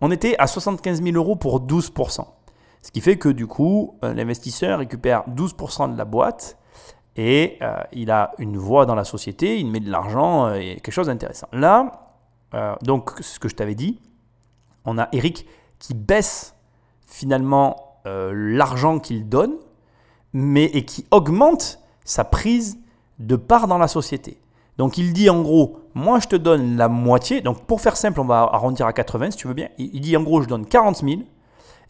On 0.00 0.10
était 0.10 0.36
à 0.38 0.46
75 0.46 1.02
000 1.02 1.16
euros 1.16 1.36
pour 1.36 1.60
12%. 1.66 2.26
Ce 2.82 2.92
qui 2.92 3.00
fait 3.00 3.16
que 3.16 3.28
du 3.28 3.46
coup, 3.46 3.98
euh, 4.04 4.14
l'investisseur 4.14 4.78
récupère 4.78 5.24
12% 5.28 5.92
de 5.92 5.98
la 5.98 6.04
boîte 6.04 6.56
et 7.16 7.58
euh, 7.62 7.74
il 7.92 8.10
a 8.10 8.32
une 8.38 8.56
voix 8.58 8.86
dans 8.86 8.94
la 8.94 9.04
société, 9.04 9.58
il 9.58 9.70
met 9.70 9.80
de 9.80 9.90
l'argent, 9.90 10.46
euh, 10.46 10.54
et 10.54 10.74
quelque 10.76 10.92
chose 10.92 11.08
d'intéressant. 11.08 11.48
Là, 11.52 12.02
donc, 12.82 13.10
ce 13.20 13.38
que 13.38 13.50
je 13.50 13.54
t'avais 13.54 13.74
dit, 13.74 14.00
on 14.86 14.96
a 14.96 15.08
Eric 15.12 15.46
qui 15.78 15.92
baisse 15.92 16.54
finalement 17.06 18.00
l'argent 18.06 18.98
qu'il 18.98 19.28
donne, 19.28 19.56
mais 20.32 20.64
et 20.64 20.86
qui 20.86 21.04
augmente 21.10 21.80
sa 22.06 22.24
prise 22.24 22.78
de 23.18 23.36
part 23.36 23.68
dans 23.68 23.76
la 23.76 23.88
société. 23.88 24.40
Donc 24.78 24.98
il 24.98 25.12
dit 25.12 25.30
en 25.30 25.42
gros, 25.42 25.80
moi 25.94 26.20
je 26.20 26.28
te 26.28 26.36
donne 26.36 26.76
la 26.76 26.88
moitié, 26.88 27.40
donc 27.40 27.64
pour 27.64 27.80
faire 27.80 27.96
simple, 27.96 28.20
on 28.20 28.24
va 28.24 28.48
arrondir 28.52 28.86
à 28.86 28.92
80 28.92 29.32
si 29.32 29.38
tu 29.38 29.48
veux 29.48 29.54
bien, 29.54 29.68
il 29.78 30.00
dit 30.00 30.16
en 30.16 30.22
gros 30.22 30.42
je 30.42 30.48
donne 30.48 30.66
40 30.66 31.02
000 31.02 31.22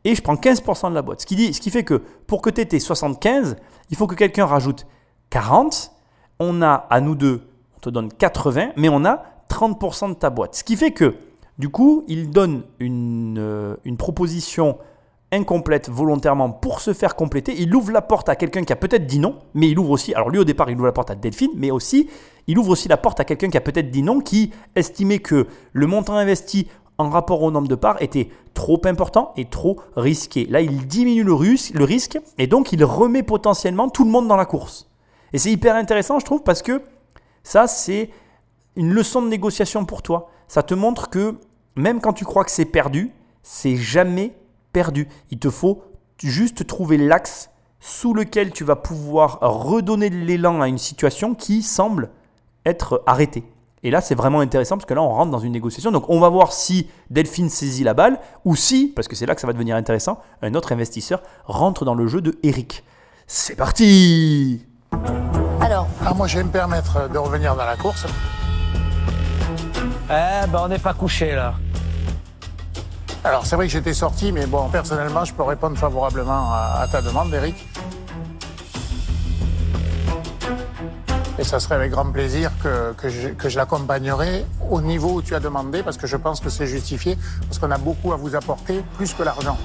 et 0.06 0.14
je 0.14 0.22
prends 0.22 0.36
15% 0.36 0.90
de 0.90 0.94
la 0.94 1.02
boîte. 1.02 1.22
Ce 1.22 1.26
qui, 1.26 1.70
fait 1.70 1.82
que 1.82 2.00
pour 2.28 2.40
que 2.40 2.48
tu 2.48 2.60
aies 2.60 2.66
tes 2.66 2.78
75, 2.78 3.56
il 3.90 3.96
faut 3.96 4.06
que 4.06 4.14
quelqu'un 4.14 4.46
rajoute 4.46 4.86
40. 5.30 5.90
On 6.38 6.62
a 6.62 6.74
à 6.74 7.00
nous 7.00 7.16
deux, 7.16 7.42
on 7.76 7.80
te 7.80 7.90
donne 7.90 8.12
80, 8.12 8.68
mais 8.76 8.88
on 8.88 9.04
a 9.04 9.24
30% 9.50 10.10
de 10.10 10.14
ta 10.14 10.30
boîte. 10.30 10.54
Ce 10.54 10.62
qui 10.62 10.76
fait 10.76 10.92
que, 10.92 11.16
du 11.58 11.70
coup, 11.70 12.04
il 12.06 12.30
donne 12.30 12.62
une, 12.78 13.38
euh, 13.40 13.76
une 13.84 13.96
proposition 13.96 14.78
incomplète 15.32 15.88
volontairement 15.88 16.50
pour 16.50 16.80
se 16.80 16.92
faire 16.92 17.16
compléter. 17.16 17.54
Il 17.58 17.74
ouvre 17.74 17.92
la 17.92 18.02
porte 18.02 18.28
à 18.28 18.36
quelqu'un 18.36 18.62
qui 18.62 18.72
a 18.72 18.76
peut-être 18.76 19.06
dit 19.06 19.18
non, 19.18 19.36
mais 19.54 19.68
il 19.68 19.78
ouvre 19.78 19.90
aussi, 19.90 20.14
alors 20.14 20.30
lui 20.30 20.38
au 20.38 20.44
départ 20.44 20.70
il 20.70 20.76
ouvre 20.76 20.86
la 20.86 20.92
porte 20.92 21.10
à 21.10 21.14
Delphine, 21.14 21.50
mais 21.56 21.70
aussi 21.70 22.08
il 22.46 22.58
ouvre 22.58 22.70
aussi 22.70 22.88
la 22.88 22.96
porte 22.96 23.18
à 23.20 23.24
quelqu'un 23.24 23.48
qui 23.48 23.56
a 23.56 23.60
peut-être 23.60 23.90
dit 23.90 24.02
non, 24.02 24.20
qui 24.20 24.52
estimait 24.76 25.18
que 25.18 25.46
le 25.72 25.86
montant 25.86 26.14
investi 26.14 26.68
en 26.98 27.10
rapport 27.10 27.42
au 27.42 27.50
nombre 27.50 27.68
de 27.68 27.74
parts 27.74 28.00
était 28.00 28.30
trop 28.54 28.80
important 28.84 29.32
et 29.36 29.46
trop 29.46 29.78
risqué. 29.96 30.46
Là, 30.46 30.60
il 30.60 30.86
diminue 30.86 31.24
le, 31.24 31.34
le 31.34 31.84
risque 31.84 32.18
et 32.38 32.46
donc 32.46 32.72
il 32.72 32.82
remet 32.84 33.22
potentiellement 33.22 33.88
tout 33.88 34.04
le 34.04 34.10
monde 34.10 34.28
dans 34.28 34.36
la 34.36 34.46
course. 34.46 34.88
Et 35.32 35.38
c'est 35.38 35.50
hyper 35.50 35.74
intéressant, 35.74 36.18
je 36.18 36.24
trouve, 36.24 36.42
parce 36.42 36.62
que 36.62 36.80
ça, 37.42 37.66
c'est 37.66 38.10
une 38.76 38.92
leçon 38.92 39.22
de 39.22 39.28
négociation 39.28 39.84
pour 39.84 40.02
toi. 40.02 40.30
Ça 40.48 40.62
te 40.62 40.74
montre 40.74 41.10
que 41.10 41.34
même 41.74 42.00
quand 42.00 42.12
tu 42.12 42.24
crois 42.24 42.44
que 42.44 42.50
c'est 42.50 42.64
perdu, 42.64 43.12
c'est 43.42 43.76
jamais 43.76 44.32
perdu. 44.76 45.08
Il 45.30 45.38
te 45.38 45.48
faut 45.48 45.84
juste 46.22 46.66
trouver 46.66 46.98
l'axe 46.98 47.48
sous 47.80 48.12
lequel 48.12 48.50
tu 48.50 48.62
vas 48.62 48.76
pouvoir 48.76 49.38
redonner 49.40 50.10
de 50.10 50.16
l'élan 50.16 50.60
à 50.60 50.68
une 50.68 50.76
situation 50.76 51.34
qui 51.34 51.62
semble 51.62 52.10
être 52.66 53.02
arrêtée. 53.06 53.44
Et 53.82 53.90
là, 53.90 54.02
c'est 54.02 54.14
vraiment 54.14 54.40
intéressant 54.40 54.76
parce 54.76 54.84
que 54.84 54.92
là, 54.92 55.00
on 55.00 55.08
rentre 55.08 55.30
dans 55.30 55.38
une 55.38 55.52
négociation. 55.52 55.92
Donc, 55.92 56.10
on 56.10 56.20
va 56.20 56.28
voir 56.28 56.52
si 56.52 56.90
Delphine 57.08 57.48
saisit 57.48 57.84
la 57.84 57.94
balle 57.94 58.20
ou 58.44 58.54
si, 58.54 58.92
parce 58.94 59.08
que 59.08 59.16
c'est 59.16 59.24
là 59.24 59.34
que 59.34 59.40
ça 59.40 59.46
va 59.46 59.54
devenir 59.54 59.76
intéressant, 59.76 60.20
un 60.42 60.54
autre 60.54 60.72
investisseur 60.72 61.22
rentre 61.46 61.86
dans 61.86 61.94
le 61.94 62.06
jeu 62.06 62.20
de 62.20 62.36
Eric. 62.42 62.84
C'est 63.26 63.56
parti 63.56 64.66
Alors. 65.62 65.88
Ah, 66.04 66.12
moi, 66.12 66.26
je 66.26 66.36
vais 66.36 66.44
me 66.44 66.50
permettre 66.50 67.08
de 67.08 67.16
revenir 67.16 67.56
dans 67.56 67.64
la 67.64 67.76
course. 67.76 68.04
Eh 70.10 70.46
ben, 70.48 70.60
on 70.62 70.68
n'est 70.68 70.78
pas 70.78 70.92
couché 70.92 71.34
là. 71.34 71.54
Alors, 73.26 73.44
c'est 73.44 73.56
vrai 73.56 73.66
que 73.66 73.72
j'étais 73.72 73.92
sorti, 73.92 74.30
mais 74.30 74.46
bon, 74.46 74.68
personnellement, 74.68 75.24
je 75.24 75.34
peux 75.34 75.42
répondre 75.42 75.76
favorablement 75.76 76.52
à 76.52 76.86
ta 76.86 77.02
demande, 77.02 77.34
Eric. 77.34 77.56
Et 81.36 81.42
ça 81.42 81.58
serait 81.58 81.74
avec 81.74 81.90
grand 81.90 82.08
plaisir 82.12 82.52
que, 82.62 83.08
je, 83.08 83.30
que 83.30 83.48
je 83.48 83.56
l'accompagnerai 83.56 84.46
au 84.70 84.80
niveau 84.80 85.14
où 85.14 85.22
tu 85.22 85.34
as 85.34 85.40
demandé, 85.40 85.82
parce 85.82 85.96
que 85.96 86.06
je 86.06 86.16
pense 86.16 86.38
que 86.38 86.50
c'est 86.50 86.68
justifié, 86.68 87.18
parce 87.48 87.58
qu'on 87.58 87.72
a 87.72 87.78
beaucoup 87.78 88.12
à 88.12 88.16
vous 88.16 88.36
apporter, 88.36 88.84
plus 88.96 89.12
que 89.12 89.24
l'argent. 89.24 89.58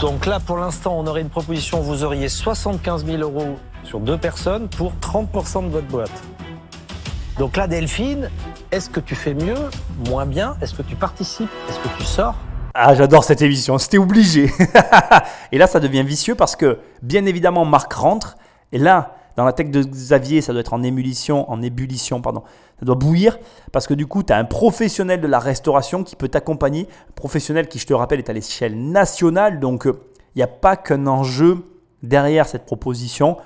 Donc 0.00 0.24
là, 0.24 0.40
pour 0.40 0.56
l'instant, 0.56 0.96
on 0.98 1.06
aurait 1.06 1.20
une 1.20 1.28
proposition, 1.28 1.82
vous 1.82 2.02
auriez 2.02 2.30
75 2.30 3.04
000 3.04 3.18
euros 3.18 3.58
sur 3.82 4.00
deux 4.00 4.16
personnes 4.16 4.68
pour 4.68 4.94
30% 5.02 5.66
de 5.66 5.68
votre 5.68 5.88
boîte. 5.88 6.33
Donc 7.38 7.56
là, 7.56 7.66
Delphine, 7.66 8.30
est-ce 8.70 8.88
que 8.88 9.00
tu 9.00 9.16
fais 9.16 9.34
mieux, 9.34 9.56
moins 10.08 10.24
bien? 10.24 10.56
Est-ce 10.62 10.72
que 10.72 10.82
tu 10.82 10.94
participes? 10.94 11.50
Est-ce 11.68 11.80
que 11.80 11.88
tu 11.98 12.04
sors? 12.04 12.36
Ah, 12.74 12.94
j'adore 12.94 13.24
cette 13.24 13.42
émission, 13.42 13.76
c'était 13.78 13.98
obligé. 13.98 14.52
et 15.52 15.58
là, 15.58 15.66
ça 15.66 15.80
devient 15.80 16.04
vicieux 16.04 16.36
parce 16.36 16.54
que, 16.54 16.78
bien 17.02 17.26
évidemment, 17.26 17.64
Marc 17.64 17.92
rentre. 17.92 18.36
Et 18.70 18.78
là, 18.78 19.16
dans 19.36 19.44
la 19.44 19.52
tête 19.52 19.72
de 19.72 19.82
Xavier, 19.82 20.42
ça 20.42 20.52
doit 20.52 20.60
être 20.60 20.74
en 20.74 20.82
ébullition, 20.84 21.50
en 21.50 21.60
ébullition, 21.60 22.20
pardon. 22.20 22.44
Ça 22.78 22.86
doit 22.86 22.94
bouillir 22.94 23.36
parce 23.72 23.88
que 23.88 23.94
du 23.94 24.06
coup, 24.06 24.22
tu 24.22 24.32
as 24.32 24.36
un 24.36 24.44
professionnel 24.44 25.20
de 25.20 25.26
la 25.26 25.40
restauration 25.40 26.04
qui 26.04 26.14
peut 26.14 26.28
t'accompagner. 26.28 26.86
Professionnel 27.16 27.66
qui, 27.66 27.80
je 27.80 27.86
te 27.86 27.94
rappelle, 27.94 28.20
est 28.20 28.30
à 28.30 28.32
l'échelle 28.32 28.78
nationale. 28.80 29.58
Donc, 29.58 29.86
il 29.86 30.38
n'y 30.38 30.42
a 30.42 30.48
pas 30.48 30.76
qu'un 30.76 31.08
enjeu 31.08 31.64
derrière 32.04 32.46
cette 32.46 32.64
proposition 32.64 33.38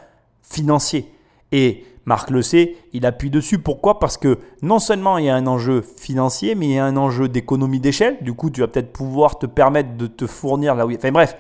financier. 0.43 1.11
Et 1.53 1.86
Marc 2.09 2.31
le 2.31 2.41
sait, 2.41 2.75
il 2.95 3.05
appuie 3.05 3.29
dessus. 3.29 3.59
Pourquoi? 3.59 3.99
Parce 3.99 4.17
que 4.17 4.39
non 4.63 4.79
seulement 4.79 5.19
il 5.19 5.27
y 5.27 5.29
a 5.29 5.35
un 5.35 5.47
enjeu 5.47 5.83
financier, 5.83 6.55
mais 6.55 6.65
il 6.65 6.73
y 6.73 6.79
a 6.79 6.87
un 6.87 6.97
enjeu 6.97 7.29
d'économie 7.29 7.81
d'échelle. 7.81 8.17
Du 8.23 8.33
coup, 8.33 8.49
tu 8.49 8.63
vas 8.63 8.67
peut-être 8.67 8.95
pouvoir 8.95 9.39
te 9.39 9.45
permettre 9.45 9.95
de 9.99 10.07
te 10.07 10.27
fournir 10.27 10.75
là 10.75 10.87
où. 10.87 10.95
Enfin 10.95 11.13
bref. 11.13 11.37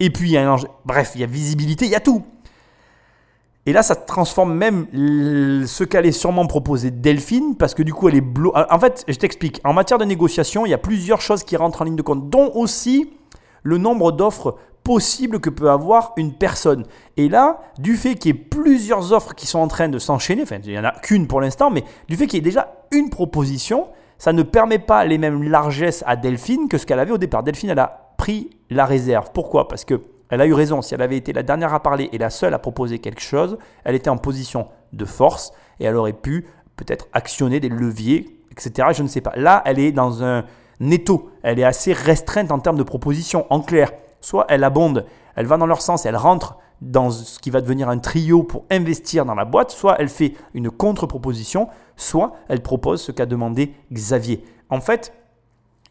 Et 0.00 0.10
puis 0.10 0.30
il 0.30 0.32
y 0.32 0.36
a 0.36 0.42
un 0.44 0.54
enjeu... 0.54 0.66
Bref, 0.84 1.12
il 1.14 1.20
y 1.20 1.24
a 1.24 1.28
visibilité, 1.28 1.84
il 1.84 1.92
y 1.92 1.94
a 1.94 2.00
tout. 2.00 2.24
Et 3.64 3.72
là, 3.72 3.84
ça 3.84 3.94
transforme 3.94 4.54
même 4.54 4.88
ce 4.92 5.84
qu'allait 5.84 6.10
sûrement 6.10 6.48
proposer 6.48 6.90
Delphine, 6.90 7.54
parce 7.56 7.74
que 7.74 7.84
du 7.84 7.94
coup, 7.94 8.08
elle 8.08 8.16
est 8.16 8.20
blo... 8.20 8.52
En 8.54 8.78
fait, 8.80 9.04
je 9.06 9.14
t'explique. 9.14 9.60
En 9.62 9.72
matière 9.72 9.98
de 9.98 10.04
négociation, 10.04 10.66
il 10.66 10.70
y 10.70 10.74
a 10.74 10.78
plusieurs 10.78 11.20
choses 11.20 11.44
qui 11.44 11.56
rentrent 11.56 11.82
en 11.82 11.84
ligne 11.84 11.94
de 11.94 12.02
compte, 12.02 12.28
dont 12.28 12.50
aussi 12.54 13.12
le 13.62 13.78
nombre 13.78 14.10
d'offres 14.10 14.56
possible 14.88 15.38
que 15.38 15.50
peut 15.50 15.68
avoir 15.68 16.14
une 16.16 16.32
personne. 16.32 16.86
Et 17.18 17.28
là, 17.28 17.60
du 17.78 17.94
fait 17.94 18.14
qu'il 18.14 18.34
y 18.34 18.38
ait 18.38 18.42
plusieurs 18.42 19.12
offres 19.12 19.34
qui 19.34 19.46
sont 19.46 19.58
en 19.58 19.68
train 19.68 19.90
de 19.90 19.98
s'enchaîner, 19.98 20.44
enfin 20.44 20.60
il 20.64 20.70
n'y 20.70 20.78
en 20.78 20.84
a 20.84 20.92
qu'une 20.92 21.26
pour 21.26 21.42
l'instant, 21.42 21.68
mais 21.68 21.84
du 22.08 22.16
fait 22.16 22.26
qu'il 22.26 22.38
y 22.38 22.40
ait 22.40 22.42
déjà 22.42 22.72
une 22.90 23.10
proposition, 23.10 23.88
ça 24.16 24.32
ne 24.32 24.42
permet 24.42 24.78
pas 24.78 25.04
les 25.04 25.18
mêmes 25.18 25.42
largesses 25.42 26.02
à 26.06 26.16
Delphine 26.16 26.68
que 26.68 26.78
ce 26.78 26.86
qu'elle 26.86 27.00
avait 27.00 27.12
au 27.12 27.18
départ. 27.18 27.42
Delphine, 27.42 27.68
elle 27.68 27.78
a 27.78 28.14
pris 28.16 28.48
la 28.70 28.86
réserve. 28.86 29.30
Pourquoi? 29.34 29.68
Parce 29.68 29.84
que 29.84 30.00
elle 30.30 30.40
a 30.40 30.46
eu 30.46 30.54
raison. 30.54 30.80
Si 30.80 30.94
elle 30.94 31.02
avait 31.02 31.18
été 31.18 31.34
la 31.34 31.42
dernière 31.42 31.74
à 31.74 31.82
parler 31.82 32.08
et 32.14 32.16
la 32.16 32.30
seule 32.30 32.54
à 32.54 32.58
proposer 32.58 32.98
quelque 32.98 33.20
chose, 33.20 33.58
elle 33.84 33.94
était 33.94 34.08
en 34.08 34.16
position 34.16 34.68
de 34.94 35.04
force 35.04 35.52
et 35.80 35.84
elle 35.84 35.96
aurait 35.96 36.14
pu 36.14 36.46
peut-être 36.76 37.08
actionner 37.12 37.60
des 37.60 37.68
leviers, 37.68 38.40
etc. 38.52 38.88
Je 38.92 39.02
ne 39.02 39.08
sais 39.08 39.20
pas. 39.20 39.32
Là, 39.36 39.60
elle 39.66 39.80
est 39.80 39.92
dans 39.92 40.24
un 40.24 40.46
netto. 40.80 41.28
Elle 41.42 41.58
est 41.58 41.64
assez 41.64 41.92
restreinte 41.92 42.50
en 42.50 42.58
termes 42.58 42.78
de 42.78 42.82
propositions. 42.82 43.44
En 43.50 43.60
clair, 43.60 43.90
soit 44.20 44.46
elle 44.48 44.64
abonde, 44.64 45.06
elle 45.36 45.46
va 45.46 45.56
dans 45.56 45.66
leur 45.66 45.82
sens, 45.82 46.06
elle 46.06 46.16
rentre 46.16 46.56
dans 46.80 47.10
ce 47.10 47.38
qui 47.38 47.50
va 47.50 47.60
devenir 47.60 47.88
un 47.88 47.98
trio 47.98 48.42
pour 48.42 48.64
investir 48.70 49.24
dans 49.24 49.34
la 49.34 49.44
boîte, 49.44 49.70
soit 49.70 49.96
elle 49.98 50.08
fait 50.08 50.34
une 50.54 50.70
contre-proposition, 50.70 51.68
soit 51.96 52.34
elle 52.48 52.62
propose 52.62 53.02
ce 53.02 53.12
qu'a 53.12 53.26
demandé 53.26 53.74
Xavier. 53.92 54.44
En 54.70 54.80
fait, 54.80 55.12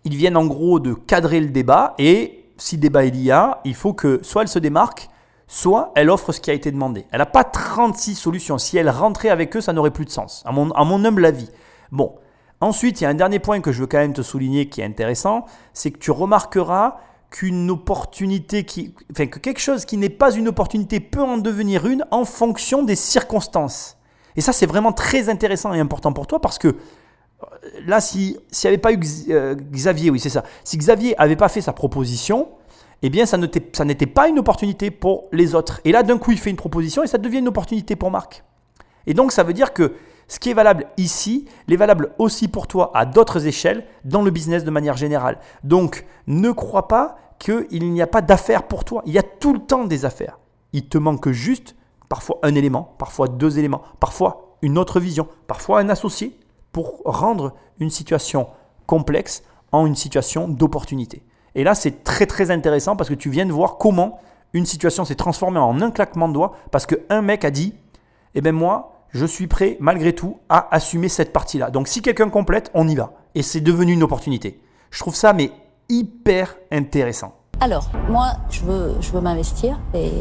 ils 0.03 0.15
viennent 0.15 0.37
en 0.37 0.45
gros 0.45 0.79
de 0.79 0.93
cadrer 0.93 1.41
le 1.41 1.49
débat 1.49 1.93
et 1.97 2.45
si 2.57 2.77
débat 2.77 3.05
il 3.05 3.21
y 3.21 3.31
a, 3.31 3.59
il 3.65 3.75
faut 3.75 3.93
que 3.93 4.19
soit 4.23 4.43
elle 4.43 4.47
se 4.47 4.59
démarque, 4.59 5.09
soit 5.47 5.91
elle 5.95 6.09
offre 6.09 6.31
ce 6.31 6.39
qui 6.39 6.51
a 6.51 6.53
été 6.53 6.71
demandé. 6.71 7.05
Elle 7.11 7.19
n'a 7.19 7.25
pas 7.25 7.43
36 7.43 8.15
solutions. 8.15 8.57
Si 8.57 8.77
elle 8.77 8.89
rentrait 8.89 9.29
avec 9.29 9.55
eux, 9.55 9.61
ça 9.61 9.73
n'aurait 9.73 9.91
plus 9.91 10.05
de 10.05 10.09
sens, 10.09 10.43
à 10.45 10.51
mon, 10.51 10.65
mon 10.67 11.05
humble 11.05 11.25
avis. 11.25 11.49
Bon, 11.91 12.15
ensuite, 12.61 13.01
il 13.01 13.05
y 13.05 13.07
a 13.07 13.09
un 13.09 13.15
dernier 13.15 13.39
point 13.39 13.61
que 13.61 13.71
je 13.71 13.81
veux 13.81 13.87
quand 13.87 13.97
même 13.97 14.13
te 14.13 14.21
souligner 14.21 14.69
qui 14.69 14.81
est 14.81 14.85
intéressant, 14.85 15.45
c'est 15.73 15.91
que 15.91 15.99
tu 15.99 16.11
remarqueras 16.11 16.97
qu'une 17.29 17.69
opportunité 17.69 18.63
qui, 18.63 18.93
enfin, 19.11 19.27
que 19.27 19.39
quelque 19.39 19.59
chose 19.59 19.85
qui 19.85 19.97
n'est 19.97 20.09
pas 20.09 20.33
une 20.33 20.47
opportunité 20.47 20.99
peut 20.99 21.21
en 21.21 21.37
devenir 21.37 21.85
une 21.85 22.05
en 22.11 22.25
fonction 22.25 22.83
des 22.83 22.95
circonstances. 22.95 23.97
Et 24.35 24.41
ça, 24.41 24.53
c'est 24.53 24.65
vraiment 24.65 24.93
très 24.93 25.29
intéressant 25.29 25.73
et 25.73 25.79
important 25.79 26.13
pour 26.13 26.27
toi 26.27 26.39
parce 26.39 26.57
que 26.57 26.67
euh, 26.67 27.45
là, 27.85 27.99
s'il 27.99 28.33
n'y 28.33 28.67
avait 28.67 28.77
pas 28.77 28.93
eu 28.93 28.99
euh, 29.29 29.55
Xavier, 29.55 30.09
oui, 30.09 30.19
c'est 30.19 30.29
ça. 30.29 30.43
Si 30.63 30.77
Xavier 30.77 31.19
avait 31.19 31.35
pas 31.35 31.49
fait 31.49 31.61
sa 31.61 31.73
proposition, 31.73 32.49
eh 33.01 33.09
bien, 33.09 33.25
ça 33.25 33.37
n'était 33.37 34.05
pas 34.05 34.27
une 34.27 34.39
opportunité 34.39 34.89
pour 34.89 35.25
les 35.31 35.53
autres. 35.53 35.81
Et 35.85 35.91
là, 35.91 36.03
d'un 36.03 36.17
coup, 36.17 36.31
il 36.31 36.39
fait 36.39 36.49
une 36.49 36.55
proposition 36.55 37.03
et 37.03 37.07
ça 37.07 37.17
devient 37.17 37.39
une 37.39 37.47
opportunité 37.47 37.95
pour 37.95 38.09
Marc. 38.09 38.43
Et 39.05 39.13
donc, 39.13 39.31
ça 39.31 39.43
veut 39.43 39.53
dire 39.53 39.73
que 39.73 39.93
ce 40.27 40.39
qui 40.39 40.49
est 40.49 40.53
valable 40.53 40.87
ici 40.97 41.45
l'est 41.67 41.77
valable 41.77 42.13
aussi 42.17 42.47
pour 42.47 42.67
toi 42.67 42.91
à 42.93 43.05
d'autres 43.05 43.47
échelles 43.47 43.85
dans 44.03 44.21
le 44.21 44.31
business 44.31 44.63
de 44.63 44.71
manière 44.71 44.97
générale. 44.97 45.39
Donc, 45.63 46.05
ne 46.27 46.51
crois 46.51 46.87
pas 46.87 47.17
qu'il 47.39 47.91
n'y 47.91 48.01
a 48.01 48.07
pas 48.07 48.21
d'affaires 48.21 48.63
pour 48.63 48.83
toi. 48.83 49.01
Il 49.05 49.13
y 49.13 49.19
a 49.19 49.23
tout 49.23 49.53
le 49.53 49.59
temps 49.59 49.85
des 49.85 50.05
affaires. 50.05 50.39
Il 50.73 50.87
te 50.87 50.97
manque 50.97 51.29
juste 51.29 51.75
parfois 52.09 52.39
un 52.43 52.55
élément, 52.55 52.95
parfois 52.97 53.27
deux 53.27 53.59
éléments, 53.59 53.81
parfois 53.99 54.57
une 54.61 54.77
autre 54.77 54.99
vision, 54.99 55.27
parfois 55.47 55.79
un 55.79 55.89
associé 55.89 56.37
pour 56.71 57.01
rendre 57.05 57.53
une 57.79 57.89
situation 57.89 58.47
complexe 58.85 59.43
en 59.71 59.85
une 59.85 59.95
situation 59.95 60.47
d'opportunité. 60.47 61.23
Et 61.55 61.63
là, 61.63 61.75
c'est 61.75 62.03
très 62.03 62.25
très 62.25 62.51
intéressant 62.51 62.95
parce 62.95 63.09
que 63.09 63.15
tu 63.15 63.29
viens 63.29 63.45
de 63.45 63.51
voir 63.51 63.77
comment 63.77 64.19
une 64.53 64.65
situation 64.65 65.05
s'est 65.05 65.15
transformée 65.15 65.59
en 65.59 65.81
un 65.81 65.91
claquement 65.91 66.27
de 66.27 66.33
doigts 66.33 66.53
parce 66.71 66.85
qu'un 66.85 67.21
mec 67.21 67.45
a 67.45 67.51
dit, 67.51 67.75
eh 68.35 68.41
ben 68.41 68.53
moi, 68.53 68.96
je 69.17 69.25
suis 69.25 69.47
prêt 69.47 69.77
malgré 69.79 70.13
tout 70.13 70.37
à 70.47 70.73
assumer 70.73 71.09
cette 71.09 71.33
partie-là. 71.33 71.71
Donc 71.71 71.87
si 71.87 72.01
quelqu'un 72.01 72.29
complète, 72.29 72.69
on 72.73 72.87
y 72.87 72.95
va. 72.95 73.13
Et 73.35 73.41
c'est 73.41 73.61
devenu 73.61 73.93
une 73.93 74.03
opportunité. 74.03 74.61
Je 74.91 74.99
trouve 74.99 75.15
ça 75.15 75.33
mais 75.33 75.51
hyper 75.89 76.55
intéressant. 76.71 77.33
Alors, 77.59 77.89
moi, 78.09 78.33
je 78.51 78.61
veux, 78.61 78.95
je 79.01 79.11
veux 79.11 79.21
m'investir 79.21 79.79
et 79.95 80.11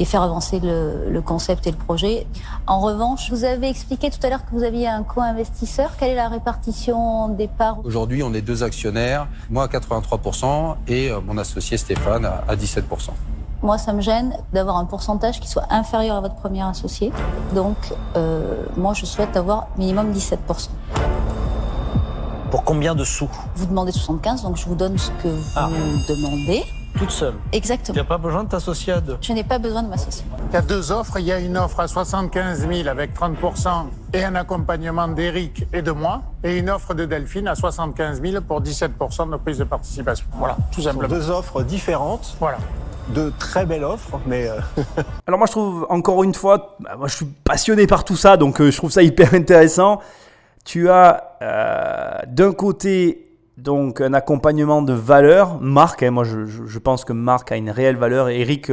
et 0.00 0.04
faire 0.04 0.22
avancer 0.22 0.60
le, 0.60 1.10
le, 1.10 1.20
concept 1.20 1.66
et 1.66 1.72
le 1.72 1.76
projet. 1.76 2.26
En 2.68 2.80
revanche, 2.80 3.30
vous 3.30 3.42
avez 3.42 3.68
expliqué 3.68 4.10
tout 4.10 4.18
à 4.22 4.30
l'heure 4.30 4.46
que 4.46 4.52
vous 4.52 4.62
aviez 4.62 4.86
un 4.86 5.02
co-investisseur. 5.02 5.96
Quelle 5.98 6.10
est 6.10 6.14
la 6.14 6.28
répartition 6.28 7.28
des 7.30 7.48
parts? 7.48 7.80
Aujourd'hui, 7.84 8.22
on 8.22 8.32
est 8.32 8.40
deux 8.40 8.62
actionnaires, 8.62 9.26
moi 9.50 9.64
à 9.64 9.66
83% 9.66 10.76
et 10.86 11.10
euh, 11.10 11.20
mon 11.20 11.36
associé 11.36 11.76
Stéphane 11.76 12.24
à 12.24 12.54
17%. 12.54 13.10
Moi, 13.62 13.76
ça 13.76 13.92
me 13.92 14.00
gêne 14.00 14.36
d'avoir 14.52 14.76
un 14.76 14.84
pourcentage 14.84 15.40
qui 15.40 15.48
soit 15.48 15.64
inférieur 15.70 16.16
à 16.16 16.20
votre 16.20 16.36
premier 16.36 16.62
associé. 16.62 17.12
Donc, 17.54 17.76
euh, 18.16 18.64
moi, 18.76 18.94
je 18.94 19.04
souhaite 19.04 19.36
avoir 19.36 19.66
minimum 19.76 20.12
17%. 20.12 20.68
Pour 22.52 22.64
combien 22.64 22.94
de 22.94 23.04
sous? 23.04 23.28
Vous 23.56 23.66
demandez 23.66 23.92
75, 23.92 24.42
donc 24.42 24.56
je 24.56 24.64
vous 24.64 24.76
donne 24.76 24.96
ce 24.96 25.10
que 25.22 25.28
vous 25.28 25.50
ah. 25.56 25.68
demandez. 26.08 26.64
Toute 26.96 27.10
seule? 27.10 27.34
Exactement. 27.52 27.94
Tu 27.94 28.00
n'as 28.00 28.06
pas 28.06 28.18
besoin 28.18 28.44
de 28.44 28.48
t'associer 28.48 28.92
à 28.92 29.00
deux? 29.00 29.18
Je 29.20 29.32
n'ai 29.32 29.44
pas 29.44 29.58
besoin 29.58 29.82
de 29.82 29.88
m'associer. 29.88 30.24
Il 30.50 30.54
y 30.54 30.56
a 30.56 30.62
deux 30.62 30.90
offres. 30.90 31.18
Il 31.18 31.26
y 31.26 31.32
a 31.32 31.38
une 31.38 31.56
offre 31.56 31.80
à 31.80 31.88
75 31.88 32.66
000 32.66 32.88
avec 32.88 33.14
30% 33.14 33.86
et 34.14 34.24
un 34.24 34.34
accompagnement 34.36 35.08
d'Eric 35.08 35.66
et 35.72 35.82
de 35.82 35.90
moi, 35.90 36.22
et 36.42 36.58
une 36.58 36.70
offre 36.70 36.94
de 36.94 37.04
Delphine 37.04 37.48
à 37.48 37.54
75 37.54 38.22
000 38.22 38.42
pour 38.42 38.62
17% 38.62 39.30
de 39.30 39.36
prise 39.36 39.58
de 39.58 39.64
participation. 39.64 40.26
Voilà, 40.32 40.56
tout 40.72 40.80
simplement. 40.80 41.08
Deux 41.08 41.30
offres 41.30 41.62
différentes. 41.62 42.36
Voilà 42.40 42.58
de 43.14 43.32
très 43.38 43.66
belles 43.66 43.84
offres, 43.84 44.20
mais... 44.26 44.48
Euh, 44.48 44.60
Alors 45.26 45.38
moi 45.38 45.46
je 45.46 45.52
trouve, 45.52 45.86
encore 45.88 46.24
une 46.24 46.34
fois, 46.34 46.76
bah, 46.80 46.96
moi 46.98 47.08
je 47.08 47.16
suis 47.16 47.26
passionné 47.26 47.86
par 47.86 48.04
tout 48.04 48.16
ça, 48.16 48.36
donc 48.36 48.60
euh, 48.60 48.70
je 48.70 48.76
trouve 48.76 48.90
ça 48.90 49.02
hyper 49.02 49.34
intéressant. 49.34 50.00
Tu 50.64 50.88
as 50.88 51.36
euh, 51.42 52.18
d'un 52.26 52.52
côté 52.52 53.24
donc 53.56 54.00
un 54.00 54.12
accompagnement 54.14 54.82
de 54.82 54.92
valeur. 54.92 55.60
Marc, 55.60 56.02
hein, 56.02 56.10
moi 56.10 56.24
je, 56.24 56.78
pense 56.78 57.04
que 57.04 57.12
Marc 57.12 57.50
a 57.50 57.56
une 57.56 57.70
réelle 57.70 57.96
valeur 57.96 58.28
et 58.28 58.40
Eric 58.40 58.70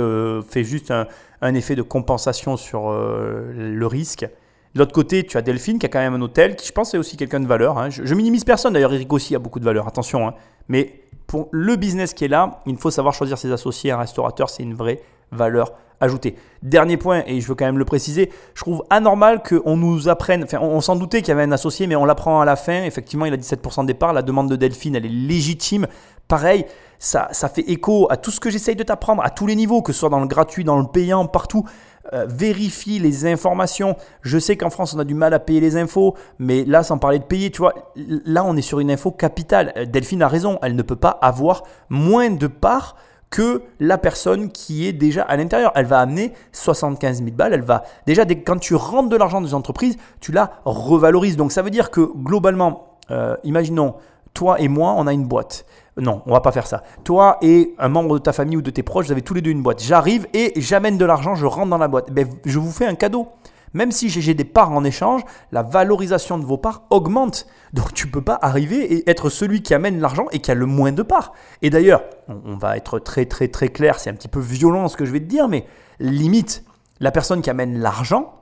fait 0.48 0.64
juste 0.64 0.92
un, 0.92 1.56
effet 1.56 1.76
de 1.76 1.82
compensation 1.82 2.58
sur 2.58 2.92
le 2.92 3.86
risque. 3.88 4.28
De 4.76 4.80
l'autre 4.80 4.92
côté, 4.92 5.24
tu 5.24 5.38
as 5.38 5.42
Delphine 5.42 5.80
qui 5.80 5.86
a 5.86 5.90
quand 5.90 6.00
même 6.00 6.16
un 6.16 6.22
hôtel 6.22 6.58
qui 6.58 6.68
je 6.68 6.74
pense 6.74 6.94
est 6.94 6.98
aussi 6.98 7.16
quelqu'un 7.16 7.40
de 7.40 7.48
valeur. 7.48 7.78
Hein. 7.78 7.90
Je, 7.90 8.14
minimise 8.14 8.44
personne 8.44 8.74
d'ailleurs, 8.74 8.94
Eric 8.94 9.12
aussi 9.14 9.34
a 9.34 9.40
beaucoup 9.40 9.60
de 9.60 9.64
valeur, 9.64 9.88
attention. 9.88 10.28
Hein. 10.28 10.34
Mais 10.68 11.05
pour 11.28 11.50
le 11.52 11.76
business 11.76 12.14
qui 12.14 12.26
est 12.26 12.30
là, 12.30 12.62
il 12.66 12.78
faut 12.78 12.92
savoir 12.92 13.14
choisir 13.14 13.38
ses 13.38 13.52
associés. 13.52 13.92
Un 13.92 13.98
restaurateur, 13.98 14.50
c'est 14.50 14.64
une 14.64 14.74
vraie 14.74 15.02
valeur 15.32 15.74
ajoutée. 16.00 16.36
Dernier 16.62 16.98
point, 16.98 17.24
et 17.26 17.40
je 17.42 17.48
veux 17.48 17.56
quand 17.56 17.66
même 17.66 17.78
le 17.78 17.86
préciser, 17.86 18.32
je 18.54 18.62
trouve 18.62 18.84
anormal 18.90 19.42
qu'on 19.44 19.78
nous 19.78 20.10
apprenne, 20.10 20.44
enfin 20.44 20.60
on, 20.62 20.82
s'en 20.82 20.96
doutait 20.96 21.22
qu'il 21.22 21.30
y 21.30 21.32
avait 21.32 21.44
un 21.44 21.52
associé, 21.52 21.88
mais 21.88 21.96
on 21.96 22.06
l'apprend 22.06 22.42
à 22.42 22.46
la 22.46 22.56
fin, 22.56 22.84
effectivement 22.84 23.26
il 23.26 23.34
a 23.34 23.38
17% 23.38 23.84
de 23.84 23.88
départ, 23.88 24.14
la 24.14 24.22
demande 24.22 24.50
de 24.50 24.56
Delphine 24.56 24.96
elle 24.96 25.06
est 25.06 25.10
légitime. 25.10 25.88
Pareil, 26.28 26.66
ça, 26.98 27.28
ça 27.32 27.50
fait 27.50 27.70
écho 27.70 28.08
à 28.10 28.18
tout 28.18 28.32
ce 28.32 28.40
que 28.40 28.50
j'essaye 28.50 28.76
de 28.76 28.84
t'apprendre, 28.84 29.24
à 29.24 29.30
tous 29.30 29.46
les 29.48 29.56
niveaux, 29.56 29.82
que 29.82 29.94
ce 29.94 30.00
soit 30.00 30.10
dans 30.10 30.20
le 30.20 30.28
gratuit, 30.28 30.64
dans 30.64 30.80
le 30.80 30.88
payant, 30.88 31.28
partout. 31.28 31.66
Euh, 32.14 32.26
vérifie 32.30 33.00
les 33.00 33.26
informations. 33.26 33.96
Je 34.22 34.38
sais 34.38 34.56
qu'en 34.58 34.70
France, 34.70 34.94
on 34.94 35.00
a 35.00 35.04
du 35.04 35.16
mal 35.16 35.34
à 35.34 35.40
payer 35.40 35.60
les 35.60 35.76
infos, 35.76 36.16
mais 36.38 36.64
là, 36.64 36.84
sans 36.84 37.00
parler 37.00 37.18
de 37.18 37.24
payer, 37.24 37.50
tu 37.50 37.60
vois, 37.60 37.74
là, 37.96 38.44
on 38.46 38.56
est 38.56 38.62
sur 38.62 38.80
une 38.80 38.92
info 38.92 39.12
capitale. 39.12 39.74
Euh, 39.76 39.86
Delphine 39.86 40.22
a 40.22 40.28
raison, 40.28 40.60
elle 40.62 40.76
ne 40.76 40.82
peut 40.84 40.96
pas 40.96 41.18
avoir 41.22 41.64
moins 41.90 42.30
de 42.30 42.48
parts 42.48 42.96
que 43.32 43.64
la 43.80 43.98
personne 43.98 44.52
qui 44.52 44.88
est 44.88 44.94
déjà 44.94 45.24
à 45.24 45.36
l'intérieur. 45.36 45.72
Elle 45.76 45.88
va 45.88 46.00
amener 46.00 46.34
75 46.52 47.24
000 47.24 47.32
balles. 47.32 47.54
Elle 47.54 47.64
va 47.64 47.84
déjà, 48.06 48.24
quand 48.26 48.60
tu 48.60 48.76
rentres 48.76 49.10
de 49.10 49.18
l'argent 49.18 49.42
dans 49.42 49.48
une 49.48 49.56
entreprise, 49.56 49.98
tu 50.20 50.32
la 50.32 50.52
revalorises. 50.64 51.38
Donc 51.38 51.52
ça 51.52 51.64
veut 51.64 51.72
dire 51.72 51.90
que 51.90 52.02
globalement, 52.02 52.98
euh, 53.10 53.36
imaginons, 53.44 53.96
toi 54.34 54.60
et 54.60 54.68
moi, 54.68 54.94
on 54.96 55.08
a 55.08 55.14
une 55.14 55.26
boîte. 55.26 55.66
Non, 55.98 56.22
on 56.26 56.34
va 56.34 56.42
pas 56.42 56.52
faire 56.52 56.68
ça. 56.68 56.84
Toi 57.04 57.38
et 57.42 57.74
un 57.80 57.88
membre 57.88 58.16
de 58.16 58.24
ta 58.24 58.34
famille 58.34 58.58
ou 58.58 58.62
de 58.62 58.70
tes 58.70 58.84
proches, 58.84 59.06
vous 59.06 59.12
avez 59.14 59.22
tous 59.22 59.34
les 59.34 59.42
deux 59.42 59.52
une 59.52 59.64
boîte. 59.64 59.82
J'arrive 59.82 60.28
et 60.34 60.54
j'amène 60.58 60.98
de 60.98 61.06
l'argent, 61.06 61.36
je 61.36 61.46
rentre 61.46 61.70
dans 61.70 61.78
la 61.78 61.88
boîte. 61.88 62.12
Ben, 62.12 62.28
je 62.44 62.60
vous 62.60 62.72
fais 62.72 62.86
un 62.86 62.96
cadeau. 62.96 63.30
Même 63.74 63.92
si 63.92 64.10
j'ai 64.10 64.34
des 64.34 64.46
parts 64.46 64.72
en 64.72 64.86
échange, 64.86 65.24
la 65.52 65.62
valorisation 65.62 66.38
de 66.38 66.46
vos 66.46 66.58
parts 66.58 66.84
augmente. 66.92 67.46
Donc 67.74 67.94
tu 67.94 68.08
ne 68.08 68.12
peux 68.12 68.22
pas 68.22 68.40
arriver 68.42 68.94
et 68.94 69.10
être 69.10 69.30
celui 69.30 69.62
qui 69.62 69.74
amène 69.74 70.00
l'argent 70.00 70.28
et 70.32 70.40
qui 70.40 70.50
a 70.50 70.54
le 70.54 70.66
moins 70.66 70.94
de 70.94 71.04
parts. 71.04 71.34
Et 71.62 71.70
d'ailleurs, 71.70 72.04
on 72.30 72.56
va 72.56 72.78
être 72.78 73.00
très 73.00 73.26
très 73.26 73.50
très 73.50 73.68
clair, 73.68 74.00
c'est 74.00 74.10
un 74.10 74.14
petit 74.14 74.30
peu 74.30 74.40
violent 74.40 74.88
ce 74.88 74.96
que 74.96 75.04
je 75.04 75.12
vais 75.12 75.20
te 75.20 75.26
dire, 75.26 75.50
mais 75.50 75.66
limite, 76.00 76.64
la 77.02 77.12
personne 77.12 77.42
qui 77.42 77.50
amène 77.50 77.80
l'argent, 77.80 78.34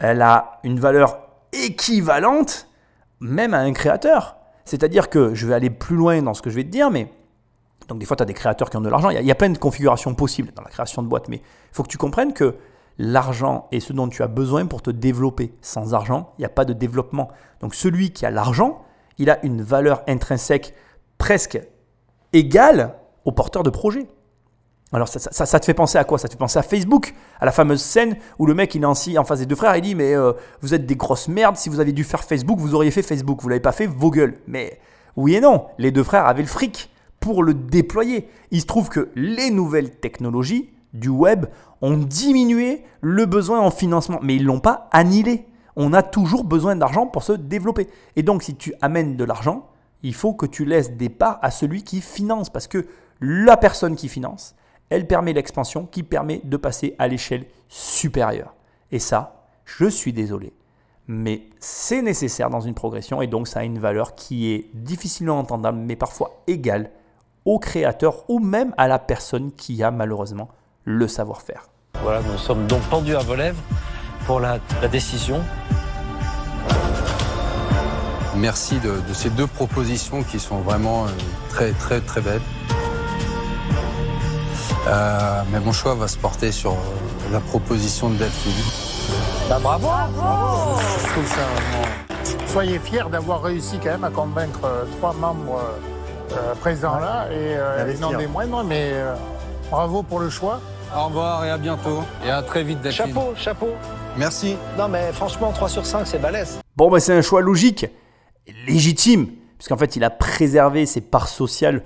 elle 0.00 0.20
a 0.20 0.58
une 0.64 0.80
valeur 0.80 1.20
équivalente 1.52 2.68
même 3.20 3.54
à 3.54 3.58
un 3.58 3.72
créateur. 3.72 4.36
C'est-à-dire 4.66 5.08
que 5.08 5.34
je 5.34 5.46
vais 5.46 5.54
aller 5.54 5.70
plus 5.70 5.96
loin 5.96 6.20
dans 6.20 6.34
ce 6.34 6.42
que 6.42 6.50
je 6.50 6.56
vais 6.56 6.64
te 6.64 6.68
dire, 6.68 6.90
mais 6.90 7.08
donc 7.88 7.98
des 7.98 8.06
fois, 8.06 8.16
tu 8.16 8.22
as 8.22 8.26
des 8.26 8.34
créateurs 8.34 8.68
qui 8.68 8.76
ont 8.76 8.80
de 8.80 8.88
l'argent. 8.88 9.10
Il, 9.10 9.24
y, 9.24 9.30
a 9.30 9.34
plein 9.34 9.48
de 9.48 9.58
configurations 9.58 10.14
possibles 10.14 10.52
dans 10.54 10.62
la 10.62 10.70
création 10.70 11.02
de 11.02 11.08
boîtes, 11.08 11.28
mais 11.28 11.36
il 11.36 11.72
faut 11.72 11.84
que 11.84 11.88
tu 11.88 11.98
comprennes 11.98 12.32
que 12.32 12.56
l'argent 12.98 13.68
est 13.70 13.80
ce 13.80 13.92
dont 13.92 14.08
tu 14.08 14.22
as 14.22 14.26
besoin 14.26 14.66
pour 14.66 14.82
te 14.82 14.90
développer. 14.90 15.54
Sans 15.62 15.94
argent, 15.94 16.32
il 16.36 16.42
n'y 16.42 16.46
a 16.46 16.50
pas 16.50 16.64
de 16.64 16.72
développement. 16.72 17.30
Donc 17.60 17.74
celui 17.74 18.10
qui 18.10 18.26
a 18.26 18.30
l'argent, 18.30 18.84
il 19.18 19.30
a 19.30 19.44
une 19.44 19.62
valeur 19.62 20.02
intrinsèque 20.08 20.74
presque 21.16 21.60
égale 22.32 22.96
au 23.24 23.32
porteur 23.32 23.62
de 23.62 23.70
projet. 23.70 24.08
Alors 24.92 25.08
ça, 25.08 25.60
te 25.60 25.64
fait 25.64 25.74
penser 25.74 25.98
à 25.98 26.04
quoi? 26.04 26.16
Ça 26.16 26.28
te 26.28 26.34
fait 26.34 26.38
penser 26.38 26.58
à 26.58 26.62
Facebook, 26.62 27.12
à 27.40 27.44
la 27.44 27.50
fameuse 27.50 27.82
scène 27.82 28.16
où 28.38 28.46
le 28.46 28.54
mec 28.54 28.74
il 28.76 28.82
est 28.82 28.86
en, 28.86 29.24
face 29.24 29.40
des 29.40 29.46
deux 29.46 29.56
frères, 29.56 29.74
il 29.76 29.82
dit 29.82 29.96
mais 29.96 30.14
euh, 30.14 30.32
vous 30.60 30.74
êtes 30.74 30.86
des 30.86 30.94
grosses 30.94 31.26
merdes, 31.26 31.56
si 31.56 31.68
vous 31.68 31.80
aviez 31.80 31.92
dû 31.92 32.04
faire 32.04 32.22
Facebook, 32.22 32.60
vous 32.60 32.74
auriez 32.74 32.92
fait 32.92 33.02
Facebook, 33.02 33.42
vous 33.42 33.48
l'avez 33.48 33.60
pas 33.60 33.72
fait, 33.72 33.86
vos 33.86 34.10
gueules. 34.10 34.38
Mais 34.46 34.78
oui 35.16 35.34
et 35.34 35.40
non, 35.40 35.66
les 35.78 35.90
deux 35.90 36.04
frères 36.04 36.26
avaient 36.26 36.42
le 36.42 36.48
fric 36.48 36.90
pour 37.18 37.42
le 37.42 37.52
déployer. 37.52 38.28
Il 38.52 38.60
se 38.60 38.66
trouve 38.66 38.88
que 38.88 39.10
les 39.16 39.50
nouvelles 39.50 39.90
technologies 39.90 40.70
du 40.92 41.08
web 41.08 41.46
ont 41.82 41.96
diminué 41.96 42.84
le 43.00 43.26
besoin 43.26 43.60
en 43.60 43.72
financement, 43.72 44.20
mais 44.22 44.36
ils 44.36 44.44
l'ont 44.44 44.60
pas 44.60 44.88
annihilé. 44.92 45.46
On 45.74 45.92
a 45.92 46.02
toujours 46.02 46.44
besoin 46.44 46.76
d'argent 46.76 47.06
pour 47.08 47.24
se 47.24 47.32
développer. 47.32 47.88
Et 48.14 48.22
donc 48.22 48.44
si 48.44 48.54
tu 48.54 48.72
amènes 48.80 49.16
de 49.16 49.24
l'argent, 49.24 49.68
il 50.04 50.14
faut 50.14 50.32
que 50.32 50.46
tu 50.46 50.64
laisses 50.64 50.92
des 50.92 51.08
parts 51.08 51.40
à 51.42 51.50
celui 51.50 51.82
qui 51.82 52.00
finance, 52.00 52.50
parce 52.50 52.68
que 52.68 52.86
la 53.20 53.56
personne 53.56 53.96
qui 53.96 54.08
finance, 54.08 54.54
elle 54.90 55.06
permet 55.06 55.32
l'expansion 55.32 55.86
qui 55.86 56.02
permet 56.02 56.40
de 56.44 56.56
passer 56.56 56.94
à 56.98 57.08
l'échelle 57.08 57.46
supérieure. 57.68 58.54
Et 58.92 58.98
ça, 58.98 59.46
je 59.64 59.86
suis 59.86 60.12
désolé, 60.12 60.52
mais 61.08 61.42
c'est 61.58 62.02
nécessaire 62.02 62.50
dans 62.50 62.60
une 62.60 62.74
progression 62.74 63.20
et 63.22 63.26
donc 63.26 63.48
ça 63.48 63.60
a 63.60 63.64
une 63.64 63.78
valeur 63.78 64.14
qui 64.14 64.52
est 64.52 64.70
difficilement 64.74 65.38
entendable, 65.38 65.78
mais 65.78 65.96
parfois 65.96 66.42
égale 66.46 66.90
au 67.44 67.58
créateur 67.58 68.24
ou 68.28 68.38
même 68.38 68.74
à 68.76 68.88
la 68.88 68.98
personne 68.98 69.52
qui 69.52 69.82
a 69.82 69.90
malheureusement 69.90 70.48
le 70.84 71.08
savoir-faire. 71.08 71.68
Voilà, 72.02 72.20
nous 72.22 72.38
sommes 72.38 72.66
donc 72.66 72.82
pendus 72.82 73.16
à 73.16 73.20
vos 73.20 73.34
lèvres 73.34 73.60
pour 74.26 74.40
la, 74.40 74.58
décision. 74.90 75.40
Merci 78.36 78.78
de, 78.80 79.00
ces 79.14 79.30
deux 79.30 79.46
propositions 79.46 80.22
qui 80.22 80.38
sont 80.38 80.58
vraiment 80.58 81.04
euh, 81.04 81.08
très 81.48 81.72
très 81.72 82.00
très 82.00 82.20
belles. 82.20 82.42
Euh, 84.86 85.42
mais 85.50 85.58
mon 85.58 85.72
choix 85.72 85.94
va 85.94 86.06
se 86.06 86.16
porter 86.16 86.52
sur 86.52 86.72
euh, 86.72 87.32
la 87.32 87.40
proposition 87.40 88.08
de 88.10 88.16
Delphine. 88.16 88.52
Bah, 89.48 89.58
bravo, 89.60 89.88
bravo. 90.14 90.80
Soyez 92.46 92.78
fiers 92.78 93.08
d'avoir 93.10 93.42
réussi 93.42 93.78
quand 93.82 93.90
même 93.90 94.04
à 94.04 94.10
convaincre 94.10 94.60
euh, 94.64 94.84
trois 94.98 95.12
membres 95.12 95.60
présents 96.60 96.98
là 96.98 97.28
et 97.30 97.56
non 98.00 98.16
des 98.16 98.26
moindres, 98.26 98.64
mais 98.64 98.92
bravo 99.70 100.02
pour 100.02 100.18
le 100.20 100.28
choix. 100.28 100.60
Au 100.94 101.06
revoir 101.06 101.44
et 101.44 101.50
à 101.50 101.58
bientôt. 101.58 102.02
Et 102.24 102.30
à 102.30 102.42
très 102.42 102.62
vite, 102.62 102.80
Delphine. 102.80 103.06
Chapeau, 103.06 103.34
chapeau. 103.36 103.68
Merci. 104.16 104.56
Non, 104.76 104.88
mais 104.88 105.12
franchement, 105.12 105.52
3 105.52 105.68
sur 105.68 105.86
5, 105.86 106.06
c'est 106.06 106.18
balèze. 106.18 106.60
Bon, 106.76 106.90
bah, 106.90 107.00
c'est 107.00 107.14
un 107.14 107.22
choix 107.22 107.40
logique, 107.40 107.86
légitime, 108.66 109.28
puisqu'en 109.58 109.76
fait, 109.76 109.96
il 109.96 110.04
a 110.04 110.10
préservé 110.10 110.84
ses 110.84 111.00
parts 111.00 111.28
sociales 111.28 111.82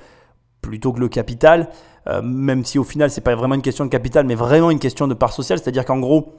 plutôt 0.62 0.92
que 0.92 1.00
le 1.00 1.08
capital. 1.08 1.68
Euh, 2.10 2.22
même 2.22 2.64
si 2.64 2.78
au 2.78 2.84
final, 2.84 3.10
c'est 3.10 3.20
pas 3.20 3.34
vraiment 3.34 3.54
une 3.54 3.62
question 3.62 3.84
de 3.84 3.90
capital, 3.90 4.26
mais 4.26 4.34
vraiment 4.34 4.70
une 4.70 4.78
question 4.78 5.06
de 5.06 5.14
part 5.14 5.32
sociale. 5.32 5.58
C'est-à-dire 5.58 5.84
qu'en 5.84 5.98
gros, 5.98 6.32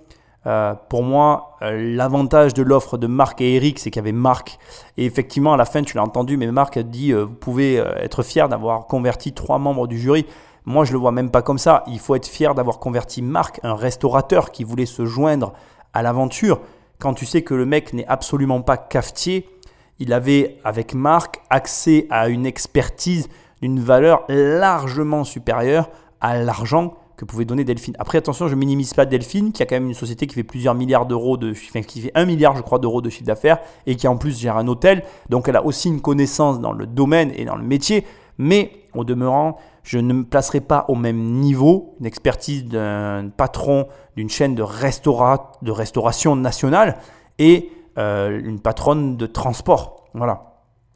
euh, 0.46 0.74
pour 0.90 1.04
moi, 1.04 1.56
euh, 1.62 1.96
l'avantage 1.96 2.54
de 2.54 2.64
l'offre 2.64 2.98
de 2.98 3.08
Marc 3.08 3.42
et 3.42 3.56
Eric, 3.56 3.80
c'est 3.80 3.90
qu'il 3.92 4.00
y 4.00 4.04
avait 4.04 4.12
Marc. 4.12 4.58
Et 4.98 5.06
effectivement, 5.06 5.54
à 5.54 5.58
la 5.58 5.66
fin, 5.66 5.84
tu 5.84 5.98
l'as 5.98 6.04
entendu, 6.04 6.38
mais 6.38 6.52
Marc 6.52 6.78
a 6.78 6.84
dit 6.84 7.14
Vous 7.14 7.28
pouvez 7.28 7.76
être 7.76 8.24
fier 8.24 8.50
d'avoir 8.50 8.88
converti 8.88 9.34
trois 9.34 9.60
membres 9.60 9.88
du 9.88 9.98
jury. 9.98 10.26
Moi, 10.66 10.86
je 10.86 10.92
le 10.92 11.00
vois 11.00 11.12
même 11.12 11.32
pas 11.32 11.42
comme 11.42 11.58
ça. 11.58 11.84
Il 11.88 12.00
faut 12.00 12.16
être 12.16 12.28
fier 12.28 12.54
d'avoir 12.54 12.80
converti 12.80 13.22
Marc, 13.22 13.60
un 13.64 13.74
restaurateur 13.74 14.52
qui 14.52 14.64
voulait 14.64 14.86
se 14.86 15.06
joindre 15.06 15.54
à 15.94 16.04
l'aventure. 16.04 16.60
Quand 17.00 17.14
tu 17.14 17.26
sais 17.26 17.42
que 17.42 17.56
le 17.56 17.66
mec 17.66 17.94
n'est 17.94 18.06
absolument 18.06 18.62
pas 18.62 18.78
cafetier, 18.78 19.50
il 19.98 20.14
avait, 20.14 20.58
avec 20.64 20.94
Marc, 20.94 21.42
accès 21.50 22.08
à 22.10 22.28
une 22.30 22.46
expertise 22.46 23.28
d'une 23.62 23.80
valeur 23.80 24.24
largement 24.30 25.24
supérieure 25.24 25.90
à 26.20 26.38
l'argent 26.38 26.94
que 27.18 27.26
pouvait 27.26 27.46
donner 27.46 27.64
Delphine. 27.64 27.96
Après, 28.00 28.18
attention, 28.18 28.48
je 28.48 28.56
minimise 28.56 28.94
pas 28.96 29.06
Delphine, 29.06 29.52
qui 29.52 29.62
a 29.62 29.68
quand 29.68 29.76
même 29.76 29.88
une 29.88 29.94
société 29.94 30.26
qui 30.26 30.34
fait 30.34 30.44
plusieurs 30.44 30.74
milliards 30.74 31.06
d'euros 31.06 31.38
de, 31.38 31.52
enfin, 31.52 31.82
qui 31.84 32.02
fait 32.02 32.12
un 32.16 32.26
milliard, 32.26 32.56
je 32.56 32.62
crois, 32.64 32.80
d'euros 32.80 33.02
de 33.02 33.10
chiffre 33.12 33.26
d'affaires 33.26 33.60
et 33.86 33.96
qui 33.96 34.08
en 34.08 34.18
plus 34.18 34.40
gère 34.40 34.58
un 34.58 34.68
hôtel. 34.68 35.04
Donc, 35.30 35.48
elle 35.48 35.56
a 35.56 35.64
aussi 35.64 35.90
une 35.90 36.02
connaissance 36.02 36.60
dans 36.60 36.72
le 36.72 36.88
domaine 36.88 37.32
et 37.36 37.46
dans 37.46 37.56
le 37.56 37.64
métier. 37.64 38.06
mais 38.38 38.72
au 38.96 39.04
demeurant, 39.04 39.58
je 39.84 40.00
ne 40.00 40.14
me 40.14 40.24
placerai 40.24 40.62
pas 40.62 40.86
au 40.88 40.96
même 40.96 41.18
niveau 41.40 41.96
une 42.00 42.06
expertise 42.08 42.66
d'un 42.66 43.30
patron 43.36 43.88
d'une 44.16 44.30
chaîne 44.30 44.56
de, 44.56 44.64
restaura- 44.64 45.52
de 45.62 45.72
restauration 45.72 46.36
nationale 46.36 46.98
et 47.40 47.72
euh, 47.98 48.42
une 48.44 48.60
patronne 48.60 49.16
de 49.16 49.26
transport. 49.28 50.08
Voilà. 50.14 50.51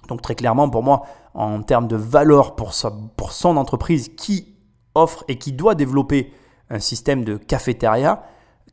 Donc 0.08 0.22
très 0.22 0.36
clairement, 0.36 0.70
pour 0.70 0.84
moi, 0.84 1.04
en 1.34 1.62
termes 1.62 1.88
de 1.88 1.96
valeur 1.96 2.56
pour, 2.56 2.74
son 2.74 3.58
entreprise 3.58 4.10
qui 4.16 4.56
offre 4.94 5.24
et 5.28 5.38
qui 5.38 5.52
doit 5.52 5.76
développer 5.76 6.32
un 6.70 6.80
système 6.80 7.24
de 7.24 7.38
cafétéria, 7.38 8.24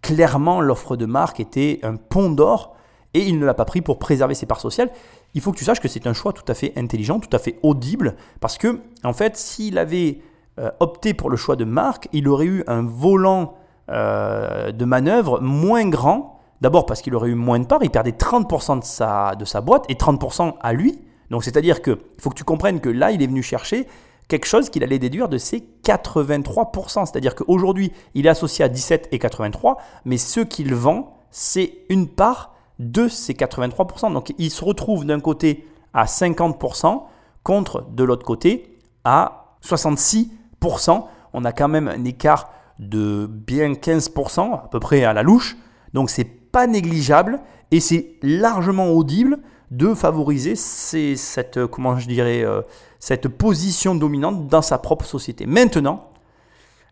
clairement 0.01 0.61
l'offre 0.61 0.97
de 0.97 1.07
marque 1.07 1.41
était 1.41 1.81
un 1.83 1.97
pont 1.97 2.31
d'or 2.31 2.75
et 3.15 3.21
il 3.21 3.39
ne 3.39 3.45
l'a 3.45 3.55
pas 3.55 3.65
pris 3.65 3.83
pour 3.83 3.99
préserver 3.99 4.35
ses 4.35 4.47
parts 4.47 4.61
sociales. 4.61 4.91
Il 5.35 5.41
faut 5.41 5.53
que 5.53 5.59
tu 5.59 5.65
saches 5.65 5.81
que 5.81 5.89
c'est 5.89 6.07
un 6.07 6.13
choix 6.13 6.33
tout 6.33 6.45
à 6.49 6.55
fait 6.55 6.73
intelligent, 6.77 7.21
tout 7.21 7.35
à 7.35 7.39
fait 7.39 7.59
audible, 7.63 8.17
parce 8.41 8.59
que 8.59 8.81
en 9.05 9.13
fait, 9.13 9.37
s'il 9.37 9.79
avait 9.79 10.21
euh, 10.59 10.71
opté 10.81 11.15
pour 11.15 11.31
le 11.31 11.37
choix 11.37 11.57
de 11.57 11.65
marque, 11.65 12.09
il 12.13 12.29
aurait 12.29 12.47
eu 12.47 12.65
un 12.67 12.83
volant 12.83 13.55
euh, 13.91 14.73
de 14.73 14.85
manœuvre 14.85 15.41
moins 15.41 15.89
grand. 15.89 16.41
D'abord 16.61 16.87
parce 16.87 17.03
qu'il 17.03 17.15
aurait 17.15 17.31
eu 17.31 17.35
moins 17.35 17.59
de 17.59 17.67
parts, 17.67 17.81
il 17.83 17.91
perdait 17.91 18.13
30% 18.13 18.79
de 18.79 18.85
sa, 18.85 19.35
de 19.35 19.45
sa 19.45 19.61
boîte 19.61 19.85
et 19.89 19.95
30% 19.95 20.55
à 20.61 20.73
lui. 20.73 21.01
Donc 21.33 21.45
c'est-à-dire 21.45 21.81
que 21.81 21.99
il 22.19 22.23
faut 22.23 22.29
que 22.29 22.37
tu 22.37 22.45
comprennes 22.45 22.79
que 22.81 22.91
là, 22.91 23.11
il 23.11 23.23
est 23.23 23.27
venu 23.27 23.43
chercher 23.43 23.89
quelque 24.29 24.45
chose 24.45 24.69
qu'il 24.69 24.85
allait 24.85 24.99
déduire 24.99 25.31
de 25.31 25.39
ses 25.39 25.67
83%. 25.83 27.07
C'est-à-dire 27.07 27.35
qu'aujourd'hui, 27.35 27.91
il 28.15 28.27
est 28.27 28.29
associé 28.29 28.65
à 28.65 28.69
17 28.69 29.09
et 29.13 29.19
83, 29.19 29.79
mais 30.05 30.19
ce 30.19 30.41
qu'il 30.41 30.75
vend, 30.75 31.17
c'est 31.31 31.79
une 31.89 32.07
part 32.07 32.55
de 32.79 33.09
ces 33.09 33.33
83%. 33.33 34.13
Donc 34.13 34.35
il 34.37 34.51
se 34.51 34.63
retrouve 34.63 35.07
d'un 35.07 35.21
côté 35.21 35.67
à 35.95 36.05
50% 36.05 37.03
contre 37.43 37.87
de 37.91 38.05
l'autre 38.05 38.27
côté 38.27 38.79
à 39.05 39.57
66%. 39.65 41.05
On 41.33 41.45
a 41.47 41.53
quand 41.53 41.69
même 41.69 41.89
un 41.89 42.05
écart 42.05 42.53
de 42.79 43.27
bien 43.27 43.73
15% 43.73 44.53
à 44.53 44.69
peu 44.71 44.81
près 44.81 45.05
à 45.05 45.15
la 45.15 45.23
louche. 45.23 45.57
Donc 45.95 46.11
c'est 46.11 46.25
pas 46.25 46.67
négligeable 46.67 47.41
et 47.71 47.81
c'est 47.81 48.17
largement 48.23 48.91
audible 48.91 49.39
de 49.73 49.94
favoriser 49.94 50.55
ces- 50.55 51.16
cette, 51.16 51.57
euh, 51.57 51.66
comment 51.66 51.99
je 51.99 52.07
dirais, 52.07 52.44
euh, 52.44 52.61
cette 53.01 53.27
position 53.28 53.94
dominante 53.94 54.47
dans 54.47 54.61
sa 54.61 54.77
propre 54.77 55.07
société. 55.07 55.47
Maintenant, 55.47 56.11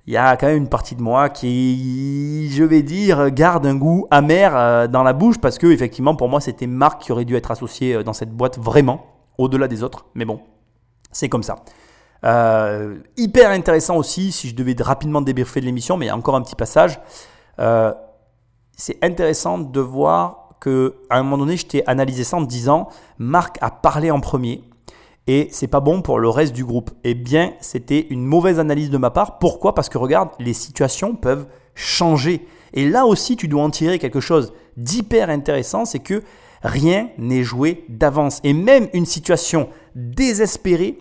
il 0.07 0.15
y 0.15 0.17
a 0.17 0.35
quand 0.39 0.47
même 0.47 0.57
une 0.57 0.69
partie 0.69 0.97
de 0.97 1.03
moi 1.03 1.29
qui, 1.29 2.49
je 2.51 2.65
vais 2.65 2.83
dire, 2.83 3.31
garde 3.31 3.67
un 3.67 3.77
goût 3.77 4.07
amer 4.11 4.57
euh, 4.57 4.87
dans 4.89 5.03
la 5.03 5.13
bouche 5.13 5.39
parce 5.39 5.59
que 5.59 5.67
effectivement, 5.67 6.17
pour 6.17 6.31
moi, 6.31 6.41
c'était 6.41 6.67
Marc 6.67 7.03
qui 7.03 7.13
aurait 7.13 7.27
dû 7.27 7.37
être 7.37 7.51
associé 7.51 8.03
dans 8.03 8.15
cette 8.15 8.31
boîte 8.31 8.59
vraiment, 8.59 9.05
au-delà 9.37 9.69
des 9.69 9.83
autres. 9.83 10.07
Mais 10.15 10.25
bon, 10.25 10.41
c'est 11.13 11.29
comme 11.29 11.43
ça. 11.43 11.57
Hyper 13.19 13.51
intéressant 13.51 13.97
aussi, 13.99 14.33
si 14.33 14.49
je 14.49 14.55
devais 14.55 14.75
rapidement 14.81 15.21
débriefer 15.21 15.61
de 15.61 15.67
l'émission, 15.67 15.99
mais 15.99 16.07
il 16.07 16.09
y 16.09 16.13
a 16.13 16.17
encore 16.17 16.35
un 16.35 16.43
petit 16.43 16.57
passage. 16.57 16.99
C'est 18.77 18.99
intéressant 19.05 19.59
de 19.59 19.81
voir 19.81 20.40
que 20.61 20.97
à 21.09 21.19
un 21.19 21.23
moment 21.23 21.39
donné, 21.39 21.57
je 21.57 21.67
t'ai 21.67 21.89
analysé 21.89 22.25
ça 22.25 22.37
en 22.37 22.45
te 22.45 22.49
disant 22.49 22.89
Marc 23.19 23.57
a 23.61 23.71
parlé 23.71 24.11
en 24.11 24.21
premier 24.21 24.63
et 25.27 25.49
c'est 25.53 25.69
pas 25.69 25.81
bon 25.81 26.03
pour 26.03 26.19
le 26.19 26.29
reste 26.29 26.53
du 26.53 26.65
groupe. 26.65 26.91
Eh 27.05 27.15
bien, 27.15 27.53
c'était 27.61 28.07
une 28.11 28.25
mauvaise 28.25 28.59
analyse 28.59 28.91
de 28.91 28.99
ma 28.99 29.11
part. 29.11 29.39
Pourquoi? 29.39 29.75
Parce 29.75 29.89
que 29.89 29.99
regarde, 29.99 30.31
les 30.39 30.55
situations 30.55 31.15
peuvent 31.15 31.47
changer. 31.75 32.47
Et 32.73 32.89
là 32.89 33.07
aussi, 33.07 33.37
tu 33.37 33.49
dois 33.49 33.63
en 33.63 33.71
tirer 33.71 33.99
quelque 33.99 34.21
chose 34.21 34.53
d'hyper 34.77 35.31
intéressant, 35.31 35.85
c'est 35.85 35.99
que 35.99 36.23
rien 36.63 37.11
n'est 37.19 37.43
joué 37.43 37.85
d'avance. 37.89 38.41
Et 38.45 38.53
même 38.53 38.89
une 38.93 39.07
situation 39.07 39.69
désespérée 39.95 40.99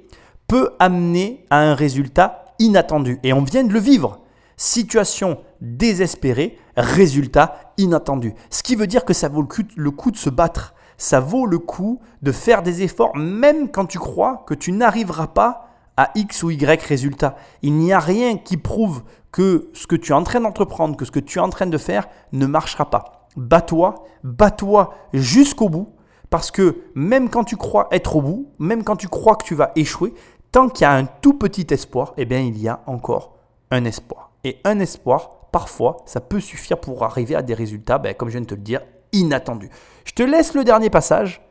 peut 0.47 0.71
amener 0.79 1.45
à 1.49 1.61
un 1.61 1.73
résultat 1.73 2.45
inattendu. 2.59 3.19
Et 3.23 3.33
on 3.33 3.43
vient 3.43 3.63
de 3.63 3.73
le 3.73 3.79
vivre. 3.79 4.19
Situation 4.57 5.39
désespérée, 5.61 6.57
résultat 6.81 7.73
inattendu. 7.77 8.33
Ce 8.49 8.63
qui 8.63 8.75
veut 8.75 8.87
dire 8.87 9.05
que 9.05 9.13
ça 9.13 9.29
vaut 9.29 9.41
le 9.41 9.91
coup, 9.91 10.11
de 10.11 10.17
se 10.17 10.29
battre. 10.29 10.73
Ça 10.97 11.19
vaut 11.19 11.45
le 11.45 11.59
coup 11.59 12.01
de 12.21 12.31
faire 12.31 12.61
des 12.61 12.81
efforts, 12.83 13.15
même 13.15 13.69
quand 13.69 13.85
tu 13.85 13.99
crois 13.99 14.43
que 14.45 14.53
tu 14.53 14.71
n'arriveras 14.73 15.27
pas 15.27 15.67
à 15.95 16.11
X 16.15 16.43
ou 16.43 16.51
Y 16.51 16.81
résultat. 16.81 17.35
Il 17.61 17.73
n'y 17.73 17.93
a 17.93 17.99
rien 17.99 18.37
qui 18.37 18.57
prouve 18.57 19.03
que 19.31 19.69
ce 19.73 19.87
que 19.87 19.95
tu 19.95 20.11
es 20.11 20.15
en 20.15 20.23
train 20.23 20.41
d'entreprendre, 20.41 20.97
que 20.97 21.05
ce 21.05 21.11
que 21.11 21.19
tu 21.19 21.39
es 21.39 21.41
en 21.41 21.49
train 21.49 21.67
de 21.67 21.77
faire 21.77 22.07
ne 22.31 22.45
marchera 22.45 22.89
pas. 22.89 23.27
Bats-toi, 23.37 23.95
bats-toi 24.23 24.93
jusqu'au 25.13 25.69
bout, 25.69 25.93
parce 26.29 26.51
que 26.51 26.83
même 26.95 27.29
quand 27.29 27.43
tu 27.43 27.55
crois 27.57 27.87
être 27.91 28.15
au 28.15 28.21
bout, 28.21 28.51
même 28.59 28.83
quand 28.83 28.95
tu 28.95 29.07
crois 29.07 29.35
que 29.35 29.45
tu 29.45 29.55
vas 29.55 29.71
échouer, 29.75 30.13
tant 30.51 30.67
qu'il 30.67 30.83
y 30.83 30.85
a 30.85 30.93
un 30.93 31.05
tout 31.05 31.33
petit 31.33 31.67
espoir, 31.69 32.13
eh 32.17 32.25
bien 32.25 32.39
il 32.39 32.57
y 32.57 32.67
a 32.67 32.81
encore 32.87 33.35
un 33.71 33.85
espoir. 33.85 34.31
Et 34.43 34.59
un 34.63 34.79
espoir, 34.79 35.38
parfois, 35.51 35.97
ça 36.05 36.19
peut 36.21 36.39
suffire 36.39 36.77
pour 36.79 37.03
arriver 37.03 37.35
à 37.35 37.41
des 37.41 37.53
résultats, 37.53 37.97
ben, 37.97 38.13
comme 38.13 38.29
je 38.29 38.33
viens 38.33 38.41
de 38.41 38.45
te 38.47 38.55
le 38.55 38.61
dire, 38.61 38.81
inattendus. 39.11 39.69
Je 40.05 40.13
te 40.13 40.23
laisse 40.23 40.53
le 40.53 40.63
dernier 40.63 40.89
passage 40.89 41.41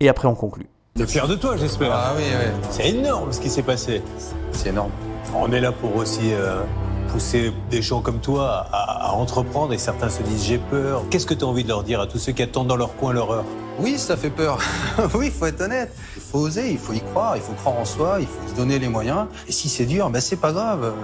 et 0.00 0.08
après 0.08 0.28
on 0.28 0.34
conclut. 0.34 0.66
T'es 0.94 1.06
fier 1.06 1.28
de 1.28 1.34
toi, 1.34 1.56
j'espère. 1.56 1.92
Ah 1.92 2.12
oui, 2.16 2.22
oui, 2.26 2.66
C'est 2.70 2.88
énorme 2.88 3.32
ce 3.32 3.40
qui 3.40 3.50
s'est 3.50 3.62
passé. 3.62 4.02
c'est 4.52 4.70
énorme. 4.70 4.90
On 5.34 5.52
est 5.52 5.60
là 5.60 5.72
pour 5.72 5.94
aussi 5.96 6.32
euh, 6.32 6.62
pousser 7.08 7.52
des 7.70 7.82
gens 7.82 8.00
comme 8.00 8.20
toi 8.20 8.66
à, 8.72 9.08
à 9.08 9.12
entreprendre 9.12 9.72
et 9.74 9.78
certains 9.78 10.08
se 10.08 10.22
disent 10.22 10.44
j'ai 10.44 10.58
peur. 10.58 11.02
Qu'est-ce 11.10 11.26
que 11.26 11.34
tu 11.34 11.44
as 11.44 11.48
envie 11.48 11.64
de 11.64 11.68
leur 11.68 11.82
dire 11.82 12.00
à 12.00 12.06
tous 12.06 12.18
ceux 12.18 12.32
qui 12.32 12.42
attendent 12.42 12.68
dans 12.68 12.76
leur 12.76 12.96
coin 12.96 13.12
leur 13.12 13.30
heure? 13.30 13.44
Oui, 13.78 13.98
ça 13.98 14.16
fait 14.16 14.30
peur. 14.30 14.58
oui, 15.14 15.26
il 15.26 15.32
faut 15.32 15.44
être 15.44 15.60
honnête. 15.60 15.92
Il 16.16 16.22
faut 16.22 16.38
oser, 16.38 16.70
il 16.70 16.78
faut 16.78 16.94
y 16.94 17.00
croire, 17.00 17.36
il 17.36 17.42
faut 17.42 17.52
croire 17.52 17.76
en 17.78 17.84
soi, 17.84 18.16
il 18.20 18.26
faut 18.26 18.48
se 18.48 18.54
donner 18.54 18.78
les 18.78 18.88
moyens. 18.88 19.26
Et 19.48 19.52
si 19.52 19.68
c'est 19.68 19.84
dur, 19.84 20.08
ben 20.08 20.20
c'est 20.20 20.36
pas 20.40 20.52
grave. 20.52 20.94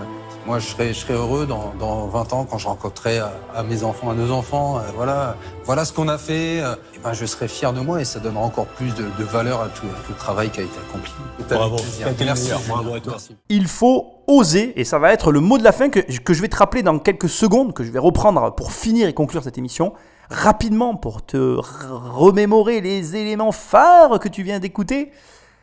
Moi, 0.44 0.59
je 0.59 0.66
serais, 0.66 0.89
je 0.89 0.98
serais 0.98 1.14
heureux 1.14 1.47
dans, 1.47 1.73
dans 1.78 2.06
20 2.09 2.32
ans 2.32 2.44
quand 2.51 2.59
je 2.59 2.66
rencontrerai 2.66 3.19
à, 3.20 3.32
à 3.55 3.62
mes 3.62 3.85
enfants, 3.85 4.10
à 4.10 4.14
nos 4.14 4.32
enfants. 4.32 4.78
euh, 4.78 4.82
voilà, 4.97 5.36
voilà 5.64 5.85
ce 5.85 5.93
qu'on 5.93 6.09
a 6.09 6.19
fait. 6.19 6.60
euh, 6.60 6.74
et 6.94 6.98
ben, 6.98 7.12
je 7.12 7.24
serais 7.27 7.47
fier 7.47 7.73
de 7.73 7.81
moi 7.81 8.01
et 8.01 8.05
ça 8.05 8.19
donnera 8.19 8.43
encore 8.44 8.66
plus 8.66 8.93
de, 8.94 9.05
de 9.19 9.24
valeur 9.24 9.60
à 9.60 9.69
tout, 9.69 9.86
à 9.86 10.05
tout 10.05 10.10
le 10.10 10.16
travail 10.19 10.51
qui 10.51 10.59
a 10.60 10.64
été 10.64 10.77
accompli. 10.89 11.12
Bravo. 11.48 11.77
Merci. 12.24 12.43
meilleur. 12.44 12.60
Bravo 12.69 12.94
à 12.94 13.01
toi. 13.01 13.12
Merci. 13.12 13.36
Il 13.51 13.69
faut 13.69 14.06
oser, 14.27 14.78
et 14.81 14.85
ça 14.85 14.98
va 14.98 15.12
être 15.12 15.31
le 15.31 15.39
mot 15.40 15.59
de 15.59 15.64
la 15.64 15.73
fin 15.73 15.89
que, 15.90 16.01
que 16.01 16.35
je 16.35 16.43
vais 16.43 16.48
te 16.48 16.56
rappeler 16.56 16.82
dans 16.82 16.98
quelques 16.98 17.28
secondes, 17.28 17.73
que 17.73 17.85
je 17.85 17.90
vais 17.93 17.98
reprendre 18.01 18.52
pour 18.55 18.73
finir 18.73 19.06
et 19.09 19.14
conclure 19.14 19.44
cette 19.44 19.59
émission, 19.59 19.93
rapidement 20.28 20.97
pour 20.97 21.24
te 21.24 21.56
remémorer 21.59 22.81
les 22.81 23.14
éléments 23.16 23.52
phares 23.52 24.19
que 24.19 24.28
tu 24.28 24.43
viens 24.43 24.59
d'écouter. 24.59 25.12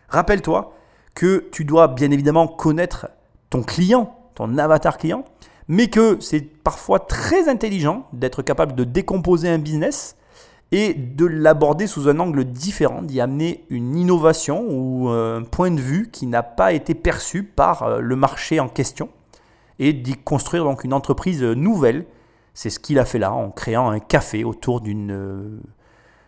Rappelle-toi 0.09 0.73
que 1.15 1.49
tu 1.51 1.65
dois 1.65 1.87
bien 1.89 2.11
évidemment 2.11 2.47
connaître 2.47 3.07
ton 3.49 3.61
client, 3.63 4.15
avatar 4.57 4.97
client, 4.97 5.25
mais 5.67 5.87
que 5.87 6.17
c'est 6.19 6.41
parfois 6.41 6.99
très 6.99 7.47
intelligent 7.49 8.07
d'être 8.13 8.41
capable 8.41 8.73
de 8.75 8.83
décomposer 8.83 9.49
un 9.49 9.59
business 9.59 10.15
et 10.71 10.93
de 10.93 11.25
l'aborder 11.25 11.87
sous 11.87 12.07
un 12.09 12.19
angle 12.19 12.45
différent, 12.45 13.01
d'y 13.01 13.19
amener 13.21 13.65
une 13.69 13.95
innovation 13.95 14.65
ou 14.69 15.09
un 15.09 15.43
point 15.43 15.71
de 15.71 15.79
vue 15.81 16.09
qui 16.11 16.27
n'a 16.27 16.43
pas 16.43 16.73
été 16.73 16.93
perçu 16.93 17.43
par 17.43 17.83
euh, 17.83 17.99
le 17.99 18.15
marché 18.15 18.59
en 18.59 18.69
question 18.69 19.09
et 19.79 19.93
d'y 19.93 20.15
construire 20.15 20.63
donc 20.65 20.83
une 20.83 20.93
entreprise 20.93 21.41
nouvelle. 21.43 22.05
C'est 22.53 22.69
ce 22.69 22.79
qu'il 22.79 22.99
a 22.99 23.05
fait 23.05 23.19
là 23.19 23.31
en 23.33 23.49
créant 23.51 23.89
un 23.89 23.99
café 23.99 24.43
autour 24.43 24.81
euh, 24.85 25.57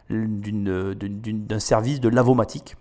d'une- 0.09 0.93
d'un 0.95 1.59
service 1.59 1.99
de 1.99 2.09
lavomatique. 2.09 2.75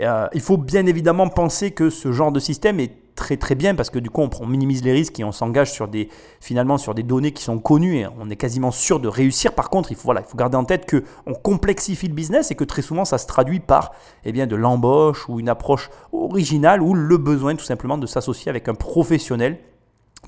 Euh, 0.00 0.26
il 0.32 0.40
faut 0.40 0.56
bien 0.56 0.86
évidemment 0.86 1.28
penser 1.28 1.72
que 1.72 1.90
ce 1.90 2.12
genre 2.12 2.32
de 2.32 2.40
système 2.40 2.80
est 2.80 3.02
très 3.14 3.36
très 3.36 3.54
bien 3.54 3.74
parce 3.74 3.90
que 3.90 3.98
du 3.98 4.08
coup 4.08 4.22
on, 4.22 4.30
on 4.40 4.46
minimise 4.46 4.82
les 4.82 4.92
risques 4.92 5.20
et 5.20 5.24
on 5.24 5.32
s'engage 5.32 5.70
sur 5.70 5.86
des 5.86 6.08
finalement 6.40 6.78
sur 6.78 6.94
des 6.94 7.02
données 7.02 7.32
qui 7.32 7.42
sont 7.42 7.58
connues 7.58 7.98
et 7.98 8.06
on 8.18 8.30
est 8.30 8.36
quasiment 8.36 8.70
sûr 8.70 9.00
de 9.00 9.08
réussir. 9.08 9.54
Par 9.54 9.68
contre, 9.68 9.92
il 9.92 9.96
faut 9.96 10.04
voilà, 10.04 10.22
il 10.22 10.26
faut 10.26 10.36
garder 10.36 10.56
en 10.56 10.64
tête 10.64 10.86
que 10.86 11.04
on 11.26 11.34
complexifie 11.34 12.08
le 12.08 12.14
business 12.14 12.50
et 12.50 12.54
que 12.54 12.64
très 12.64 12.82
souvent 12.82 13.04
ça 13.04 13.18
se 13.18 13.26
traduit 13.26 13.60
par 13.60 13.92
eh 14.24 14.32
bien 14.32 14.46
de 14.46 14.56
l'embauche 14.56 15.28
ou 15.28 15.40
une 15.40 15.48
approche 15.48 15.90
originale 16.12 16.80
ou 16.82 16.94
le 16.94 17.18
besoin 17.18 17.54
tout 17.54 17.64
simplement 17.64 17.98
de 17.98 18.06
s'associer 18.06 18.48
avec 18.48 18.68
un 18.68 18.74
professionnel 18.74 19.58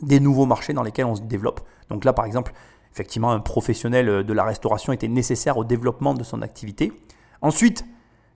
des 0.02 0.20
nouveaux 0.20 0.46
marchés 0.46 0.74
dans 0.74 0.82
lesquels 0.82 1.06
on 1.06 1.14
se 1.14 1.22
développe. 1.22 1.60
Donc 1.88 2.04
là 2.04 2.12
par 2.12 2.26
exemple, 2.26 2.52
effectivement 2.92 3.32
un 3.32 3.40
professionnel 3.40 4.08
euh, 4.08 4.22
de 4.22 4.32
la 4.34 4.44
restauration 4.44 4.92
était 4.92 5.08
nécessaire 5.08 5.56
au 5.56 5.64
développement 5.64 6.12
de 6.12 6.22
son 6.22 6.42
activité. 6.42 6.92
Ensuite, 7.40 7.84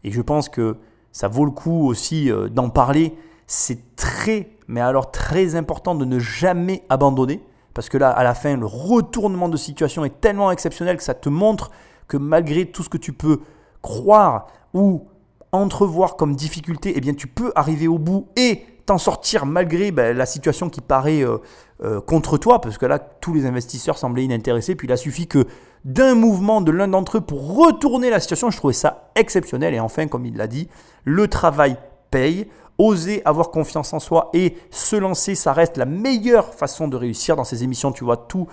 et 0.05 0.11
je 0.11 0.23
pense 0.23 0.49
que 0.49 0.77
ça 1.13 1.29
vaut 1.29 1.45
le 1.45 1.51
coup 1.51 1.87
aussi 1.87 2.31
euh, 2.31 2.49
d'en 2.49 2.71
parler, 2.71 3.15
c'est 3.47 3.97
très, 3.97 4.51
mais 4.67 4.81
alors 4.81 5.11
très 5.11 5.55
important 5.55 5.95
de 5.95 6.05
ne 6.05 6.19
jamais 6.19 6.83
abandonner, 6.89 7.43
parce 7.75 7.89
que 7.89 7.99
là, 7.99 8.11
à 8.11 8.25
la 8.25 8.35
fin, 8.35 8.57
le 8.57 8.67
retournement 8.67 9.49
de 9.49 9.57
situation 9.57 10.05
est 10.05 10.21
tellement 10.21 10.51
exceptionnel 10.51 10.97
que 10.97 11.03
ça 11.03 11.15
te 11.15 11.29
montre 11.29 11.71
que 12.09 12.17
malgré 12.17 12.67
tout 12.67 12.83
ce 12.83 12.89
que 12.89 12.99
tu 12.99 13.13
peux 13.13 13.41
croire 13.83 14.49
ou 14.75 15.07
entrevoir 15.53 16.17
comme 16.17 16.35
difficulté, 16.35 16.93
eh 16.97 17.01
bien, 17.01 17.15
tu 17.15 17.27
peux 17.27 17.53
arriver 17.55 17.89
au 17.89 17.99
bout 17.99 18.29
et 18.37 18.65
t'en 18.87 18.99
sortir 18.99 19.47
malgré 19.47 19.91
ben, 19.91 20.17
la 20.17 20.27
situation 20.27 20.71
qui 20.71 20.81
paraît 20.81 21.23
euh, 21.23 21.39
euh, 21.85 22.01
contre 22.01 22.39
toi, 22.39 22.61
parce 22.61 22.79
que 22.79 22.87
là, 22.87 22.99
tous 22.99 23.35
les 23.35 23.47
investisseurs 23.47 23.99
semblaient 23.99 24.25
inintéressés, 24.25 24.75
puis 24.75 24.89
il 24.89 24.93
a 24.93 24.97
suffi 24.97 25.27
que 25.27 25.47
d'un 25.85 26.15
mouvement 26.15 26.61
de 26.61 26.73
l'un 26.73 26.89
d'entre 26.89 27.19
eux 27.19 27.21
pour 27.21 27.55
retourner 27.57 28.11
la 28.11 28.19
situation, 28.19 28.51
je 28.51 28.57
trouvais 28.57 28.73
ça 28.73 29.11
exceptionnel, 29.15 29.75
et 29.75 29.81
enfin, 29.81 30.07
comme 30.09 30.27
il 30.27 30.37
l'a 30.37 30.47
dit, 30.47 30.69
le 31.09 31.27
travail 31.27 31.77
paye, 32.11 32.47
oser 32.77 33.23
avoir 33.25 33.51
confiance 33.51 33.93
en 33.93 33.99
soi 33.99 34.31
et 34.35 34.57
se 34.71 34.95
lancer, 34.95 35.35
ça 35.35 35.53
reste 35.53 35.77
la 35.77 35.87
meilleure 35.87 36.55
façon 36.55 36.87
de 36.87 36.97
réussir 36.97 37.35
dans 37.35 37.45
ces 37.45 37.65
émissions. 37.65 37.93
Tu 37.93 38.05
vois 38.05 38.17
tout 38.17 38.47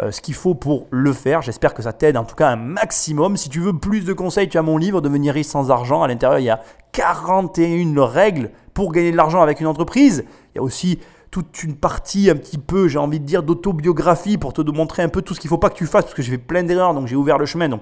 euh, 0.00 0.10
ce 0.10 0.20
qu'il 0.20 0.34
faut 0.34 0.54
pour 0.54 0.86
le 0.90 1.12
faire. 1.12 1.42
J'espère 1.42 1.74
que 1.74 1.82
ça 1.82 1.92
t'aide 1.92 2.16
en 2.16 2.24
tout 2.24 2.36
cas 2.36 2.48
un 2.48 2.56
maximum. 2.56 3.36
Si 3.36 3.48
tu 3.48 3.60
veux 3.60 3.72
plus 3.72 4.04
de 4.04 4.12
conseils, 4.12 4.48
tu 4.48 4.58
as 4.58 4.62
mon 4.62 4.76
livre 4.76 5.00
Devenir 5.00 5.34
riche 5.34 5.46
sans 5.46 5.70
argent. 5.70 6.02
À 6.02 6.08
l'intérieur, 6.08 6.38
il 6.38 6.44
y 6.44 6.50
a 6.50 6.60
41 6.92 8.04
règles 8.04 8.50
pour 8.74 8.92
gagner 8.92 9.10
de 9.10 9.16
l'argent 9.16 9.40
avec 9.40 9.60
une 9.60 9.66
entreprise. 9.66 10.24
Il 10.54 10.56
y 10.56 10.60
a 10.60 10.62
aussi 10.62 10.98
toute 11.30 11.62
une 11.62 11.76
partie 11.76 12.28
un 12.28 12.36
petit 12.36 12.58
peu, 12.58 12.88
j'ai 12.88 12.98
envie 12.98 13.18
de 13.18 13.24
dire, 13.24 13.42
d'autobiographie 13.42 14.36
pour 14.36 14.52
te 14.52 14.60
montrer 14.70 15.02
un 15.02 15.08
peu 15.08 15.22
tout 15.22 15.32
ce 15.32 15.40
qu'il 15.40 15.48
ne 15.48 15.52
faut 15.52 15.58
pas 15.58 15.70
que 15.70 15.76
tu 15.76 15.86
fasses 15.86 16.04
parce 16.04 16.14
que 16.14 16.20
j'ai 16.20 16.32
fait 16.32 16.38
plein 16.38 16.62
d'erreurs, 16.62 16.92
donc 16.92 17.06
j'ai 17.06 17.16
ouvert 17.16 17.38
le 17.38 17.46
chemin. 17.46 17.70
Donc 17.70 17.80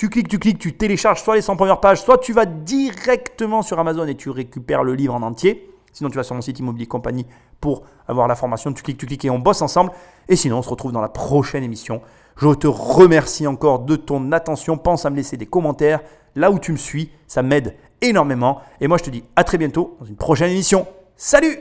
tu 0.00 0.08
cliques, 0.08 0.28
tu 0.28 0.38
cliques, 0.38 0.58
tu 0.58 0.72
télécharges 0.72 1.22
soit 1.22 1.34
les 1.34 1.42
100 1.42 1.56
premières 1.56 1.78
pages, 1.78 2.00
soit 2.00 2.16
tu 2.16 2.32
vas 2.32 2.46
directement 2.46 3.60
sur 3.60 3.78
Amazon 3.78 4.06
et 4.06 4.14
tu 4.14 4.30
récupères 4.30 4.82
le 4.82 4.94
livre 4.94 5.12
en 5.12 5.20
entier. 5.20 5.70
Sinon, 5.92 6.08
tu 6.08 6.16
vas 6.16 6.22
sur 6.22 6.34
mon 6.34 6.40
site 6.40 6.58
Immobilier 6.58 6.86
Compagnie 6.86 7.26
pour 7.60 7.82
avoir 8.08 8.26
la 8.26 8.34
formation. 8.34 8.72
Tu 8.72 8.82
cliques, 8.82 8.96
tu 8.96 9.04
cliques 9.04 9.26
et 9.26 9.30
on 9.30 9.38
bosse 9.38 9.60
ensemble. 9.60 9.90
Et 10.26 10.36
sinon, 10.36 10.56
on 10.56 10.62
se 10.62 10.70
retrouve 10.70 10.92
dans 10.92 11.02
la 11.02 11.10
prochaine 11.10 11.62
émission. 11.62 12.00
Je 12.38 12.48
te 12.54 12.66
remercie 12.66 13.46
encore 13.46 13.80
de 13.80 13.94
ton 13.94 14.32
attention. 14.32 14.78
Pense 14.78 15.04
à 15.04 15.10
me 15.10 15.16
laisser 15.16 15.36
des 15.36 15.44
commentaires 15.44 16.00
là 16.34 16.50
où 16.50 16.58
tu 16.58 16.72
me 16.72 16.78
suis. 16.78 17.10
Ça 17.26 17.42
m'aide 17.42 17.76
énormément. 18.00 18.62
Et 18.80 18.88
moi, 18.88 18.96
je 18.96 19.04
te 19.04 19.10
dis 19.10 19.22
à 19.36 19.44
très 19.44 19.58
bientôt 19.58 19.98
dans 20.00 20.06
une 20.06 20.16
prochaine 20.16 20.50
émission. 20.50 20.86
Salut 21.14 21.58